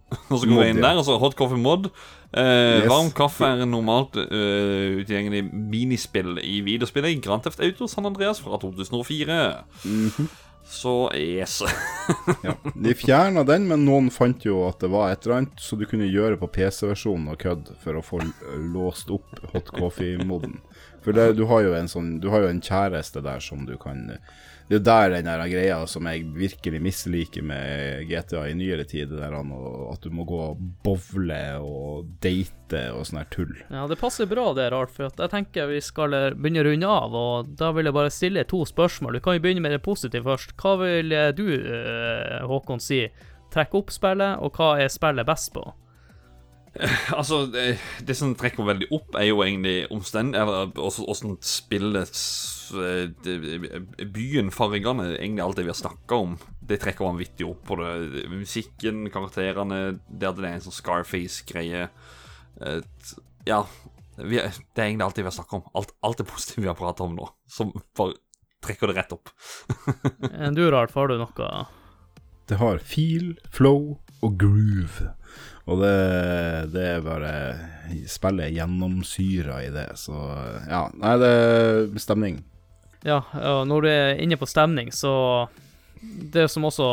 Og 0.32 0.38
så 0.40 0.46
går 0.48 0.62
jeg 0.62 0.72
inn 0.72 0.78
der, 0.80 0.96
og 0.96 1.04
så 1.04 1.18
hot 1.20 1.34
coffee 1.36 1.60
mod. 1.60 1.90
Eh, 2.32 2.78
Yes. 2.80 2.86
Varm 2.88 3.10
kaffe 3.16 3.44
er 3.44 3.66
normalt 3.68 4.16
uh, 4.16 5.00
utgjengelig 5.02 5.42
minispill 5.52 6.38
i 6.40 6.58
videospillet 6.64 7.12
i 7.12 7.20
Grand 7.24 7.44
Theft 7.44 7.60
Auto 7.64 7.86
San 7.88 8.08
Andreas 8.08 8.40
fra 8.40 8.56
2004. 8.60 9.36
Mhm. 9.84 10.28
Så 10.68 11.10
yes. 11.14 11.62
Ja. 12.42 12.54
De 12.74 12.94
fjerna 12.94 13.42
den, 13.44 13.64
men 13.68 13.86
noen 13.88 14.10
fant 14.12 14.44
jo 14.44 14.60
at 14.68 14.82
det 14.84 14.90
var 14.92 15.12
et 15.12 15.24
eller 15.24 15.40
annet, 15.42 15.60
så 15.60 15.76
du 15.80 15.86
kunne 15.88 16.08
gjøre 16.08 16.36
på 16.40 16.48
PC-versjonen 16.52 17.30
og 17.32 17.40
kødd 17.40 17.70
for 17.80 17.96
å 17.96 18.04
få 18.04 18.20
låst 18.74 19.08
opp 19.12 19.40
hot 19.54 19.72
coffee-moden. 19.72 20.58
For 21.04 21.16
det, 21.16 21.30
du 21.38 21.46
har 21.48 21.64
sånn 21.88 22.18
Du 22.20 22.28
har 22.28 22.44
jo 22.44 22.50
en 22.52 22.60
kjæreste 22.60 23.22
der 23.24 23.40
som 23.40 23.64
du 23.64 23.76
kan 23.80 24.10
Det 24.68 24.74
er 24.76 24.80
jo 24.82 24.84
der 24.84 25.12
den 25.14 25.24
der 25.24 25.42
greia 25.48 25.76
som 25.88 26.04
jeg 26.10 26.26
virkelig 26.36 26.80
misliker 26.84 27.44
med 27.48 28.02
GTA 28.10 28.42
i 28.50 28.56
nyere 28.56 28.84
tid, 28.84 29.14
der 29.16 29.32
at 29.32 30.02
du 30.04 30.10
må 30.12 30.26
gå 30.28 30.40
og 30.50 30.60
bowle 30.84 31.38
og 31.64 32.10
date 32.20 32.82
og 32.92 33.06
sånn 33.08 33.22
her 33.22 33.30
tull. 33.32 33.54
Ja, 33.72 33.86
det 33.88 33.96
passer 33.96 34.28
bra 34.28 34.50
det, 34.58 34.68
Rart, 34.74 34.92
for 34.92 35.08
jeg 35.08 35.32
tenker 35.32 35.72
vi 35.72 35.80
skal 35.80 36.12
begynne 36.36 36.60
å 36.60 36.68
runde 36.68 36.92
av, 36.98 37.16
og 37.16 37.56
da 37.56 37.72
vil 37.72 37.88
jeg 37.88 37.96
bare 37.96 38.12
stille 38.12 38.44
to 38.50 38.60
spørsmål. 38.68 39.16
Du 39.16 39.24
kan 39.24 39.38
jo 39.38 39.46
begynne 39.46 39.64
med 39.64 39.72
det 39.72 39.80
positive 39.88 40.28
først. 40.28 40.52
Hva 40.60 40.76
vil 40.84 41.16
eh, 41.16 41.32
du, 41.32 41.46
eh, 41.56 42.44
Håkon, 42.52 42.84
si? 42.84 43.06
Trekke 43.48 43.80
opp 43.80 43.94
spillet, 43.94 44.36
og 44.44 44.52
hva 44.52 44.74
er 44.84 44.92
spillet 44.92 45.24
best 45.32 45.54
på? 45.56 45.64
altså, 47.18 47.46
det, 47.50 47.78
det 48.06 48.14
som 48.16 48.34
trekker 48.38 48.66
veldig 48.68 48.88
opp, 48.94 49.16
er 49.18 49.28
jo 49.30 49.40
egentlig 49.42 49.86
omstendighetene 49.94 50.78
Og 50.84 50.92
sånn 50.94 51.08
åssen 51.10 51.36
spillet 51.42 52.20
eh, 52.78 53.08
det- 53.24 54.08
Byen, 54.14 54.50
fargene, 54.54 55.08
egentlig 55.16 55.44
alt 55.44 55.56
det 55.58 55.64
vi 55.66 55.72
har 55.72 55.78
snakka 55.80 56.18
om, 56.22 56.36
det 56.68 56.80
trekker 56.82 57.06
vanvittig 57.08 57.46
opp 57.48 57.62
på 57.66 57.78
det. 57.80 58.26
Musikken, 58.30 59.06
karakterene, 59.14 59.98
det 60.10 60.28
at 60.28 60.36
det 60.38 60.44
er 60.50 60.58
en 60.58 60.66
sånn 60.68 60.76
Scarface-greie. 60.78 61.88
Eh, 62.60 62.80
Ja. 63.48 63.62
Vi, 64.18 64.34
det 64.34 64.82
er 64.82 64.88
egentlig 64.88 65.04
alt 65.06 65.14
det 65.14 65.22
vi 65.22 65.30
har 65.30 65.36
snakka 65.38 65.56
om. 65.60 65.66
Alt, 65.78 65.92
alt 66.02 66.18
det 66.18 66.26
positive 66.26 66.64
vi 66.64 66.70
har 66.72 66.74
prata 66.78 67.04
om 67.06 67.12
nå, 67.14 67.28
som 67.48 67.70
bare 67.96 68.16
trekker 68.66 68.90
det 68.90 68.96
rett 68.98 69.12
opp. 69.14 69.30
Du, 70.58 70.64
Rart, 70.74 70.90
har 70.98 71.06
du 71.08 71.14
noe 71.20 71.50
Det 72.50 72.58
har 72.58 72.78
feel, 72.82 73.36
flow 73.54 73.94
og 74.26 74.34
groove. 74.42 75.12
Og 75.68 75.82
det, 75.82 75.96
det 76.72 76.84
er 76.94 77.04
bare 77.04 77.32
Spillet 78.08 78.52
gjennomsyra 78.52 79.62
i 79.64 79.70
det, 79.72 79.90
så 79.96 80.16
ja. 80.68 80.82
Nei, 80.96 81.14
det 81.20 81.28
er 81.32 82.00
stemning. 82.00 82.42
Ja, 83.06 83.22
og 83.32 83.62
når 83.70 83.84
du 83.84 83.88
er 83.88 84.20
inne 84.20 84.36
på 84.36 84.48
stemning, 84.48 84.90
så 84.92 85.48
Det 86.32 86.44
som 86.50 86.66
også 86.68 86.84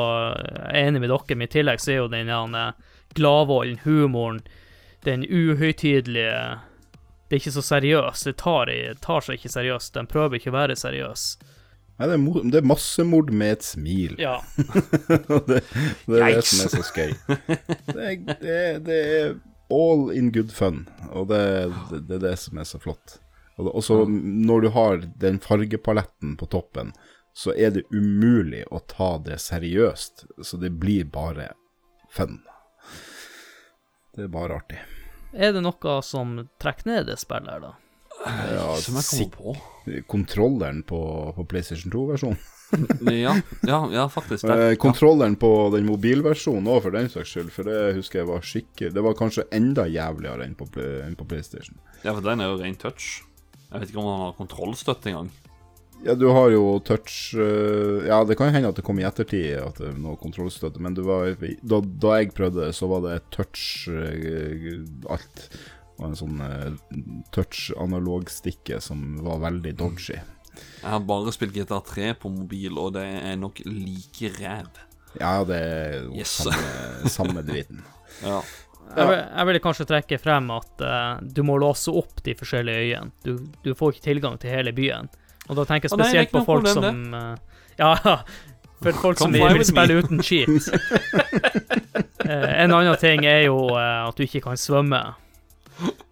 er 0.71 0.87
enig 0.87 1.01
med 1.03 1.11
dere, 1.11 1.35
men 1.35 1.45
i 1.45 1.51
tillegg 1.51 1.81
så 1.81 1.91
er 1.91 1.99
jo 1.99 2.07
den 2.09 2.31
gladvolden, 3.13 3.79
humoren, 3.83 4.39
den 5.05 5.21
uhøytidelige 5.23 6.57
Det 7.29 7.35
er 7.35 7.41
ikke 7.41 7.51
så 7.51 7.61
seriøst. 7.61 8.25
Det 8.25 8.37
tar, 8.37 8.71
tar 9.01 9.21
seg 9.21 9.37
ikke 9.37 9.49
seriøst. 9.49 9.93
Den 9.93 10.07
prøver 10.07 10.37
ikke 10.37 10.51
å 10.53 10.57
være 10.59 10.75
seriøs. 10.77 11.37
Nei, 11.95 12.07
det 12.11 12.15
er, 12.15 12.47
det 12.51 12.59
er 12.59 12.67
massemord 12.67 13.29
med 13.31 13.53
et 13.55 13.63
smil. 13.63 14.15
Ja. 14.19 14.37
Det, 15.47 15.61
det 16.07 16.19
er 16.19 16.35
det 16.35 16.45
som 16.49 16.65
er 16.65 16.71
så 16.73 16.81
skøy. 16.83 17.13
Det 17.87 18.01
er, 18.03 18.15
det, 18.41 18.57
det 18.87 18.97
er 19.15 19.35
all 19.71 20.09
in 20.13 20.31
good 20.35 20.51
fun, 20.51 20.83
og 21.11 21.29
det, 21.31 21.39
det, 21.91 22.01
det 22.09 22.17
er 22.19 22.25
det 22.27 22.33
som 22.41 22.59
er 22.59 22.67
så 22.67 22.81
flott. 22.83 23.19
Og 23.55 23.79
så 23.83 24.01
når 24.09 24.65
du 24.65 24.69
har 24.75 25.05
den 25.23 25.39
fargepaletten 25.39 26.35
på 26.35 26.49
toppen, 26.51 26.91
så 27.35 27.53
er 27.55 27.71
det 27.75 27.85
umulig 27.91 28.65
å 28.71 28.81
ta 28.91 29.15
det 29.23 29.39
seriøst. 29.43 30.25
Så 30.43 30.59
det 30.59 30.73
blir 30.79 31.07
bare 31.11 31.53
fun. 32.11 32.41
Det 34.15 34.27
er 34.27 34.31
bare 34.31 34.59
artig. 34.59 34.79
Er 35.35 35.55
det 35.55 35.63
noe 35.63 35.95
som 36.03 36.37
trekker 36.63 36.87
ned 36.91 37.09
det 37.09 37.17
spillet 37.19 37.51
her, 37.51 37.63
da? 37.63 37.73
Ja, 38.25 38.75
som 38.81 38.97
jeg 38.99 39.07
kommer 39.09 39.31
på. 39.35 39.55
Kontrolleren 40.09 40.81
på, 40.87 40.99
på 41.35 41.47
PlayStation 41.51 41.93
2-versjonen. 41.93 42.41
Ja, 43.05 43.35
ja, 43.61 43.89
ja 43.93 44.09
faktisk. 44.09 44.47
Det. 44.47 44.71
Eh, 44.71 44.75
kontrolleren 44.81 45.35
på 45.39 45.51
den 45.75 45.85
mobilversjonen 45.85 46.67
òg, 46.73 46.81
for 46.83 46.95
den 46.95 47.07
saks 47.13 47.35
skyld. 47.35 47.51
For 47.53 47.69
det 47.69 47.93
husker 47.99 48.23
jeg 48.23 48.29
var 48.31 48.41
skikkelig 48.43 48.89
Det 48.95 49.03
var 49.05 49.17
kanskje 49.19 49.45
enda 49.55 49.85
jævligere 49.85 50.47
enn 50.47 50.57
på, 50.57 50.67
enn 50.81 51.15
på 51.15 51.27
PlayStation. 51.29 51.77
Ja, 52.01 52.15
for 52.15 52.25
den 52.25 52.41
er 52.41 52.51
jo 52.51 52.59
ren 52.63 52.77
touch. 52.81 53.21
Jeg 53.69 53.81
vet 53.81 53.91
ikke 53.93 54.01
om 54.01 54.09
han 54.09 54.23
har 54.25 54.37
kontrollstøtte 54.39 55.11
engang. 55.13 55.29
Ja, 56.03 56.13
du 56.17 56.27
har 56.29 56.51
jo 56.51 56.79
touch 56.85 57.33
eh, 57.39 58.07
Ja, 58.09 58.19
det 58.27 58.35
kan 58.37 58.51
hende 58.53 58.69
at 58.69 58.77
det 58.77 58.83
kom 58.85 58.99
i 58.99 59.05
ettertid 59.07 59.55
at 59.61 59.79
det 59.79 59.93
er 59.93 60.01
noe 60.01 60.19
kontrollstøtte, 60.19 60.81
men 60.83 60.97
var, 61.05 61.31
da, 61.39 61.79
da 61.79 62.17
jeg 62.19 62.33
prøvde, 62.35 62.67
så 62.75 62.89
var 62.91 63.05
det 63.05 63.21
touch 63.33 63.87
eh, 63.93 64.83
alt. 65.11 65.47
Var 65.95 66.09
en 66.09 66.17
sånn 66.19 66.41
eh, 66.43 66.71
touch 67.35 67.69
analogstikke 67.79 68.81
som 68.83 69.03
var 69.23 69.39
veldig 69.45 69.75
dodgy. 69.79 70.17
Jeg 70.81 70.87
har 70.91 70.99
bare 71.07 71.31
spilt 71.35 71.55
GTA 71.55 71.79
3 71.83 72.13
på 72.19 72.31
mobil, 72.31 72.77
og 72.79 72.93
det 72.97 73.05
er 73.05 73.35
nok 73.39 73.61
like 73.67 74.31
ræv. 74.37 74.81
Ja, 75.19 75.37
det 75.47 75.57
er 75.63 75.93
jo 76.03 76.15
Yes. 76.19 76.35
samme, 76.43 77.09
samme 77.11 77.43
driten. 77.47 77.83
Ja. 78.23 78.41
Jeg, 78.95 79.07
vil, 79.09 79.17
jeg 79.17 79.47
vil, 79.49 79.59
kanskje 79.63 79.85
trekke 79.89 80.17
frem 80.21 80.51
at 80.53 80.83
uh, 80.85 81.17
du 81.23 81.41
må 81.43 81.55
låse 81.59 81.91
opp 81.91 82.21
de 82.23 82.35
forskjellige 82.37 82.83
øyene. 82.83 83.11
Du, 83.25 83.39
du 83.65 83.71
får 83.75 83.95
ikke 83.95 84.05
tilgang 84.11 84.35
til 84.39 84.53
hele 84.53 84.71
byen. 84.77 85.09
Og 85.49 85.57
da 85.57 85.65
tenker 85.65 85.89
jeg 85.89 85.97
nei, 85.97 86.05
spesielt 86.05 86.31
på 86.35 86.43
folk 86.45 86.67
problem, 86.67 87.09
som 87.09 87.15
uh, 87.15 87.63
Ja, 87.79 88.19
for 88.83 88.99
folk 89.01 89.19
som 89.19 89.33
Come 89.33 89.41
vil, 89.41 89.57
vil 89.57 89.67
spille 89.67 89.95
me. 89.97 90.03
uten 90.03 90.21
cheat. 90.23 90.69
uh, 92.29 92.51
en 92.61 92.75
annen 92.75 92.95
ting 93.01 93.25
er 93.25 93.47
jo 93.47 93.57
at 93.73 94.15
du 94.15 94.23
ikke 94.27 94.43
kan 94.45 94.59
svømme. 94.59 95.01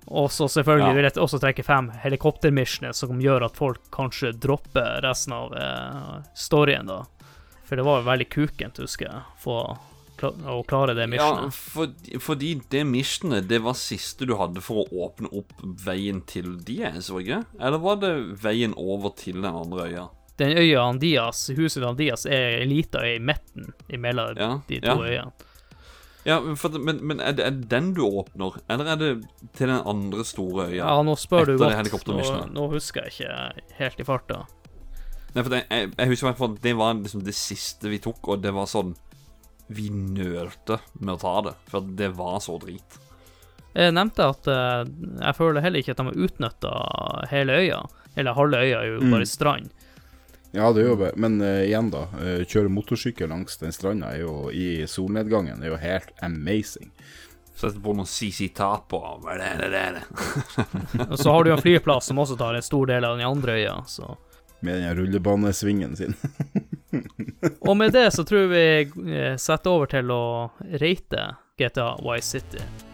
Og 0.07 0.27
så 0.31 0.45
selvfølgelig 0.51 0.87
Ja. 0.91 0.93
vil 0.93 1.03
jeg 1.07 1.13
også 1.23 1.39
trekke 1.39 1.63
fem 1.63 1.89
helikoptermissioner 2.03 2.93
som 2.93 3.19
gjør 3.21 3.45
at 3.45 3.55
folk 3.57 3.79
kanskje 3.91 4.33
dropper 4.37 5.01
resten 5.01 5.33
av 5.33 5.53
eh, 5.57 6.21
storyen, 6.35 6.85
da. 6.91 7.05
For 7.65 7.75
det 7.79 7.85
var 7.87 8.01
jo 8.01 8.09
veldig 8.09 8.29
kukent, 8.29 8.77
husker 8.83 9.07
jeg, 9.07 9.21
for 9.39 9.77
å 10.23 10.63
klare 10.67 10.93
det 10.95 11.07
Ja, 11.15 11.49
for, 11.51 11.87
fordi 12.19 12.61
det 12.69 12.83
missionet, 12.85 13.47
det 13.47 13.59
var 13.63 13.73
siste 13.73 14.25
du 14.27 14.35
hadde 14.37 14.61
for 14.61 14.83
å 14.83 15.07
åpne 15.07 15.31
opp 15.33 15.51
veien 15.83 16.21
til 16.29 16.57
Diaz, 16.63 17.09
var 17.09 17.19
det 17.23 17.27
ikke? 17.27 17.45
Eller 17.59 17.81
var 17.83 17.95
det 18.03 18.13
veien 18.43 18.73
over 18.77 19.09
til 19.17 19.41
den 19.41 19.49
andre 19.55 19.87
øya? 19.89 20.05
Den 20.37 20.57
øya 20.57 20.81
Andias, 20.89 21.49
huset 21.57 21.83
Andias, 21.85 22.25
er 22.25 22.59
ei 22.61 22.65
lita 22.65 22.99
øy 23.03 23.15
i 23.15 23.19
midten 23.19 23.73
imellom 23.89 24.37
Ja, 24.37 24.51
de 24.67 24.79
to 24.81 24.95
ja. 25.03 25.09
øyene. 25.09 25.31
Ja, 26.25 26.37
for, 26.55 26.71
men, 26.79 27.01
men 27.03 27.19
er, 27.19 27.33
det, 27.35 27.47
den 27.71 27.89
du 27.97 28.01
åpner, 28.07 28.55
eller 28.71 28.93
er 28.93 28.99
det 29.01 29.09
til 29.57 29.67
den 29.67 29.81
andre 29.91 30.23
store 30.23 30.69
øya? 30.69 30.77
Ja, 30.85 30.93
nå 31.03 31.17
spør 31.19 31.49
du 31.51 31.57
godt. 31.59 32.07
Nå, 32.07 32.45
nå 32.55 32.67
husker 32.71 33.09
jeg 33.09 33.15
ikke 33.17 33.73
helt 33.81 33.99
i 33.99 34.05
farta. 34.07 34.37
Nei, 35.33 35.41
for 35.43 35.49
det, 35.51 35.63
jeg, 35.67 35.91
jeg 35.97 36.07
husker 36.13 36.27
i 36.27 36.29
hvert 36.31 36.39
fall 36.39 36.53
at 36.55 36.61
det 36.63 36.75
var 36.79 36.93
liksom 37.01 37.23
det 37.27 37.35
siste 37.35 37.91
vi 37.91 37.99
tok, 37.99 38.21
og 38.31 38.43
det 38.43 38.53
var 38.55 38.69
sånn 38.71 38.93
Vi 39.73 39.87
nølte 39.89 40.77
med 40.99 41.15
å 41.15 41.19
ta 41.21 41.33
det, 41.49 41.53
for 41.71 41.81
det 41.99 42.11
var 42.15 42.39
så 42.43 42.55
drit. 42.61 42.99
Jeg 43.73 43.93
nevnte 43.95 44.27
at 44.29 44.47
eh, 44.51 44.83
jeg 45.23 45.35
føler 45.39 45.63
heller 45.65 45.81
ikke 45.81 45.95
at 45.95 46.01
de 46.03 46.05
har 46.11 46.19
utnytta 46.27 46.73
hele 47.31 47.55
øya. 47.63 47.79
Eller 48.15 48.35
halve 48.37 48.59
øya 48.61 48.81
er 48.83 48.89
jo 48.91 48.99
Mm. 49.01 49.11
bare 49.15 49.25
strand. 49.25 49.71
Ja, 50.53 50.69
det 50.73 50.83
gjør 50.83 50.99
jo 51.01 51.11
Men 51.17 51.41
uh, 51.41 51.63
igjen, 51.65 51.89
da. 51.89 52.05
eh, 52.21 52.43
kjøre 52.45 52.69
motorsykkel 52.69 53.31
langs 53.31 53.57
den 53.57 53.73
stranda 53.73 54.11
er 54.13 54.21
jo 54.21 54.51
i 54.53 54.85
solnedgangen 54.87 55.63
er 55.63 55.73
jo 55.73 55.79
helt 55.81 56.13
amazing. 56.21 56.91
Sette 57.57 57.81
på 57.81 57.93
noen 57.93 58.09
CC 58.09 58.51
Tapo 58.53 58.99
og 59.01 59.25
det, 59.29 59.49
det, 59.61 59.69
det, 59.73 59.81
det. 59.97 61.17
Så 61.17 61.31
har 61.31 61.43
du 61.43 61.51
jo 61.51 61.57
en 61.57 61.61
flyplass 61.61 62.09
som 62.09 62.21
også 62.21 62.37
tar 62.37 62.57
en 62.57 62.65
stor 62.65 62.89
del 62.89 63.05
av 63.05 63.17
den 63.17 63.27
andre 63.27 63.57
øya, 63.57 63.75
så 63.87 64.15
Med 64.59 64.81
den 64.81 64.95
rullebanesvingen 64.95 65.95
sin. 65.95 66.13
Og 67.67 67.77
med 67.77 67.91
det 67.91 68.11
så 68.13 68.23
tror 68.23 68.53
jeg 68.53 68.93
vi 68.93 69.17
eh, 69.17 69.35
setter 69.41 69.73
over 69.73 69.89
til 69.91 70.13
å 70.13 70.23
rate 70.79 71.29
GTA 71.59 71.95
Vice 72.05 72.37
City. 72.37 72.92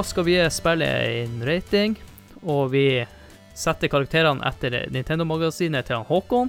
Da 0.00 0.04
skal 0.04 0.24
vi 0.24 0.50
spille 0.50 0.86
en 0.86 1.42
rating, 1.44 1.92
og 2.40 2.70
vi 2.72 3.04
setter 3.52 3.90
karakterene 3.92 4.40
etter 4.48 4.86
Nintendo-magasinet 4.94 5.84
til 5.84 5.98
han 5.98 6.06
Håkon. 6.08 6.48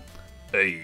Øy. 0.56 0.80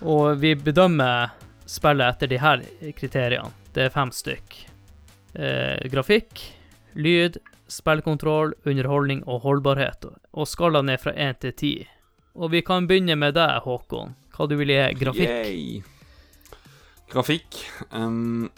Og 0.14 0.40
vi 0.40 0.54
bedømmer 0.56 1.36
spillet 1.68 2.16
etter 2.16 2.32
de 2.32 2.40
her 2.40 2.64
kriteriene. 2.96 3.52
Det 3.76 3.90
er 3.90 3.92
fem 3.92 4.08
stykk. 4.08 4.56
Eh, 5.36 5.84
grafikk, 5.92 6.40
lyd, 6.96 7.36
spillkontroll, 7.68 8.56
underholdning 8.64 9.20
og 9.28 9.44
holdbarhet. 9.44 10.08
Og 10.32 10.48
skalaen 10.48 10.88
er 10.88 10.96
fra 10.96 11.12
én 11.12 11.36
til 11.44 11.52
ti. 11.52 11.74
Og 12.40 12.56
vi 12.56 12.64
kan 12.64 12.88
begynne 12.88 13.20
med 13.20 13.36
deg, 13.36 13.66
Håkon. 13.68 14.16
Hva 14.32 14.48
du 14.48 14.56
vil 14.56 14.72
gi 14.72 14.94
grafikk? 15.04 15.28
Yay. 15.28 15.82
Grafikk 17.12 17.58
um, 17.92 18.48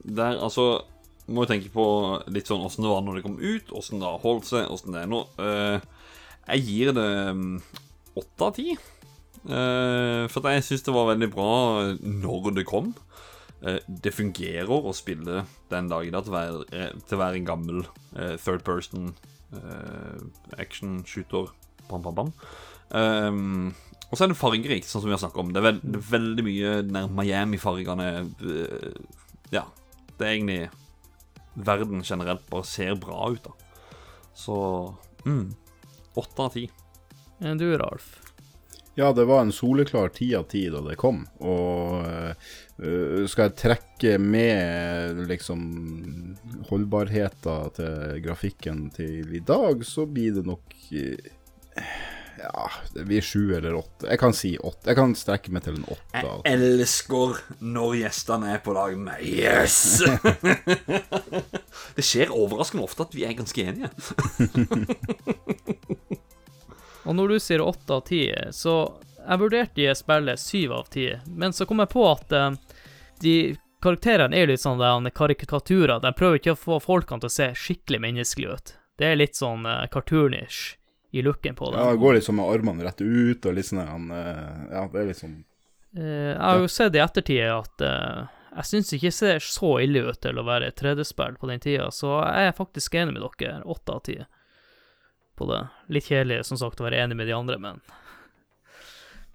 Der, 0.00 0.38
altså 0.40 0.82
Må 1.28 1.44
jo 1.44 1.50
tenke 1.50 1.70
på 1.74 1.84
litt 2.32 2.48
sånn 2.48 2.64
åssen 2.64 2.86
det 2.86 2.92
var 2.92 3.04
når 3.04 3.20
det 3.20 3.26
kom 3.26 3.36
ut, 3.38 3.74
åssen 3.76 4.00
det 4.00 4.08
har 4.08 4.22
holdt 4.24 4.48
seg, 4.48 4.66
åssen 4.72 4.96
det 4.96 5.04
er 5.04 5.10
nå. 5.10 5.20
Uh, 5.38 5.78
jeg 6.50 6.64
gir 6.66 6.90
det 6.96 7.10
åtte 8.18 8.46
av 8.48 8.56
ti. 8.56 8.72
Eh, 9.40 10.24
for 10.28 10.48
jeg 10.52 10.64
syns 10.66 10.84
det 10.84 10.94
var 10.94 11.12
veldig 11.12 11.28
bra 11.32 11.52
når 12.00 12.50
det 12.58 12.66
kom. 12.68 12.92
Eh, 13.62 13.78
det 13.86 14.12
fungerer 14.16 14.70
å 14.70 14.94
spille 14.96 15.44
den 15.70 15.90
dag 15.92 16.06
i 16.06 16.12
dag 16.12 16.26
til 16.26 16.34
å 16.34 17.20
være, 17.20 17.36
en 17.38 17.48
gammel 17.48 17.84
third 18.42 18.64
person 18.66 19.14
action 20.58 21.00
shooter. 21.06 21.50
Bam, 21.88 22.02
bam, 22.02 22.14
bam. 22.14 22.34
Um, 22.90 23.74
og 24.10 24.18
så 24.18 24.24
er 24.24 24.32
det 24.32 24.38
fargerikt, 24.40 24.88
sånn 24.90 25.04
som 25.04 25.10
vi 25.10 25.14
har 25.14 25.22
snakket 25.22 25.42
om. 25.44 25.52
Det 25.54 25.60
er, 25.60 25.66
veld, 25.68 25.82
det 25.86 26.00
er 26.00 26.08
veldig 26.10 26.44
mye 26.46 26.72
der 26.88 27.12
Miami-fargene 27.14 28.08
øh, 28.26 28.94
Ja. 29.54 29.68
Det 30.18 30.26
er 30.26 30.34
egentlig 30.34 30.62
Verden 31.54 32.02
generelt 32.04 32.42
bare 32.50 32.66
ser 32.68 32.98
bra 33.00 33.30
ut, 33.30 33.46
da. 33.46 33.54
Så 34.36 34.56
mm, 35.24 35.46
Åtte 36.20 36.42
av 36.42 36.52
ti. 36.54 36.66
Enn 37.40 37.58
du, 37.58 37.70
Ralf? 37.78 38.18
Ja, 38.98 39.12
det 39.14 39.24
var 39.24 39.44
en 39.44 39.52
soleklar 39.54 40.10
ti 40.12 40.32
av 40.36 40.48
ti 40.50 40.64
da 40.68 40.82
det 40.84 40.96
kom, 41.00 41.22
og 41.46 42.02
øh, 42.04 43.22
skal 43.30 43.46
jeg 43.46 43.56
trekke 43.62 44.16
med 44.20 45.22
liksom 45.30 45.62
holdbarheten 46.68 47.70
til 47.78 48.18
grafikken 48.26 48.88
til 48.92 49.30
i 49.38 49.40
dag, 49.46 49.86
så 49.86 50.04
blir 50.10 50.34
det 50.36 50.44
nok 50.50 50.74
Ja, 52.42 52.70
det 52.94 53.04
blir 53.04 53.20
sju 53.20 53.56
eller 53.56 53.74
åtte. 53.74 54.06
Jeg 54.08 54.18
kan 54.18 54.32
si 54.32 54.58
åtte. 54.58 54.88
Jeg 54.90 54.96
kan 54.96 55.12
strekke 55.18 55.52
meg 55.52 55.64
til 55.66 55.76
en 55.76 55.84
åtte. 55.84 56.14
Jeg 56.14 56.24
altså. 56.24 56.52
elsker 56.54 57.40
når 57.60 57.96
gjestene 58.00 58.54
er 58.54 58.62
på 58.64 58.74
lag 58.76 58.96
med. 58.96 59.20
Yes! 59.26 60.00
det 61.96 62.06
skjer 62.06 62.32
overraskende 62.32 62.86
ofte 62.86 63.04
at 63.04 63.16
vi 63.16 63.26
er 63.28 63.36
ganske 63.36 63.66
enige. 63.66 63.90
Og 67.04 67.16
når 67.16 67.34
du 67.34 67.38
sier 67.42 67.64
åtte 67.64 67.96
av 67.96 68.04
ti, 68.08 68.24
så 68.52 68.74
Jeg 69.20 69.40
vurderte 69.40 69.76
å 69.76 69.84
gi 69.84 69.94
spillet 69.98 70.40
syv 70.40 70.72
av 70.72 70.86
ti, 70.88 71.10
men 71.28 71.52
så 71.52 71.66
kom 71.68 71.82
jeg 71.82 71.90
på 71.92 72.04
at 72.08 72.32
eh, 72.32 72.54
de 73.20 73.34
karakterene 73.84 74.36
er 74.36 74.48
litt 74.48 74.62
sånn 74.62 74.80
der, 74.80 75.10
karikaturer. 75.12 76.00
De 76.00 76.12
prøver 76.16 76.40
ikke 76.40 76.54
å 76.56 76.60
få 76.62 76.78
folkene 76.80 77.20
til 77.20 77.28
å 77.28 77.34
se 77.34 77.50
skikkelig 77.52 78.00
menneskelige 78.00 78.56
ut. 78.56 78.72
Det 78.96 79.10
er 79.10 79.20
litt 79.20 79.36
sånn 79.36 79.68
uh, 79.68 79.84
cartoonish 79.92 80.79
i 81.10 81.22
looken 81.22 81.56
på 81.58 81.70
det. 81.70 81.78
Ja, 81.78 81.90
det 81.90 82.02
går 82.02 82.18
liksom 82.18 82.36
med 82.38 82.50
armene 82.52 82.86
rett 82.86 83.00
ut 83.02 83.46
og 83.46 83.56
litt 83.56 83.66
sånn 83.66 83.82
han, 83.82 84.10
øh, 84.14 84.58
Ja, 84.70 84.84
det 84.92 85.00
er 85.00 85.08
liksom 85.10 85.38
uh, 85.98 86.02
jeg 86.04 86.42
har 86.44 86.60
jo 86.62 86.68
sett 86.70 86.94
i 86.94 87.02
ettertid 87.02 87.46
at 87.50 87.82
uh, 87.82 88.28
jeg 88.50 88.66
syns 88.66 88.92
ikke 88.94 89.10
det 89.10 89.16
ser 89.16 89.44
så 89.46 89.72
ille 89.82 90.02
ut 90.10 90.20
til 90.22 90.38
å 90.38 90.46
være 90.46 90.70
et 90.70 90.78
3D-spill 90.80 91.38
på 91.38 91.50
den 91.50 91.62
tida, 91.62 91.88
så 91.94 92.18
jeg 92.24 92.50
er 92.50 92.56
faktisk 92.56 92.96
enig 92.98 93.14
med 93.14 93.22
dere. 93.22 93.60
Åtte 93.62 93.94
av 93.94 94.04
ti 94.06 94.16
på 95.38 95.46
det. 95.48 95.60
Litt 95.94 96.10
kjedelig, 96.10 96.42
som 96.48 96.58
sagt, 96.60 96.82
å 96.82 96.86
være 96.88 96.98
enig 97.04 97.16
med 97.16 97.30
de 97.30 97.36
andre, 97.36 97.58
men 97.62 97.82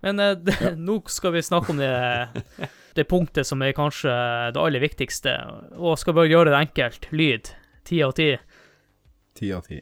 Men 0.04 0.20
eh, 0.20 0.36
det, 0.48 0.76
nå 0.78 1.00
skal 1.10 1.34
vi 1.34 1.42
snakke 1.42 1.72
om 1.72 1.80
det, 1.80 2.68
det 2.94 3.08
punktet 3.10 3.48
som 3.48 3.64
er 3.64 3.74
kanskje 3.74 4.12
det 4.54 4.62
aller 4.62 4.84
viktigste, 4.84 5.34
og 5.80 5.98
skal 5.98 6.20
bare 6.20 6.30
gjøre 6.30 6.52
det 6.52 6.60
enkelt. 6.60 7.10
Lyd. 7.12 7.56
Ti 7.88 8.04
av 8.04 8.14
ti. 8.20 8.34
ti 9.40 9.52
av 9.54 9.66
ti. 9.66 9.80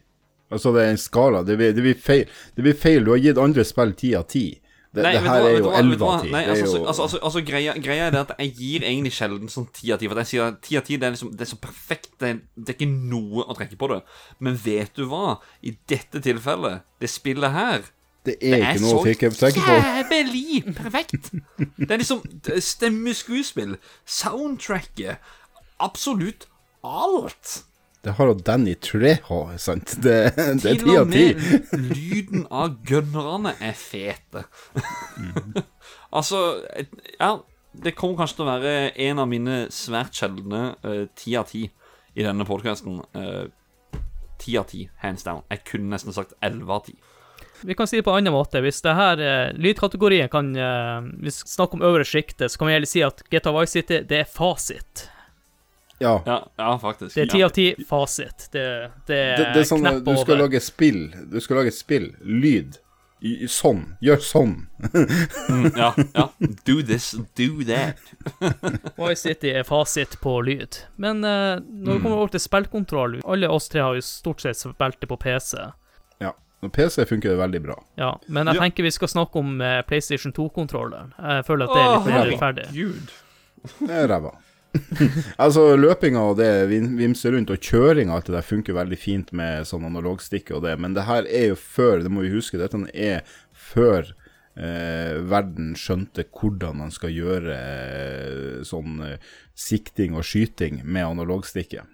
Altså, 0.53 0.71
det 0.75 0.83
er 0.85 0.91
en 0.95 1.01
skala. 1.01 1.43
Det 1.47 1.57
blir, 1.59 1.73
det 1.75 1.83
blir 1.85 1.97
feil. 1.99 2.25
Det 2.55 2.63
blir 2.65 2.77
feil. 2.77 3.03
Du 3.05 3.11
har 3.15 3.21
gitt 3.23 3.39
andre 3.41 3.65
spill 3.67 3.93
ti 3.99 4.13
av 4.19 4.27
ti. 4.31 4.45
Det, 4.93 5.01
Nei, 5.01 5.11
det 5.15 5.21
her 5.25 5.39
hva- 5.41 5.49
er 5.49 5.55
jo 5.57 5.69
elleve 5.73 6.05
av 6.05 6.19
ti. 6.21 6.27
Det 6.29 6.39
er 6.43 6.49
altså, 6.53 6.81
altså, 6.85 7.01
altså, 7.07 7.19
altså 7.25 7.41
greia, 7.47 7.73
greia 7.81 8.03
er 8.07 8.11
det 8.13 8.19
at 8.27 8.33
jeg 8.43 8.51
gir 8.59 8.83
egentlig 8.85 9.11
sjelden 9.15 9.49
sånn 9.49 9.65
ti 9.73 9.89
av 9.91 9.97
ti. 9.97 10.05
For 10.11 10.21
jeg 10.21 10.29
sier 10.29 10.51
at 10.51 10.59
ti 10.61 10.77
av 10.77 10.83
ti 10.85 10.97
det 11.01 11.07
er 11.07 11.15
liksom 11.15 11.31
Det 11.33 11.41
er 11.47 11.49
så 11.49 11.57
perfekt. 11.63 12.11
Det 12.21 12.29
er, 12.29 12.37
det 12.55 12.75
er 12.75 12.77
ikke 12.77 12.89
noe 13.09 13.47
å 13.49 13.55
trekke 13.57 13.79
på 13.81 13.89
det. 13.89 13.97
Men 14.39 14.59
vet 14.61 14.93
du 14.93 15.07
hva? 15.09 15.39
I 15.65 15.73
dette 15.89 16.21
tilfellet, 16.21 16.85
det 17.01 17.09
spillet 17.09 17.51
her 17.57 17.89
Det 18.23 18.37
er 18.45 18.61
ikke 18.69 18.83
noe 18.85 18.99
å 18.99 19.03
trekke 19.07 19.31
trekke 19.35 19.65
på. 19.65 19.79
jævlig 19.81 20.61
perfekt! 20.77 21.31
Det 21.81 21.89
er 21.89 21.97
liksom 22.03 22.21
det 22.45 22.53
er 22.59 22.61
stemmeskuespill, 22.63 23.73
soundtracket, 24.05 25.17
absolutt 25.83 26.45
alt. 26.85 27.63
Det 28.03 28.17
har 28.17 28.27
jo 28.27 28.35
Danny 28.35 28.73
Treho, 28.83 29.45
sant? 29.57 29.95
Det, 30.03 30.17
det 30.59 30.73
er 30.73 30.81
ti 30.81 30.91
og 30.91 31.05
av 31.05 31.13
ti. 31.13 31.23
med 31.31 31.85
lyden 31.93 32.43
av 32.51 32.73
gunnerne 32.83 33.53
er 33.63 33.77
fete. 33.79 34.43
altså, 36.17 36.41
ja 37.15 37.37
Det 37.71 37.95
kommer 37.95 38.19
kanskje 38.19 38.41
til 38.41 38.45
å 38.45 38.49
være 38.51 38.73
en 39.07 39.23
av 39.23 39.29
mine 39.31 39.61
svært 39.73 40.19
sjeldne 40.19 40.75
ti 40.83 41.23
ti 41.23 41.37
av 41.39 41.47
ti 41.49 41.63
i 42.13 42.25
denne 42.27 42.45
podkasten. 42.45 42.99
Ti 44.43 44.57
av 44.59 44.67
ti, 44.69 44.83
hands 45.01 45.23
down. 45.23 45.41
Jeg 45.49 45.63
kunne 45.71 45.95
nesten 45.95 46.13
sagt 46.13 46.35
elleve 46.43 46.75
av 46.75 46.83
ti. 46.89 46.97
Vi 47.63 47.75
kan 47.75 47.87
si 47.87 47.97
det 47.97 48.03
på 48.03 48.11
en 48.11 48.19
annen 48.19 48.35
måte. 48.35 48.59
Hvis 48.63 48.83
det 48.83 48.95
her 48.97 49.21
uh, 49.23 49.55
lydkategorien 49.55 50.29
kan 50.31 50.51
uh, 50.57 50.99
Hvis 51.23 51.43
vi 51.45 51.55
snakker 51.55 51.79
om 51.79 51.87
øvre 51.87 52.03
sjiktet, 52.07 52.51
så 52.51 52.59
kan 52.59 52.67
vi 52.67 52.75
heller 52.75 52.89
si 52.89 53.03
at 53.05 53.23
GTA 53.31 53.55
Vice 53.55 53.79
City, 53.79 54.01
det 54.09 54.23
er 54.25 54.29
fasit. 54.29 55.07
Ja. 55.99 56.21
Ja, 56.25 56.37
ja 56.57 56.77
faktisk. 56.81 57.15
Det 57.15 57.21
er 57.21 57.31
ti 57.31 57.43
av 57.43 57.49
ti 57.55 57.67
fasit. 57.89 58.47
Det, 58.51 58.63
det 59.07 59.17
er 59.17 59.37
Det, 59.37 59.45
det 59.53 59.61
er 59.61 59.67
sånn 59.69 59.83
knepp 59.85 60.01
du 60.05 60.15
skal 60.17 60.35
over. 60.35 60.41
lage 60.47 60.59
spill. 60.61 61.03
Du 61.31 61.39
skal 61.39 61.57
lage 61.61 61.71
spill. 61.75 62.15
Lyd. 62.21 62.79
I, 63.23 63.45
i- 63.45 63.47
sånn. 63.47 63.85
Gjør 64.03 64.19
sånn. 64.19 64.55
Mm, 65.49 65.69
ja, 65.77 65.93
ja. 66.13 66.25
Do 66.67 66.81
this, 66.83 67.13
do 67.39 67.63
that. 67.69 67.95
Voice 68.97 69.21
City 69.23 69.53
er 69.55 69.63
fasit 69.63 70.17
på 70.19 70.33
lyd. 70.43 70.81
Men 70.99 71.23
uh, 71.23 71.61
når 71.63 71.93
det 71.93 72.01
kommer 72.03 72.17
over 72.19 72.33
til 72.35 72.43
spillkontroll 72.43 73.21
Alle 73.23 73.47
oss 73.47 73.69
tre 73.71 73.79
har 73.85 73.95
jo 73.95 74.03
stort 74.03 74.43
sett 74.43 74.59
spilt 74.59 74.99
det 74.99 75.07
på 75.07 75.15
PC. 75.23 75.55
Ja. 76.19 76.33
PC 76.67 77.05
funker 77.07 77.29
det 77.31 77.39
veldig 77.39 77.61
bra. 77.63 77.77
Ja, 77.99 78.11
men 78.27 78.47
jeg 78.51 78.55
Ja. 78.59 78.61
tenker 78.67 78.83
vi 78.83 78.91
skal 78.91 79.07
snakke 79.07 79.39
om 79.39 79.55
uh, 79.61 79.79
PlayStation 79.87 80.33
2-kontrolleren. 80.35 81.13
Jeg 81.19 81.45
føler 81.47 81.71
at 81.71 81.77
det 81.77 81.83
er 81.85 81.93
litt 81.95 82.11
mer 82.11 82.27
rettferdig. 82.33 82.67
Det 83.87 83.95
er 84.03 84.07
ræva. 84.11 84.33
Altså, 85.43 85.73
løpinga 85.77 86.23
og 86.31 86.39
det 86.39 86.49
vimser 86.69 87.35
rundt, 87.35 87.53
og 87.53 87.61
kjøringa 87.61 88.13
og 88.13 88.19
alt 88.21 88.31
det 88.31 88.37
der 88.37 88.47
funker 88.47 88.77
veldig 88.77 88.99
fint 88.99 89.31
med 89.35 89.67
sånn 89.69 89.85
analogstikke 89.89 90.57
og 90.57 90.65
det, 90.65 90.75
men 90.81 90.97
det 90.97 91.07
her 91.09 91.29
er 91.29 91.51
jo 91.51 91.59
før, 91.59 92.03
det 92.03 92.11
må 92.13 92.25
vi 92.25 92.33
huske, 92.33 92.59
dette 92.61 92.79
er 92.93 93.23
før 93.53 94.13
eh, 94.57 95.19
verden 95.29 95.73
skjønte 95.79 96.25
hvordan 96.29 96.81
man 96.83 96.93
skal 96.93 97.13
gjøre 97.13 97.57
eh, 97.57 98.61
sånn 98.67 99.01
eh, 99.05 99.33
sikting 99.53 100.17
og 100.17 100.25
skyting 100.27 100.81
med 100.83 101.11
analogstikke. 101.13 101.85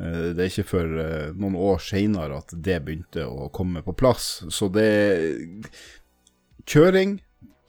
Eh, 0.00 0.30
det 0.34 0.44
er 0.44 0.52
ikke 0.52 0.70
før 0.70 0.94
eh, 1.04 1.26
noen 1.36 1.58
år 1.58 1.82
seinere 1.84 2.40
at 2.40 2.54
det 2.54 2.80
begynte 2.86 3.26
å 3.26 3.50
komme 3.54 3.84
på 3.86 3.96
plass. 3.98 4.40
Så 4.50 4.70
det 4.72 4.90
Kjøring, 6.70 7.16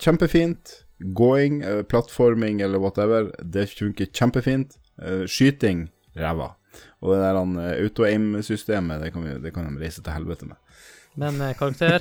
kjempefint. 0.04 0.84
Going, 1.02 1.62
eh, 1.62 1.84
plattforming 1.84 2.62
eller 2.62 2.80
whatever, 2.80 3.32
det 3.44 3.70
funker 3.70 4.06
kjempefint. 4.06 4.78
Eh, 5.02 5.26
Skyting, 5.28 5.90
ræva. 6.16 6.54
Og 7.02 7.14
det 7.14 7.22
der 7.22 7.40
eh, 7.42 7.84
auto-aim-systemet, 7.84 9.02
det, 9.02 9.14
kan 9.14 9.44
det 9.44 9.54
kan 9.54 9.70
de 9.70 9.82
reise 9.82 10.04
til 10.04 10.14
helvete 10.14 10.46
med. 10.46 10.58
Men 11.16 11.42
karakter 11.60 12.00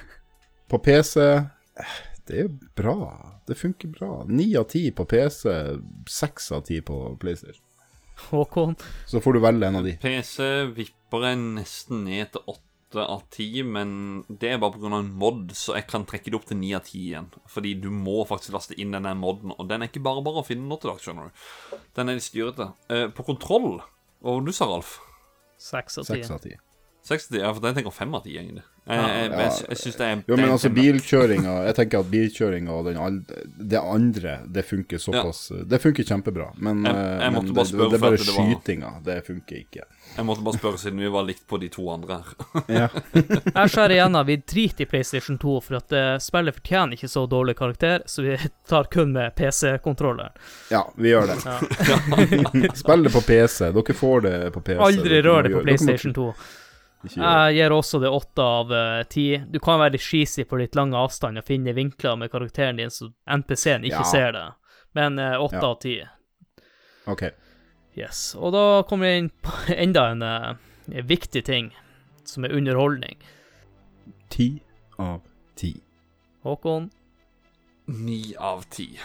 På 0.70 0.78
PC 0.78 1.14
Det 2.26 2.40
er 2.40 2.48
bra. 2.76 3.40
Det 3.46 3.54
funker 3.54 3.88
bra. 3.88 4.24
Ni 4.28 4.56
av 4.58 4.66
ti 4.70 4.90
på 4.90 5.04
PC, 5.06 5.46
seks 6.10 6.50
av 6.52 6.64
ti 6.66 6.80
på 6.82 7.16
PlayStation. 7.22 7.62
Håkon. 8.30 8.74
Så 9.06 9.20
får 9.20 9.32
du 9.32 9.40
velge 9.44 9.66
en 9.68 9.76
av 9.76 9.84
de. 9.86 9.94
PC 10.02 10.42
vipper 10.74 11.28
en 11.30 11.44
nesten 11.58 12.02
ned 12.08 12.32
til 12.34 12.42
8 12.90 13.06
av 13.06 13.22
10, 13.30 13.62
men 13.64 13.90
det 14.28 14.52
er 14.52 14.60
bare 14.62 14.76
pga. 14.76 14.92
en 14.98 15.10
mod, 15.18 15.50
så 15.56 15.74
jeg 15.74 15.88
kan 15.90 16.06
trekke 16.06 16.30
det 16.30 16.38
opp 16.38 16.46
til 16.46 16.60
9 16.60 16.74
av 16.78 16.84
10 16.84 17.00
igjen. 17.00 17.28
Fordi 17.50 17.74
du 17.74 17.90
må 17.90 18.24
faktisk 18.28 18.54
laste 18.54 18.78
inn 18.78 18.94
denne 18.94 19.14
moden, 19.18 19.52
og 19.56 19.68
den 19.68 19.82
er 19.82 19.90
ikke 19.90 20.04
bare 20.06 20.22
bare 20.22 20.42
å 20.42 20.46
finne 20.46 20.68
nå 20.68 20.78
til 20.80 20.92
dags, 20.92 21.02
skjønner 21.02 21.28
du. 21.28 21.80
Den 21.98 22.08
er 22.08 22.18
litt 22.18 22.26
styrete. 22.26 22.70
Uh, 22.90 23.08
på 23.10 23.26
kontroll, 23.26 23.82
hva 24.20 24.36
var 24.36 24.40
det 24.44 24.54
du 24.54 24.56
sa, 24.56 24.70
Ralf? 24.70 24.98
Seks 25.58 26.30
av 26.30 26.42
ti. 26.44 26.54
Seks 27.06 27.28
av 27.30 27.34
ti. 27.36 27.38
60? 27.38 27.42
Ja, 27.44 27.52
for 27.54 27.62
den 27.62 27.74
tenker 27.78 27.94
fem 27.94 28.14
av 28.18 28.24
ti, 28.24 28.32
egentlig. 28.36 28.62
Jeg, 28.86 28.98
jeg, 29.02 29.30
jeg, 29.30 29.38
jeg, 29.40 29.66
jeg 29.72 29.78
synes 29.80 29.96
det 29.98 30.06
er 30.06 30.18
Jo, 30.30 30.36
men 30.38 30.50
altså 30.54 30.68
bilkjøringa 30.70 31.52
Jeg 31.66 31.74
tenker 31.74 32.04
at 32.04 32.06
bilkjøringa 32.12 32.70
og 32.70 32.84
den 32.86 33.16
det 33.72 33.80
andre, 33.80 34.34
det 34.54 34.62
funker 34.62 35.00
såpass 35.02 35.40
Det 35.66 35.80
funker 35.82 36.06
kjempebra, 36.06 36.52
men, 36.62 36.84
Jeg- 36.86 36.94
eh, 36.94 37.30
men 37.34 37.48
bare 37.50 37.64
det, 37.64 37.72
spørre 37.72 37.88
det 37.90 37.98
er 37.98 38.04
bare 38.04 38.20
skytinga. 38.22 38.90
Det 39.08 39.16
funker 39.26 39.56
ikke. 39.58 39.82
Jeg 40.16 40.24
måtte 40.28 40.44
bare 40.46 40.58
spørre 40.60 40.78
siden 40.78 41.00
vi 41.02 41.10
var 41.10 41.26
likt 41.26 41.42
på 41.50 41.58
de 41.58 41.68
to 41.74 41.88
andre 41.90 42.20
her. 42.20 42.60
Ja. 42.70 42.86
Jeg 43.58 43.72
skjærer 43.74 43.94
igjennom. 43.96 44.26
Vi 44.30 44.36
driter 44.54 44.86
i 44.86 44.88
PlayStation 44.92 45.38
2, 45.42 45.56
for 45.66 45.78
at 45.80 45.92
eh, 45.98 46.12
spillet 46.22 46.54
fortjener 46.60 46.94
ikke 46.94 47.10
så 47.10 47.24
dårlig 47.26 47.56
karakter, 47.58 48.04
så 48.06 48.22
vi 48.22 48.36
tar 48.70 48.86
kun 48.94 49.10
med 49.18 49.34
PC-kontrolleren. 49.34 50.30
ja, 50.70 50.84
vi 50.94 51.10
gjør 51.10 51.26
det. 51.32 51.40
Ja. 51.42 52.70
Spill 52.84 53.02
det 53.02 53.12
på 53.18 53.20
PC. 53.26 53.72
Dere 53.74 53.98
får 53.98 54.20
det 54.28 54.36
på 54.54 54.62
PC. 54.70 54.78
Aldri 54.92 55.20
rør 55.26 55.42
det 55.42 55.52
på 55.58 55.64
PlayStation 55.66 56.14
2. 56.14 56.28
Jeg 57.14 57.54
gir 57.56 57.70
også 57.74 58.00
det 58.02 58.10
åtte 58.10 58.42
av 58.42 58.72
eh, 58.72 59.02
ti. 59.12 59.26
Du 59.50 59.58
kan 59.62 59.78
være 59.80 59.92
litt 59.96 60.02
cheesy 60.04 60.44
på 60.44 60.58
litt 60.58 60.74
lang 60.74 60.94
avstand 60.94 61.38
og 61.38 61.44
finne 61.46 61.72
vinkler 61.76 62.16
med 62.18 62.30
karakteren 62.32 62.76
din 62.80 62.90
så 62.90 63.12
NPC-en 63.26 63.84
ikke 63.84 64.02
Ja. 64.02 64.10
ser 64.10 64.32
det, 64.32 64.44
men 64.94 65.18
eh, 65.18 65.36
åtte 65.40 65.60
Ja. 65.62 65.70
av 65.70 65.80
ti. 65.80 65.96
OK. 67.06 67.22
Yes. 67.96 68.34
Og 68.36 68.52
da 68.52 68.82
kommer 68.88 69.06
vi 69.06 69.18
inn 69.18 69.30
på 69.30 69.52
enda 69.76 70.08
en 70.10 70.22
uh, 70.22 70.56
viktig 71.06 71.44
ting, 71.44 71.70
som 72.24 72.44
er 72.44 72.52
underholdning. 72.52 73.16
Ti 74.28 74.60
av 74.98 75.22
ti. 75.56 75.70
Håkon, 76.44 76.90
9 77.86 78.34
av 78.38 78.64
10. 78.70 78.98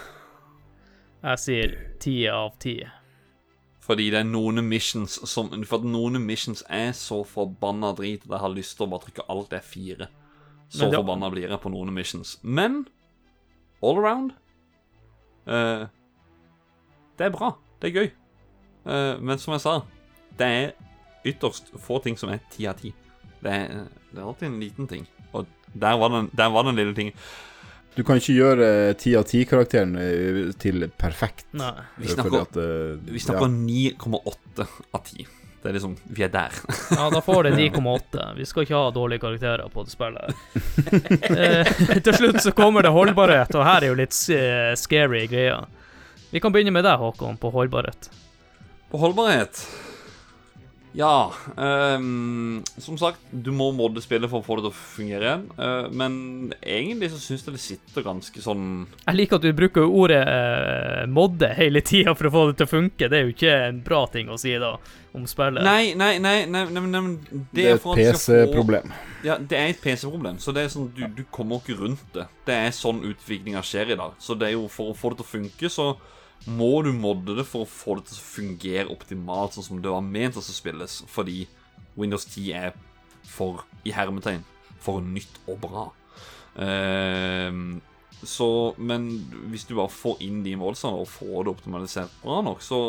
jeg 1.23 1.37
sier 1.39 1.75
ti 2.01 2.15
av 2.27 2.57
ti. 2.59 2.79
Fordi 3.91 4.05
det 4.13 4.21
er 4.21 4.27
noen 4.29 4.61
missions 4.63 5.17
som 5.27 5.49
For 5.67 5.81
at 5.81 5.87
noen 5.91 6.15
missions 6.23 6.61
er 6.71 6.93
så 6.95 7.17
forbanna 7.27 7.89
drit 7.97 8.23
at 8.23 8.29
jeg 8.37 8.43
har 8.45 8.53
lyst 8.53 8.77
til 8.77 8.85
å 8.85 8.91
bare 8.93 9.03
trykke 9.03 9.25
alt 9.33 9.55
er 9.57 9.65
fire. 9.65 10.07
Så 10.71 10.87
det- 10.87 10.95
forbanna 10.95 11.29
blir 11.33 11.49
jeg 11.49 11.59
på 11.59 11.71
noen 11.73 11.91
missions. 11.93 12.37
Men 12.41 12.85
all 13.83 13.97
around 13.99 14.31
uh, 15.47 15.87
Det 17.17 17.25
er 17.27 17.35
bra. 17.35 17.51
Det 17.81 17.89
er 17.91 17.99
gøy. 17.99 18.11
Uh, 18.85 19.19
men 19.19 19.37
som 19.37 19.51
jeg 19.57 19.61
sa, 19.65 19.81
det 20.39 20.47
er 20.47 20.71
ytterst 21.27 21.73
få 21.77 21.99
ting 22.01 22.15
som 22.17 22.31
er 22.31 22.39
ti 22.49 22.65
av 22.65 22.79
ti. 22.79 22.93
Det 23.43 23.51
det 24.11 24.19
er 24.19 24.27
alltid 24.27 24.47
en 24.47 24.59
liten 24.59 24.87
ting. 24.87 25.07
Og 25.33 25.47
der 25.73 25.97
var 25.99 26.09
den, 26.09 26.29
der 26.35 26.49
var 26.49 26.63
den 26.63 26.75
lille 26.75 26.95
tingen. 26.95 27.13
Du 27.95 28.03
kan 28.07 28.19
ikke 28.21 28.33
gjøre 28.37 28.67
ti 28.99 29.11
av 29.19 29.25
ti-karakteren 29.27 29.97
eh, 29.99 30.39
til 30.61 30.85
perfekt. 30.99 31.45
Nei. 31.59 31.73
Vi 31.99 32.07
snakker, 32.13 32.37
at, 32.45 32.55
eh, 32.61 32.95
vi 33.11 33.19
snakker 33.19 33.51
9,8 33.51 34.67
av 34.95 35.03
10. 35.09 35.27
Det 35.61 35.69
er 35.69 35.75
liksom 35.75 35.97
Vi 36.17 36.23
er 36.25 36.31
der. 36.33 36.55
Ja, 36.97 37.09
da 37.13 37.19
får 37.21 37.49
det 37.49 37.51
9,8. 37.59 38.23
Vi 38.39 38.47
skal 38.49 38.63
ikke 38.65 38.79
ha 38.79 38.87
dårlige 38.95 39.21
karakterer 39.25 39.67
på 39.73 39.83
det 39.83 39.91
spillet. 39.91 40.31
eh, 41.35 41.99
til 42.07 42.15
slutt 42.17 42.39
så 42.47 42.55
kommer 42.55 42.87
det 42.87 42.95
holdbarhet, 42.95 43.53
og 43.59 43.67
her 43.67 43.83
er 43.83 43.91
jo 43.91 43.99
litt 43.99 44.15
eh, 44.33 44.71
scary 44.79 45.25
greier. 45.29 45.67
Vi 46.31 46.39
kan 46.39 46.55
begynne 46.55 46.71
med 46.71 46.87
deg, 46.87 46.95
Håkon, 47.01 47.35
på 47.43 47.51
holdbarhet. 47.51 48.07
På 48.91 48.99
holdbarhet 49.03 49.59
Ja. 50.93 51.33
um, 51.55 52.63
som 52.77 52.97
sagt, 52.97 53.19
du 53.31 53.51
må 53.55 53.69
modde 53.75 54.01
spillet 54.03 54.29
for 54.31 54.41
å 54.41 54.45
få 54.45 54.57
det 54.59 54.65
til 54.65 54.71
å 54.71 54.75
fungere 54.75 55.27
igjen. 55.27 55.45
Uh, 55.55 55.87
men 55.95 56.15
egentlig 56.59 57.11
så 57.13 57.21
syns 57.21 57.45
jeg 57.47 57.55
det 57.55 57.63
sitter 57.63 58.05
ganske 58.05 58.43
sånn 58.43 58.65
Jeg 59.05 59.17
liker 59.17 59.39
at 59.39 59.45
du 59.45 59.53
bruker 59.55 59.87
ordet 59.87 60.21
uh, 60.27 61.05
modde 61.11 61.51
hele 61.57 61.83
tida 61.85 62.15
for 62.17 62.27
å 62.27 62.33
få 62.33 62.45
det 62.49 62.59
til 62.59 62.67
å 62.67 62.73
funke. 62.73 63.11
Det 63.11 63.19
er 63.19 63.27
jo 63.27 63.35
ikke 63.35 63.55
en 63.69 63.81
bra 63.85 64.03
ting 64.11 64.31
å 64.31 64.39
si 64.41 64.53
da, 64.59 64.73
om 65.15 65.27
spillet. 65.29 65.63
Nei, 65.63 65.93
nei, 65.99 66.13
nei, 66.23 66.37
nei, 66.45 66.65
nei, 66.67 66.83
nei, 66.83 67.01
nei 67.01 67.17
det, 67.31 67.43
Det 67.55 67.67
er 67.71 67.79
et 67.79 67.89
PC-problem. 68.03 68.95
Ja, 69.25 69.37
det 69.37 69.59
er 69.59 69.71
et 69.71 69.83
PC-problem, 69.83 70.41
så 70.43 70.53
det 70.55 70.65
er 70.65 70.73
sånn, 70.73 70.91
du, 70.97 71.05
du 71.15 71.23
kommer 71.31 71.61
ikke 71.61 71.79
rundt 71.85 72.07
det. 72.15 72.27
Det 72.47 72.57
er 72.67 72.73
sånn 72.75 73.03
utviklinga 73.07 73.63
skjer 73.65 73.95
i 73.95 73.99
dag. 73.99 74.17
Så 74.19 74.35
det 74.35 74.51
er 74.51 74.57
jo 74.57 74.67
for 74.71 74.91
å 74.91 74.97
få 74.97 75.13
det 75.13 75.21
til 75.21 75.29
å 75.29 75.33
funke, 75.35 75.71
så 75.71 75.93
må 76.49 76.81
du 76.85 76.91
modde 76.95 77.35
det 77.37 77.45
for 77.45 77.65
å 77.65 77.69
få 77.69 77.99
det 77.99 78.07
til 78.09 78.17
å 78.17 78.25
fungere 78.25 78.93
optimalt, 78.93 79.53
sånn 79.55 79.67
som 79.67 79.81
det 79.83 79.91
var 79.93 80.01
ment 80.05 80.39
å 80.39 80.43
spilles, 80.45 81.01
fordi 81.11 81.45
Windows 81.99 82.25
10 82.25 82.51
er 82.57 82.75
for, 83.27 83.65
i 83.85 83.93
hermetegn, 83.93 84.41
for 84.81 85.03
nytt 85.05 85.41
og 85.45 85.59
bra. 85.61 85.87
Uh, 86.57 87.77
så, 88.21 88.47
men 88.77 89.07
hvis 89.49 89.65
du 89.69 89.75
bare 89.77 89.93
får 89.93 90.21
inn 90.25 90.41
de 90.45 90.53
målsene 90.59 90.97
og 91.01 91.09
får 91.09 91.45
det 91.45 91.53
optimalisert 91.55 92.17
bra 92.21 92.41
nok, 92.45 92.61
så, 92.65 92.79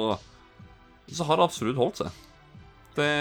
så 1.08 1.28
har 1.28 1.40
det 1.40 1.46
absolutt 1.46 1.80
holdt 1.80 2.02
seg. 2.02 2.22
Det, 2.96 3.12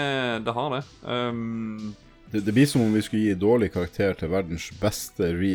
det 0.44 0.52
har 0.52 0.74
det. 0.74 0.82
Um, 1.08 1.94
Det, 2.32 2.40
det 2.44 2.52
blir 2.52 2.68
som 2.68 2.80
om 2.84 2.92
vi 2.92 3.02
skulle 3.04 3.28
gi 3.28 3.36
dårlig 3.36 3.70
karakter 3.74 4.14
til 4.16 4.30
verdens 4.32 4.70
beste 4.80 5.30
re 5.36 5.54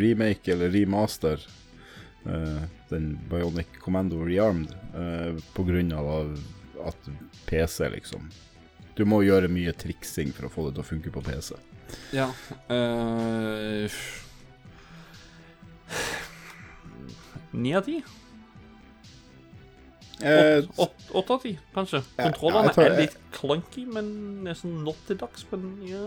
remake 0.00 0.52
eller 0.52 0.72
remaster. 0.72 1.42
eh, 2.24 2.62
den 2.90 3.18
Bionic 3.30 3.66
Commando 3.82 4.22
Rearmed. 4.24 4.74
Uh, 4.94 5.38
på 5.54 5.64
grunn 5.66 5.92
av 5.92 6.36
at 6.86 7.08
PC, 7.46 7.88
liksom. 7.94 8.30
Du 8.96 9.04
må 9.04 9.22
gjøre 9.26 9.48
mye 9.52 9.72
triksing 9.76 10.30
for 10.32 10.46
å 10.48 10.52
få 10.52 10.66
det 10.68 10.76
til 10.78 10.84
å 10.84 10.88
funke 10.88 11.12
på 11.12 11.20
PC. 11.26 11.54
Ja 12.16 12.30
eh, 12.72 13.92
Ni 17.52 17.74
av 17.76 17.82
ti? 17.86 18.02
Eh, 20.20 20.58
Åt- 20.58 20.78
åt- 20.78 21.10
Åtte 21.14 21.32
av 21.32 21.42
ti, 21.42 21.58
kanskje. 21.74 22.02
Ja, 22.16 22.24
Kontrollene 22.30 22.72
tar- 22.74 22.90
er 22.90 22.96
litt 23.00 23.16
clunky, 23.32 23.84
men 23.86 24.46
er 24.48 24.54
sånn 24.54 24.82
not 24.84 24.96
til 25.06 25.16
dags, 25.20 25.44
men 25.52 25.82
ja 25.86 26.06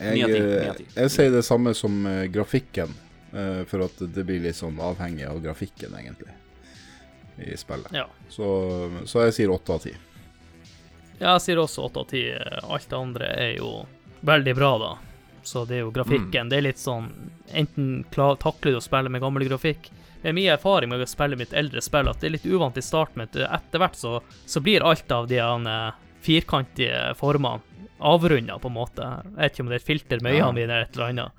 jeg, 0.00 0.14
ni 0.14 0.22
av 0.22 0.28
ti, 0.28 0.36
eh, 0.38 0.62
ni 0.62 0.68
av 0.68 0.76
ti. 0.76 0.86
jeg 0.94 1.10
sier 1.10 1.30
det 1.30 1.44
samme 1.44 1.74
som 1.74 2.06
eh, 2.06 2.26
grafikken. 2.32 2.94
Eh, 3.32 3.64
for 3.68 3.84
at 3.84 3.98
det 4.14 4.24
blir 4.24 4.40
litt 4.44 4.56
sånn 4.56 4.78
avhengig 4.80 5.26
av 5.28 5.40
grafikken, 5.42 5.94
egentlig, 5.98 6.32
i 7.38 7.56
spillet. 7.56 7.92
Ja. 7.92 8.06
Så, 8.28 8.46
så 9.06 9.26
jeg 9.26 9.34
sier 9.38 9.50
åtte 9.54 9.72
av 9.76 9.82
ti. 9.84 9.94
Jeg 11.18 11.40
sier 11.42 11.58
også 11.58 11.88
åtte 11.88 12.00
av 12.04 12.08
ti. 12.12 12.24
Alt 12.62 12.88
det 12.90 12.96
andre 12.98 13.28
er 13.48 13.52
jo 13.58 13.72
veldig 14.20 14.54
bra, 14.58 14.72
da. 14.78 14.92
Så 15.42 15.64
det 15.64 15.78
er 15.78 15.84
jo 15.86 15.90
grafikken. 15.94 16.50
Det 16.50 16.58
er 16.58 16.66
litt 16.66 16.78
sånn 16.82 17.06
Enten 17.56 18.04
klar, 18.12 18.34
takler 18.36 18.74
du 18.74 18.76
å 18.76 18.84
spille 18.84 19.08
med 19.08 19.22
gammel 19.24 19.46
grafikk. 19.48 19.86
Det 20.20 20.28
er 20.28 20.34
mye 20.36 20.52
erfaring 20.52 20.90
med 20.90 21.00
å 21.00 21.06
spille 21.08 21.38
mitt 21.40 21.54
eldre 21.56 21.80
spill 21.80 22.10
at 22.10 22.20
det 22.20 22.26
er 22.28 22.34
litt 22.34 22.44
uvant 22.50 22.76
i 22.76 22.82
starten, 22.84 23.22
men 23.22 23.46
etter 23.46 23.80
hvert 23.80 23.96
så, 23.96 24.18
så 24.44 24.60
blir 24.60 24.84
alt 24.84 25.08
av 25.14 25.28
de 25.30 25.38
firkantige 26.20 27.14
formene 27.16 27.62
avrunda, 27.98 28.58
på 28.58 28.68
en 28.68 28.74
måte. 28.76 29.06
Jeg 29.24 29.34
vet 29.38 29.52
ikke 29.54 29.62
om 29.64 29.70
det 29.70 29.78
er 29.78 29.80
et 29.82 29.86
filter 29.88 30.20
med 30.22 30.34
Ja. 30.36 30.44
øynene 30.44 30.54
mine 30.58 30.72
eller 30.74 30.84
et 30.84 30.92
eller 30.96 31.08
annet. 31.08 31.32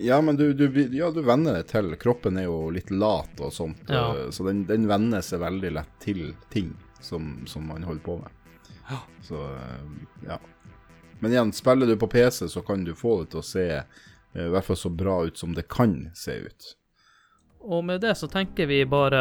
Ja, 0.00 0.20
men 0.24 0.36
du, 0.38 0.46
du, 0.56 0.66
ja, 0.96 1.10
du 1.12 1.20
venner 1.26 1.58
deg 1.58 1.66
til. 1.68 1.90
Kroppen 2.00 2.38
er 2.40 2.46
jo 2.48 2.70
litt 2.72 2.88
lat 2.90 3.40
og 3.44 3.52
sånt, 3.52 3.82
Ja. 3.92 4.06
eh, 4.16 4.30
så 4.32 4.46
den, 4.46 4.62
den 4.68 4.86
venner 4.88 5.20
seg 5.24 5.42
veldig 5.42 5.72
lett 5.76 5.92
til 6.00 6.30
ting 6.52 6.70
som, 7.04 7.42
som 7.50 7.66
man 7.68 7.84
holder 7.84 8.04
på 8.06 8.16
med. 8.22 8.30
Ja. 8.88 9.02
Så, 9.26 9.42
eh, 9.54 10.26
ja. 10.30 10.38
Men 11.20 11.34
igjen, 11.34 11.52
spiller 11.52 11.86
du 11.86 11.96
på 12.00 12.08
PC, 12.08 12.48
så 12.48 12.62
kan 12.64 12.84
du 12.84 12.94
få 12.96 13.18
det 13.22 13.30
til 13.34 13.42
å 13.42 13.44
se 13.44 13.66
eh, 13.76 14.44
i 14.46 14.50
hvert 14.54 14.64
fall 14.70 14.80
så 14.80 14.88
bra 14.90 15.18
ut 15.28 15.36
som 15.36 15.52
det 15.54 15.68
kan 15.68 15.98
se 16.16 16.38
ut. 16.46 16.70
Og 17.60 17.84
med 17.84 18.00
det 18.00 18.14
så 18.16 18.24
tenker 18.32 18.70
vi 18.70 18.80
bare 18.88 19.20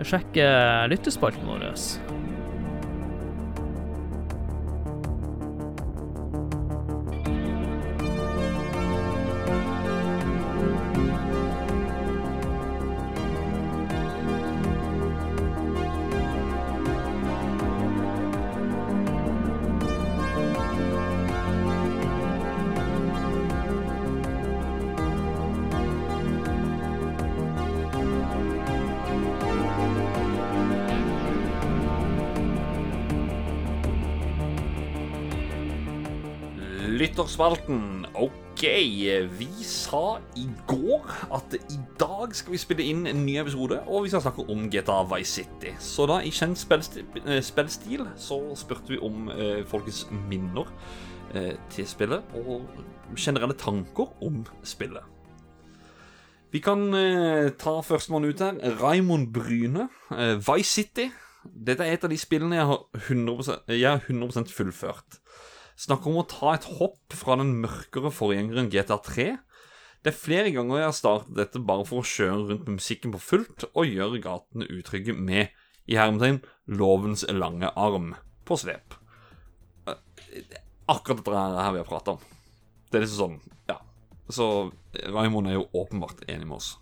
sjekke 0.00 0.48
lyttespalten 0.88 1.44
vår. 1.44 1.68
Lytterspalten. 37.36 38.06
Ok, 38.14 38.62
vi 39.38 39.48
sa 39.62 40.18
i 40.36 40.46
går 40.66 41.02
at 41.36 41.54
i 41.54 41.76
dag 42.00 42.32
skal 42.32 42.54
vi 42.54 42.58
spille 42.58 42.86
inn 42.88 43.02
en 43.06 43.26
ny 43.26 43.34
episode, 43.36 43.76
og 43.84 44.06
vi 44.06 44.08
skal 44.08 44.22
snakke 44.24 44.46
om 44.48 44.70
GTA 44.72 45.02
Vice 45.10 45.42
City. 45.42 45.74
Så 45.78 46.06
da, 46.08 46.22
i 46.24 46.32
kjent 46.32 46.56
spillstil, 46.56 48.06
eh, 48.06 48.14
så 48.16 48.38
spurte 48.56 48.94
vi 48.94 49.00
om 49.04 49.28
eh, 49.28 49.60
folkets 49.68 50.06
minner 50.30 50.64
eh, 51.34 51.58
til 51.68 51.84
spillet, 51.86 52.24
og 52.46 52.64
generelle 53.20 53.58
tanker 53.60 54.16
om 54.24 54.40
spillet. 54.64 55.04
Vi 56.56 56.64
kan 56.64 56.88
eh, 56.96 57.52
ta 57.52 57.82
førstemann 57.84 58.24
ut 58.24 58.40
her. 58.40 58.56
Raymond 58.80 59.28
Bryne. 59.36 59.90
Eh, 60.08 60.38
Vice 60.40 60.72
City. 60.72 61.10
Dette 61.44 61.84
er 61.84 61.98
et 61.98 62.08
av 62.08 62.10
de 62.10 62.16
spillene 62.16 62.56
jeg 62.56 62.72
har 62.72 62.80
100%, 63.10 63.68
jeg 63.76 63.90
har 63.90 64.08
100% 64.08 64.56
fullført. 64.56 65.20
Snakker 65.76 66.08
om 66.08 66.22
å 66.22 66.28
ta 66.28 66.54
et 66.56 66.66
hopp 66.78 67.12
fra 67.12 67.36
den 67.36 67.52
mørkere 67.60 68.08
forgjengeren 68.14 68.70
GTA3. 68.72 69.26
Det 70.00 70.12
er 70.12 70.16
flere 70.16 70.52
ganger 70.54 70.80
jeg 70.80 70.88
har 70.88 70.96
startet 70.96 71.36
dette 71.36 71.60
bare 71.68 71.84
for 71.88 72.00
å 72.00 72.06
kjøre 72.06 72.46
rundt 72.52 72.68
med 72.68 72.78
musikken 72.78 73.12
på 73.12 73.20
fullt 73.20 73.66
og 73.72 73.90
gjøre 73.90 74.22
gatene 74.24 74.68
utrygge 74.72 75.16
med, 75.18 75.52
i 75.86 75.98
hermetegn, 75.98 76.40
lovens 76.66 77.26
lange 77.30 77.68
arm 77.78 78.14
på 78.48 78.56
slep. 78.58 78.96
Eh, 79.86 80.56
Akkurat 80.88 81.20
dette 81.20 81.34
her 81.34 81.74
vi 81.74 81.82
har 81.82 81.88
prata 81.88 82.14
om. 82.14 82.24
Det 82.88 82.98
er 82.98 83.04
liksom 83.04 83.20
sånn, 83.20 83.54
ja. 83.68 83.76
Så 84.30 84.48
Raymond 85.10 85.50
er 85.50 85.58
jo 85.58 85.68
åpenbart 85.74 86.22
enig 86.30 86.46
med 86.46 86.60
oss. 86.60 86.72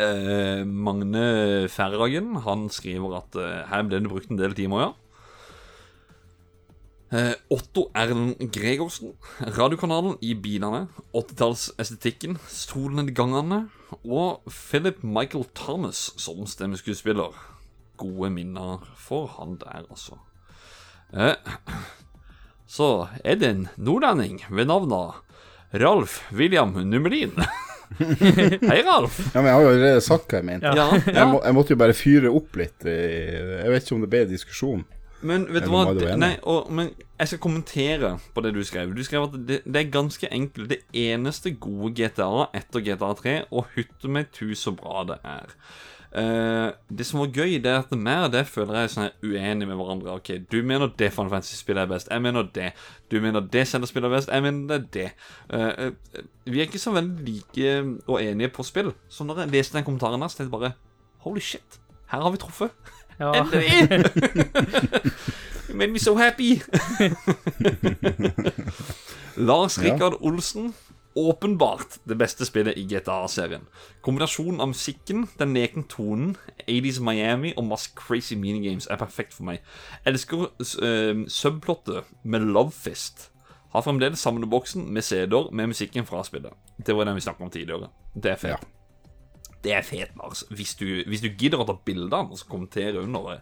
Eh, 0.00 0.64
Magne 0.66 1.68
Ferragen 1.70 2.32
han 2.42 2.66
skriver 2.72 3.20
at 3.20 3.36
eh, 3.38 3.62
her 3.70 3.84
ble 3.86 4.00
det 4.00 4.10
brukt 4.10 4.32
en 4.32 4.40
del 4.40 4.56
timer, 4.56 4.88
ja. 4.88 4.92
Eh, 7.14 7.34
Otto 7.54 7.90
Erlend 7.94 8.40
Gregorsen, 8.50 9.12
radiokanalen 9.54 10.16
i 10.24 10.32
bilene, 10.34 10.88
80-tallsestetikken, 11.14 12.40
stolene 12.50 13.04
i 13.06 13.14
gangene, 13.14 13.58
og 14.02 14.42
Philip 14.50 15.04
Michael 15.06 15.44
Thomas 15.54 16.08
som 16.18 16.42
stemmeskuespiller. 16.50 17.36
Gode 18.00 18.32
minner 18.34 18.82
for 18.98 19.28
han 19.36 19.54
der, 19.60 19.84
altså. 19.86 20.18
Eh, 21.14 21.36
så 22.66 22.88
er 23.22 23.38
det 23.38 23.52
en 23.52 23.68
nordlending 23.76 24.40
ved 24.50 24.66
navnet 24.72 25.14
Ralf 25.84 26.18
William 26.34 26.74
Nummelin. 26.82 27.36
Hei, 28.00 28.80
Ralf. 28.82 29.20
Ja, 29.36 29.38
men 29.38 29.52
jeg 29.52 29.54
har 29.54 29.62
jo 29.62 29.70
allerede 29.70 30.02
sagt 30.02 30.32
hva 30.32 30.40
jeg 30.40 30.48
mente. 30.50 30.74
Ja. 30.74 30.88
Ja, 30.90 31.14
Jeg, 31.20 31.30
må, 31.30 31.38
jeg 31.44 31.54
måtte 31.60 31.76
jo 31.76 31.80
bare 31.84 31.94
fyre 31.94 32.34
opp 32.34 32.58
litt. 32.58 32.82
Jeg 32.90 33.70
vet 33.70 33.86
ikke 33.86 33.98
om 34.00 34.02
det 34.02 34.10
ble 34.10 34.26
diskusjon. 34.34 34.82
Men 35.24 35.46
vet 35.52 35.64
du 35.66 35.72
hva? 35.72 35.86
Nei, 36.20 36.34
og, 36.42 36.68
men 36.74 36.92
jeg 37.18 37.30
skal 37.30 37.42
kommentere 37.42 38.12
på 38.34 38.44
det 38.44 38.52
du 38.56 38.60
skrev. 38.66 38.92
Du 38.96 39.02
skrev 39.06 39.28
at 39.30 39.38
det, 39.48 39.62
det 39.64 39.80
er 39.80 39.90
ganske 39.94 40.28
enkelt. 40.28 40.68
Det 40.70 40.82
eneste 40.92 41.54
gode 41.56 41.94
GTA 41.96 42.46
etter 42.56 42.84
GTA 42.84 43.10
3, 43.22 43.34
og 43.50 43.72
hytte 43.74 44.12
meg 44.12 44.30
tu 44.36 44.50
så 44.58 44.74
bra 44.76 45.06
det 45.08 45.18
er. 45.24 45.56
Uh, 46.14 46.70
det 46.94 47.02
som 47.08 47.24
var 47.24 47.32
gøy, 47.34 47.56
det 47.58 47.66
er 47.72 47.80
at 47.80 47.94
mer 47.98 48.28
av 48.28 48.30
det 48.30 48.44
føler 48.46 48.76
jeg 48.78 48.86
er 48.86 48.92
sånn 48.92 49.24
uenig 49.24 49.66
med 49.66 49.74
hverandre. 49.80 50.14
Ok, 50.14 50.44
Du 50.50 50.60
mener 50.62 50.92
det 50.94 51.10
Final 51.10 51.32
Fantasy-spillet 51.32 51.82
er 51.82 51.90
best, 51.90 52.10
jeg 52.12 52.22
mener 52.22 52.46
det. 52.54 52.68
Du 53.10 53.18
mener 53.24 53.42
det 53.42 53.64
Zelda-spillet 53.66 54.06
er 54.06 54.14
best, 54.14 54.30
jeg 54.30 54.44
mener 54.44 54.68
det 54.68 54.76
er 54.76 54.84
det. 54.94 55.08
Uh, 55.50 55.88
uh, 55.88 56.20
vi 56.46 56.60
er 56.60 56.68
ikke 56.68 56.82
så 56.82 56.94
veldig 56.94 57.24
like 57.26 57.72
og 58.06 58.20
enige 58.22 58.52
på 58.54 58.62
spill. 58.62 58.92
Så 59.10 59.26
når 59.26 59.42
jeg 59.42 59.56
leste 59.56 59.78
den 59.78 59.88
kommentaren 59.88 60.22
her, 60.22 60.30
så 60.30 60.38
tenkte 60.38 60.52
jeg 60.52 60.60
bare 60.60 60.76
Holy 61.24 61.42
shit, 61.42 61.80
her 62.12 62.22
har 62.22 62.30
vi 62.30 62.42
truffet. 62.44 62.70
Ja. 63.18 63.32
Endelig! 63.32 64.04
You 65.68 65.76
made 65.78 65.92
me 65.92 65.98
so 65.98 66.16
happy. 66.16 66.50
Lars 69.36 69.78
Rikard 69.78 70.14
Olsen. 70.20 70.74
Åpenbart 71.16 71.98
det 72.04 72.18
beste 72.18 72.46
spillet 72.46 72.74
i 72.76 72.82
GTA-serien. 72.90 73.62
Kombinasjonen 74.02 74.60
av 74.60 74.68
musikken, 74.68 75.28
den 75.38 75.52
nekne 75.54 75.84
tonen, 75.86 76.36
80's 76.66 76.98
Miami 77.00 77.52
og 77.56 77.68
masse 77.68 77.92
crazy 77.94 78.34
minigames 78.34 78.88
er 78.90 78.98
perfekt 78.98 79.34
for 79.34 79.46
meg. 79.46 79.62
Elsker 80.06 80.48
uh, 80.50 81.22
subplottet 81.30 82.10
med 82.24 82.40
Love 82.40 82.74
Fist. 82.74 83.30
Har 83.70 83.86
fremdeles 83.86 84.18
samleboksen 84.18 84.92
med 84.92 85.02
CD-er 85.02 85.52
med 85.52 85.66
musikken 85.70 86.06
fra 86.06 86.24
spillet. 86.26 86.50
Det 86.86 86.96
var 86.96 87.04
den 87.04 87.14
vi 87.14 87.20
snakket 87.20 87.46
om 87.46 87.50
tidligere. 87.50 87.88
Det 88.14 88.30
er 88.30 88.36
fett. 88.36 88.50
Ja. 88.50 88.83
Det 89.64 89.72
er 89.72 89.80
fet, 89.86 90.10
Lars. 90.20 90.42
Hvis 90.52 90.74
du, 90.76 90.84
hvis 91.08 91.22
du 91.24 91.30
gidder 91.32 91.62
å 91.62 91.64
ta 91.66 91.72
bilde 91.88 92.12
av 92.12 92.26
den 92.26 92.32
og 92.36 92.40
så 92.42 92.46
kommentere 92.50 93.00
under 93.00 93.38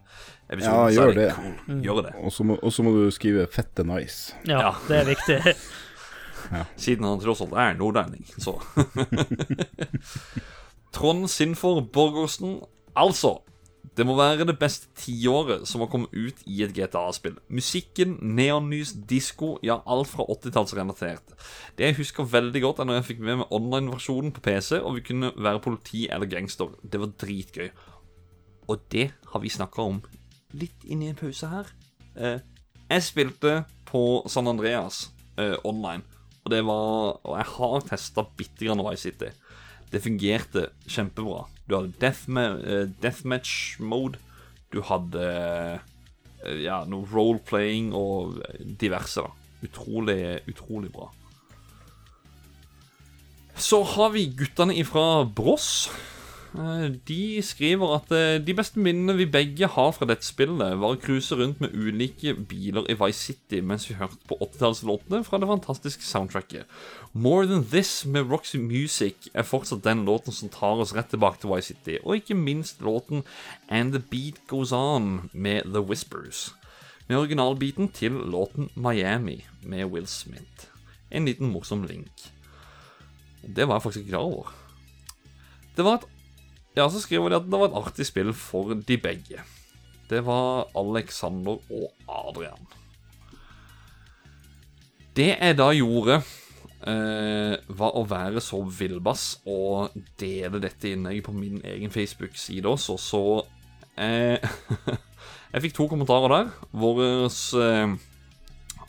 episoden, 0.49 0.71
Ja, 0.71 0.87
gjør 0.95 1.11
det, 1.17 1.25
det. 1.27 1.33
cool. 1.35 1.81
Gjør 1.83 2.03
det. 2.07 2.13
Og 2.23 2.31
så 2.33 2.45
må, 2.47 2.55
må 2.87 2.91
du 2.95 3.11
skrive 3.11 3.47
'fette 3.51 3.83
nice'. 3.85 4.33
ja, 4.47 4.61
Ja. 4.61 4.71
det 4.89 4.97
er 5.01 5.05
viktig. 5.11 5.57
Siden 6.77 7.05
han 7.05 7.21
tross 7.21 7.41
alt 7.41 7.53
er 7.55 7.75
nordlending, 7.79 8.25
så 8.39 8.59
Trond 10.93 11.29
Sinfor 11.31 11.81
Borgersen. 11.93 12.61
Altså, 12.97 13.39
det 13.97 14.07
må 14.09 14.15
være 14.17 14.47
det 14.49 14.55
beste 14.57 14.89
tiåret 14.97 15.67
som 15.69 15.83
har 15.85 15.91
kommet 15.93 16.15
ut 16.17 16.39
i 16.49 16.63
et 16.65 16.73
GTA-spill. 16.73 17.35
Musikken, 17.53 18.15
neonlys, 18.23 18.95
disko, 19.09 19.59
ja, 19.65 19.83
alt 19.85 20.09
fra 20.09 20.25
80-tallsrelatert. 20.33 21.35
Det 21.77 21.91
jeg 21.91 21.99
husker 21.99 22.25
veldig 22.25 22.63
godt, 22.65 22.81
er 22.81 22.89
når 22.89 23.01
jeg 23.01 23.09
fikk 23.11 23.21
med 23.27 23.43
meg 23.43 23.53
online-versjonen 23.53 24.33
på 24.33 24.45
PC, 24.47 24.79
og 24.81 24.97
vi 24.97 25.05
kunne 25.11 25.35
være 25.37 25.61
politi 25.61 26.07
eller 26.09 26.31
gangster. 26.31 26.73
Det 26.81 27.03
var 27.03 27.13
dritgøy. 27.21 27.69
Og 28.73 28.89
det 28.95 29.11
har 29.29 29.45
vi 29.45 29.53
snakka 29.53 29.85
om 29.85 30.01
litt 30.57 30.89
inni 30.89 31.11
en 31.11 31.19
pause 31.19 31.53
her. 31.53 31.69
Eh, 32.17 32.41
jeg 32.89 33.05
spilte 33.05 33.63
på 33.89 34.23
San 34.33 34.49
Andreas 34.49 35.11
eh, 35.37 35.57
online, 35.69 36.05
og 36.43 36.51
det 36.51 36.65
var 36.67 37.21
Og 37.23 37.37
jeg 37.39 37.47
har 37.55 37.85
testa 37.87 38.25
bitte 38.37 38.65
grann 38.65 38.83
Vice 38.89 39.11
City. 39.11 39.29
Det 39.93 40.01
fungerte 40.01 40.71
kjempebra. 40.89 41.47
Du 41.69 41.77
hadde 41.77 42.13
eh, 42.65 42.87
deathmatch 43.03 43.79
mode. 43.81 44.21
Du 44.73 44.81
hadde 44.89 45.23
eh, 45.23 46.63
ja, 46.65 46.83
noe 46.89 47.07
role-playing 47.13 47.93
og 47.95 48.41
diverse, 48.81 49.23
da. 49.23 49.31
Utrolig, 49.63 50.41
utrolig 50.51 50.91
bra. 50.95 51.11
Så 53.55 53.83
har 53.95 54.11
vi 54.17 54.27
guttene 54.35 54.75
ifra 54.81 55.23
Bross. 55.29 55.91
Eh, 56.55 56.93
De 57.09 57.43
skriver 57.43 57.95
at 57.97 58.13
eh, 58.13 58.47
de 58.47 58.55
beste 58.55 58.81
minnene 58.81 59.15
vi 59.17 59.25
begge 59.25 59.67
har 59.73 59.93
fra 59.97 60.07
dette 60.09 60.27
spillet, 60.27 60.75
var 60.81 60.93
å 60.93 61.01
cruise 61.01 61.33
rundt 61.39 61.63
med 61.65 61.73
ulike 61.73 62.35
biler 62.37 62.85
i 62.93 62.97
Vice 63.01 63.31
City 63.31 63.63
mens 63.65 63.87
vi 63.89 63.97
hørte 63.97 64.21
på 64.29 64.37
80-tallslåtene 64.37 65.23
fra 65.25 65.41
det 65.41 65.49
fantastiske 65.49 66.05
soundtracket. 66.05 66.69
More 67.13 67.49
Than 67.49 67.65
This 67.73 68.05
med 68.05 68.29
Roxy 68.29 68.61
Music 68.61 69.31
er 69.33 69.49
fortsatt 69.49 69.85
den 69.87 70.05
låten 70.05 70.37
som 70.37 70.53
tar 70.53 70.83
oss 70.85 70.93
rett 70.97 71.09
tilbake 71.13 71.41
til 71.41 71.55
Vice 71.55 71.73
City, 71.73 71.97
og 72.05 72.21
ikke 72.21 72.37
minst 72.37 72.85
låten 72.85 73.25
And 73.71 73.97
The 73.97 74.05
Beat 74.13 74.45
Goes 74.53 74.75
On 74.77 75.31
med 75.33 75.73
The 75.73 75.81
Whispers. 75.81 76.51
Med 77.09 77.17
originalbiten 77.17 77.89
til 77.97 78.13
låten 78.13 78.69
Miami 78.77 79.41
med 79.65 79.89
Will 79.89 80.07
Smith. 80.07 80.69
En 81.11 81.25
liten 81.25 81.49
morsom 81.53 81.87
link. 81.89 82.29
Det 83.43 83.65
var 83.67 83.81
jeg 83.81 83.83
faktisk 83.83 84.05
ikke 84.05 84.15
klar 84.15 84.29
over. 84.29 84.53
Det 85.77 85.85
var 85.85 85.99
et 85.99 86.12
Ja, 86.77 86.87
så 86.89 87.03
skriver 87.03 87.29
de 87.29 87.41
at 87.41 87.49
det 87.49 87.59
var 87.61 87.69
et 87.69 87.81
artig 87.83 88.07
spill 88.09 88.33
for 88.37 88.73
de 88.75 88.97
begge. 89.01 89.43
Det 90.09 90.23
var 90.25 90.69
Alexander 90.77 91.59
og 91.73 91.91
Adrian. 92.09 92.69
Det 95.17 95.35
jeg 95.35 95.57
da 95.59 95.69
gjorde, 95.77 96.23
eh, 96.89 97.57
var 97.69 97.97
å 97.97 98.05
være 98.09 98.41
så 98.41 98.63
villbass 98.65 99.43
og 99.45 99.93
dele 100.21 100.61
dette 100.63 100.95
innlegget 100.95 101.29
på 101.29 101.35
min 101.37 101.61
egen 101.65 101.93
Facebook-side 101.93 102.69
også, 102.69 102.97
så 102.97 103.25
eh, 104.01 104.41
Jeg 105.53 105.67
fikk 105.67 105.75
to 105.77 105.85
kommentarer 105.91 106.33
der. 106.33 106.47
Vår 106.73 107.03
eh, 107.61 107.97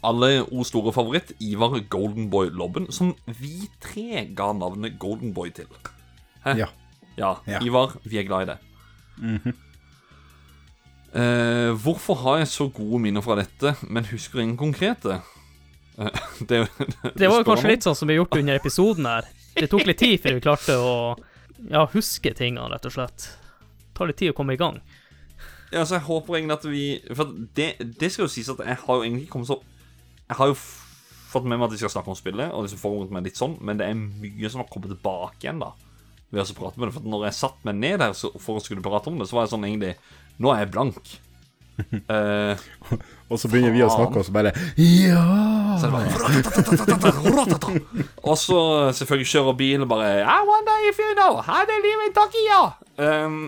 alle 0.03 0.30
O 0.51 0.64
store 0.64 0.93
favoritt, 0.95 1.34
Ivar 1.43 1.76
Goldenboy 1.91 2.47
Lobben, 2.55 2.88
som 2.91 3.11
vi 3.27 3.68
tre 3.84 4.23
ga 4.35 4.53
navnet 4.55 4.95
Goldenboy 4.99 5.51
til. 5.55 5.68
Hæ? 6.45 6.55
Ja. 6.64 6.69
Ja, 7.18 7.35
Ja. 7.48 7.60
Ivar, 7.61 7.94
vi 8.03 8.18
er 8.19 8.23
glad 8.27 8.48
i 8.48 8.52
deg. 8.53 9.53
Eh, 11.14 11.72
hvorfor 11.84 12.18
har 12.23 12.40
jeg 12.41 12.48
så 12.49 12.65
gode 12.73 12.99
minner 13.03 13.22
fra 13.22 13.35
dette, 13.38 13.76
men 13.85 14.06
husker 14.10 14.41
ingen 14.41 14.57
konkrete? 14.57 15.19
Eh, 15.99 16.10
det, 16.40 16.48
det, 16.49 16.57
jo- 16.64 17.11
Det 17.14 17.30
var 17.30 17.38
jo 17.44 17.48
kanskje 17.52 17.69
litt 17.76 17.85
sånn 17.85 17.98
som 17.99 18.10
vi 18.10 18.15
gjorde 18.18 18.31
gjort 18.34 18.41
under 18.41 18.57
episoden 18.57 19.06
her. 19.10 19.27
Det 19.53 19.69
tok 19.69 19.85
litt 19.85 20.02
tid 20.02 20.18
før 20.23 20.40
vi 20.40 20.41
klarte 20.41 20.77
å 20.81 20.94
ja, 21.69 21.84
huske 21.94 22.34
tingene, 22.34 22.65
rett 22.73 22.88
og 22.90 22.95
slett. 22.95 23.27
Det 23.77 23.94
tar 23.99 24.10
litt 24.10 24.18
tid 24.23 24.34
å 24.34 24.38
komme 24.40 24.56
i 24.57 24.60
gang. 24.60 24.80
Ja, 25.69 25.84
altså, 25.84 25.99
jeg 25.99 26.06
håper 26.07 26.35
egentlig 26.38 26.53
at 26.57 26.65
vi 26.69 26.81
For 27.18 27.30
det, 27.57 27.68
det 27.98 28.10
skal 28.14 28.27
jo 28.27 28.30
sies 28.30 28.49
at 28.53 28.60
jeg 28.61 28.76
har 28.77 28.98
jo 28.99 29.06
egentlig 29.07 29.26
kommet 29.34 29.48
så 29.49 29.56
Jeg 30.30 30.38
har 30.38 30.52
jo 30.52 30.57
fått 30.60 31.48
med 31.49 31.57
meg 31.57 31.65
at 31.65 31.73
vi 31.73 31.80
skal 31.81 31.90
snakke 31.90 32.11
om 32.14 32.18
spillet, 32.19 32.52
og 32.53 32.65
liksom 32.68 32.77
forberedt 32.81 33.14
meg 33.15 33.26
litt 33.26 33.40
sånn, 33.40 33.56
men 33.65 33.80
det 33.80 33.88
er 33.90 33.95
mye 33.98 34.49
som 34.53 34.61
har 34.61 34.68
kommet 34.69 34.91
tilbake 34.94 35.41
igjen, 35.48 35.61
da. 35.64 35.72
Ved 36.34 36.49
å 36.49 36.57
prate 36.57 36.81
med 36.81 36.89
det. 36.89 36.95
For 36.97 37.11
når 37.14 37.27
jeg 37.27 37.38
satte 37.38 37.68
meg 37.69 37.77
ned 37.77 38.01
her 38.01 38.15
for 38.18 38.57
å 38.57 38.64
skulle 38.64 38.84
prate 38.85 39.11
om 39.11 39.19
det, 39.22 39.30
så 39.30 39.38
var 39.38 39.45
jeg 39.45 39.53
sånn 39.53 39.68
egentlig 39.69 39.93
Nå 40.41 40.49
er 40.49 40.64
jeg 40.64 40.73
blank. 40.73 41.11
Uh, 42.10 42.53
Og 43.31 43.39
så 43.41 43.49
begynner 43.49 43.73
vi 43.73 43.81
å 43.85 43.89
snakke, 43.89 44.22
og 44.22 44.27
så 44.27 44.34
bare 44.34 44.51
Ja! 44.77 45.23
så 45.81 45.89
bare 45.89 46.10
Og 48.22 48.38
så 48.38 48.60
selvfølgelig 48.93 49.30
kjører 49.31 49.57
bilen 49.57 49.85
og 49.85 49.89
bare 49.89 50.11
I 50.22 50.41
wonder 50.45 50.85
if 50.89 51.01
you 51.01 51.15
know 51.18 51.41
how 51.41 51.65
they 51.65 51.80
live 51.81 52.05
in 52.07 52.14
Tokyo. 52.18 52.60
Um, 52.97 53.39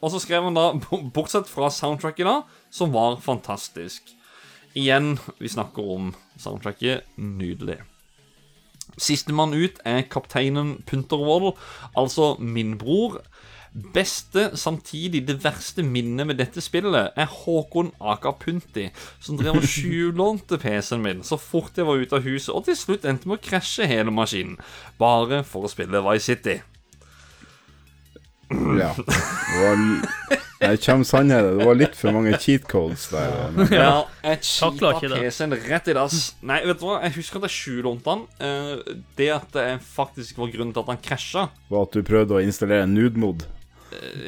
og 0.00 0.10
så 0.14 0.22
skrev 0.22 0.46
han 0.48 0.56
da, 0.56 0.72
bortsett 1.14 1.50
fra 1.50 1.68
soundtracket 1.74 2.26
da, 2.26 2.36
som 2.72 2.90
var 2.94 3.18
fantastisk. 3.22 4.10
Igjen, 4.74 5.18
vi 5.38 5.50
snakker 5.52 5.86
om 5.94 6.12
soundtracket. 6.40 7.04
Nydelig. 7.20 7.82
Sistemann 8.98 9.54
ut 9.54 9.80
er 9.86 10.06
kapteinen 10.10 10.78
Puntervold, 10.88 11.54
altså 11.98 12.34
min 12.38 12.76
bror. 12.78 13.20
Beste, 13.94 14.50
samtidig 14.58 15.22
det 15.28 15.36
verste 15.44 15.84
minnet 15.86 16.26
med 16.26 16.40
dette 16.40 16.62
spillet 16.64 17.12
er 17.14 17.28
Håkon 17.30 17.92
Aka 18.02 18.32
Punti, 18.34 18.88
som 19.22 19.38
drev 19.38 19.60
og 19.60 19.68
skjulånte 19.70 20.58
PC-en 20.58 21.04
min 21.04 21.22
så 21.26 21.38
fort 21.38 21.78
jeg 21.78 21.86
var 21.86 22.02
ute 22.02 22.18
av 22.18 22.26
huset, 22.26 22.50
og 22.50 22.66
til 22.66 22.78
slutt 22.78 23.06
endte 23.06 23.30
med 23.30 23.38
å 23.38 23.44
krasje 23.46 23.86
hele 23.86 24.10
maskinen, 24.10 24.58
bare 24.98 25.44
for 25.46 25.68
å 25.68 25.70
spille 25.70 26.02
Vice 26.08 26.32
City. 26.32 26.58
Ja. 28.50 28.94
Det 28.98 29.60
var 29.62 29.84
Nei, 30.60 30.74
kjem 30.76 31.06
sannheten. 31.08 31.56
Det 31.56 31.66
var 31.66 31.78
litt 31.78 31.94
for 31.96 32.12
mange 32.12 32.34
cheat 32.36 32.66
codes 32.68 33.06
der. 33.08 33.30
Men 33.54 33.70
Ja, 33.72 34.02
jeg 34.26 34.42
cheata. 34.44 34.90
PC-en 35.00 35.56
rett 35.56 35.88
i 35.88 35.94
dass. 35.96 36.18
Nei, 36.44 36.58
vet 36.68 36.82
du 36.82 36.84
hva, 36.84 36.98
jeg 37.06 37.14
husker 37.16 37.40
at 37.40 37.48
jeg 37.48 37.56
tjuvlånte 37.56 38.04
den. 38.10 38.26
Eh, 38.44 38.98
det 39.16 39.30
at 39.38 39.56
det 39.56 39.64
faktisk 39.86 40.42
var 40.42 40.52
grunnen 40.52 40.74
til 40.76 40.84
at 40.84 40.92
han 40.92 41.00
krasja 41.00 41.46
var 41.72 41.88
at 41.88 41.96
du 41.96 42.04
prøvde 42.04 42.36
å 42.36 42.44
installere 42.44 42.84
en 42.84 42.94
nude-mod. 42.98 43.46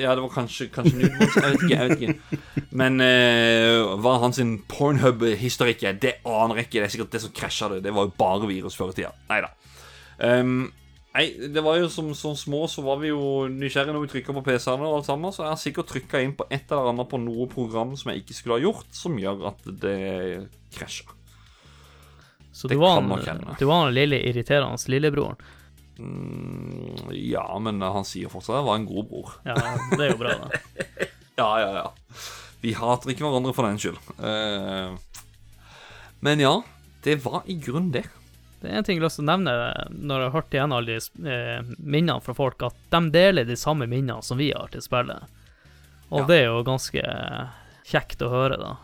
Ja, 0.01 0.16
det 0.16 0.24
var 0.24 0.32
kanskje, 0.32 0.70
kanskje 0.73 1.03
nudemod. 1.03 1.36
jeg 1.36 1.44
vet 1.44 1.61
ikke. 1.61 1.74
jeg 1.77 1.90
vet 1.90 2.01
ikke 2.03 2.66
Men 2.81 2.99
uh, 2.99 3.93
hva 4.03 4.16
hans 4.24 4.40
sin 4.40 4.57
Pornhub-historikk 4.73 5.85
er, 5.86 6.01
det 6.01 6.16
aner 6.24 6.62
jeg 6.62 6.70
ikke. 6.70 6.78
Det 6.81 6.86
er 6.89 6.94
sikkert 6.97 7.19
det 7.19 7.27
som 7.27 7.35
krasja 7.36 7.74
det. 7.74 7.82
Det 7.85 7.93
var 7.94 8.09
jo 8.09 8.16
bare 8.19 8.49
virus 8.49 8.78
før 8.78 8.94
i 8.94 9.03
tida. 9.03 9.12
Nei 9.28 9.43
da. 9.44 9.53
Um, 10.23 10.70
nei, 11.14 11.24
det 11.52 11.62
var 11.64 11.78
jo 11.80 11.89
som, 11.93 12.10
som 12.16 12.36
små, 12.39 12.64
så 12.70 12.84
var 12.84 13.01
vi 13.02 13.10
jo 13.12 13.47
nysgjerrige 13.52 13.94
når 13.97 14.06
vi 14.06 14.12
trykka 14.14 14.36
på 14.36 14.44
PC-ene 14.47 14.86
og 14.86 15.01
alt 15.01 15.09
sammen. 15.09 15.34
Så 15.34 15.44
jeg 15.44 15.52
har 15.52 15.60
sikkert 15.60 15.90
trykka 15.93 16.22
inn 16.24 16.36
på 16.39 16.47
et 16.48 16.70
eller 16.72 16.93
annet 16.93 17.10
på 17.10 17.20
noe 17.22 17.48
program 17.52 17.97
som 17.98 18.12
jeg 18.12 18.22
ikke 18.22 18.39
skulle 18.39 18.60
ha 18.60 18.64
gjort, 18.66 18.93
som 18.97 19.18
gjør 19.20 19.48
at 19.52 19.66
det 19.82 19.98
krasja. 20.76 21.18
Så 22.52 22.68
Det 22.68 22.76
du 22.76 22.82
var, 22.82 23.01
han, 23.01 23.55
du 23.59 23.64
var 23.64 23.86
han 23.86 23.94
lille 23.97 24.18
irriterende 24.28 24.93
lillebroren. 24.93 25.39
Mm, 25.98 27.09
ja, 27.12 27.47
men 27.60 27.80
han 27.80 28.05
sier 28.09 28.32
fortsatt 28.32 28.56
at 28.56 28.60
jeg 28.60 28.68
var 28.68 28.80
en 28.80 28.89
god 28.89 29.09
bror. 29.09 29.34
Ja, 29.48 29.56
det 29.93 30.05
er 30.05 30.12
jo 30.12 30.20
bra, 30.20 30.36
da. 30.44 30.48
Ja, 31.32 31.48
ja, 31.62 31.68
ja. 31.78 31.86
Vi 32.60 32.74
hater 32.76 33.10
ikke 33.10 33.24
hverandre 33.24 33.55
for 33.56 33.64
den 33.66 33.78
skyld. 33.80 33.97
Uh, 34.20 34.93
men 36.22 36.43
ja, 36.44 36.52
det 37.06 37.16
var 37.24 37.48
i 37.51 37.56
grunnen 37.59 37.89
det. 37.94 38.05
Det 38.62 38.70
er 38.70 38.78
en 38.78 38.86
ting 38.86 38.97
jeg 38.98 39.02
har 39.02 39.09
lyst 39.09 39.18
til 39.18 39.24
å 39.26 39.30
nevne 39.32 39.52
når 39.90 40.20
jeg 40.22 40.28
har 40.28 40.34
hørt 40.36 40.55
igjen 40.55 40.74
alle 40.76 40.94
de 40.94 41.30
eh, 41.34 41.70
minnene 41.82 42.22
fra 42.22 42.34
folk, 42.39 42.62
at 42.62 42.76
de 42.94 43.01
deler 43.10 43.48
de 43.48 43.56
samme 43.59 43.89
minnene 43.90 44.22
som 44.22 44.39
vi 44.39 44.52
har 44.55 44.70
til 44.70 44.84
spillet. 44.84 45.26
Og 46.12 46.20
Ja. 46.22 46.26
det 46.28 46.36
er 46.39 46.47
jo 46.52 46.62
ganske 46.68 47.02
kjekt 47.89 48.22
å 48.22 48.30
høre, 48.30 48.59
da. 48.60 48.76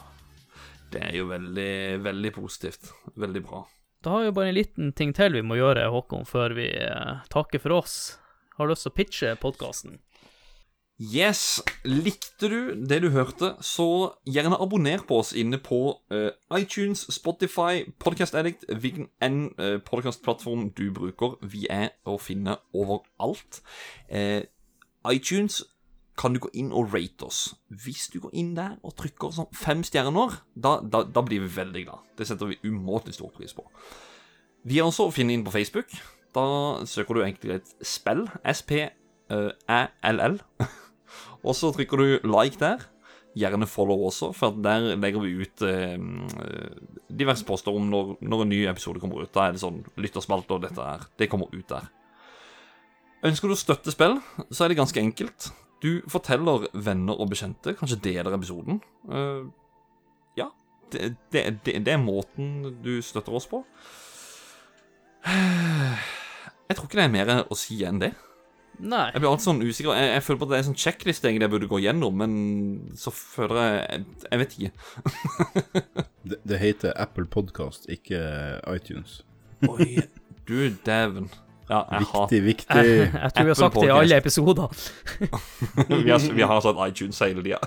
Det 0.90 1.02
er 1.05 1.14
jo 1.20 1.28
veldig, 1.28 1.70
veldig 2.02 2.32
positivt. 2.34 2.90
Veldig 3.14 3.42
bra. 3.44 3.62
Da 4.02 4.10
har 4.14 4.20
vi 4.24 4.30
jo 4.30 4.32
bare 4.38 4.48
en 4.50 4.56
liten 4.56 4.92
ting 4.96 5.12
til 5.14 5.32
vi 5.36 5.42
må 5.44 5.59
gjøre, 5.59 5.86
Håkon, 5.92 6.26
før 6.26 6.55
vi 6.56 6.68
eh, 6.74 7.14
takker 7.30 7.60
for 7.62 7.78
oss. 7.78 8.18
Har 8.56 8.66
du 8.66 8.72
lyst 8.72 8.86
til 8.86 8.92
å 8.94 8.96
pitche 8.98 9.34
podkasten? 9.38 9.98
Yes, 10.99 11.62
likte 11.85 12.49
du 12.51 12.73
det 12.91 12.97
du 13.05 13.12
hørte, 13.15 13.53
så 13.62 14.16
gjerne 14.27 14.57
abonner 14.59 14.99
på 15.07 15.20
oss 15.23 15.29
inne 15.31 15.61
på 15.62 15.93
uh, 16.11 16.31
iTunes, 16.59 17.05
Spotify, 17.15 17.85
Podcast 18.03 18.35
Addict, 18.35 18.65
hvilken 18.66 19.07
enn 19.23 19.53
uh, 19.62 19.77
podkastplattform 19.79 20.73
du 20.75 20.89
bruker. 20.91 21.37
Vi 21.47 21.69
er 21.70 21.93
å 22.03 22.16
finne 22.19 22.57
overalt. 22.75 23.61
Uh, 24.11 24.43
iTunes 25.07 25.61
kan 26.19 26.35
du 26.35 26.41
gå 26.43 26.51
inn 26.59 26.73
og 26.75 26.91
rate 26.91 27.29
oss. 27.29 27.45
Hvis 27.70 28.09
du 28.11 28.19
går 28.25 28.35
inn 28.35 28.51
der 28.59 28.75
og 28.83 28.97
trykker 28.99 29.37
sånn 29.37 29.53
fem 29.55 29.87
stjerner, 29.87 30.41
da, 30.59 30.81
da, 30.83 31.05
da 31.07 31.23
blir 31.23 31.47
vi 31.47 31.53
veldig 31.61 31.85
glad. 31.87 32.11
Det 32.19 32.27
setter 32.27 32.51
vi 32.51 32.59
umåtelig 32.66 33.20
stor 33.20 33.31
pris 33.39 33.55
på. 33.55 33.69
Vi 34.66 34.83
er 34.83 34.91
også 34.91 35.07
å 35.07 35.15
finne 35.15 35.39
inn 35.39 35.47
på 35.47 35.55
Facebook. 35.55 35.95
Da 36.35 36.83
søker 36.91 37.15
du 37.15 37.23
egentlig 37.23 37.61
et 37.61 37.73
spill. 37.87 38.27
S-P-æ-l-l. 38.43 40.39
Og 41.49 41.57
så 41.57 41.73
trykker 41.73 42.01
du 42.01 42.29
like 42.29 42.61
der. 42.61 42.85
Gjerne 43.39 43.69
follow 43.70 44.07
også, 44.09 44.33
for 44.35 44.57
der 44.65 44.97
legger 44.99 45.23
vi 45.23 45.45
ut 45.45 45.62
eh, 45.62 45.95
diverse 47.20 47.47
poster 47.47 47.77
om 47.77 47.87
når, 47.93 48.16
når 48.25 48.43
en 48.43 48.51
ny 48.51 48.59
episode 48.70 49.01
kommer 49.03 49.23
ut. 49.23 49.33
Da 49.35 49.47
er 49.47 49.55
det 49.55 49.62
sånn 49.62 49.83
lytterspalte 50.01 50.57
og 50.57 50.65
dette 50.65 50.85
her. 50.85 51.07
Det 51.20 51.29
kommer 51.31 51.53
ut 51.53 51.69
der. 51.70 51.89
Ønsker 53.29 53.51
du 53.51 53.55
å 53.55 53.59
støtte 53.59 53.95
spill, 53.95 54.19
så 54.51 54.65
er 54.65 54.73
det 54.73 54.81
ganske 54.81 55.01
enkelt. 55.03 55.51
Du 55.83 56.03
forteller 56.11 56.66
venner 56.75 57.19
og 57.19 57.31
bekjente, 57.31 57.77
kanskje 57.79 58.01
deler 58.09 58.35
episoden. 58.35 58.81
Eh, 59.11 59.45
ja, 60.41 60.51
det, 60.93 61.12
det, 61.35 61.45
det, 61.66 61.79
det 61.87 61.95
er 61.95 62.03
måten 62.03 62.81
du 62.83 62.97
støtter 63.05 63.39
oss 63.39 63.49
på. 63.51 63.62
Jeg 65.29 66.77
tror 66.77 66.89
ikke 66.89 66.99
det 67.01 67.07
er 67.07 67.15
mer 67.15 67.35
å 67.47 67.57
si 67.59 67.81
enn 67.87 68.01
det. 68.03 68.12
Nei. 68.78 69.09
Jeg 69.10 69.22
blir 69.22 69.30
alltid 69.32 69.48
sånn 69.48 69.62
usikker. 69.64 69.96
Jeg, 69.98 70.10
jeg 70.14 70.24
føler 70.26 70.38
på 70.40 70.46
at 70.46 70.50
det 70.52 70.59
er 70.59 70.62
en 70.62 70.68
sånn 70.68 70.82
sjekkliste 70.82 71.32
jeg 71.34 71.50
burde 71.50 71.70
gå 71.70 71.80
gjennom, 71.82 72.20
men 72.20 72.34
så 72.98 73.10
føler 73.14 73.59
jeg 73.64 74.05
Jeg 74.28 74.42
vet 74.42 74.56
ikke. 74.59 74.72
Det, 76.28 76.36
det 76.44 76.59
heter 76.60 76.92
Apple 77.00 77.24
Podcast, 77.24 77.86
ikke 77.88 78.18
iTunes. 78.68 79.22
Oi, 79.64 80.02
du 80.44 80.59
dæven. 80.84 81.30
Ja, 81.69 81.82
Viktig, 82.01 82.39
viktig. 82.47 82.77
Jeg, 82.81 83.11
jeg 83.12 83.32
tror 83.36 83.45
vi 83.45 83.53
har 83.53 83.59
sagt 83.59 83.74
det 83.77 83.89
i 83.89 83.93
alle 83.93 84.16
episoder. 84.23 84.70
Vi 85.89 86.11
har, 86.11 86.23
vi 86.32 86.45
har 86.47 86.61
satt 86.65 86.78
iTunes 86.86 87.19
hele 87.20 87.43
tida. 87.45 87.59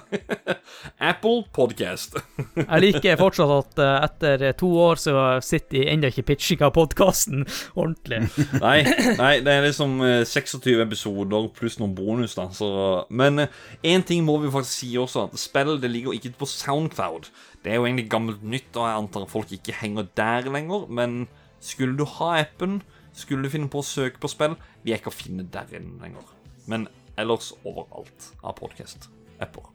Apple 1.12 1.44
Podcast. 1.54 2.16
Jeg 2.56 2.82
liker 2.82 3.20
fortsatt 3.20 3.52
at 3.54 3.82
uh, 3.82 4.06
etter 4.06 4.46
to 4.58 4.70
år 4.82 5.00
så 5.02 5.14
sitter 5.46 5.78
de 5.78 5.84
ennå 5.92 6.10
ikke 6.10 6.26
pitchinga 6.32 6.72
podkasten 6.74 7.44
ordentlig. 7.76 8.24
Nei, 8.64 8.80
nei, 9.20 9.34
det 9.46 9.54
er 9.54 9.66
liksom 9.68 9.98
uh, 10.02 10.22
26 10.28 10.82
episoder 10.84 11.50
pluss 11.58 11.78
noen 11.82 11.94
bonus, 11.98 12.36
da. 12.40 12.48
Så, 12.56 12.72
men 13.10 13.46
én 13.84 14.06
ting 14.08 14.26
må 14.28 14.40
vi 14.42 14.52
faktisk 14.54 14.86
si 14.86 14.92
også, 15.02 15.28
at 15.30 15.42
spill 15.42 15.78
det 15.82 15.92
ligger 15.94 16.18
ikke 16.18 16.34
på 16.42 16.50
Soundcloud. 16.50 17.30
Det 17.62 17.74
er 17.74 17.78
jo 17.80 17.86
egentlig 17.86 18.10
gammelt 18.10 18.42
nytt, 18.44 18.72
og 18.76 18.88
jeg 18.88 19.04
antar 19.04 19.30
folk 19.30 19.54
ikke 19.54 19.78
henger 19.84 20.10
der 20.18 20.50
lenger. 20.50 20.88
Men 20.90 21.28
skulle 21.62 21.98
du 22.00 22.08
ha 22.18 22.34
appen, 22.42 22.82
skulle 23.22 23.46
du 23.46 23.54
finne 23.54 23.70
på 23.72 23.82
å 23.82 23.86
søke 23.86 24.22
på 24.22 24.30
spill, 24.32 24.58
vi 24.84 24.94
er 24.94 25.02
ikke 25.02 25.12
å 25.14 25.16
finne 25.16 25.46
der 25.54 25.70
inne 25.78 26.02
lenger. 26.04 26.26
Men 26.70 26.88
ellers 27.20 27.52
overalt 27.64 28.32
av 28.44 28.58
podkast-apper. 28.60 29.70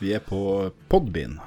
Vi 0.00 0.12
er 0.12 0.22
på 0.24 0.40
Podbean. 0.90 1.38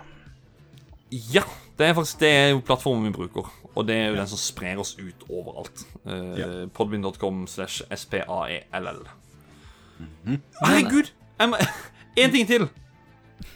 Ja, 1.12 1.44
det 1.80 1.88
er 1.88 1.96
faktisk 1.96 2.20
det 2.20 2.30
er 2.34 2.50
jo 2.52 2.64
plattformen 2.66 3.08
vi 3.10 3.16
bruker. 3.16 3.48
Og 3.78 3.86
det 3.88 3.96
er 3.96 4.08
jo 4.10 4.18
den 4.18 4.30
som 4.30 4.40
sprer 4.42 4.80
oss 4.82 4.96
ut 5.00 5.28
overalt. 5.30 5.86
Uh, 6.06 6.34
Ja. 6.38 6.48
Podbean.com 6.74 7.48
slash 7.48 7.84
spaell. 7.96 9.08
Mm 10.00 10.10
-hmm. 10.26 10.40
Herregud! 10.62 11.14
En 12.18 12.32
ting 12.32 12.48
til. 12.48 12.70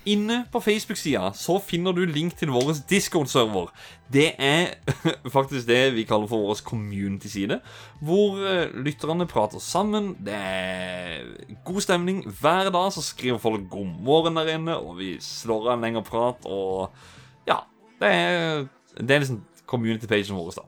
Inne 0.06 0.46
på 0.50 0.60
Facebook-sida 0.64 1.30
så 1.38 1.60
finner 1.62 1.94
du 1.94 2.02
link 2.10 2.34
til 2.38 2.50
vår 2.50 2.74
Discord-server. 2.90 3.70
Det 4.12 4.32
er 4.42 4.74
faktisk 5.36 5.68
det 5.70 5.94
vi 5.94 6.06
kaller 6.10 6.30
for 6.30 6.48
vår 6.48 6.62
community-side. 6.66 7.60
Hvor 8.02 8.40
eh, 8.42 8.74
lytterne 8.82 9.28
prater 9.30 9.62
sammen. 9.62 10.16
Det 10.26 10.34
er 10.34 11.28
god 11.66 11.82
stemning. 11.86 12.24
Hver 12.26 12.72
dag 12.74 12.94
så 12.94 13.02
skriver 13.06 13.38
folk 13.38 13.70
'god 13.70 13.94
morgen' 14.02 14.40
der 14.40 14.56
inne, 14.56 14.78
og 14.78 14.98
vi 14.98 15.18
slår 15.22 15.70
av 15.70 15.78
en 15.78 15.86
lengre 15.86 16.04
prat. 16.04 16.46
Og 16.46 16.90
ja, 17.48 17.62
det 18.02 18.10
er, 18.10 18.66
det 18.98 19.12
er 19.12 19.20
liksom 19.20 19.44
community-pagen 19.66 20.36
vår, 20.36 20.52
da. 20.58 20.66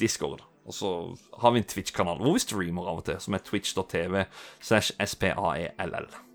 Discord. 0.00 0.46
Og 0.66 0.74
så 0.74 1.16
har 1.40 1.50
vi 1.50 1.58
en 1.58 1.64
Twitch-kanal 1.64 2.22
hvor 2.22 2.36
vi 2.36 2.44
streamer 2.44 2.86
av 2.86 3.02
og 3.02 3.04
til, 3.04 3.18
som 3.20 3.34
er 3.34 3.42
twitch.tv 3.42 4.24
slash 4.60 4.92
spaell. 5.04 6.27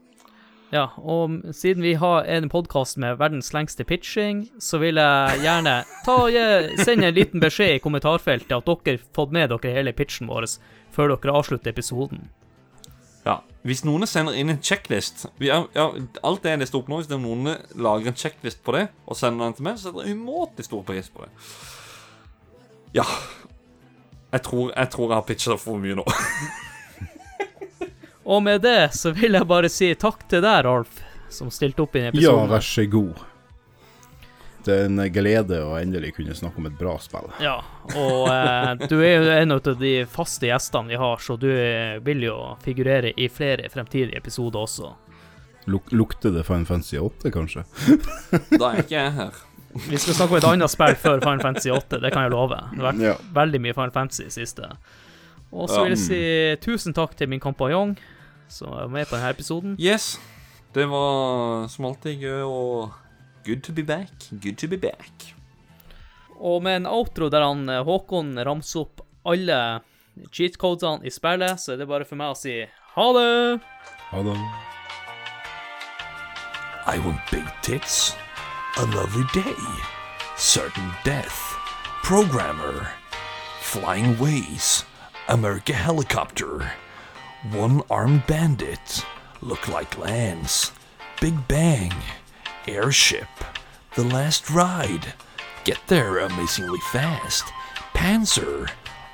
Ja, 0.73 0.87
og 0.97 1.35
siden 1.53 1.83
vi 1.85 1.91
har 2.01 2.25
en 2.33 2.47
podkast 2.49 2.97
med 2.97 3.19
verdens 3.19 3.51
lengste 3.53 3.85
pitching, 3.85 4.47
så 4.63 4.79
vil 4.81 4.97
jeg 4.97 5.41
gjerne 5.43 5.73
ta, 6.05 6.15
gi- 6.33 6.77
sende 6.81 7.11
en 7.11 7.13
liten 7.13 7.43
beskjed 7.43 7.75
i 7.75 7.81
kommentarfeltet 7.83 8.55
at 8.57 8.65
dere 8.65 8.95
har 8.97 9.03
fått 9.13 9.35
med 9.35 9.51
dere 9.53 9.73
hele 9.75 9.93
pitchen 9.93 10.31
vår 10.31 10.47
før 10.95 11.13
dere 11.13 11.35
avslutter 11.37 11.69
episoden. 11.75 12.25
Ja. 13.25 13.37
Hvis 13.63 13.85
noen 13.87 14.03
sender 14.09 14.33
inn 14.35 14.49
en 14.51 14.59
checklist 14.59 15.27
er, 15.39 15.61
ja, 15.77 15.85
Alt 16.27 16.41
det 16.43 16.51
jeg 16.51 16.59
leste 16.59 16.75
opp 16.81 16.89
nå, 16.91 16.97
hvis 16.99 17.13
noen 17.13 17.53
lager 17.79 18.09
en 18.11 18.17
checklist 18.19 18.59
på 18.65 18.73
det 18.75 18.87
og 19.07 19.15
sender 19.15 19.45
den 19.45 19.53
til 19.59 19.63
meg, 19.69 19.77
så 19.79 19.87
setter 19.91 20.09
jeg 20.09 20.17
umåtelig 20.17 20.65
stor 20.67 20.81
pris 20.89 21.07
på 21.13 21.23
det. 21.23 21.31
Ja. 22.97 23.05
Jeg 24.33 24.41
tror 24.49 24.73
jeg, 24.73 24.89
tror 24.89 25.05
jeg 25.13 25.15
har 25.21 25.27
pitcha 25.29 25.55
for 25.61 25.77
mye 25.79 25.95
nå. 26.01 26.03
Og 28.25 28.43
med 28.43 28.61
det 28.63 28.93
så 28.95 29.11
vil 29.11 29.35
jeg 29.35 29.47
bare 29.49 29.69
si 29.71 29.89
takk 29.99 30.23
til 30.31 30.43
deg, 30.45 30.63
Rolf, 30.65 31.01
som 31.33 31.49
stilte 31.51 31.83
opp 31.83 31.95
i 31.99 32.05
episoden. 32.07 32.23
Ja, 32.45 32.49
vær 32.53 32.63
så 32.63 32.85
god. 32.87 33.21
Det 34.63 34.75
er 34.79 34.85
en 34.87 35.01
glede 35.11 35.57
å 35.59 35.73
endelig 35.75 36.13
kunne 36.15 36.31
snakke 36.37 36.61
om 36.61 36.69
et 36.69 36.77
bra 36.79 36.93
spill. 37.03 37.27
Ja, 37.43 37.57
og 37.99 38.29
eh, 38.31 38.85
du 38.87 38.95
er 39.03 39.17
jo 39.17 39.33
en 39.33 39.51
av 39.57 39.65
de 39.81 39.91
faste 40.07 40.47
gjestene 40.47 40.93
vi 40.93 40.99
har, 41.01 41.19
så 41.19 41.35
du 41.35 41.49
eh, 41.51 41.97
vil 42.05 42.23
jo 42.29 42.37
figurere 42.63 43.11
i 43.19 43.27
flere 43.27 43.67
fremtidige 43.73 44.15
episoder 44.21 44.63
også. 44.63 44.93
Luk 45.67 45.91
lukter 45.95 46.31
det 46.35 46.45
Final 46.47 46.65
Fantasy 46.67 46.95
8, 46.99 47.31
kanskje? 47.35 47.65
Da 48.59 48.69
er 48.71 48.79
ikke 48.85 48.95
jeg 49.01 49.11
her. 49.19 49.43
Vi 49.89 49.97
skal 49.99 50.15
snakke 50.15 50.31
om 50.35 50.39
et 50.39 50.47
annet 50.47 50.71
spill 50.71 50.95
før 51.01 51.19
Final 51.23 51.43
Fantasy 51.43 51.71
8, 51.73 51.99
det 52.03 52.11
kan 52.15 52.27
jeg 52.29 52.31
love. 52.35 52.59
Det 52.71 52.79
har 52.79 52.87
vært 52.93 53.03
Ja. 53.03 53.13
veldig 53.35 53.61
mye 53.67 53.75
Final 53.75 53.93
Fantasy 53.95 54.29
i 54.29 54.33
siste. 54.39 54.71
Og 55.53 55.67
så 55.69 55.83
vil 55.83 55.93
jeg 55.97 56.01
si 56.07 56.19
tusen 56.63 56.95
takk 56.97 57.17
til 57.19 57.27
min 57.29 57.41
kompanjong 57.43 57.97
som 58.53 58.71
var 58.73 58.91
med 58.91 59.09
på 59.09 59.17
denne 59.17 59.31
episoden. 59.33 59.77
Yes. 59.81 60.15
Det 60.73 60.85
var 60.89 61.67
som 61.69 61.85
alltid 61.89 62.21
gøy 62.21 62.43
og 62.45 62.93
good 63.45 63.63
to 63.65 63.73
be 63.73 63.83
back. 63.85 64.29
Good 64.31 64.57
to 64.61 64.69
be 64.69 64.77
back. 64.77 65.33
Og 66.39 66.63
med 66.63 66.81
en 66.81 66.87
outro 66.89 67.29
der 67.29 67.45
han 67.45 67.67
eh, 67.69 67.83
Håkon 67.85 68.35
ramser 68.45 68.83
opp 68.83 69.03
alle 69.25 69.57
cheat 70.31 70.57
codene 70.61 71.05
i 71.05 71.11
spillet, 71.13 71.59
så 71.59 71.73
er 71.73 71.81
det 71.81 71.89
bare 71.89 72.05
for 72.05 72.19
meg 72.19 72.33
å 72.33 72.37
si 72.37 72.61
ha 72.95 73.07
det! 73.15 73.59
Ha 74.11 74.21
det. 74.25 74.37
I 76.85 76.99
want 76.99 77.21
big 77.31 77.47
tits, 77.61 78.13
a 78.77 78.85
lovely 78.93 79.23
day, 79.33 79.55
certain 80.35 80.91
death, 81.05 81.55
programmer, 82.03 82.89
flying 83.61 84.19
ways, 84.19 84.85
America 85.29 85.73
helicopter, 85.73 86.73
one 87.51 87.81
armed 87.89 88.25
bandit, 88.25 89.05
look 89.41 89.67
like 89.67 89.97
Lance, 89.97 90.71
Big 91.19 91.47
Bang, 91.47 91.93
airship, 92.67 93.27
the 93.95 94.03
last 94.03 94.49
ride, 94.49 95.13
get 95.63 95.79
there 95.87 96.19
amazingly 96.19 96.79
fast, 96.91 97.45
Panzer, 97.93 98.69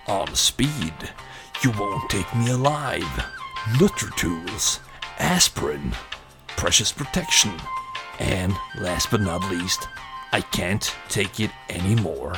on 0.08 0.34
speed, 0.36 0.94
you 1.64 1.72
won't 1.72 2.10
take 2.10 2.34
me 2.36 2.52
alive, 2.52 3.26
Nutter 3.80 4.10
Tools, 4.12 4.80
aspirin, 5.18 5.94
precious 6.50 6.92
protection. 6.92 7.52
And 8.20 8.54
last 8.80 9.12
but 9.12 9.22
not 9.22 9.50
least, 9.50 9.88
I 10.32 10.42
can't 10.42 10.96
take 11.08 11.40
it 11.40 11.52
anymore. 11.70 12.36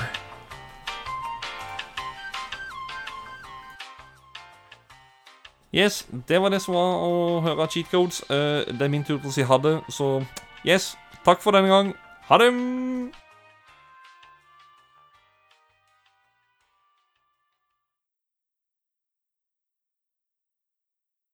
Yes, 5.74 6.08
det 6.28 6.42
var 6.42 6.50
det 6.50 6.62
som 6.62 6.76
var 6.76 7.04
å 7.08 7.40
høre 7.46 7.68
cheat 7.72 7.92
codes. 7.92 8.22
Eh, 8.30 8.68
det 8.68 8.82
er 8.82 8.92
min 8.92 9.04
tur 9.08 9.18
til 9.18 9.32
å 9.32 9.36
si 9.36 9.46
ha 9.48 9.58
det, 9.58 9.78
så 9.90 10.18
yes. 10.68 10.98
Takk 11.26 11.40
for 11.40 11.56
denne 11.56 11.72
gang. 11.72 11.94
Ha 12.28 12.38
det! 12.42 12.50